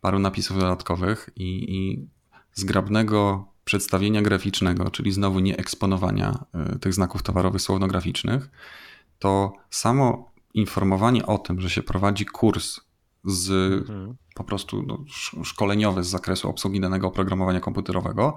paru 0.00 0.18
napisów 0.18 0.58
dodatkowych 0.58 1.30
i, 1.36 1.76
i 1.76 2.08
zgrabnego 2.54 3.48
przedstawienia 3.64 4.22
graficznego, 4.22 4.90
czyli 4.90 5.12
znowu 5.12 5.40
nie 5.40 5.56
eksponowania 5.56 6.44
y, 6.74 6.78
tych 6.78 6.94
znaków 6.94 7.22
towarowych 7.22 7.62
słowno-graficznych, 7.62 8.50
to 9.18 9.52
samo 9.70 10.32
informowanie 10.54 11.26
o 11.26 11.38
tym, 11.38 11.60
że 11.60 11.70
się 11.70 11.82
prowadzi 11.82 12.26
kurs 12.26 12.80
z 13.24 13.50
mhm. 13.80 14.16
po 14.34 14.44
prostu 14.44 14.82
no, 14.82 15.04
szkoleniowy 15.44 16.04
z 16.04 16.08
zakresu 16.08 16.48
obsługi 16.48 16.80
danego 16.80 17.08
oprogramowania 17.08 17.60
komputerowego, 17.60 18.34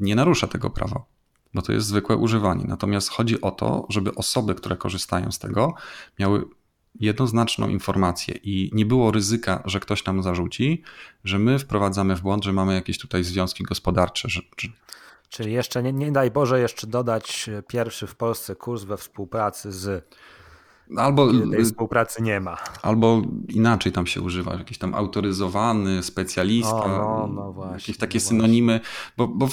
nie 0.00 0.14
narusza 0.14 0.46
tego 0.46 0.70
prawa, 0.70 1.04
bo 1.54 1.62
to 1.62 1.72
jest 1.72 1.86
zwykłe 1.86 2.16
używanie. 2.16 2.64
Natomiast 2.68 3.10
chodzi 3.10 3.40
o 3.40 3.50
to, 3.50 3.86
żeby 3.88 4.14
osoby, 4.14 4.54
które 4.54 4.76
korzystają 4.76 5.32
z 5.32 5.38
tego, 5.38 5.74
miały 6.18 6.44
jednoznaczną 7.00 7.68
informację 7.68 8.34
i 8.42 8.70
nie 8.72 8.86
było 8.86 9.10
ryzyka, 9.10 9.62
że 9.64 9.80
ktoś 9.80 10.04
nam 10.04 10.22
zarzuci, 10.22 10.82
że 11.24 11.38
my 11.38 11.58
wprowadzamy 11.58 12.16
w 12.16 12.20
błąd, 12.20 12.44
że 12.44 12.52
mamy 12.52 12.74
jakieś 12.74 12.98
tutaj 12.98 13.24
związki 13.24 13.64
gospodarcze. 13.64 14.28
Że, 14.28 14.40
że... 14.58 14.68
Czyli 15.28 15.52
jeszcze, 15.52 15.82
nie, 15.82 15.92
nie 15.92 16.12
daj 16.12 16.30
Boże, 16.30 16.60
jeszcze 16.60 16.86
dodać 16.86 17.50
pierwszy 17.68 18.06
w 18.06 18.14
Polsce 18.14 18.56
kurs 18.56 18.84
we 18.84 18.96
współpracy 18.96 19.72
z 19.72 20.04
Albo 20.96 21.32
tej 21.50 21.64
współpracy 21.64 22.22
nie 22.22 22.40
ma. 22.40 22.56
Albo 22.82 23.22
inaczej 23.48 23.92
tam 23.92 24.06
się 24.06 24.20
używa, 24.20 24.54
jakiś 24.54 24.78
tam 24.78 24.94
autoryzowany, 24.94 26.02
specjalista, 26.02 26.84
o, 26.84 26.88
no, 26.88 27.28
no 27.34 27.52
właśnie, 27.52 27.74
jakieś 27.74 27.96
takie 27.96 28.18
no 28.18 28.24
synonimy, 28.24 28.80
bo, 29.16 29.28
bo 29.28 29.48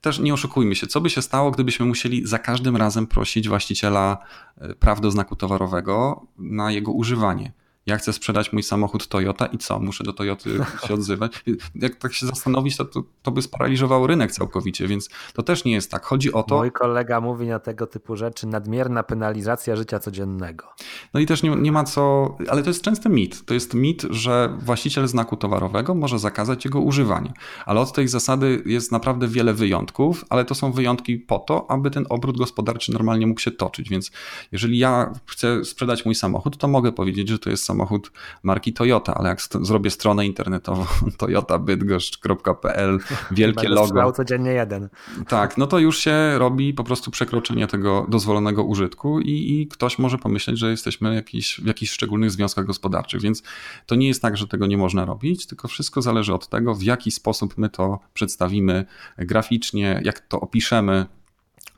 też 0.00 0.18
nie 0.18 0.34
oszukujmy 0.34 0.74
się, 0.74 0.86
co 0.86 1.00
by 1.00 1.10
się 1.10 1.22
stało, 1.22 1.50
gdybyśmy 1.50 1.86
musieli 1.86 2.26
za 2.26 2.38
każdym 2.38 2.76
razem 2.76 3.06
prosić 3.06 3.48
właściciela 3.48 4.18
e, 4.58 4.74
praw 4.74 5.00
do 5.00 5.10
znaku 5.10 5.36
towarowego 5.36 6.26
na 6.38 6.72
jego 6.72 6.92
używanie 6.92 7.52
ja 7.86 7.96
chcę 7.96 8.12
sprzedać 8.12 8.52
mój 8.52 8.62
samochód 8.62 9.08
Toyota 9.08 9.46
i 9.46 9.58
co? 9.58 9.80
Muszę 9.80 10.04
do 10.04 10.12
Toyoty 10.12 10.58
się 10.86 10.94
odzywać. 10.94 11.44
Jak 11.74 11.96
tak 11.96 12.12
się 12.12 12.26
zastanowić, 12.26 12.76
to, 12.76 12.84
to, 12.84 13.02
to, 13.22 13.30
by 13.30 13.42
sparaliżowało 13.42 14.06
rynek 14.06 14.32
całkowicie, 14.32 14.88
więc 14.88 15.08
to 15.34 15.42
też 15.42 15.64
nie 15.64 15.72
jest 15.72 15.90
tak. 15.90 16.04
Chodzi 16.04 16.32
o 16.32 16.42
to. 16.42 16.56
Mój 16.56 16.72
kolega 16.72 17.20
mówi 17.20 17.46
na 17.46 17.58
tego 17.58 17.86
typu 17.86 18.16
rzeczy 18.16 18.46
nadmierna 18.46 19.02
penalizacja 19.02 19.76
życia 19.76 19.98
codziennego. 19.98 20.66
No 21.14 21.20
i 21.20 21.26
też 21.26 21.42
nie, 21.42 21.56
nie 21.56 21.72
ma 21.72 21.84
co, 21.84 22.36
ale 22.48 22.62
to 22.62 22.70
jest 22.70 22.82
częsty 22.82 23.08
mit. 23.08 23.44
To 23.44 23.54
jest 23.54 23.74
mit, 23.74 24.02
że 24.10 24.56
właściciel 24.58 25.08
znaku 25.08 25.36
towarowego 25.36 25.94
może 25.94 26.18
zakazać 26.18 26.64
jego 26.64 26.80
używania. 26.80 27.32
Ale 27.66 27.80
od 27.80 27.92
tej 27.92 28.08
zasady 28.08 28.62
jest 28.66 28.92
naprawdę 28.92 29.28
wiele 29.28 29.54
wyjątków, 29.54 30.24
ale 30.30 30.44
to 30.44 30.54
są 30.54 30.72
wyjątki 30.72 31.18
po 31.18 31.38
to, 31.38 31.70
aby 31.70 31.90
ten 31.90 32.06
obrót 32.08 32.38
gospodarczy 32.38 32.92
normalnie 32.92 33.26
mógł 33.26 33.40
się 33.40 33.50
toczyć. 33.50 33.88
Więc 33.88 34.10
jeżeli 34.52 34.78
ja 34.78 35.12
chcę 35.26 35.64
sprzedać 35.64 36.04
mój 36.04 36.14
samochód, 36.14 36.56
to 36.56 36.68
mogę 36.68 36.92
powiedzieć, 36.92 37.28
że 37.28 37.38
to 37.38 37.50
jest 37.50 37.64
samochód 37.64 37.73
samochód 37.74 38.10
marki 38.42 38.72
Toyota, 38.72 39.14
ale 39.14 39.28
jak 39.28 39.40
zrobię 39.60 39.90
stronę 39.90 40.26
internetową 40.26 40.86
toyotabydgoszcz.pl, 41.18 42.98
wielkie 43.30 43.68
logo. 43.68 44.12
codziennie 44.12 44.50
jeden. 44.50 44.88
Tak, 45.28 45.58
no 45.58 45.66
to 45.66 45.78
już 45.78 45.98
się 45.98 46.38
robi 46.38 46.74
po 46.74 46.84
prostu 46.84 47.10
przekroczenie 47.10 47.66
tego 47.66 48.06
dozwolonego 48.08 48.64
użytku 48.64 49.20
i, 49.20 49.30
i 49.30 49.68
ktoś 49.68 49.98
może 49.98 50.18
pomyśleć, 50.18 50.58
że 50.58 50.70
jesteśmy 50.70 51.14
jakiś, 51.14 51.60
w 51.60 51.66
jakichś 51.66 51.92
szczególnych 51.92 52.30
związkach 52.30 52.64
gospodarczych, 52.64 53.20
więc 53.20 53.42
to 53.86 53.94
nie 53.94 54.08
jest 54.08 54.22
tak, 54.22 54.36
że 54.36 54.48
tego 54.48 54.66
nie 54.66 54.76
można 54.76 55.04
robić, 55.04 55.46
tylko 55.46 55.68
wszystko 55.68 56.02
zależy 56.02 56.34
od 56.34 56.48
tego, 56.48 56.74
w 56.74 56.82
jaki 56.82 57.10
sposób 57.10 57.58
my 57.58 57.70
to 57.70 57.98
przedstawimy 58.14 58.84
graficznie, 59.18 60.00
jak 60.04 60.20
to 60.20 60.40
opiszemy. 60.40 61.06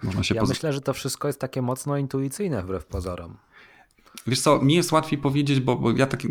Można 0.02 0.22
się 0.22 0.34
ja 0.34 0.42
myślę, 0.44 0.72
że 0.72 0.80
to 0.80 0.92
wszystko 0.92 1.28
jest 1.28 1.40
takie 1.40 1.62
mocno 1.62 1.96
intuicyjne 1.96 2.62
wbrew 2.62 2.84
pozorom. 2.86 3.36
Wiesz 4.26 4.40
co, 4.40 4.62
mi 4.62 4.74
jest 4.74 4.92
łatwiej 4.92 5.18
powiedzieć, 5.18 5.60
bo, 5.60 5.76
bo 5.76 5.90
ja 5.90 6.06
tak 6.06 6.22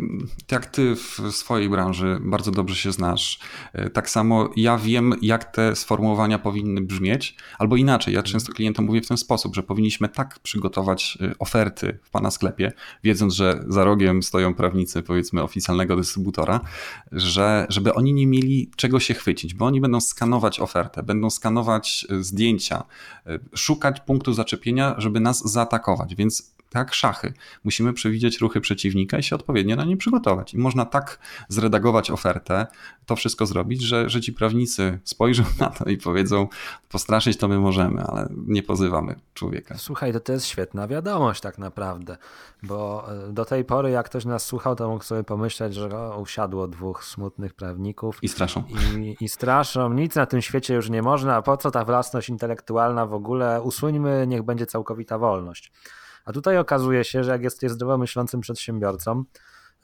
jak 0.50 0.66
ty 0.66 0.96
w 0.96 1.20
swojej 1.30 1.68
branży 1.68 2.18
bardzo 2.22 2.50
dobrze 2.50 2.76
się 2.76 2.92
znasz, 2.92 3.38
e, 3.72 3.90
tak 3.90 4.10
samo 4.10 4.50
ja 4.56 4.78
wiem, 4.78 5.14
jak 5.22 5.44
te 5.44 5.76
sformułowania 5.76 6.38
powinny 6.38 6.80
brzmieć, 6.80 7.36
albo 7.58 7.76
inaczej, 7.76 8.14
ja 8.14 8.22
często 8.22 8.52
klientom 8.52 8.84
mówię 8.84 9.00
w 9.00 9.08
ten 9.08 9.16
sposób, 9.16 9.54
że 9.54 9.62
powinniśmy 9.62 10.08
tak 10.08 10.38
przygotować 10.38 11.18
e, 11.20 11.38
oferty 11.38 11.98
w 12.02 12.10
pana 12.10 12.30
sklepie, 12.30 12.72
wiedząc, 13.04 13.34
że 13.34 13.64
za 13.68 13.84
rogiem 13.84 14.22
stoją 14.22 14.54
prawnicy, 14.54 15.02
powiedzmy, 15.02 15.42
oficjalnego 15.42 15.96
dystrybutora, 15.96 16.60
że, 17.12 17.66
żeby 17.68 17.94
oni 17.94 18.12
nie 18.12 18.26
mieli 18.26 18.70
czego 18.76 19.00
się 19.00 19.14
chwycić, 19.14 19.54
bo 19.54 19.66
oni 19.66 19.80
będą 19.80 20.00
skanować 20.00 20.60
ofertę, 20.60 21.02
będą 21.02 21.30
skanować 21.30 22.06
e, 22.10 22.22
zdjęcia, 22.22 22.84
szukać 23.54 24.00
punktu 24.00 24.32
zaczepienia, 24.32 24.94
żeby 24.98 25.20
nas 25.20 25.52
zaatakować, 25.52 26.14
więc 26.14 26.55
tak 26.76 26.94
szachy. 26.94 27.32
Musimy 27.64 27.92
przewidzieć 27.92 28.40
ruchy 28.40 28.60
przeciwnika 28.60 29.18
i 29.18 29.22
się 29.22 29.36
odpowiednio 29.36 29.76
na 29.76 29.84
nie 29.84 29.96
przygotować. 29.96 30.54
I 30.54 30.58
można 30.58 30.84
tak 30.84 31.18
zredagować 31.48 32.10
ofertę, 32.10 32.66
to 33.06 33.16
wszystko 33.16 33.46
zrobić, 33.46 33.82
że, 33.82 34.08
że 34.10 34.20
ci 34.20 34.32
prawnicy 34.32 34.98
spojrzą 35.04 35.44
na 35.60 35.70
to 35.70 35.84
i 35.84 35.96
powiedzą, 35.96 36.48
postraszyć 36.88 37.36
to 37.36 37.48
my 37.48 37.58
możemy, 37.58 38.02
ale 38.02 38.28
nie 38.46 38.62
pozywamy 38.62 39.14
człowieka. 39.34 39.74
Słuchaj, 39.78 40.12
to, 40.12 40.20
to 40.20 40.32
jest 40.32 40.46
świetna 40.46 40.88
wiadomość 40.88 41.40
tak 41.40 41.58
naprawdę, 41.58 42.16
bo 42.62 43.06
e, 43.28 43.32
do 43.32 43.44
tej 43.44 43.64
pory 43.64 43.90
jak 43.90 44.06
ktoś 44.06 44.24
nas 44.24 44.44
słuchał, 44.44 44.76
to 44.76 44.88
mógł 44.88 45.04
sobie 45.04 45.24
pomyśleć, 45.24 45.74
że 45.74 45.88
o, 45.88 46.20
usiadło 46.20 46.68
dwóch 46.68 47.04
smutnych 47.04 47.54
prawników. 47.54 48.18
I 48.22 48.28
straszą. 48.28 48.64
I, 49.00 49.16
I 49.20 49.28
straszą, 49.28 49.92
nic 49.92 50.14
na 50.14 50.26
tym 50.26 50.42
świecie 50.42 50.74
już 50.74 50.90
nie 50.90 51.02
można, 51.02 51.42
po 51.42 51.56
co 51.56 51.70
ta 51.70 51.84
własność 51.84 52.28
intelektualna 52.28 53.06
w 53.06 53.14
ogóle, 53.14 53.62
usuńmy, 53.62 54.26
niech 54.26 54.42
będzie 54.42 54.66
całkowita 54.66 55.18
wolność. 55.18 55.72
A 56.26 56.32
tutaj 56.32 56.58
okazuje 56.58 57.04
się, 57.04 57.24
że 57.24 57.30
jak 57.30 57.42
jesteś 57.42 57.70
zdrowo 57.70 57.98
myślącym 57.98 58.40
przedsiębiorcą, 58.40 59.24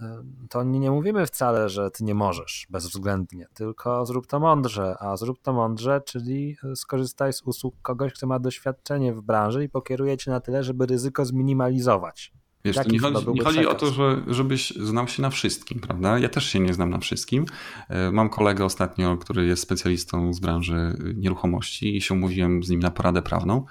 e, 0.01 0.23
to 0.51 0.62
nie, 0.62 0.81
nie 0.81 0.90
mówimy 0.90 1.27
wcale, 1.27 1.69
że 1.69 1.90
ty 1.90 2.05
nie 2.05 2.14
możesz 2.14 2.66
bezwzględnie, 2.70 3.47
tylko 3.55 4.06
zrób 4.06 4.27
to 4.27 4.40
mądrze, 4.40 4.97
a 5.01 5.16
zrób 5.16 5.43
to 5.43 5.52
mądrze, 5.52 6.01
czyli 6.06 6.56
e, 6.64 6.77
skorzystaj 6.77 7.32
z 7.32 7.43
usług 7.43 7.74
kogoś, 7.82 8.12
kto 8.12 8.27
ma 8.27 8.39
doświadczenie 8.39 9.14
w 9.14 9.23
branży 9.23 9.64
i 9.64 9.69
pokieruje 9.69 10.16
cię 10.16 10.31
na 10.31 10.40
tyle, 10.40 10.64
żeby 10.64 10.86
ryzyko 10.86 11.24
zminimalizować. 11.24 12.32
Wiesz, 12.64 12.77
nie 12.90 12.98
chodzi, 12.98 13.27
nie 13.35 13.44
chodzi 13.44 13.66
o 13.66 13.74
to, 13.74 13.86
że, 13.86 14.23
żebyś 14.27 14.70
znał 14.70 15.09
się 15.09 15.23
na 15.23 15.31
wszystkim, 15.31 15.81
prawda? 15.81 16.19
Ja 16.19 16.28
też 16.28 16.47
się 16.47 16.60
nie 16.60 16.74
znam 16.74 16.90
na 16.90 16.98
wszystkim. 16.98 17.47
E, 17.89 18.10
mam 18.12 18.28
kolegę 18.28 18.64
ostatnio, 18.64 19.16
który 19.16 19.47
jest 19.47 19.62
specjalistą 19.62 20.32
z 20.32 20.40
branży 20.40 20.97
nieruchomości 21.14 21.97
i 21.97 22.01
się 22.01 22.14
umówiłem 22.14 22.62
z 22.62 22.70
nim 22.70 22.81
na 22.81 22.90
poradę 22.90 23.23
prawną 23.23 23.64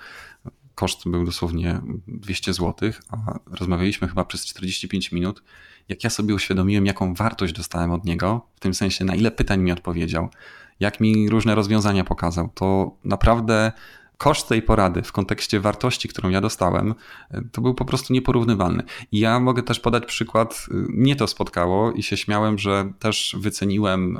koszt 0.81 1.09
był 1.09 1.25
dosłownie 1.25 1.81
200 2.07 2.53
zł, 2.53 2.91
a 3.09 3.39
rozmawialiśmy 3.51 4.07
chyba 4.07 4.25
przez 4.25 4.45
45 4.45 5.11
minut. 5.11 5.43
Jak 5.89 6.03
ja 6.03 6.09
sobie 6.09 6.35
uświadomiłem, 6.35 6.85
jaką 6.85 7.13
wartość 7.13 7.53
dostałem 7.53 7.91
od 7.91 8.05
niego, 8.05 8.47
w 8.55 8.59
tym 8.59 8.73
sensie 8.73 9.05
na 9.05 9.15
ile 9.15 9.31
pytań 9.31 9.61
mi 9.61 9.71
odpowiedział, 9.71 10.29
jak 10.79 10.99
mi 10.99 11.29
różne 11.29 11.55
rozwiązania 11.55 12.03
pokazał, 12.03 12.49
to 12.53 12.97
naprawdę 13.03 13.71
koszt 14.17 14.47
tej 14.47 14.61
porady 14.61 15.01
w 15.01 15.11
kontekście 15.11 15.59
wartości, 15.59 16.07
którą 16.07 16.29
ja 16.29 16.41
dostałem, 16.41 16.95
to 17.51 17.61
był 17.61 17.73
po 17.73 17.85
prostu 17.85 18.13
nieporównywalny. 18.13 18.83
I 19.11 19.19
ja 19.19 19.39
mogę 19.39 19.63
też 19.63 19.79
podać 19.79 20.05
przykład, 20.05 20.65
mnie 20.89 21.15
to 21.15 21.27
spotkało 21.27 21.91
i 21.91 22.03
się 22.03 22.17
śmiałem, 22.17 22.57
że 22.57 22.93
też 22.99 23.35
wyceniłem 23.39 24.19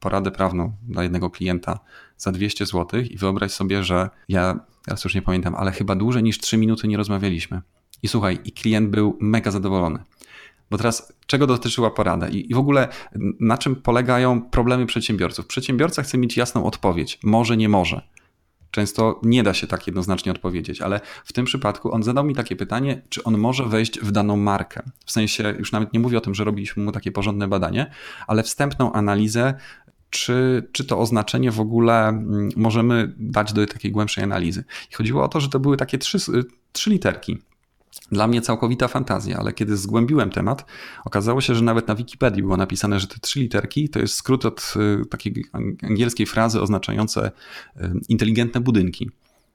poradę 0.00 0.30
prawną 0.30 0.72
dla 0.82 1.02
jednego 1.02 1.30
klienta 1.30 1.78
za 2.18 2.32
200 2.32 2.66
zł 2.66 3.00
i 3.00 3.16
wyobraź 3.16 3.52
sobie, 3.52 3.84
że 3.84 4.10
ja 4.28 4.60
teraz 4.84 5.04
już 5.04 5.14
nie 5.14 5.22
pamiętam, 5.22 5.54
ale 5.54 5.72
chyba 5.72 5.94
dłużej 5.94 6.22
niż 6.22 6.38
3 6.38 6.56
minuty 6.56 6.88
nie 6.88 6.96
rozmawialiśmy. 6.96 7.62
I 8.02 8.08
słuchaj, 8.08 8.38
i 8.44 8.52
klient 8.52 8.90
był 8.90 9.16
mega 9.20 9.50
zadowolony. 9.50 9.98
Bo 10.70 10.76
teraz, 10.76 11.12
czego 11.26 11.46
dotyczyła 11.46 11.90
porada 11.90 12.28
I, 12.28 12.50
i 12.50 12.54
w 12.54 12.58
ogóle 12.58 12.88
na 13.40 13.58
czym 13.58 13.76
polegają 13.76 14.42
problemy 14.42 14.86
przedsiębiorców? 14.86 15.46
Przedsiębiorca 15.46 16.02
chce 16.02 16.18
mieć 16.18 16.36
jasną 16.36 16.64
odpowiedź. 16.64 17.18
Może, 17.22 17.56
nie 17.56 17.68
może. 17.68 18.02
Często 18.70 19.20
nie 19.22 19.42
da 19.42 19.54
się 19.54 19.66
tak 19.66 19.86
jednoznacznie 19.86 20.32
odpowiedzieć, 20.32 20.80
ale 20.80 21.00
w 21.24 21.32
tym 21.32 21.44
przypadku 21.44 21.92
on 21.92 22.02
zadał 22.02 22.24
mi 22.24 22.34
takie 22.34 22.56
pytanie, 22.56 23.02
czy 23.08 23.24
on 23.24 23.38
może 23.38 23.64
wejść 23.64 24.00
w 24.00 24.10
daną 24.10 24.36
markę. 24.36 24.82
W 25.06 25.12
sensie, 25.12 25.54
już 25.58 25.72
nawet 25.72 25.92
nie 25.92 26.00
mówię 26.00 26.18
o 26.18 26.20
tym, 26.20 26.34
że 26.34 26.44
robiliśmy 26.44 26.84
mu 26.84 26.92
takie 26.92 27.12
porządne 27.12 27.48
badanie, 27.48 27.90
ale 28.26 28.42
wstępną 28.42 28.92
analizę 28.92 29.54
czy, 30.10 30.68
czy 30.72 30.84
to 30.84 30.98
oznaczenie 30.98 31.50
w 31.50 31.60
ogóle 31.60 32.08
mm, 32.08 32.48
możemy 32.56 33.14
dać 33.18 33.52
do 33.52 33.66
takiej 33.66 33.92
głębszej 33.92 34.24
analizy. 34.24 34.64
I 34.92 34.94
chodziło 34.94 35.24
o 35.24 35.28
to, 35.28 35.40
że 35.40 35.48
to 35.48 35.60
były 35.60 35.76
takie 35.76 35.98
trzy, 35.98 36.18
trzy 36.72 36.90
literki. 36.90 37.38
Dla 38.12 38.26
mnie 38.26 38.40
całkowita 38.40 38.88
fantazja, 38.88 39.36
ale 39.38 39.52
kiedy 39.52 39.76
zgłębiłem 39.76 40.30
temat, 40.30 40.64
okazało 41.04 41.40
się, 41.40 41.54
że 41.54 41.62
nawet 41.62 41.88
na 41.88 41.94
Wikipedii 41.94 42.42
było 42.42 42.56
napisane, 42.56 43.00
że 43.00 43.06
te 43.06 43.18
trzy 43.20 43.40
literki 43.40 43.88
to 43.88 43.98
jest 43.98 44.14
skrót 44.14 44.44
od 44.44 44.74
y, 45.02 45.06
takiej 45.06 45.44
angielskiej 45.82 46.26
frazy 46.26 46.60
oznaczające 46.60 47.30
y, 47.76 47.90
inteligentne 48.08 48.60
budynki. 48.60 49.10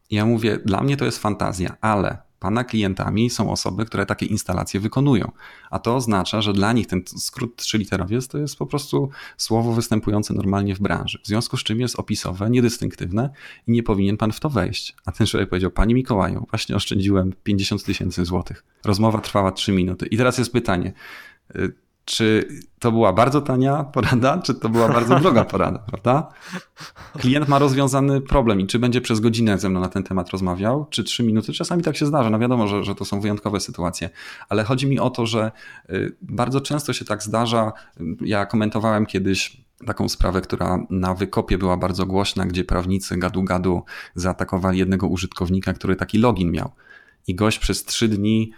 I 0.10 0.16
ja 0.16 0.26
mówię, 0.26 0.60
dla 0.66 0.84
mnie 0.84 0.98
to 0.98 1.06
jest 1.06 1.20
fantazja, 1.20 1.78
ale 1.82 2.18
Pana 2.44 2.64
klientami 2.64 3.30
są 3.30 3.52
osoby, 3.52 3.86
które 3.86 4.06
takie 4.06 4.26
instalacje 4.26 4.80
wykonują. 4.80 5.32
A 5.70 5.80
to 5.80 5.96
oznacza, 5.96 6.42
że 6.42 6.54
dla 6.54 6.74
nich 6.74 6.88
ten 6.88 7.04
skrót 7.08 7.56
trzyliterowiec 7.56 8.28
to 8.28 8.38
jest 8.38 8.58
po 8.58 8.66
prostu 8.66 9.10
słowo 9.38 9.74
występujące 9.74 10.34
normalnie 10.34 10.76
w 10.76 10.80
branży. 10.80 11.20
W 11.24 11.28
związku 11.28 11.58
z 11.58 11.64
czym 11.64 11.80
jest 11.80 12.00
opisowe, 12.00 12.50
niedystynktywne 12.50 13.30
i 13.68 13.72
nie 13.72 13.84
powinien 13.84 14.18
pan 14.18 14.32
w 14.32 14.40
to 14.40 14.50
wejść. 14.50 14.96
A 15.06 15.12
ten 15.12 15.28
człowiek 15.28 15.50
powiedział: 15.50 15.72
Pani 15.72 15.94
Mikołaju, 15.94 16.48
właśnie 16.50 16.76
oszczędziłem 16.76 17.34
50 17.44 17.84
tysięcy 17.84 18.26
złotych. 18.26 18.64
Rozmowa 18.86 19.22
trwała 19.22 19.52
3 19.52 19.72
minuty. 19.72 20.06
I 20.06 20.18
teraz 20.18 20.38
jest 20.38 20.52
pytanie 20.52 20.94
y, 21.56 21.74
czy 22.06 22.48
to 22.80 22.92
była 22.92 23.14
bardzo 23.14 23.42
tania 23.42 23.84
porada, 23.84 24.38
czy 24.38 24.56
to 24.56 24.70
była 24.70 24.88
bardzo 24.88 25.20
droga 25.20 25.46
porada, 25.54 25.80
prawda? 25.80 26.30
Klient 27.20 27.48
ma 27.48 27.60
rozwiązany 27.60 28.22
problem 28.22 28.62
i 28.62 28.68
czy 28.68 28.80
będzie 28.80 29.02
przez 29.02 29.20
godzinę 29.20 29.58
ze 29.60 29.70
mną 29.70 29.80
na 29.80 29.88
ten 29.88 30.04
temat 30.04 30.30
rozmawiał, 30.30 30.86
czy 30.90 31.04
trzy 31.04 31.24
minuty, 31.24 31.54
czasami 31.54 31.84
tak 31.84 31.98
się 31.98 32.06
zdarza. 32.06 32.30
No 32.30 32.40
wiadomo, 32.40 32.68
że, 32.68 32.84
że 32.84 32.96
to 32.96 33.06
są 33.06 33.22
wyjątkowe 33.22 33.60
sytuacje, 33.60 34.10
ale 34.50 34.64
chodzi 34.64 34.88
mi 34.88 35.00
o 35.00 35.10
to, 35.10 35.26
że 35.26 35.52
y, 35.90 36.16
bardzo 36.22 36.62
często 36.62 36.94
się 36.94 37.06
tak 37.06 37.24
zdarza. 37.24 37.72
Ja 38.22 38.46
komentowałem 38.46 39.06
kiedyś 39.06 39.64
taką 39.86 40.10
sprawę, 40.10 40.42
która 40.42 40.80
na 40.90 41.14
wykopie 41.14 41.58
była 41.58 41.78
bardzo 41.78 42.06
głośna, 42.06 42.46
gdzie 42.46 42.64
prawnicy 42.64 43.18
gadu-gadu 43.18 43.82
zaatakowali 44.16 44.80
jednego 44.80 45.08
użytkownika, 45.08 45.74
który 45.74 45.96
taki 45.96 46.18
login 46.18 46.52
miał. 46.52 46.72
I 47.28 47.36
gość 47.36 47.60
przez 47.60 47.86
trzy 47.86 48.08
dni 48.08 48.52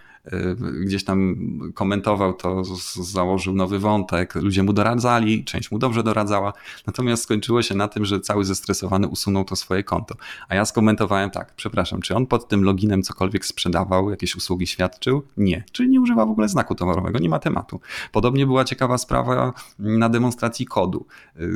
gdzieś 0.80 1.04
tam 1.04 1.36
komentował 1.74 2.34
to, 2.34 2.62
założył 3.02 3.54
nowy 3.54 3.78
wątek, 3.78 4.34
ludzie 4.34 4.62
mu 4.62 4.72
doradzali, 4.72 5.44
część 5.44 5.70
mu 5.70 5.78
dobrze 5.78 6.02
doradzała, 6.02 6.52
natomiast 6.86 7.22
skończyło 7.22 7.62
się 7.62 7.74
na 7.74 7.88
tym, 7.88 8.04
że 8.04 8.20
cały 8.20 8.44
zestresowany 8.44 9.08
usunął 9.08 9.44
to 9.44 9.56
swoje 9.56 9.84
konto. 9.84 10.14
A 10.48 10.54
ja 10.54 10.64
skomentowałem 10.64 11.30
tak, 11.30 11.54
przepraszam, 11.54 12.00
czy 12.00 12.16
on 12.16 12.26
pod 12.26 12.48
tym 12.48 12.64
loginem 12.64 13.02
cokolwiek 13.02 13.46
sprzedawał, 13.46 14.10
jakieś 14.10 14.36
usługi 14.36 14.66
świadczył? 14.66 15.22
Nie. 15.36 15.64
Czyli 15.72 15.88
nie 15.88 16.00
używa 16.00 16.26
w 16.26 16.30
ogóle 16.30 16.48
znaku 16.48 16.74
towarowego, 16.74 17.18
nie 17.18 17.28
ma 17.28 17.38
tematu. 17.38 17.80
Podobnie 18.12 18.46
była 18.46 18.64
ciekawa 18.64 18.98
sprawa 18.98 19.52
na 19.78 20.08
demonstracji 20.08 20.66
kodu. 20.66 21.06
Y, 21.40 21.50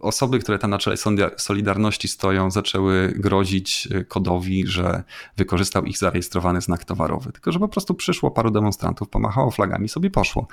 osoby, 0.00 0.38
które 0.38 0.58
tam 0.58 0.70
na 0.70 0.78
czele 0.78 0.96
Solidarności 1.36 2.08
stoją, 2.08 2.50
zaczęły 2.50 3.14
grozić 3.16 3.88
y, 3.92 4.04
kodowi, 4.04 4.66
że 4.66 5.04
wykorzystał 5.36 5.84
ich 5.84 5.98
zarejestrowany 5.98 6.60
znak 6.60 6.84
towarowy. 6.84 7.32
Tylko, 7.32 7.52
że 7.52 7.58
po 7.58 7.68
prostu 7.68 7.93
przyszło 7.94 8.30
paru 8.30 8.50
demonstrantów, 8.50 9.08
pomachało 9.08 9.50
flagami, 9.50 9.88
sobie 9.88 10.10
poszło. 10.10 10.46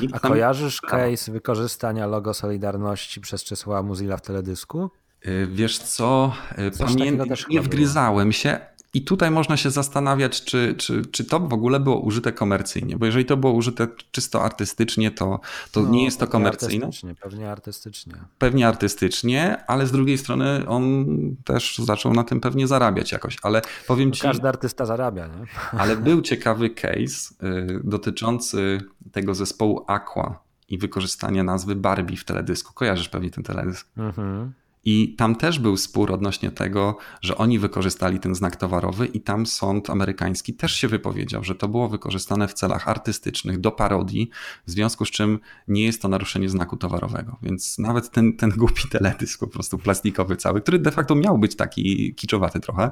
Nikt 0.00 0.14
A 0.14 0.18
kojarzysz 0.18 0.80
case 0.80 1.32
wykorzystania 1.32 2.06
logo 2.06 2.34
Solidarności 2.34 3.20
przez 3.20 3.44
Czesława 3.44 3.82
Muzilla 3.82 4.16
w 4.16 4.22
teledysku? 4.22 4.90
Y, 5.26 5.48
wiesz 5.52 5.78
co, 5.78 6.32
y, 6.58 6.78
pamiętam, 6.78 7.28
nie 7.50 7.60
wgryzałem 7.60 8.32
się, 8.32 8.60
i 8.96 9.02
tutaj 9.02 9.30
można 9.30 9.56
się 9.56 9.70
zastanawiać, 9.70 10.44
czy, 10.44 10.74
czy, 10.78 11.06
czy 11.06 11.24
to 11.24 11.40
w 11.40 11.52
ogóle 11.52 11.80
było 11.80 12.00
użyte 12.00 12.32
komercyjnie, 12.32 12.96
bo 12.96 13.06
jeżeli 13.06 13.24
to 13.24 13.36
było 13.36 13.52
użyte 13.52 13.88
czysto 14.10 14.42
artystycznie, 14.42 15.10
to, 15.10 15.40
to 15.72 15.82
no, 15.82 15.88
nie 15.88 16.04
jest 16.04 16.20
to 16.20 16.26
komercyjne. 16.26 16.86
Artystycznie, 16.86 17.14
pewnie 17.14 17.50
artystycznie. 17.50 18.14
Pewnie 18.38 18.68
artystycznie, 18.68 19.64
ale 19.66 19.86
z 19.86 19.92
drugiej 19.92 20.18
strony 20.18 20.68
on 20.68 21.06
też 21.44 21.78
zaczął 21.78 22.12
na 22.12 22.24
tym 22.24 22.40
pewnie 22.40 22.66
zarabiać 22.66 23.12
jakoś, 23.12 23.36
ale 23.42 23.62
powiem 23.86 24.12
ci... 24.12 24.22
Każdy 24.22 24.48
artysta 24.48 24.86
zarabia, 24.86 25.26
nie? 25.26 25.46
Ale 25.80 25.96
był 25.96 26.22
ciekawy 26.22 26.70
case 26.70 27.34
y, 27.42 27.80
dotyczący 27.84 28.80
tego 29.12 29.34
zespołu 29.34 29.84
Aqua 29.86 30.38
i 30.68 30.78
wykorzystania 30.78 31.44
nazwy 31.44 31.74
Barbie 31.74 32.16
w 32.16 32.24
teledysku. 32.24 32.74
Kojarzysz 32.74 33.08
pewnie 33.08 33.30
ten 33.30 33.44
teledysk. 33.44 33.88
Mhm. 33.96 34.52
I 34.86 35.14
tam 35.14 35.36
też 35.36 35.58
był 35.58 35.76
spór 35.76 36.12
odnośnie 36.12 36.50
tego, 36.50 36.96
że 37.20 37.38
oni 37.38 37.58
wykorzystali 37.58 38.20
ten 38.20 38.34
znak 38.34 38.56
towarowy, 38.56 39.06
i 39.06 39.20
tam 39.20 39.46
sąd 39.46 39.90
amerykański 39.90 40.54
też 40.54 40.72
się 40.72 40.88
wypowiedział, 40.88 41.44
że 41.44 41.54
to 41.54 41.68
było 41.68 41.88
wykorzystane 41.88 42.48
w 42.48 42.54
celach 42.54 42.88
artystycznych, 42.88 43.60
do 43.60 43.72
parodii, 43.72 44.30
w 44.66 44.70
związku 44.70 45.04
z 45.04 45.10
czym 45.10 45.38
nie 45.68 45.84
jest 45.84 46.02
to 46.02 46.08
naruszenie 46.08 46.48
znaku 46.48 46.76
towarowego. 46.76 47.36
Więc 47.42 47.78
nawet 47.78 48.10
ten, 48.10 48.36
ten 48.36 48.50
głupi 48.50 48.88
teledysk, 48.88 49.40
po 49.40 49.46
prostu 49.46 49.78
plastikowy 49.78 50.36
cały, 50.36 50.60
który 50.60 50.78
de 50.78 50.90
facto 50.90 51.14
miał 51.14 51.38
być 51.38 51.56
taki 51.56 52.14
kiczowaty 52.14 52.60
trochę, 52.60 52.90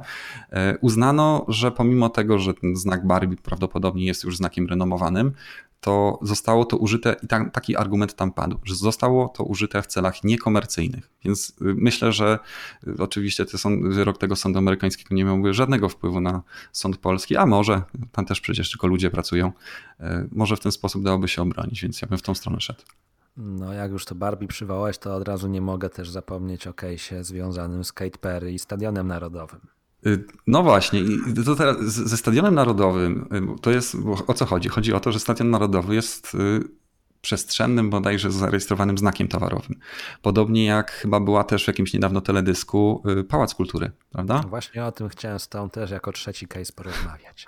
e, 0.51 0.79
uznano, 0.79 1.47
że 1.49 1.71
pomimo 1.71 2.09
tego, 2.09 2.39
że 2.39 2.55
ten 2.55 2.77
znak 2.77 3.07
Barbie 3.07 3.37
prawdopodobnie 3.37 4.07
jest 4.07 4.25
już 4.25 4.37
znakiem 4.37 4.66
renomowanym, 4.66 5.33
to 5.85 6.19
zostało 6.23 6.65
to 6.65 6.77
użyte, 6.77 7.16
i 7.23 7.27
tam, 7.27 7.51
taki 7.51 7.77
argument 7.77 8.15
tam 8.15 8.32
padł, 8.32 8.59
że 8.65 8.74
zostało 8.74 9.28
to 9.28 9.44
użyte 9.44 9.82
w 9.82 9.86
celach 9.86 10.24
niekomercyjnych. 10.24 11.11
Więc 11.24 11.51
y, 11.51 11.55
myślę, 11.61 12.12
że 12.12 12.39
y, 12.86 12.94
oczywiście 12.98 13.47
sąd, 13.47 13.94
wyrok 13.94 14.19
tego 14.19 14.36
sądu 14.36 14.59
amerykańskiego 14.59 15.15
nie 15.15 15.24
miałby 15.24 15.55
żadnego 15.55 15.89
wpływu 15.89 16.20
na 16.20 16.43
sąd 16.73 16.97
polski, 16.97 17.36
a 17.36 17.47
może, 17.47 17.82
tam 18.12 18.27
też 18.27 18.40
przecież 18.40 18.70
tylko 18.70 18.86
ludzie 18.86 19.11
pracują, 19.11 19.48
y, 20.01 20.05
może 20.32 20.56
w 20.56 20.61
ten 20.61 20.73
sposób 20.73 21.02
dałoby 21.02 21.28
się 21.28 21.43
obronić, 21.43 21.82
więc 21.82 22.02
ja 22.02 22.09
bym 22.09 22.19
w 22.19 22.23
tą 22.23 22.35
stronę 22.35 22.61
szedł. 22.61 22.82
No, 23.36 23.73
jak 23.73 23.90
już 23.90 24.05
to 24.05 24.15
Barbie 24.15 24.48
przywołałeś, 24.48 24.98
to 24.98 25.15
od 25.15 25.28
razu 25.28 25.48
nie 25.48 25.61
mogę 25.61 25.90
też 25.90 26.11
zapomnieć 26.11 26.66
o 26.66 26.70
case'ie 26.70 27.23
związanym 27.23 27.85
z 27.85 27.93
Kate 27.93 28.19
Perry 28.19 28.52
i 28.52 28.59
Stadionem 28.59 29.06
Narodowym. 29.06 29.61
Y, 30.07 30.25
no 30.47 30.63
właśnie, 30.63 31.01
to 31.45 31.57
teraz 31.57 31.83
ze 31.85 32.17
Stadionem 32.17 32.55
Narodowym 32.55 33.29
y, 33.57 33.61
to 33.61 33.71
jest 33.71 33.97
o 34.27 34.35
co 34.35 34.47
chodzi? 34.47 34.69
Chodzi 34.69 34.93
o 34.93 35.01
to, 35.01 35.13
że 35.13 35.21
Stadion 35.21 35.51
Narodowy 35.51 35.95
jest 35.95 36.35
y, 36.35 36.85
przestrzennym 37.21 37.91
bodajże 37.91 38.31
zarejestrowanym 38.31 38.99
znakiem 38.99 39.29
towarowym. 39.29 39.79
Podobnie 40.23 40.65
jak 40.65 40.93
chyba 40.93 41.21
była 41.21 41.45
też 41.45 41.65
w 41.65 41.69
jakimś 41.69 41.93
niedawno 41.93 42.21
teledysku 42.21 43.03
Pałac 43.29 43.55
Kultury, 43.55 43.91
prawda? 44.11 44.41
No 44.43 44.49
właśnie 44.49 44.85
o 44.85 44.93
tym 44.93 45.09
chciałem 45.09 45.39
z 45.39 45.49
tą 45.49 45.71
też 45.71 45.91
jako 45.91 46.13
trzeci 46.13 46.49
case 46.49 46.73
porozmawiać. 46.73 47.47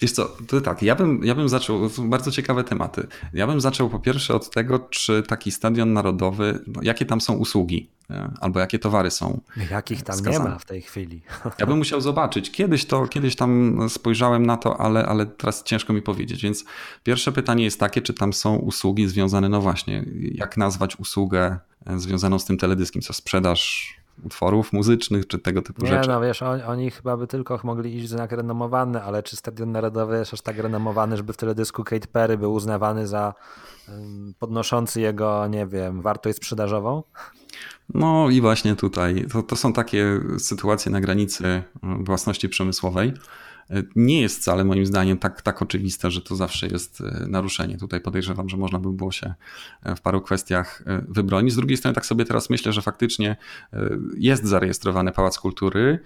Wiesz 0.00 0.12
co, 0.12 0.36
to 0.48 0.60
tak, 0.60 0.82
ja 0.82 0.94
bym, 0.94 1.24
ja 1.24 1.34
bym 1.34 1.48
zaczął, 1.48 1.80
to 1.80 1.88
są 1.88 2.10
bardzo 2.10 2.30
ciekawe 2.30 2.64
tematy. 2.64 3.06
Ja 3.32 3.46
bym 3.46 3.60
zaczął 3.60 3.90
po 3.90 3.98
pierwsze 3.98 4.34
od 4.34 4.50
tego, 4.50 4.78
czy 4.78 5.22
taki 5.22 5.50
Stadion 5.50 5.92
Narodowy, 5.92 6.64
jakie 6.82 7.06
tam 7.06 7.20
są 7.20 7.34
usługi 7.34 7.90
albo 8.40 8.60
jakie 8.60 8.78
towary 8.78 9.10
są. 9.10 9.40
Jakich 9.70 10.02
tam 10.02 10.16
skazane. 10.16 10.44
nie 10.44 10.50
ma 10.50 10.58
w 10.58 10.64
tej 10.64 10.82
chwili. 10.82 11.22
Ja 11.58 11.66
bym 11.66 11.78
musiał 11.78 12.00
zobaczyć. 12.00 12.50
Kiedyś 12.50 12.84
to, 12.84 13.08
kiedyś 13.08 13.36
tam 13.36 13.80
spojrzałem 13.88 14.46
na 14.46 14.56
to, 14.56 14.80
ale, 14.80 15.06
ale 15.06 15.26
teraz 15.26 15.62
ciężko 15.62 15.92
mi 15.92 16.02
powiedzieć. 16.02 16.42
Więc 16.42 16.64
pierwsze 17.02 17.32
pytanie 17.32 17.64
jest 17.64 17.80
takie, 17.80 18.02
czy 18.02 18.14
tam 18.14 18.32
są 18.32 18.56
usługi 18.56 19.08
związane, 19.08 19.48
no 19.48 19.60
właśnie, 19.60 20.04
jak 20.32 20.56
nazwać 20.56 20.96
usługę 20.96 21.58
związaną 21.96 22.38
z 22.38 22.44
tym 22.44 22.58
teledyskiem, 22.58 23.02
co 23.02 23.12
sprzedaż 23.12 23.94
utworów 24.22 24.72
muzycznych, 24.72 25.26
czy 25.26 25.38
tego 25.38 25.62
typu 25.62 25.84
nie, 25.84 25.88
rzeczy. 25.88 26.08
no 26.08 26.20
wiesz, 26.20 26.42
oni, 26.42 26.62
oni, 26.62 26.90
chyba 26.90 27.16
by 27.16 27.26
tylko 27.26 27.60
mogli 27.62 27.96
iść 27.96 28.06
w 28.06 28.08
znak 28.08 28.32
renomowany, 28.32 29.02
ale 29.02 29.22
czy 29.22 29.36
Stadion 29.36 29.72
Narodowy 29.72 30.18
jest 30.18 30.34
aż 30.34 30.40
tak 30.40 30.58
renomowany, 30.58 31.16
żeby 31.16 31.32
w 31.32 31.36
teledysku 31.36 31.84
Kate 31.84 32.08
Perry 32.08 32.38
był 32.38 32.52
uznawany 32.52 33.06
za 33.06 33.34
podnoszący 34.38 35.00
jego, 35.00 35.46
nie 35.46 35.66
wiem, 35.66 36.02
wartość 36.02 36.36
sprzedażową? 36.36 37.02
No 37.94 38.30
i 38.30 38.40
właśnie 38.40 38.76
tutaj, 38.76 39.26
to, 39.32 39.42
to 39.42 39.56
są 39.56 39.72
takie 39.72 40.20
sytuacje 40.38 40.92
na 40.92 41.00
granicy 41.00 41.62
własności 41.82 42.48
przemysłowej, 42.48 43.12
nie 43.96 44.20
jest 44.20 44.40
wcale 44.40 44.64
moim 44.64 44.86
zdaniem 44.86 45.18
tak, 45.18 45.42
tak 45.42 45.62
oczywiste, 45.62 46.10
że 46.10 46.22
to 46.22 46.36
zawsze 46.36 46.66
jest 46.66 47.00
e, 47.00 47.26
naruszenie. 47.28 47.78
Tutaj 47.78 48.00
podejrzewam, 48.00 48.48
że 48.48 48.56
można 48.56 48.78
by 48.78 48.92
było 48.92 49.12
się 49.12 49.34
e, 49.82 49.96
w 49.96 50.00
paru 50.00 50.20
kwestiach 50.20 50.82
e, 50.86 51.04
wybronić. 51.08 51.52
Z 51.52 51.56
drugiej 51.56 51.76
strony 51.76 51.94
tak 51.94 52.06
sobie 52.06 52.24
teraz 52.24 52.50
myślę, 52.50 52.72
że 52.72 52.82
faktycznie 52.82 53.36
jest 54.16 54.44
zarejestrowany 54.44 55.12
Pałac 55.12 55.38
Kultury. 55.38 55.98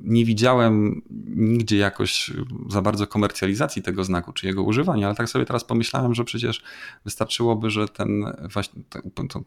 Nie 0.00 0.24
widziałem 0.24 1.02
nigdzie 1.36 1.76
jakoś 1.76 2.30
za 2.68 2.82
bardzo 2.82 3.06
komercjalizacji 3.06 3.82
tego 3.82 4.04
znaku, 4.04 4.32
czy 4.32 4.46
jego 4.46 4.62
używania, 4.62 5.06
ale 5.06 5.16
tak 5.16 5.28
sobie 5.28 5.44
teraz 5.44 5.64
pomyślałem, 5.64 6.14
że 6.14 6.24
przecież 6.24 6.62
wystarczyłoby, 7.04 7.70
że 7.70 7.88
ten 7.88 8.24
właśnie 8.52 8.82
ta, 8.88 9.00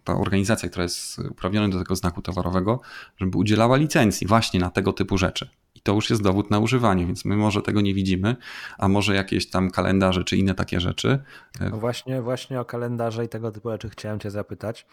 ta 0.04 0.14
organizacja, 0.14 0.70
która 0.70 0.84
jest 0.84 1.20
uprawniona 1.20 1.70
do 1.70 1.80
tego 1.80 1.96
znaku 1.96 2.22
towarowego, 2.22 2.82
żeby 3.18 3.38
udzielała 3.38 3.78
licencji 3.78 4.28
właśnie 4.28 4.60
na 4.60 4.70
tego 4.70 4.94
typu 4.94 5.18
rzeczy 5.18 5.50
to 5.86 5.94
już 5.94 6.10
jest 6.10 6.22
dowód 6.22 6.52
na 6.52 6.60
używanie, 6.60 7.06
więc 7.06 7.26
my 7.26 7.36
może 7.36 7.62
tego 7.62 7.82
nie 7.82 7.94
widzimy, 7.94 8.36
a 8.78 8.88
może 8.88 9.16
jakieś 9.16 9.50
tam 9.50 9.72
kalendarze 9.72 10.24
czy 10.24 10.38
inne 10.38 10.56
takie 10.56 10.80
rzeczy. 10.80 11.24
No 11.72 11.78
właśnie, 11.78 12.22
właśnie 12.22 12.62
o 12.62 12.66
kalendarze 12.66 13.26
i 13.26 13.30
tego 13.30 13.52
typu 13.52 13.70
rzeczy 13.72 13.90
chciałem 13.90 14.20
Cię 14.20 14.32
zapytać, 14.32 14.88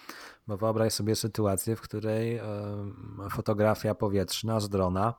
bo 0.47 0.57
wyobraź 0.57 0.93
sobie 0.93 1.17
sytuację, 1.17 1.77
w 1.77 1.81
której 1.81 2.41
fotografia 3.31 3.95
powietrzna 3.95 4.61
z 4.61 4.69
drona 4.69 5.15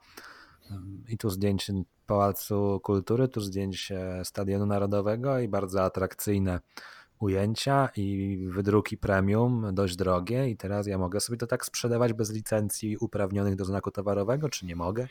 i 1.07 1.17
tu 1.17 1.29
zdjęcie 1.29 1.73
Pałacu 2.07 2.79
Kultury, 2.83 3.27
tu 3.27 3.41
zdjęcie 3.41 4.21
Stadionu 4.23 4.65
Narodowego 4.65 5.39
i 5.39 5.47
bardzo 5.47 5.83
atrakcyjne 5.83 6.59
ujęcia 7.19 7.89
i 7.95 8.37
wydruki 8.51 8.97
premium, 8.97 9.67
dość 9.71 9.95
drogie 9.95 10.49
i 10.49 10.57
teraz 10.57 10.87
ja 10.87 10.97
mogę 10.97 11.19
sobie 11.19 11.37
to 11.37 11.47
tak 11.47 11.65
sprzedawać 11.65 12.13
bez 12.13 12.31
licencji 12.31 12.97
uprawnionych 12.97 13.55
do 13.55 13.65
znaku 13.65 13.91
towarowego, 13.91 14.49
czy 14.49 14.65
nie 14.65 14.75
mogę? 14.75 15.07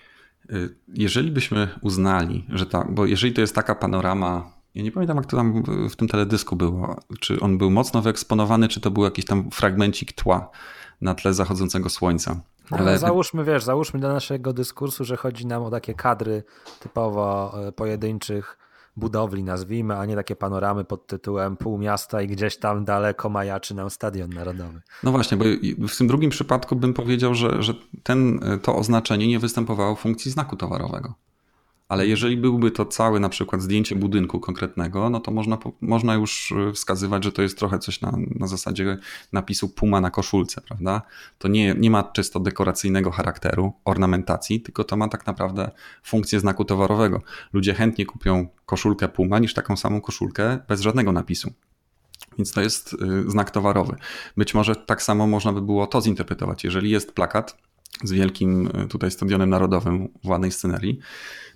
Y, 0.51 0.75
jeżeli 0.89 1.31
byśmy 1.31 1.69
uznali, 1.81 2.47
że 2.49 2.67
tak, 2.67 2.95
bo 2.95 3.07
jeżeli 3.07 3.33
to 3.33 3.41
jest 3.41 3.55
taka 3.55 3.75
panorama, 3.75 4.51
ja 4.75 4.83
nie 4.83 4.93
pamiętam 4.93 5.17
jak 5.17 5.27
to 5.27 5.37
tam 5.37 5.63
w 5.91 5.97
tym 5.97 6.09
teledysku 6.09 6.57
było, 6.57 6.97
czy 7.21 7.41
on 7.41 7.59
był 7.59 7.71
mocno 7.71 8.03
wyeksponowany, 8.03 8.69
czy 8.69 8.81
to 8.81 8.91
był 8.91 9.05
jakiś 9.05 9.25
tam 9.25 9.51
fragmencik 9.51 10.13
tła 10.13 10.51
na 11.01 11.15
tle 11.15 11.35
zachodzącego 11.35 11.89
słońca. 11.89 12.41
No, 12.71 12.77
Ale... 12.77 12.93
No, 12.93 12.99
załóżmy, 12.99 13.45
wiesz, 13.45 13.65
załóżmy 13.65 14.01
do 14.01 14.09
naszego 14.09 14.53
dyskursu, 14.53 15.05
że 15.05 15.17
chodzi 15.17 15.47
nam 15.47 15.63
o 15.63 15.71
takie 15.71 15.95
kadry 15.95 16.43
typowo 16.81 17.55
e, 17.69 17.73
pojedynczych 17.73 18.59
budowli, 18.97 19.43
nazwijmy, 19.43 19.97
a 19.97 20.07
nie 20.07 20.17
takie 20.17 20.37
panoramy 20.37 20.85
pod 20.85 21.07
tytułem 21.07 21.57
pół 21.57 21.79
miasta 21.79 22.23
i 22.23 22.29
gdzieś 22.29 22.57
tam 22.57 22.85
daleko 22.85 23.29
majaczy 23.29 23.75
nam 23.75 23.91
Stadion 23.91 24.31
Narodowy. 24.31 24.81
No 25.03 25.11
właśnie, 25.13 25.37
bo 25.37 25.45
w 25.89 25.97
tym 25.97 26.07
drugim 26.07 26.31
przypadku 26.31 26.77
bym 26.77 26.95
powiedział, 26.95 27.35
że, 27.35 27.63
że 27.63 27.75
ten, 28.03 28.41
to 28.63 28.77
oznaczenie 28.77 29.29
nie 29.29 29.39
występowało 29.39 29.95
w 29.95 30.01
funkcji 30.01 30.31
znaku 30.31 30.57
towarowego. 30.57 31.15
Ale 31.93 32.07
jeżeli 32.07 32.37
byłby 32.37 32.71
to 32.71 32.87
całe 32.87 33.21
na 33.21 33.29
przykład 33.29 33.63
zdjęcie 33.63 33.97
budynku 33.97 34.41
konkretnego, 34.41 35.11
no 35.11 35.21
to 35.21 35.31
można, 35.31 35.59
można 35.81 36.15
już 36.15 36.53
e, 36.53 36.73
wskazywać, 36.73 37.25
że 37.25 37.33
to 37.33 37.43
jest 37.43 37.59
trochę 37.59 37.79
coś 37.79 38.01
na, 38.01 38.13
na 38.31 38.47
zasadzie 38.47 38.99
napisu 39.33 39.69
Puma 39.69 40.01
na 40.01 40.11
koszulce, 40.11 40.61
prawda? 40.61 41.03
To 41.39 41.49
nie, 41.49 41.75
nie 41.79 41.91
ma 41.91 42.03
czysto 42.03 42.41
dekoracyjnego 42.41 43.11
charakteru, 43.11 43.73
ornamentacji, 43.85 44.61
tylko 44.61 44.85
to 44.85 44.97
ma 44.97 45.09
tak 45.09 45.27
naprawdę 45.27 45.71
funkcję 46.03 46.41
znaku 46.41 46.65
towarowego. 46.65 47.23
Ludzie 47.53 47.75
chętnie 47.75 48.07
kupią 48.07 48.47
koszulkę 48.67 49.09
Puma 49.09 49.39
niż 49.39 49.55
taką 49.55 49.77
samą 49.77 50.01
koszulkę 50.01 50.59
bez 50.69 50.81
żadnego 50.81 51.13
napisu. 51.13 51.53
Więc 52.39 52.53
to 52.53 52.61
jest 52.61 52.95
e, 52.95 53.31
znak 53.31 53.51
towarowy. 53.51 53.97
Być 54.37 54.55
może 54.55 54.77
tak 54.77 55.03
samo 55.03 55.27
można 55.27 55.53
by 55.53 55.63
było 55.63 55.87
to 55.87 56.01
zinterpretować. 56.01 56.65
Jeżeli 56.65 56.91
jest 56.91 57.13
plakat 57.13 57.57
z 58.03 58.13
wielkim 58.13 58.69
e, 58.75 58.87
tutaj 58.87 59.11
stadionem 59.11 59.51
narodowym 59.51 60.09
w 60.25 60.29
ładnej 60.29 60.53
scenerii, 60.53 60.99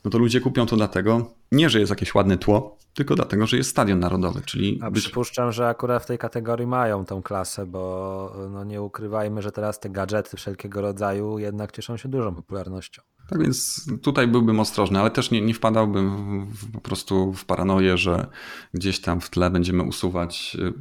no 0.05 0.11
to 0.11 0.19
ludzie 0.19 0.41
kupią 0.41 0.67
to 0.67 0.77
dlatego, 0.77 1.31
nie 1.53 1.71
że 1.71 1.81
jest 1.81 1.91
jakieś 1.91 2.15
ładne 2.15 2.39
tło, 2.39 2.79
tylko 2.95 3.15
dlatego, 3.15 3.47
że 3.47 3.57
jest 3.57 3.71
stadion 3.71 3.99
narodowy, 3.99 4.41
czyli... 4.47 4.79
A 4.83 4.91
być... 4.91 5.05
przypuszczam, 5.05 5.53
że 5.53 5.69
akurat 5.69 6.03
w 6.03 6.07
tej 6.07 6.19
kategorii 6.19 6.67
mają 6.67 7.05
tą 7.05 7.23
klasę, 7.23 7.67
bo 7.67 8.33
no 8.51 8.65
nie 8.65 8.83
ukrywajmy, 8.83 9.43
że 9.43 9.53
teraz 9.53 9.81
te 9.81 9.91
gadżety 9.91 10.37
wszelkiego 10.37 10.81
rodzaju 10.81 11.39
jednak 11.39 11.73
cieszą 11.73 11.97
się 11.97 12.09
dużą 12.09 12.35
popularnością. 12.35 13.03
Tak 13.29 13.43
więc 13.43 13.87
tutaj 14.03 14.29
byłbym 14.29 14.61
ostrożny, 14.61 15.01
ale 15.01 15.11
też 15.11 15.31
nie, 15.31 15.41
nie 15.41 15.55
wpadałbym 15.55 16.47
w, 16.47 16.73
po 16.73 16.81
prostu 16.81 17.33
w 17.33 17.45
paranoję, 17.45 17.99
że 17.99 18.27
gdzieś 18.75 19.01
tam 19.01 19.21
w 19.21 19.31
tle 19.31 19.51
będziemy 19.51 19.83
usuwać 19.83 20.57
y, 20.61 20.73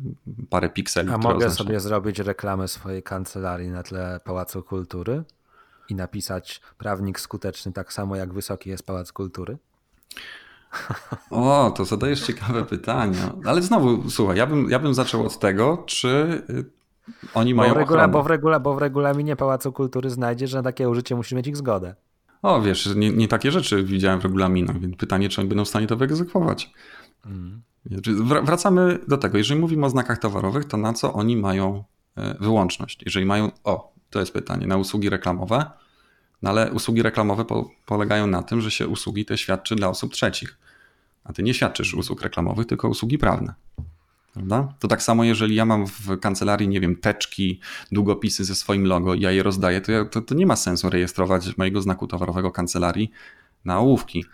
parę 0.49 0.69
pikseli. 0.69 1.09
A 1.09 1.17
mogę 1.17 1.35
oznacza... 1.35 1.55
sobie 1.55 1.79
zrobić 1.79 2.19
reklamę 2.19 2.67
swojej 2.67 3.03
kancelarii 3.03 3.69
na 3.69 3.83
tle 3.83 4.19
Pałacu 4.23 4.63
Kultury? 4.63 5.23
I 5.89 5.95
napisać 5.95 6.61
prawnik 6.77 7.19
skuteczny 7.19 7.71
tak 7.71 7.93
samo 7.93 8.15
jak 8.15 8.33
wysoki 8.33 8.69
jest 8.69 8.85
Pałac 8.85 9.11
Kultury? 9.11 9.57
O, 11.29 11.73
to 11.75 11.85
zadajesz 11.85 12.21
ciekawe 12.21 12.65
pytania. 12.65 13.33
Ale 13.45 13.61
znowu, 13.61 14.09
słuchaj, 14.09 14.37
ja 14.37 14.47
bym, 14.47 14.69
ja 14.69 14.79
bym 14.79 14.93
zaczął 14.93 15.25
od 15.25 15.39
tego, 15.39 15.83
czy 15.85 16.43
y, 16.49 16.65
oni 17.33 17.53
mają 17.53 17.69
bo 17.69 17.75
w, 17.75 17.77
regula, 17.77 18.07
bo, 18.07 18.23
w 18.23 18.27
regula, 18.27 18.59
bo 18.59 18.75
w 18.75 18.77
regulaminie 18.77 19.35
Pałacu 19.35 19.71
Kultury 19.71 20.09
znajdzie, 20.09 20.47
że 20.47 20.57
na 20.57 20.63
takie 20.63 20.89
użycie 20.89 21.15
musi 21.15 21.35
mieć 21.35 21.47
ich 21.47 21.57
zgodę. 21.57 21.95
O, 22.41 22.61
wiesz, 22.61 22.95
nie, 22.95 23.09
nie 23.09 23.27
takie 23.27 23.51
rzeczy 23.51 23.83
widziałem 23.83 24.19
w 24.19 24.23
regulaminach, 24.23 24.79
więc 24.79 24.97
pytanie, 24.97 25.29
czy 25.29 25.41
oni 25.41 25.47
będą 25.49 25.65
w 25.65 25.67
stanie 25.67 25.87
to 25.87 25.97
wyegzekwować. 25.97 26.73
Mm. 27.25 27.61
Wracamy 28.43 28.99
do 29.07 29.17
tego. 29.17 29.37
Jeżeli 29.37 29.59
mówimy 29.59 29.85
o 29.85 29.89
znakach 29.89 30.17
towarowych, 30.17 30.65
to 30.65 30.77
na 30.77 30.93
co 30.93 31.13
oni 31.13 31.37
mają 31.37 31.83
y, 32.17 32.21
wyłączność? 32.39 33.03
Jeżeli 33.05 33.25
mają, 33.25 33.51
o, 33.63 33.94
to 34.09 34.19
jest 34.19 34.33
pytanie. 34.33 34.67
Na 34.67 34.77
usługi 34.77 35.09
reklamowe? 35.09 35.65
No 36.41 36.49
ale 36.49 36.71
usługi 36.71 37.01
reklamowe 37.01 37.45
po, 37.45 37.69
polegają 37.85 38.27
na 38.27 38.43
tym, 38.43 38.61
że 38.61 38.71
się 38.71 38.87
usługi 38.87 39.25
te 39.25 39.37
świadczy 39.37 39.75
dla 39.75 39.89
osób 39.89 40.13
trzecich. 40.13 40.57
A 41.23 41.33
ty 41.33 41.43
nie 41.43 41.53
świadczysz 41.53 41.93
usług 41.93 42.21
reklamowych, 42.21 42.65
tylko 42.65 42.89
usługi 42.89 43.17
prawne. 43.17 43.53
Prawda? 44.33 44.73
To 44.79 44.87
tak 44.87 45.03
samo, 45.03 45.23
jeżeli 45.23 45.55
ja 45.55 45.65
mam 45.65 45.87
w 45.87 46.19
kancelarii, 46.19 46.67
nie 46.67 46.79
wiem, 46.79 46.95
teczki, 46.95 47.59
długopisy 47.91 48.45
ze 48.45 48.55
swoim 48.55 48.85
logo 48.85 49.13
i 49.13 49.21
ja 49.21 49.31
je 49.31 49.43
rozdaję, 49.43 49.81
to, 49.81 49.91
ja, 49.91 50.05
to, 50.05 50.21
to 50.21 50.35
nie 50.35 50.45
ma 50.45 50.55
sensu 50.55 50.89
rejestrować 50.89 51.57
mojego 51.57 51.81
znaku 51.81 52.07
towarowego 52.07 52.51
kancelarii 52.51 53.11
na 53.65 53.79
ołówki. 53.79 54.25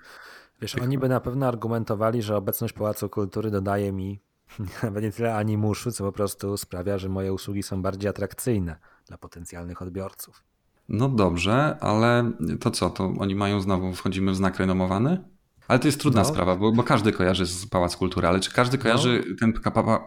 Wiesz, 0.61 0.75
oni 0.75 0.97
by 0.97 1.09
na 1.09 1.19
pewno 1.19 1.47
argumentowali, 1.47 2.21
że 2.21 2.35
obecność 2.35 2.73
Pałacu 2.73 3.09
Kultury 3.09 3.51
dodaje 3.51 3.91
mi 3.91 4.19
nawet 4.83 5.03
nie 5.03 5.11
tyle 5.11 5.35
animuszu, 5.35 5.91
co 5.91 6.03
po 6.03 6.11
prostu 6.11 6.57
sprawia, 6.57 6.97
że 6.97 7.09
moje 7.09 7.33
usługi 7.33 7.63
są 7.63 7.81
bardziej 7.81 8.09
atrakcyjne 8.09 8.75
dla 9.11 9.17
potencjalnych 9.17 9.81
odbiorców. 9.81 10.43
No 10.89 11.09
dobrze, 11.09 11.77
ale 11.81 12.31
to 12.59 12.71
co, 12.71 12.89
to 12.89 13.13
oni 13.19 13.35
mają 13.35 13.61
znowu, 13.61 13.93
wchodzimy 13.93 14.31
w 14.31 14.35
znak 14.35 14.59
renomowany? 14.59 15.23
Ale 15.67 15.79
to 15.79 15.87
jest 15.87 15.99
trudna 15.99 16.21
no. 16.21 16.27
sprawa, 16.27 16.55
bo, 16.55 16.71
bo, 16.71 16.83
każdy 16.83 17.11
kojarzy 17.11 17.45
z 17.45 17.65
Pałac 17.65 17.97
Kultury, 17.97 18.27
ale 18.27 18.39
czy 18.39 18.51
każdy 18.51 18.77
kojarzy 18.77 19.23
no. 19.29 19.35
ten 19.39 19.53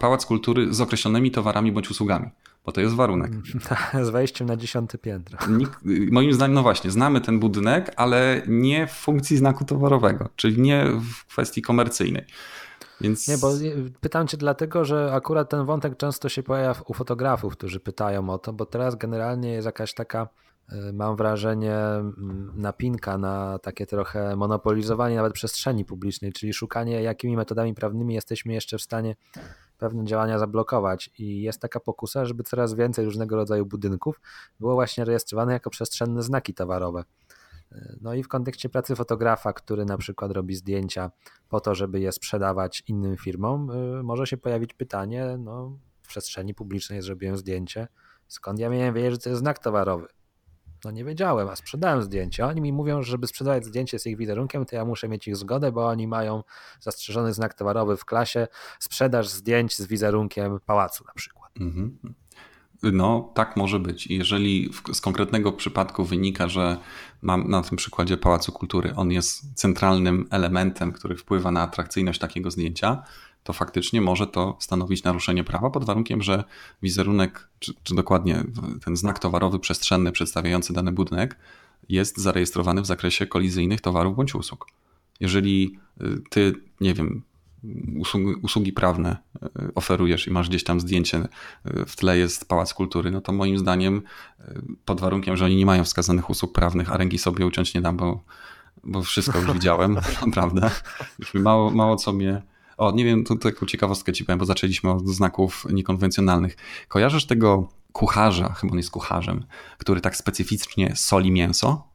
Pałac 0.00 0.26
Kultury 0.26 0.74
z 0.74 0.80
określonymi 0.80 1.30
towarami 1.30 1.72
bądź 1.72 1.90
usługami? 1.90 2.30
Bo 2.66 2.72
to 2.72 2.80
jest 2.80 2.94
warunek. 2.94 3.32
z 4.06 4.08
wejściem 4.08 4.46
na 4.46 4.56
dziesiąte 4.56 4.98
piętro. 4.98 5.38
moim 6.10 6.32
zdaniem, 6.32 6.54
no 6.54 6.62
właśnie, 6.62 6.90
znamy 6.90 7.20
ten 7.20 7.38
budynek, 7.38 7.92
ale 7.96 8.42
nie 8.46 8.86
w 8.86 8.92
funkcji 8.92 9.36
znaku 9.36 9.64
towarowego, 9.64 10.28
czyli 10.36 10.60
nie 10.60 10.86
w 11.00 11.26
kwestii 11.26 11.62
komercyjnej. 11.62 12.24
Więc... 13.00 13.28
Nie, 13.28 13.38
bo 13.38 13.52
pytam 14.00 14.26
cię 14.26 14.36
dlatego, 14.36 14.84
że 14.84 15.12
akurat 15.12 15.50
ten 15.50 15.64
wątek 15.64 15.96
często 15.96 16.28
się 16.28 16.42
pojawia 16.42 16.80
u 16.86 16.94
fotografów, 16.94 17.52
którzy 17.52 17.80
pytają 17.80 18.30
o 18.30 18.38
to, 18.38 18.52
bo 18.52 18.66
teraz 18.66 18.94
generalnie 18.94 19.52
jest 19.52 19.66
jakaś 19.66 19.94
taka 19.94 20.28
Y, 20.72 20.92
mam 20.92 21.16
wrażenie, 21.16 21.74
mm, 21.74 22.52
napinka 22.56 23.18
na 23.18 23.58
takie 23.58 23.86
trochę 23.86 24.36
monopolizowanie 24.36 25.16
nawet 25.16 25.32
przestrzeni 25.32 25.84
publicznej, 25.84 26.32
czyli 26.32 26.52
szukanie, 26.52 27.02
jakimi 27.02 27.36
metodami 27.36 27.74
prawnymi 27.74 28.14
jesteśmy 28.14 28.54
jeszcze 28.54 28.78
w 28.78 28.82
stanie 28.82 29.16
pewne 29.78 30.04
działania 30.04 30.38
zablokować. 30.38 31.10
I 31.18 31.42
jest 31.42 31.60
taka 31.60 31.80
pokusa, 31.80 32.24
żeby 32.24 32.42
coraz 32.42 32.74
więcej 32.74 33.04
różnego 33.04 33.36
rodzaju 33.36 33.66
budynków 33.66 34.20
było 34.60 34.74
właśnie 34.74 35.04
rejestrowane 35.04 35.52
jako 35.52 35.70
przestrzenne 35.70 36.22
znaki 36.22 36.54
towarowe. 36.54 37.04
No 38.00 38.14
i 38.14 38.22
w 38.22 38.28
kontekście 38.28 38.68
pracy 38.68 38.96
fotografa, 38.96 39.52
który 39.52 39.84
na 39.84 39.98
przykład 39.98 40.32
robi 40.32 40.54
zdjęcia 40.54 41.10
po 41.48 41.60
to, 41.60 41.74
żeby 41.74 42.00
je 42.00 42.12
sprzedawać 42.12 42.82
innym 42.86 43.16
firmom, 43.16 43.70
y, 43.70 44.02
może 44.02 44.26
się 44.26 44.36
pojawić 44.36 44.74
pytanie, 44.74 45.36
no 45.38 45.78
w 46.02 46.08
przestrzeni 46.08 46.54
publicznej 46.54 47.02
zrobiłem 47.02 47.36
zdjęcie, 47.36 47.88
skąd 48.28 48.58
ja 48.58 48.70
miałem 48.70 48.94
wiedzieć, 48.94 49.12
że 49.12 49.18
to 49.18 49.28
jest 49.28 49.40
znak 49.40 49.58
towarowy? 49.58 50.06
No 50.84 50.90
nie 50.90 51.04
wiedziałem, 51.04 51.48
a 51.48 51.56
sprzedałem 51.56 52.02
zdjęcie. 52.02 52.46
Oni 52.46 52.60
mi 52.60 52.72
mówią, 52.72 53.02
że 53.02 53.10
żeby 53.10 53.26
sprzedawać 53.26 53.64
zdjęcie 53.64 53.98
z 53.98 54.06
ich 54.06 54.16
wizerunkiem, 54.16 54.64
to 54.64 54.76
ja 54.76 54.84
muszę 54.84 55.08
mieć 55.08 55.28
ich 55.28 55.36
zgodę, 55.36 55.72
bo 55.72 55.86
oni 55.86 56.08
mają 56.08 56.42
zastrzeżony 56.80 57.32
znak 57.32 57.54
towarowy 57.54 57.96
w 57.96 58.04
klasie 58.04 58.48
sprzedaż 58.78 59.28
zdjęć 59.28 59.76
z 59.76 59.86
wizerunkiem 59.86 60.60
pałacu 60.66 61.04
na 61.04 61.12
przykład. 61.12 61.50
Mhm. 61.60 61.98
No, 62.92 63.30
tak 63.34 63.56
może 63.56 63.78
być. 63.80 64.06
Jeżeli 64.06 64.70
z 64.92 65.00
konkretnego 65.00 65.52
przypadku 65.52 66.04
wynika, 66.04 66.48
że 66.48 66.76
mam 67.22 67.50
na 67.50 67.62
tym 67.62 67.76
przykładzie 67.76 68.16
Pałacu 68.16 68.52
Kultury, 68.52 68.94
on 68.96 69.12
jest 69.12 69.54
centralnym 69.54 70.26
elementem, 70.30 70.92
który 70.92 71.16
wpływa 71.16 71.50
na 71.50 71.62
atrakcyjność 71.62 72.20
takiego 72.20 72.50
zdjęcia, 72.50 73.02
to 73.44 73.52
faktycznie 73.52 74.00
może 74.00 74.26
to 74.26 74.56
stanowić 74.60 75.04
naruszenie 75.04 75.44
prawa 75.44 75.70
pod 75.70 75.84
warunkiem, 75.84 76.22
że 76.22 76.44
wizerunek, 76.82 77.48
czy, 77.58 77.74
czy, 77.82 77.94
dokładnie 77.94 78.44
ten 78.84 78.96
znak 78.96 79.18
towarowy 79.18 79.58
przestrzenny 79.58 80.12
przedstawiający 80.12 80.72
dany 80.72 80.92
budynek 80.92 81.36
jest 81.88 82.18
zarejestrowany 82.18 82.82
w 82.82 82.86
zakresie 82.86 83.26
kolizyjnych 83.26 83.80
towarów 83.80 84.16
bądź 84.16 84.34
usług. 84.34 84.66
Jeżeli 85.20 85.78
y, 86.00 86.22
ty, 86.30 86.54
nie 86.80 86.94
wiem, 86.94 87.22
usługi, 87.98 88.34
usługi 88.42 88.72
prawne 88.72 89.16
y, 89.36 89.74
oferujesz 89.74 90.26
i 90.26 90.30
masz 90.30 90.48
gdzieś 90.48 90.64
tam 90.64 90.80
zdjęcie, 90.80 91.18
y, 91.18 91.84
w 91.86 91.96
tle 91.96 92.18
jest 92.18 92.48
Pałac 92.48 92.74
Kultury, 92.74 93.10
no 93.10 93.20
to 93.20 93.32
moim 93.32 93.58
zdaniem 93.58 94.02
pod 94.84 95.00
warunkiem, 95.00 95.36
że 95.36 95.44
oni 95.44 95.56
nie 95.56 95.66
mają 95.66 95.84
wskazanych 95.84 96.30
usług 96.30 96.52
prawnych, 96.52 96.92
a 96.92 96.96
ręki 96.96 97.18
sobie 97.18 97.46
uciąć 97.46 97.74
nie 97.74 97.80
dam, 97.80 97.96
bo, 97.96 98.20
bo 98.84 99.02
wszystko 99.02 99.38
już 99.38 99.52
widziałem, 99.52 99.98
naprawdę. 100.26 100.70
Już 101.18 101.34
mało, 101.34 101.70
mało 101.70 101.96
co 101.96 102.12
mnie 102.12 102.42
o, 102.76 102.92
nie 102.92 103.04
wiem, 103.04 103.24
to 103.24 103.36
taką 103.36 103.66
ciekawostkę 103.66 104.12
ci 104.12 104.24
powiem, 104.24 104.38
bo 104.38 104.44
zaczęliśmy 104.44 104.90
od 104.90 105.08
znaków 105.08 105.66
niekonwencjonalnych. 105.72 106.56
Kojarzysz 106.88 107.26
tego 107.26 107.68
kucharza, 107.92 108.52
chyba 108.52 108.72
on 108.72 108.76
jest 108.76 108.90
kucharzem, 108.90 109.44
który 109.78 110.00
tak 110.00 110.16
specyficznie 110.16 110.92
soli 110.96 111.30
mięso? 111.30 111.88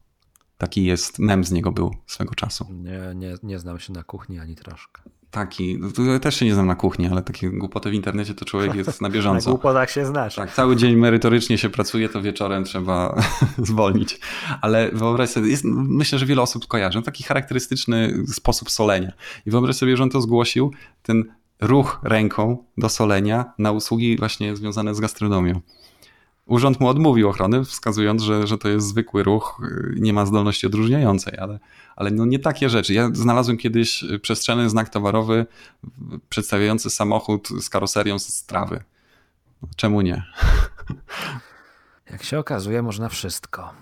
Taki 0.58 0.84
jest, 0.84 1.18
mem 1.18 1.44
z 1.44 1.52
niego 1.52 1.72
był 1.72 1.94
swego 2.06 2.34
czasu. 2.34 2.66
Nie, 2.70 3.00
nie, 3.14 3.34
nie 3.42 3.58
znam 3.58 3.78
się 3.78 3.92
na 3.92 4.02
kuchni 4.02 4.38
ani 4.38 4.56
troszkę 4.56 5.02
taki, 5.30 5.78
no 5.98 6.18
też 6.18 6.36
się 6.36 6.46
nie 6.46 6.54
znam 6.54 6.66
na 6.66 6.74
kuchni, 6.74 7.08
ale 7.08 7.22
takie 7.22 7.50
głupoty 7.50 7.90
w 7.90 7.94
internecie 7.94 8.34
to 8.34 8.44
człowiek 8.44 8.74
jest 8.74 9.00
na 9.00 9.10
bieżąco. 9.16 9.50
na 9.50 9.52
głupotach 9.52 9.90
się 9.90 10.06
znasz. 10.06 10.34
Tak, 10.34 10.54
cały 10.54 10.76
dzień 10.76 10.96
merytorycznie 10.96 11.58
się 11.58 11.70
pracuje, 11.70 12.08
to 12.08 12.22
wieczorem 12.22 12.64
trzeba 12.64 13.22
zwolnić. 13.58 14.20
Ale 14.60 14.90
wyobraź 14.92 15.30
sobie, 15.30 15.48
jest, 15.48 15.64
myślę, 15.64 16.18
że 16.18 16.26
wiele 16.26 16.42
osób 16.42 16.66
kojarzy, 16.66 17.02
taki 17.02 17.24
charakterystyczny 17.24 18.24
sposób 18.32 18.70
solenia. 18.70 19.12
I 19.46 19.50
wyobraź 19.50 19.76
sobie, 19.76 19.96
że 19.96 20.02
on 20.02 20.10
to 20.10 20.20
zgłosił, 20.20 20.72
ten 21.02 21.24
ruch 21.60 22.00
ręką 22.02 22.64
do 22.78 22.88
solenia 22.88 23.44
na 23.58 23.72
usługi 23.72 24.16
właśnie 24.16 24.56
związane 24.56 24.94
z 24.94 25.00
gastronomią. 25.00 25.60
Urząd 26.50 26.80
mu 26.80 26.88
odmówił 26.88 27.28
ochrony, 27.28 27.64
wskazując, 27.64 28.22
że, 28.22 28.46
że 28.46 28.58
to 28.58 28.68
jest 28.68 28.86
zwykły 28.86 29.22
ruch, 29.22 29.60
y, 29.64 29.94
nie 30.00 30.12
ma 30.12 30.26
zdolności 30.26 30.66
odróżniającej, 30.66 31.38
ale, 31.38 31.58
ale 31.96 32.10
no 32.10 32.24
nie 32.26 32.38
takie 32.38 32.68
rzeczy. 32.68 32.94
Ja 32.94 33.10
znalazłem 33.12 33.56
kiedyś 33.56 34.04
przestrzenny 34.22 34.70
znak 34.70 34.88
towarowy 34.88 35.46
przedstawiający 36.28 36.90
samochód 36.90 37.48
z 37.48 37.68
karoserią 37.68 38.18
z 38.18 38.44
trawy. 38.46 38.82
Czemu 39.76 40.00
nie? 40.00 40.24
Jak 42.10 42.22
się 42.22 42.38
okazuje, 42.38 42.82
można 42.82 43.08
wszystko 43.08 43.72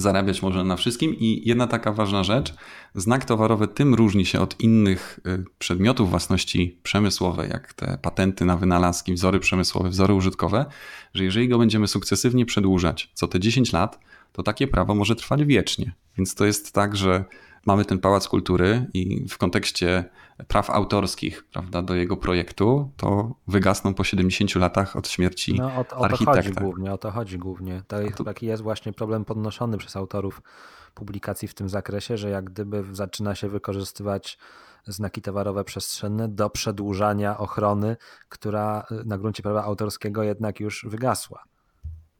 zarabiać 0.00 0.42
można 0.42 0.64
na 0.64 0.76
wszystkim. 0.76 1.14
I 1.14 1.42
jedna 1.44 1.66
taka 1.66 1.92
ważna 1.92 2.24
rzecz, 2.24 2.54
znak 2.94 3.24
towarowy 3.24 3.68
tym 3.68 3.94
różni 3.94 4.26
się 4.26 4.40
od 4.40 4.60
innych 4.60 5.20
y, 5.26 5.44
przedmiotów 5.58 6.10
własności 6.10 6.78
przemysłowej, 6.82 7.50
jak 7.50 7.72
te 7.72 7.98
patenty 8.02 8.44
na 8.44 8.56
wynalazki, 8.56 9.12
wzory 9.12 9.40
przemysłowe, 9.40 9.88
wzory 9.88 10.14
użytkowe, 10.14 10.66
że 11.14 11.24
jeżeli 11.24 11.48
go 11.48 11.58
będziemy 11.58 11.88
sukcesywnie 11.88 12.46
przedłużać 12.46 13.10
co 13.14 13.28
te 13.28 13.40
10 13.40 13.72
lat, 13.72 13.98
to 14.32 14.42
takie 14.42 14.66
prawo 14.66 14.94
może 14.94 15.16
trwać 15.16 15.44
wiecznie. 15.44 15.92
Więc 16.18 16.34
to 16.34 16.44
jest 16.44 16.72
tak, 16.72 16.96
że 16.96 17.24
mamy 17.66 17.84
ten 17.84 17.98
Pałac 17.98 18.28
Kultury 18.28 18.86
i 18.94 19.28
w 19.28 19.38
kontekście 19.38 20.04
praw 20.48 20.70
autorskich 20.70 21.44
prawda, 21.52 21.82
do 21.82 21.94
jego 21.94 22.16
projektu, 22.16 22.90
to 22.96 23.34
wygasną 23.48 23.94
po 23.94 24.04
70 24.04 24.54
latach 24.54 24.96
od 24.96 25.08
śmierci 25.08 25.54
no, 25.54 25.66
o, 25.66 25.98
o 25.98 26.04
architekta. 26.04 26.32
To 26.32 26.42
chodzi 26.42 26.52
głównie, 26.52 26.92
o 26.92 26.98
to 26.98 27.10
chodzi 27.10 27.38
głównie. 27.38 27.82
To 27.88 28.00
jest, 28.00 28.18
taki 28.24 28.46
jest 28.46 28.62
właśnie 28.62 28.92
problem 28.92 29.24
podnoszony 29.24 29.78
przez 29.78 29.96
autorów 29.96 30.42
publikacji 30.94 31.48
w 31.48 31.54
tym 31.54 31.68
zakresie, 31.68 32.16
że 32.16 32.30
jak 32.30 32.44
gdyby 32.44 32.84
zaczyna 32.92 33.34
się 33.34 33.48
wykorzystywać 33.48 34.38
znaki 34.86 35.22
towarowe 35.22 35.64
przestrzenne 35.64 36.28
do 36.28 36.50
przedłużania 36.50 37.38
ochrony, 37.38 37.96
która 38.28 38.86
na 39.04 39.18
gruncie 39.18 39.42
prawa 39.42 39.64
autorskiego 39.64 40.22
jednak 40.22 40.60
już 40.60 40.86
wygasła. 40.88 41.44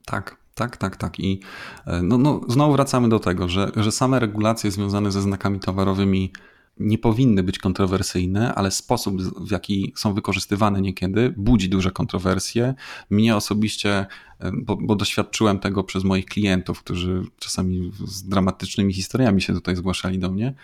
Tak, 0.06 0.36
tak, 0.54 0.76
tak, 0.76 0.96
tak. 0.96 1.20
I 1.20 1.42
e, 1.86 2.02
no, 2.02 2.18
no, 2.18 2.40
znowu 2.48 2.72
wracamy 2.72 3.08
do 3.08 3.18
tego, 3.18 3.48
że, 3.48 3.70
że 3.76 3.92
same 3.92 4.18
regulacje 4.18 4.70
związane 4.70 5.10
ze 5.10 5.22
znakami 5.22 5.60
towarowymi 5.60 6.32
nie 6.80 6.98
powinny 6.98 7.42
być 7.42 7.58
kontrowersyjne, 7.58 8.54
ale 8.54 8.70
sposób, 8.70 9.22
w 9.22 9.50
jaki 9.50 9.92
są 9.96 10.14
wykorzystywane 10.14 10.80
niekiedy, 10.80 11.34
budzi 11.36 11.68
duże 11.68 11.90
kontrowersje. 11.90 12.74
Mnie 13.10 13.36
osobiście, 13.36 14.06
bo, 14.52 14.76
bo, 14.76 14.96
doświadczyłem 14.96 15.58
tego 15.58 15.84
przez 15.84 16.04
moich 16.04 16.26
klientów, 16.26 16.80
którzy 16.80 17.22
czasami 17.38 17.92
z 18.04 18.22
dramatycznymi 18.22 18.92
historiami 18.92 19.42
się 19.42 19.52
tutaj 19.52 19.76
zgłaszali 19.76 20.18
do 20.18 20.30
mnie. 20.30 20.54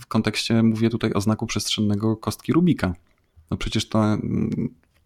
W 0.00 0.06
kontekście 0.06 0.62
mówię 0.62 0.90
tutaj 0.90 1.12
o 1.12 1.20
znaku 1.20 1.46
przestrzennego 1.46 2.16
kostki 2.16 2.52
Rubika. 2.52 2.94
No 3.50 3.56
przecież 3.56 3.88
to 3.88 4.18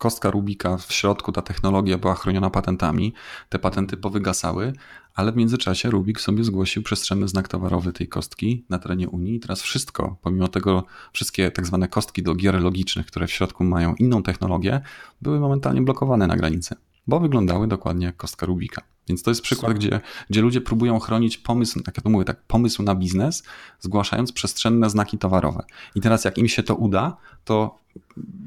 kostka 0.02 0.30
Rubika 0.30 0.76
w 0.76 0.92
środku, 0.92 1.32
ta 1.32 1.42
technologia 1.42 1.98
była 1.98 2.14
chroniona 2.14 2.50
patentami, 2.50 3.14
te 3.48 3.58
patenty 3.58 3.96
powygasały, 3.96 4.72
ale 5.14 5.32
w 5.32 5.36
międzyczasie 5.36 5.90
Rubik 5.90 6.20
sobie 6.20 6.44
zgłosił 6.44 6.82
przestrzenny 6.82 7.28
znak 7.28 7.48
towarowy 7.48 7.92
tej 7.92 8.08
kostki 8.08 8.64
na 8.68 8.78
terenie 8.78 9.08
Unii 9.08 9.34
i 9.34 9.40
teraz 9.40 9.62
wszystko, 9.62 10.16
pomimo 10.22 10.48
tego 10.48 10.84
wszystkie 11.12 11.50
tak 11.50 11.66
zwane 11.66 11.88
kostki 11.88 12.22
do 12.22 12.34
gier 12.34 12.62
logicznych, 12.62 13.06
które 13.06 13.26
w 13.26 13.30
środku 13.30 13.64
mają 13.64 13.94
inną 13.94 14.22
technologię, 14.22 14.80
były 15.20 15.40
momentalnie 15.40 15.82
blokowane 15.82 16.26
na 16.26 16.36
granicy, 16.36 16.74
bo 17.06 17.20
wyglądały 17.20 17.68
dokładnie 17.68 18.06
jak 18.06 18.16
kostka 18.16 18.46
Rubika. 18.46 18.91
Więc 19.08 19.22
to 19.22 19.30
jest 19.30 19.42
przykład, 19.42 19.74
gdzie, 19.74 20.00
gdzie 20.30 20.40
ludzie 20.40 20.60
próbują 20.60 20.98
chronić 20.98 21.38
pomysł, 21.38 21.82
tak 21.82 21.96
ja 21.96 22.02
to 22.02 22.10
mówię, 22.10 22.24
tak, 22.24 22.42
pomysł 22.42 22.82
na 22.82 22.94
biznes, 22.94 23.42
zgłaszając 23.80 24.32
przestrzenne 24.32 24.90
znaki 24.90 25.18
towarowe. 25.18 25.64
I 25.94 26.00
teraz 26.00 26.24
jak 26.24 26.38
im 26.38 26.48
się 26.48 26.62
to 26.62 26.74
uda, 26.74 27.16
to 27.44 27.78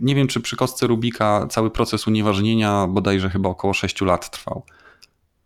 nie 0.01 0.15
wiem, 0.15 0.27
czy 0.27 0.41
przy 0.41 0.55
kostce 0.55 0.87
Rubika 0.87 1.47
cały 1.47 1.71
proces 1.71 2.07
unieważnienia 2.07 2.87
bodajże 2.87 3.29
chyba 3.29 3.49
około 3.49 3.73
6 3.73 4.01
lat 4.01 4.31
trwał. 4.31 4.63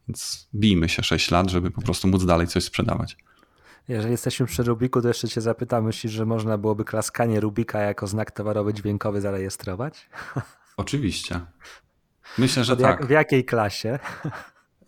Więc 0.08 0.48
bijmy 0.56 0.90
się 0.90 1.04
6 1.04 1.32
lat, 1.32 1.50
żeby 1.50 1.72
po 1.72 1.82
prostu 1.82 2.08
móc 2.08 2.26
dalej 2.26 2.48
coś 2.48 2.64
sprzedawać. 2.64 3.18
Jeżeli 3.88 4.12
jesteśmy 4.12 4.46
przy 4.46 4.64
Rubiku, 4.64 5.02
to 5.02 5.08
jeszcze 5.08 5.28
cię 5.28 5.42
zapytam, 5.42 5.86
myślisz, 5.86 6.14
że 6.14 6.26
można 6.26 6.58
byłoby 6.58 6.86
klaskanie 6.86 7.40
Rubika 7.40 7.80
jako 7.80 8.08
znak 8.08 8.32
towarowy 8.32 8.74
dźwiękowy 8.74 9.22
zarejestrować? 9.22 10.10
Oczywiście. 10.78 11.40
Myślę, 12.38 12.64
że 12.64 12.74
jak, 12.74 12.82
tak. 12.82 13.06
W 13.06 13.10
jakiej 13.10 13.46
klasie? 13.46 14.00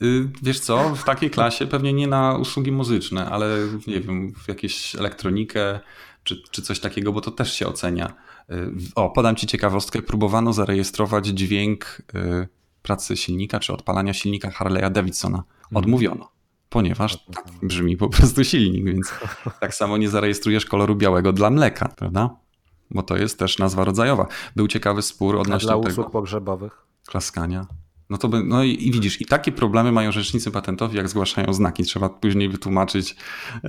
Y, 0.01 0.29
wiesz 0.41 0.59
co, 0.59 0.95
w 0.95 1.03
takiej 1.03 1.29
klasie 1.29 1.67
pewnie 1.67 1.93
nie 1.93 2.07
na 2.07 2.37
usługi 2.37 2.71
muzyczne, 2.71 3.29
ale 3.29 3.57
nie 3.87 3.99
wiem, 3.99 4.33
w 4.33 4.47
jakieś 4.47 4.95
elektronikę 4.95 5.79
czy, 6.23 6.41
czy 6.51 6.61
coś 6.61 6.79
takiego, 6.79 7.13
bo 7.13 7.21
to 7.21 7.31
też 7.31 7.53
się 7.53 7.67
ocenia. 7.67 8.13
Y, 8.51 8.71
o, 8.95 9.09
podam 9.09 9.35
ci 9.35 9.47
ciekawostkę. 9.47 10.01
Próbowano 10.01 10.53
zarejestrować 10.53 11.27
dźwięk 11.27 12.01
y, 12.15 12.47
pracy 12.81 13.17
silnika 13.17 13.59
czy 13.59 13.73
odpalania 13.73 14.13
silnika 14.13 14.49
Harley'a 14.49 14.91
Davidsona. 14.91 15.37
Mhm. 15.37 15.77
Odmówiono, 15.77 16.31
ponieważ 16.69 17.25
tak 17.25 17.45
brzmi 17.63 17.97
po 17.97 18.09
prostu 18.09 18.43
silnik, 18.43 18.85
więc 18.85 19.13
tak 19.59 19.75
samo 19.75 19.97
nie 19.97 20.09
zarejestrujesz 20.09 20.65
koloru 20.65 20.95
białego 20.95 21.33
dla 21.33 21.49
mleka, 21.49 21.89
prawda? 21.97 22.35
Bo 22.91 23.03
to 23.03 23.17
jest 23.17 23.39
też 23.39 23.57
nazwa 23.57 23.83
rodzajowa. 23.83 24.27
Był 24.55 24.67
ciekawy 24.67 25.01
spór 25.01 25.35
odnośnie 25.35 25.69
A 25.69 25.71
dla 25.71 25.75
usług 25.75 25.95
tego. 25.95 26.09
pogrzebowych? 26.09 26.85
Klaskania. 27.05 27.65
No 28.11 28.17
to 28.17 28.27
by, 28.27 28.43
no 28.43 28.63
i, 28.63 28.87
i, 28.87 28.91
widzisz, 28.91 29.21
i 29.21 29.25
takie 29.25 29.51
problemy 29.51 29.91
mają 29.91 30.11
rzecznicy 30.11 30.51
patentowi, 30.51 30.97
jak 30.97 31.09
zgłaszają 31.09 31.53
znaki. 31.53 31.83
Trzeba 31.83 32.09
później 32.09 32.49
wytłumaczyć, 32.49 33.15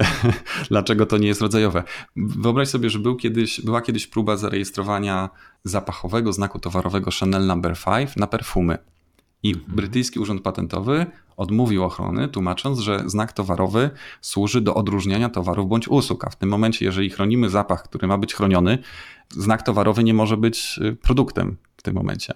dlaczego 0.70 1.06
to 1.06 1.18
nie 1.18 1.28
jest 1.28 1.40
rodzajowe. 1.40 1.82
Wyobraź 2.16 2.68
sobie, 2.68 2.90
że 2.90 2.98
był 2.98 3.16
kiedyś, 3.16 3.60
była 3.60 3.80
kiedyś 3.80 4.06
próba 4.06 4.36
zarejestrowania 4.36 5.30
zapachowego 5.64 6.32
znaku 6.32 6.58
towarowego 6.58 7.10
Chanel 7.20 7.46
No. 7.46 7.60
5 7.96 8.16
na 8.16 8.26
perfumy. 8.26 8.78
I 9.42 9.54
mhm. 9.54 9.76
brytyjski 9.76 10.20
urząd 10.20 10.42
patentowy 10.42 11.06
odmówił 11.36 11.84
ochrony, 11.84 12.28
tłumacząc, 12.28 12.78
że 12.78 13.02
znak 13.06 13.32
towarowy 13.32 13.90
służy 14.20 14.60
do 14.60 14.74
odróżniania 14.74 15.28
towarów 15.28 15.68
bądź 15.68 15.88
usług. 15.88 16.24
A 16.24 16.30
w 16.30 16.36
tym 16.36 16.48
momencie, 16.48 16.84
jeżeli 16.84 17.10
chronimy 17.10 17.50
zapach, 17.50 17.82
który 17.82 18.08
ma 18.08 18.18
być 18.18 18.34
chroniony, 18.34 18.78
znak 19.28 19.62
towarowy 19.62 20.04
nie 20.04 20.14
może 20.14 20.36
być 20.36 20.78
y, 20.82 20.96
produktem 20.96 21.56
w 21.76 21.82
tym 21.82 21.94
momencie. 21.94 22.34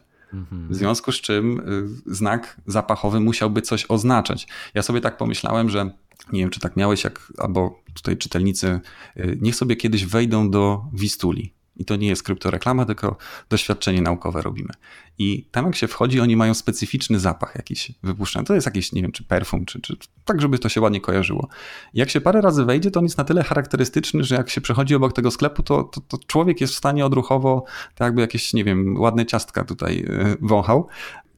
W 0.70 0.74
związku 0.74 1.12
z 1.12 1.20
czym 1.20 1.60
y, 1.60 2.14
znak 2.14 2.60
zapachowy 2.66 3.20
musiałby 3.20 3.62
coś 3.62 3.86
oznaczać. 3.88 4.48
Ja 4.74 4.82
sobie 4.82 5.00
tak 5.00 5.16
pomyślałem, 5.16 5.70
że 5.70 5.90
nie 6.32 6.40
wiem, 6.40 6.50
czy 6.50 6.60
tak 6.60 6.76
miałeś, 6.76 7.04
jak, 7.04 7.32
albo 7.38 7.82
tutaj 7.94 8.16
czytelnicy, 8.16 8.80
y, 9.16 9.38
niech 9.40 9.56
sobie 9.56 9.76
kiedyś 9.76 10.06
wejdą 10.06 10.50
do 10.50 10.84
Wistuli. 10.92 11.55
I 11.76 11.84
to 11.84 11.96
nie 11.96 12.08
jest 12.08 12.22
kryptoreklama, 12.22 12.84
tylko 12.84 13.16
doświadczenie 13.48 14.02
naukowe 14.02 14.42
robimy. 14.42 14.72
I 15.18 15.44
tam 15.50 15.66
jak 15.66 15.76
się 15.76 15.88
wchodzi, 15.88 16.20
oni 16.20 16.36
mają 16.36 16.54
specyficzny 16.54 17.20
zapach 17.20 17.54
jakiś 17.54 17.92
wypuszczany. 18.02 18.46
To 18.46 18.54
jest 18.54 18.66
jakiś, 18.66 18.92
nie 18.92 19.02
wiem, 19.02 19.12
czy 19.12 19.24
perfum, 19.24 19.66
czy, 19.66 19.80
czy 19.80 19.96
tak, 20.24 20.40
żeby 20.40 20.58
to 20.58 20.68
się 20.68 20.80
ładnie 20.80 21.00
kojarzyło. 21.00 21.48
I 21.94 21.98
jak 21.98 22.10
się 22.10 22.20
parę 22.20 22.40
razy 22.40 22.64
wejdzie, 22.64 22.90
to 22.90 23.00
on 23.00 23.06
jest 23.06 23.18
na 23.18 23.24
tyle 23.24 23.42
charakterystyczny, 23.42 24.24
że 24.24 24.34
jak 24.34 24.50
się 24.50 24.60
przechodzi 24.60 24.94
obok 24.94 25.12
tego 25.12 25.30
sklepu, 25.30 25.62
to, 25.62 25.84
to, 25.84 26.00
to 26.00 26.18
człowiek 26.26 26.60
jest 26.60 26.74
w 26.74 26.76
stanie 26.76 27.06
odruchowo, 27.06 27.64
tak 27.94 28.06
jakby 28.06 28.20
jakieś, 28.20 28.54
nie 28.54 28.64
wiem, 28.64 29.00
ładne 29.00 29.26
ciastka 29.26 29.64
tutaj 29.64 30.06
e, 30.08 30.36
wąchał, 30.40 30.88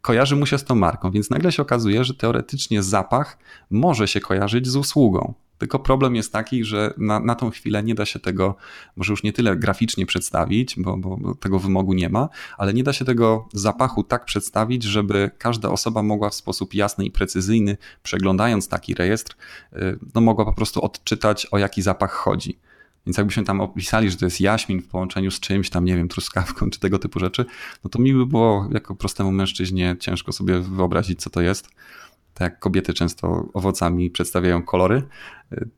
kojarzy 0.01 0.37
mu 0.37 0.47
się 0.47 0.59
z 0.59 0.65
tą 0.65 0.75
marką, 0.75 1.11
więc 1.11 1.31
nagle 1.31 1.53
się 1.53 1.63
okazuje, 1.63 2.05
że 2.05 2.15
teoretycznie 2.15 2.83
zapach 2.83 3.39
może 3.71 4.09
się 4.09 4.21
kojarzyć 4.21 4.69
z 4.69 4.77
usługą. 4.77 5.35
Tylko 5.59 5.79
problem 5.79 6.17
jest 6.17 6.33
taki, 6.33 6.65
że 6.65 6.95
na, 6.97 7.21
na 7.21 7.35
tą 7.35 7.51
chwilę 7.51 7.83
nie 7.83 7.95
da 7.95 8.07
się 8.07 8.19
tego, 8.19 8.55
może 8.97 9.13
już 9.13 9.23
nie 9.23 9.33
tyle 9.33 9.57
graficznie 9.57 10.07
przedstawić, 10.07 10.75
bo, 10.79 10.97
bo 10.97 11.35
tego 11.35 11.59
wymogu 11.59 11.93
nie 11.93 12.09
ma, 12.09 12.29
ale 12.59 12.75
nie 12.75 12.85
da 12.85 12.93
się 12.93 13.05
tego 13.05 13.49
zapachu 13.53 14.05
tak 14.05 14.25
przedstawić, 14.25 14.83
żeby 14.83 15.31
każda 15.39 15.71
osoba 15.71 16.03
mogła 16.03 16.31
w 16.31 16.35
sposób 16.35 16.75
jasny 16.75 17.05
i 17.05 17.11
precyzyjny, 17.11 17.77
przeglądając 18.03 18.69
taki 18.69 18.95
rejestr, 18.95 19.37
y, 19.73 19.99
no 20.15 20.21
mogła 20.21 20.45
po 20.45 20.53
prostu 20.53 20.81
odczytać, 20.81 21.47
o 21.51 21.59
jaki 21.59 21.83
zapach 21.83 22.13
chodzi. 22.13 22.59
Więc 23.07 23.19
jakbyśmy 23.19 23.45
tam 23.45 23.61
opisali, 23.61 24.11
że 24.11 24.17
to 24.17 24.25
jest 24.25 24.41
jaśmin 24.41 24.83
w 24.83 24.89
połączeniu 24.89 25.31
z 25.31 25.41
czymś 25.41 25.71
tam, 25.71 25.85
nie 25.85 25.97
wiem, 25.97 26.09
truskawką 26.09 26.71
czy 26.71 26.81
tego 26.81 26.99
typu 26.99 27.21
rzeczy, 27.21 27.45
no 27.85 27.91
to 27.91 27.99
mi 27.99 28.15
by 28.15 28.27
było 28.27 28.69
jako 28.73 28.95
prostemu 28.95 29.33
mężczyźnie 29.33 29.97
ciężko 30.01 30.33
sobie 30.33 30.61
wyobrazić, 30.61 31.21
co 31.21 31.31
to 31.31 31.41
jest 31.41 31.69
tak 32.39 32.53
jak 32.53 32.59
kobiety 32.59 32.95
często 32.95 33.49
owocami 33.55 34.11
przedstawiają 34.11 34.63
kolory, 34.63 35.03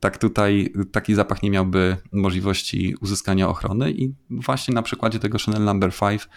tak 0.01 0.19
tutaj 0.19 0.73
taki 0.93 1.15
zapach 1.15 1.43
nie 1.43 1.51
miałby 1.51 1.97
możliwości 2.12 2.95
uzyskania 3.01 3.49
ochrony 3.49 3.91
i 3.91 4.15
właśnie 4.31 4.74
na 4.74 4.82
przykładzie 4.82 5.19
tego 5.19 5.39
Chanel 5.47 5.65
No. 5.65 5.74
5 5.81 6.28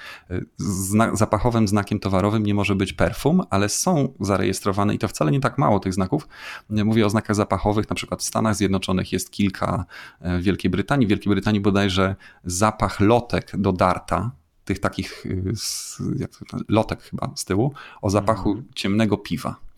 zna 0.57 1.15
zapachowym 1.15 1.67
znakiem 1.67 1.99
towarowym 1.99 2.45
nie 2.45 2.53
może 2.53 2.75
być 2.75 2.93
perfum, 2.93 3.41
ale 3.49 3.69
są 3.69 4.13
zarejestrowane 4.19 4.95
i 4.95 4.99
to 4.99 5.07
wcale 5.07 5.31
nie 5.31 5.39
tak 5.39 5.57
mało 5.57 5.79
tych 5.79 5.93
znaków. 5.93 6.27
Mówię 6.69 7.05
o 7.05 7.09
znakach 7.09 7.35
zapachowych, 7.35 7.89
na 7.89 7.95
przykład 7.95 8.21
w 8.21 8.23
Stanach 8.23 8.55
Zjednoczonych 8.55 9.11
jest 9.11 9.31
kilka, 9.31 9.85
w 10.21 10.41
Wielkiej 10.41 10.71
Brytanii. 10.71 11.07
W 11.07 11.09
Wielkiej 11.09 11.33
Brytanii 11.33 11.61
bodajże 11.61 12.15
zapach 12.43 12.99
lotek 12.99 13.51
do 13.57 13.71
darta, 13.71 14.31
tych 14.65 14.79
takich 14.79 15.25
lotek 16.69 17.01
chyba 17.01 17.31
z 17.35 17.45
tyłu, 17.45 17.73
o 18.01 18.09
zapachu 18.09 18.51
mm. 18.51 18.65
ciemnego 18.75 19.17
piwa 19.17 19.72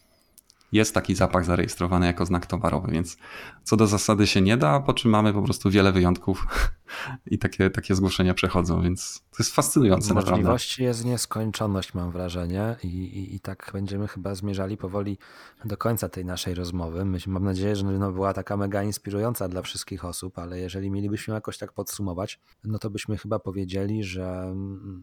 jest 0.76 0.94
taki 0.94 1.16
zapach 1.16 1.46
zarejestrowany 1.46 2.06
jako 2.06 2.26
znak 2.26 2.46
towarowy, 2.46 2.92
więc 2.92 3.18
co 3.64 3.78
do 3.78 3.88
zasady 3.88 4.28
się 4.28 4.42
nie 4.42 4.58
da, 4.58 4.80
po 4.80 4.94
czym 4.94 5.12
mamy 5.12 5.34
po 5.34 5.42
prostu 5.42 5.70
wiele 5.70 5.92
wyjątków 5.92 6.48
i 7.32 7.38
takie, 7.40 7.70
takie 7.70 7.96
zgłoszenia 7.96 8.34
przechodzą, 8.34 8.82
więc 8.82 9.24
to 9.32 9.38
jest 9.40 9.56
fascynujące. 9.56 10.14
Możliwości 10.14 10.82
naprawdę. 10.82 10.84
jest 10.84 11.06
nieskończoność, 11.06 11.94
mam 11.94 12.12
wrażenie, 12.12 12.76
I, 12.84 12.88
i, 12.88 13.36
i, 13.36 13.40
tak 13.40 13.70
będziemy 13.74 14.08
chyba 14.08 14.36
zmierzali 14.36 14.78
powoli 14.78 15.18
do 15.66 15.78
końca 15.78 16.10
tej 16.10 16.26
naszej 16.26 16.56
rozmowy. 16.56 17.06
Mam 17.28 17.44
nadzieję, 17.44 17.76
że 17.76 17.86
no 17.86 18.12
była 18.12 18.34
taka 18.34 18.58
mega 18.58 18.84
inspirująca 18.84 19.48
dla 19.48 19.62
wszystkich 19.62 20.06
osób, 20.06 20.40
ale 20.40 20.60
jeżeli 20.60 20.92
mielibyśmy 20.92 21.34
jakoś 21.34 21.58
tak 21.58 21.74
podsumować, 21.74 22.40
no 22.64 22.80
to 22.80 22.90
byśmy 22.90 23.18
chyba 23.18 23.40
powiedzieli, 23.40 24.04
że 24.04 24.56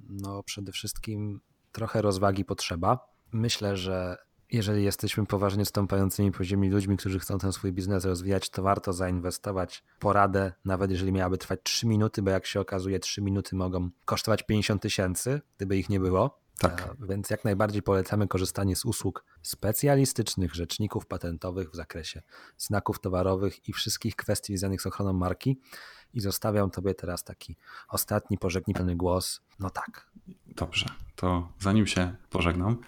no 0.09 0.43
przede 0.43 0.73
wszystkim 0.73 1.41
trochę 1.73 2.03
rozwagi 2.03 2.45
potrzeba. 2.45 2.99
Myślę, 3.33 3.77
że 3.77 4.17
jeżeli 4.53 4.85
jesteśmy 4.85 5.27
poważnie 5.27 5.65
stąpającymi 5.65 6.33
po 6.33 6.45
ziemi 6.45 6.71
ludźmi, 6.71 6.97
którzy 6.97 7.19
chcą 7.19 7.39
ten 7.39 7.53
swój 7.53 7.73
biznes 7.73 8.05
rozwijać, 8.05 8.51
to 8.51 8.63
warto 8.63 8.93
zainwestować 8.93 9.85
poradę, 9.99 10.53
nawet 10.65 10.91
jeżeli 10.91 11.13
miałaby 11.13 11.39
trwać 11.39 11.61
3 11.63 11.87
minuty, 11.87 12.23
bo 12.23 12.31
jak 12.31 12.47
się 12.47 12.61
okazuje, 12.61 12.99
3 12.99 13.23
minuty 13.23 13.57
mogą 13.57 13.91
kosztować 14.05 14.43
50 14.43 14.83
tysięcy, 14.83 15.41
gdyby 15.57 15.77
ich 15.77 15.89
nie 15.89 16.01
było. 16.01 16.43
Tak. 16.59 16.81
E, 16.81 17.07
więc 17.07 17.31
jak 17.31 17.45
najbardziej 17.45 17.83
polecamy 17.83 18.29
korzystanie 18.29 18.77
z 18.77 18.85
usług 18.85 19.25
specjalistycznych 19.43 20.55
rzeczników 20.55 21.07
patentowych 21.07 21.71
w 21.71 21.75
zakresie 21.75 22.23
znaków 22.59 23.01
towarowych 23.01 23.69
i 23.69 23.73
wszystkich 23.73 24.17
kwestii 24.17 24.53
związanych 24.53 24.83
z 24.83 24.87
ochroną 24.87 25.13
marki. 25.13 25.61
I 26.15 26.21
zostawiam 26.21 26.71
Tobie 26.71 26.95
teraz 26.95 27.25
taki 27.25 27.57
ostatni 27.89 28.39
pożegnalny 28.39 28.97
głos. 28.97 29.41
No 29.61 29.71
tak. 29.71 30.11
Dobrze, 30.47 30.87
to 31.17 31.49
zanim 31.61 31.87
się 31.87 32.15
pożegnam, 32.31 32.79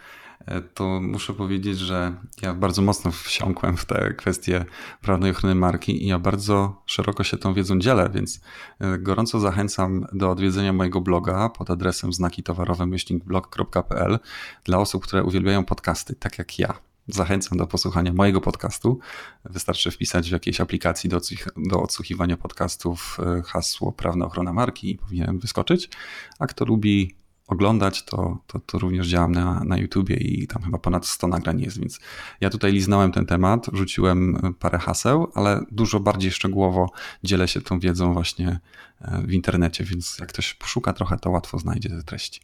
to 0.74 1.00
muszę 1.00 1.34
powiedzieć, 1.34 1.78
że 1.78 2.14
ja 2.42 2.54
bardzo 2.54 2.82
mocno 2.82 3.10
wsiąkłem 3.10 3.76
w 3.76 3.84
te 3.84 4.14
kwestie 4.14 4.64
prawnej 5.00 5.30
ochrony 5.30 5.54
marki 5.54 6.04
i 6.04 6.06
ja 6.06 6.18
bardzo 6.18 6.82
szeroko 6.86 7.24
się 7.24 7.36
tą 7.36 7.54
wiedzą 7.54 7.78
dzielę, 7.78 8.10
więc 8.14 8.40
e, 8.80 8.98
gorąco 8.98 9.40
zachęcam 9.40 10.06
do 10.12 10.30
odwiedzenia 10.30 10.72
mojego 10.72 11.00
bloga 11.00 11.48
pod 11.48 11.70
adresem 11.70 12.12
znaki 12.12 12.42
towarowe 12.42 12.86
blog.pl 13.24 14.18
dla 14.64 14.78
osób, 14.78 15.02
które 15.02 15.24
uwielbiają 15.24 15.64
podcasty, 15.64 16.14
tak 16.14 16.38
jak 16.38 16.58
ja. 16.58 16.74
Zachęcam 17.08 17.58
do 17.58 17.66
posłuchania 17.66 18.12
mojego 18.12 18.40
podcastu. 18.40 18.98
Wystarczy 19.44 19.90
wpisać 19.90 20.28
w 20.28 20.32
jakiejś 20.32 20.60
aplikacji 20.60 21.10
do, 21.10 21.20
do 21.56 21.82
odsłuchiwania 21.82 22.36
podcastów 22.36 23.18
e, 23.38 23.42
hasło 23.42 23.92
prawna 23.92 24.26
ochrona 24.26 24.52
marki 24.52 24.90
i 24.90 24.98
powinien 24.98 25.38
wyskoczyć. 25.38 25.90
A 26.38 26.46
kto 26.46 26.64
lubi 26.64 27.16
oglądać, 27.46 28.04
to, 28.04 28.38
to, 28.46 28.60
to 28.60 28.78
również 28.78 29.06
działam 29.06 29.32
na, 29.32 29.64
na 29.64 29.78
YouTubie 29.78 30.16
i 30.16 30.46
tam 30.46 30.62
chyba 30.62 30.78
ponad 30.78 31.06
100 31.06 31.28
nagrań 31.28 31.60
jest, 31.60 31.78
więc 31.78 32.00
ja 32.40 32.50
tutaj 32.50 32.72
liznąłem 32.72 33.12
ten 33.12 33.26
temat, 33.26 33.66
rzuciłem 33.72 34.54
parę 34.58 34.78
haseł, 34.78 35.32
ale 35.34 35.60
dużo 35.70 36.00
bardziej 36.00 36.30
szczegółowo 36.30 36.90
dzielę 37.24 37.48
się 37.48 37.60
tą 37.60 37.78
wiedzą 37.78 38.14
właśnie 38.14 38.60
e, 39.00 39.22
w 39.22 39.32
internecie, 39.32 39.84
więc 39.84 40.18
jak 40.18 40.28
ktoś 40.28 40.54
poszuka 40.54 40.92
trochę, 40.92 41.18
to 41.18 41.30
łatwo 41.30 41.58
znajdzie 41.58 41.88
te 41.88 42.02
treści. 42.02 42.40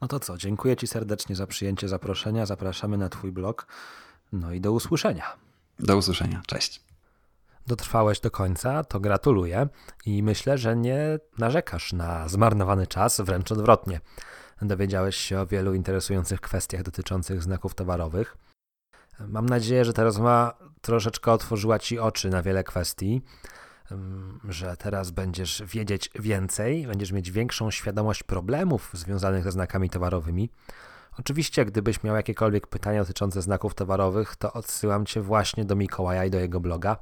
No 0.00 0.08
to 0.08 0.20
co, 0.20 0.38
dziękuję 0.38 0.76
Ci 0.76 0.86
serdecznie 0.86 1.36
za 1.36 1.46
przyjęcie 1.46 1.88
zaproszenia, 1.88 2.46
zapraszamy 2.46 2.98
na 2.98 3.08
Twój 3.08 3.32
blog, 3.32 3.66
no 4.32 4.52
i 4.52 4.60
do 4.60 4.72
usłyszenia. 4.72 5.24
Do 5.78 5.96
usłyszenia, 5.96 6.42
cześć 6.46 6.85
dotrwałeś 7.66 8.20
do 8.20 8.30
końca, 8.30 8.84
to 8.84 9.00
gratuluję 9.00 9.68
i 10.06 10.22
myślę, 10.22 10.58
że 10.58 10.76
nie 10.76 11.18
narzekasz 11.38 11.92
na 11.92 12.28
zmarnowany 12.28 12.86
czas, 12.86 13.20
wręcz 13.20 13.52
odwrotnie. 13.52 14.00
Dowiedziałeś 14.62 15.16
się 15.16 15.40
o 15.40 15.46
wielu 15.46 15.74
interesujących 15.74 16.40
kwestiach 16.40 16.82
dotyczących 16.82 17.42
znaków 17.42 17.74
towarowych. 17.74 18.36
Mam 19.28 19.46
nadzieję, 19.46 19.84
że 19.84 19.92
ta 19.92 20.04
rozmowa 20.04 20.58
troszeczkę 20.80 21.32
otworzyła 21.32 21.78
Ci 21.78 21.98
oczy 21.98 22.30
na 22.30 22.42
wiele 22.42 22.64
kwestii, 22.64 23.22
że 24.48 24.76
teraz 24.76 25.10
będziesz 25.10 25.62
wiedzieć 25.66 26.10
więcej, 26.14 26.86
będziesz 26.86 27.12
mieć 27.12 27.30
większą 27.30 27.70
świadomość 27.70 28.22
problemów 28.22 28.90
związanych 28.92 29.44
ze 29.44 29.52
znakami 29.52 29.90
towarowymi. 29.90 30.50
Oczywiście, 31.18 31.64
gdybyś 31.64 32.02
miał 32.02 32.16
jakiekolwiek 32.16 32.66
pytania 32.66 33.00
dotyczące 33.00 33.42
znaków 33.42 33.74
towarowych, 33.74 34.36
to 34.36 34.52
odsyłam 34.52 35.06
Cię 35.06 35.20
właśnie 35.20 35.64
do 35.64 35.76
Mikołaja 35.76 36.24
i 36.24 36.30
do 36.30 36.38
jego 36.38 36.60
bloga 36.60 36.96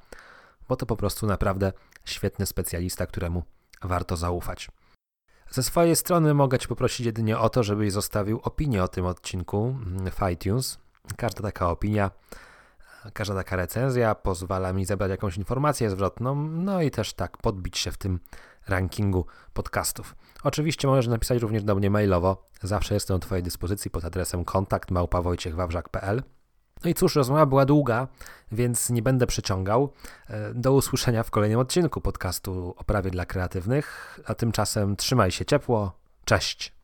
bo 0.68 0.76
to 0.76 0.86
po 0.86 0.96
prostu 0.96 1.26
naprawdę 1.26 1.72
świetny 2.04 2.46
specjalista, 2.46 3.06
któremu 3.06 3.42
warto 3.82 4.16
zaufać. 4.16 4.68
Ze 5.50 5.62
swojej 5.62 5.96
strony 5.96 6.34
mogę 6.34 6.58
Cię 6.58 6.68
poprosić 6.68 7.06
jedynie 7.06 7.38
o 7.38 7.48
to, 7.48 7.62
żebyś 7.62 7.92
zostawił 7.92 8.40
opinię 8.42 8.82
o 8.82 8.88
tym 8.88 9.06
odcinku 9.06 9.76
w 10.12 10.30
iTunes. 10.32 10.78
Każda 11.16 11.42
taka 11.42 11.70
opinia, 11.70 12.10
każda 13.12 13.34
taka 13.34 13.56
recenzja 13.56 14.14
pozwala 14.14 14.72
mi 14.72 14.84
zebrać 14.84 15.10
jakąś 15.10 15.36
informację 15.36 15.90
zwrotną, 15.90 16.34
no 16.48 16.82
i 16.82 16.90
też 16.90 17.12
tak 17.12 17.36
podbić 17.36 17.78
się 17.78 17.92
w 17.92 17.98
tym 17.98 18.20
rankingu 18.68 19.26
podcastów. 19.52 20.14
Oczywiście 20.42 20.88
możesz 20.88 21.06
napisać 21.06 21.42
również 21.42 21.64
do 21.64 21.74
mnie 21.74 21.90
mailowo. 21.90 22.48
Zawsze 22.62 22.94
jestem 22.94 23.16
do 23.16 23.26
Twojej 23.26 23.42
dyspozycji 23.42 23.90
pod 23.90 24.04
adresem 24.04 24.44
kontakt 24.44 24.90
małpawojciechwawrzak.pl. 24.90 26.22
No 26.84 26.90
i 26.90 26.94
cóż, 26.94 27.16
rozmowa 27.16 27.46
była 27.46 27.66
długa, 27.66 28.08
więc 28.52 28.90
nie 28.90 29.02
będę 29.02 29.26
przeciągał. 29.26 29.92
E, 30.28 30.54
do 30.54 30.72
usłyszenia 30.72 31.22
w 31.22 31.30
kolejnym 31.30 31.58
odcinku 31.58 32.00
podcastu 32.00 32.74
o 32.76 32.84
prawie 32.84 33.10
dla 33.10 33.26
kreatywnych, 33.26 34.20
a 34.26 34.34
tymczasem 34.34 34.96
trzymaj 34.96 35.30
się 35.30 35.44
ciepło. 35.44 35.92
Cześć! 36.24 36.83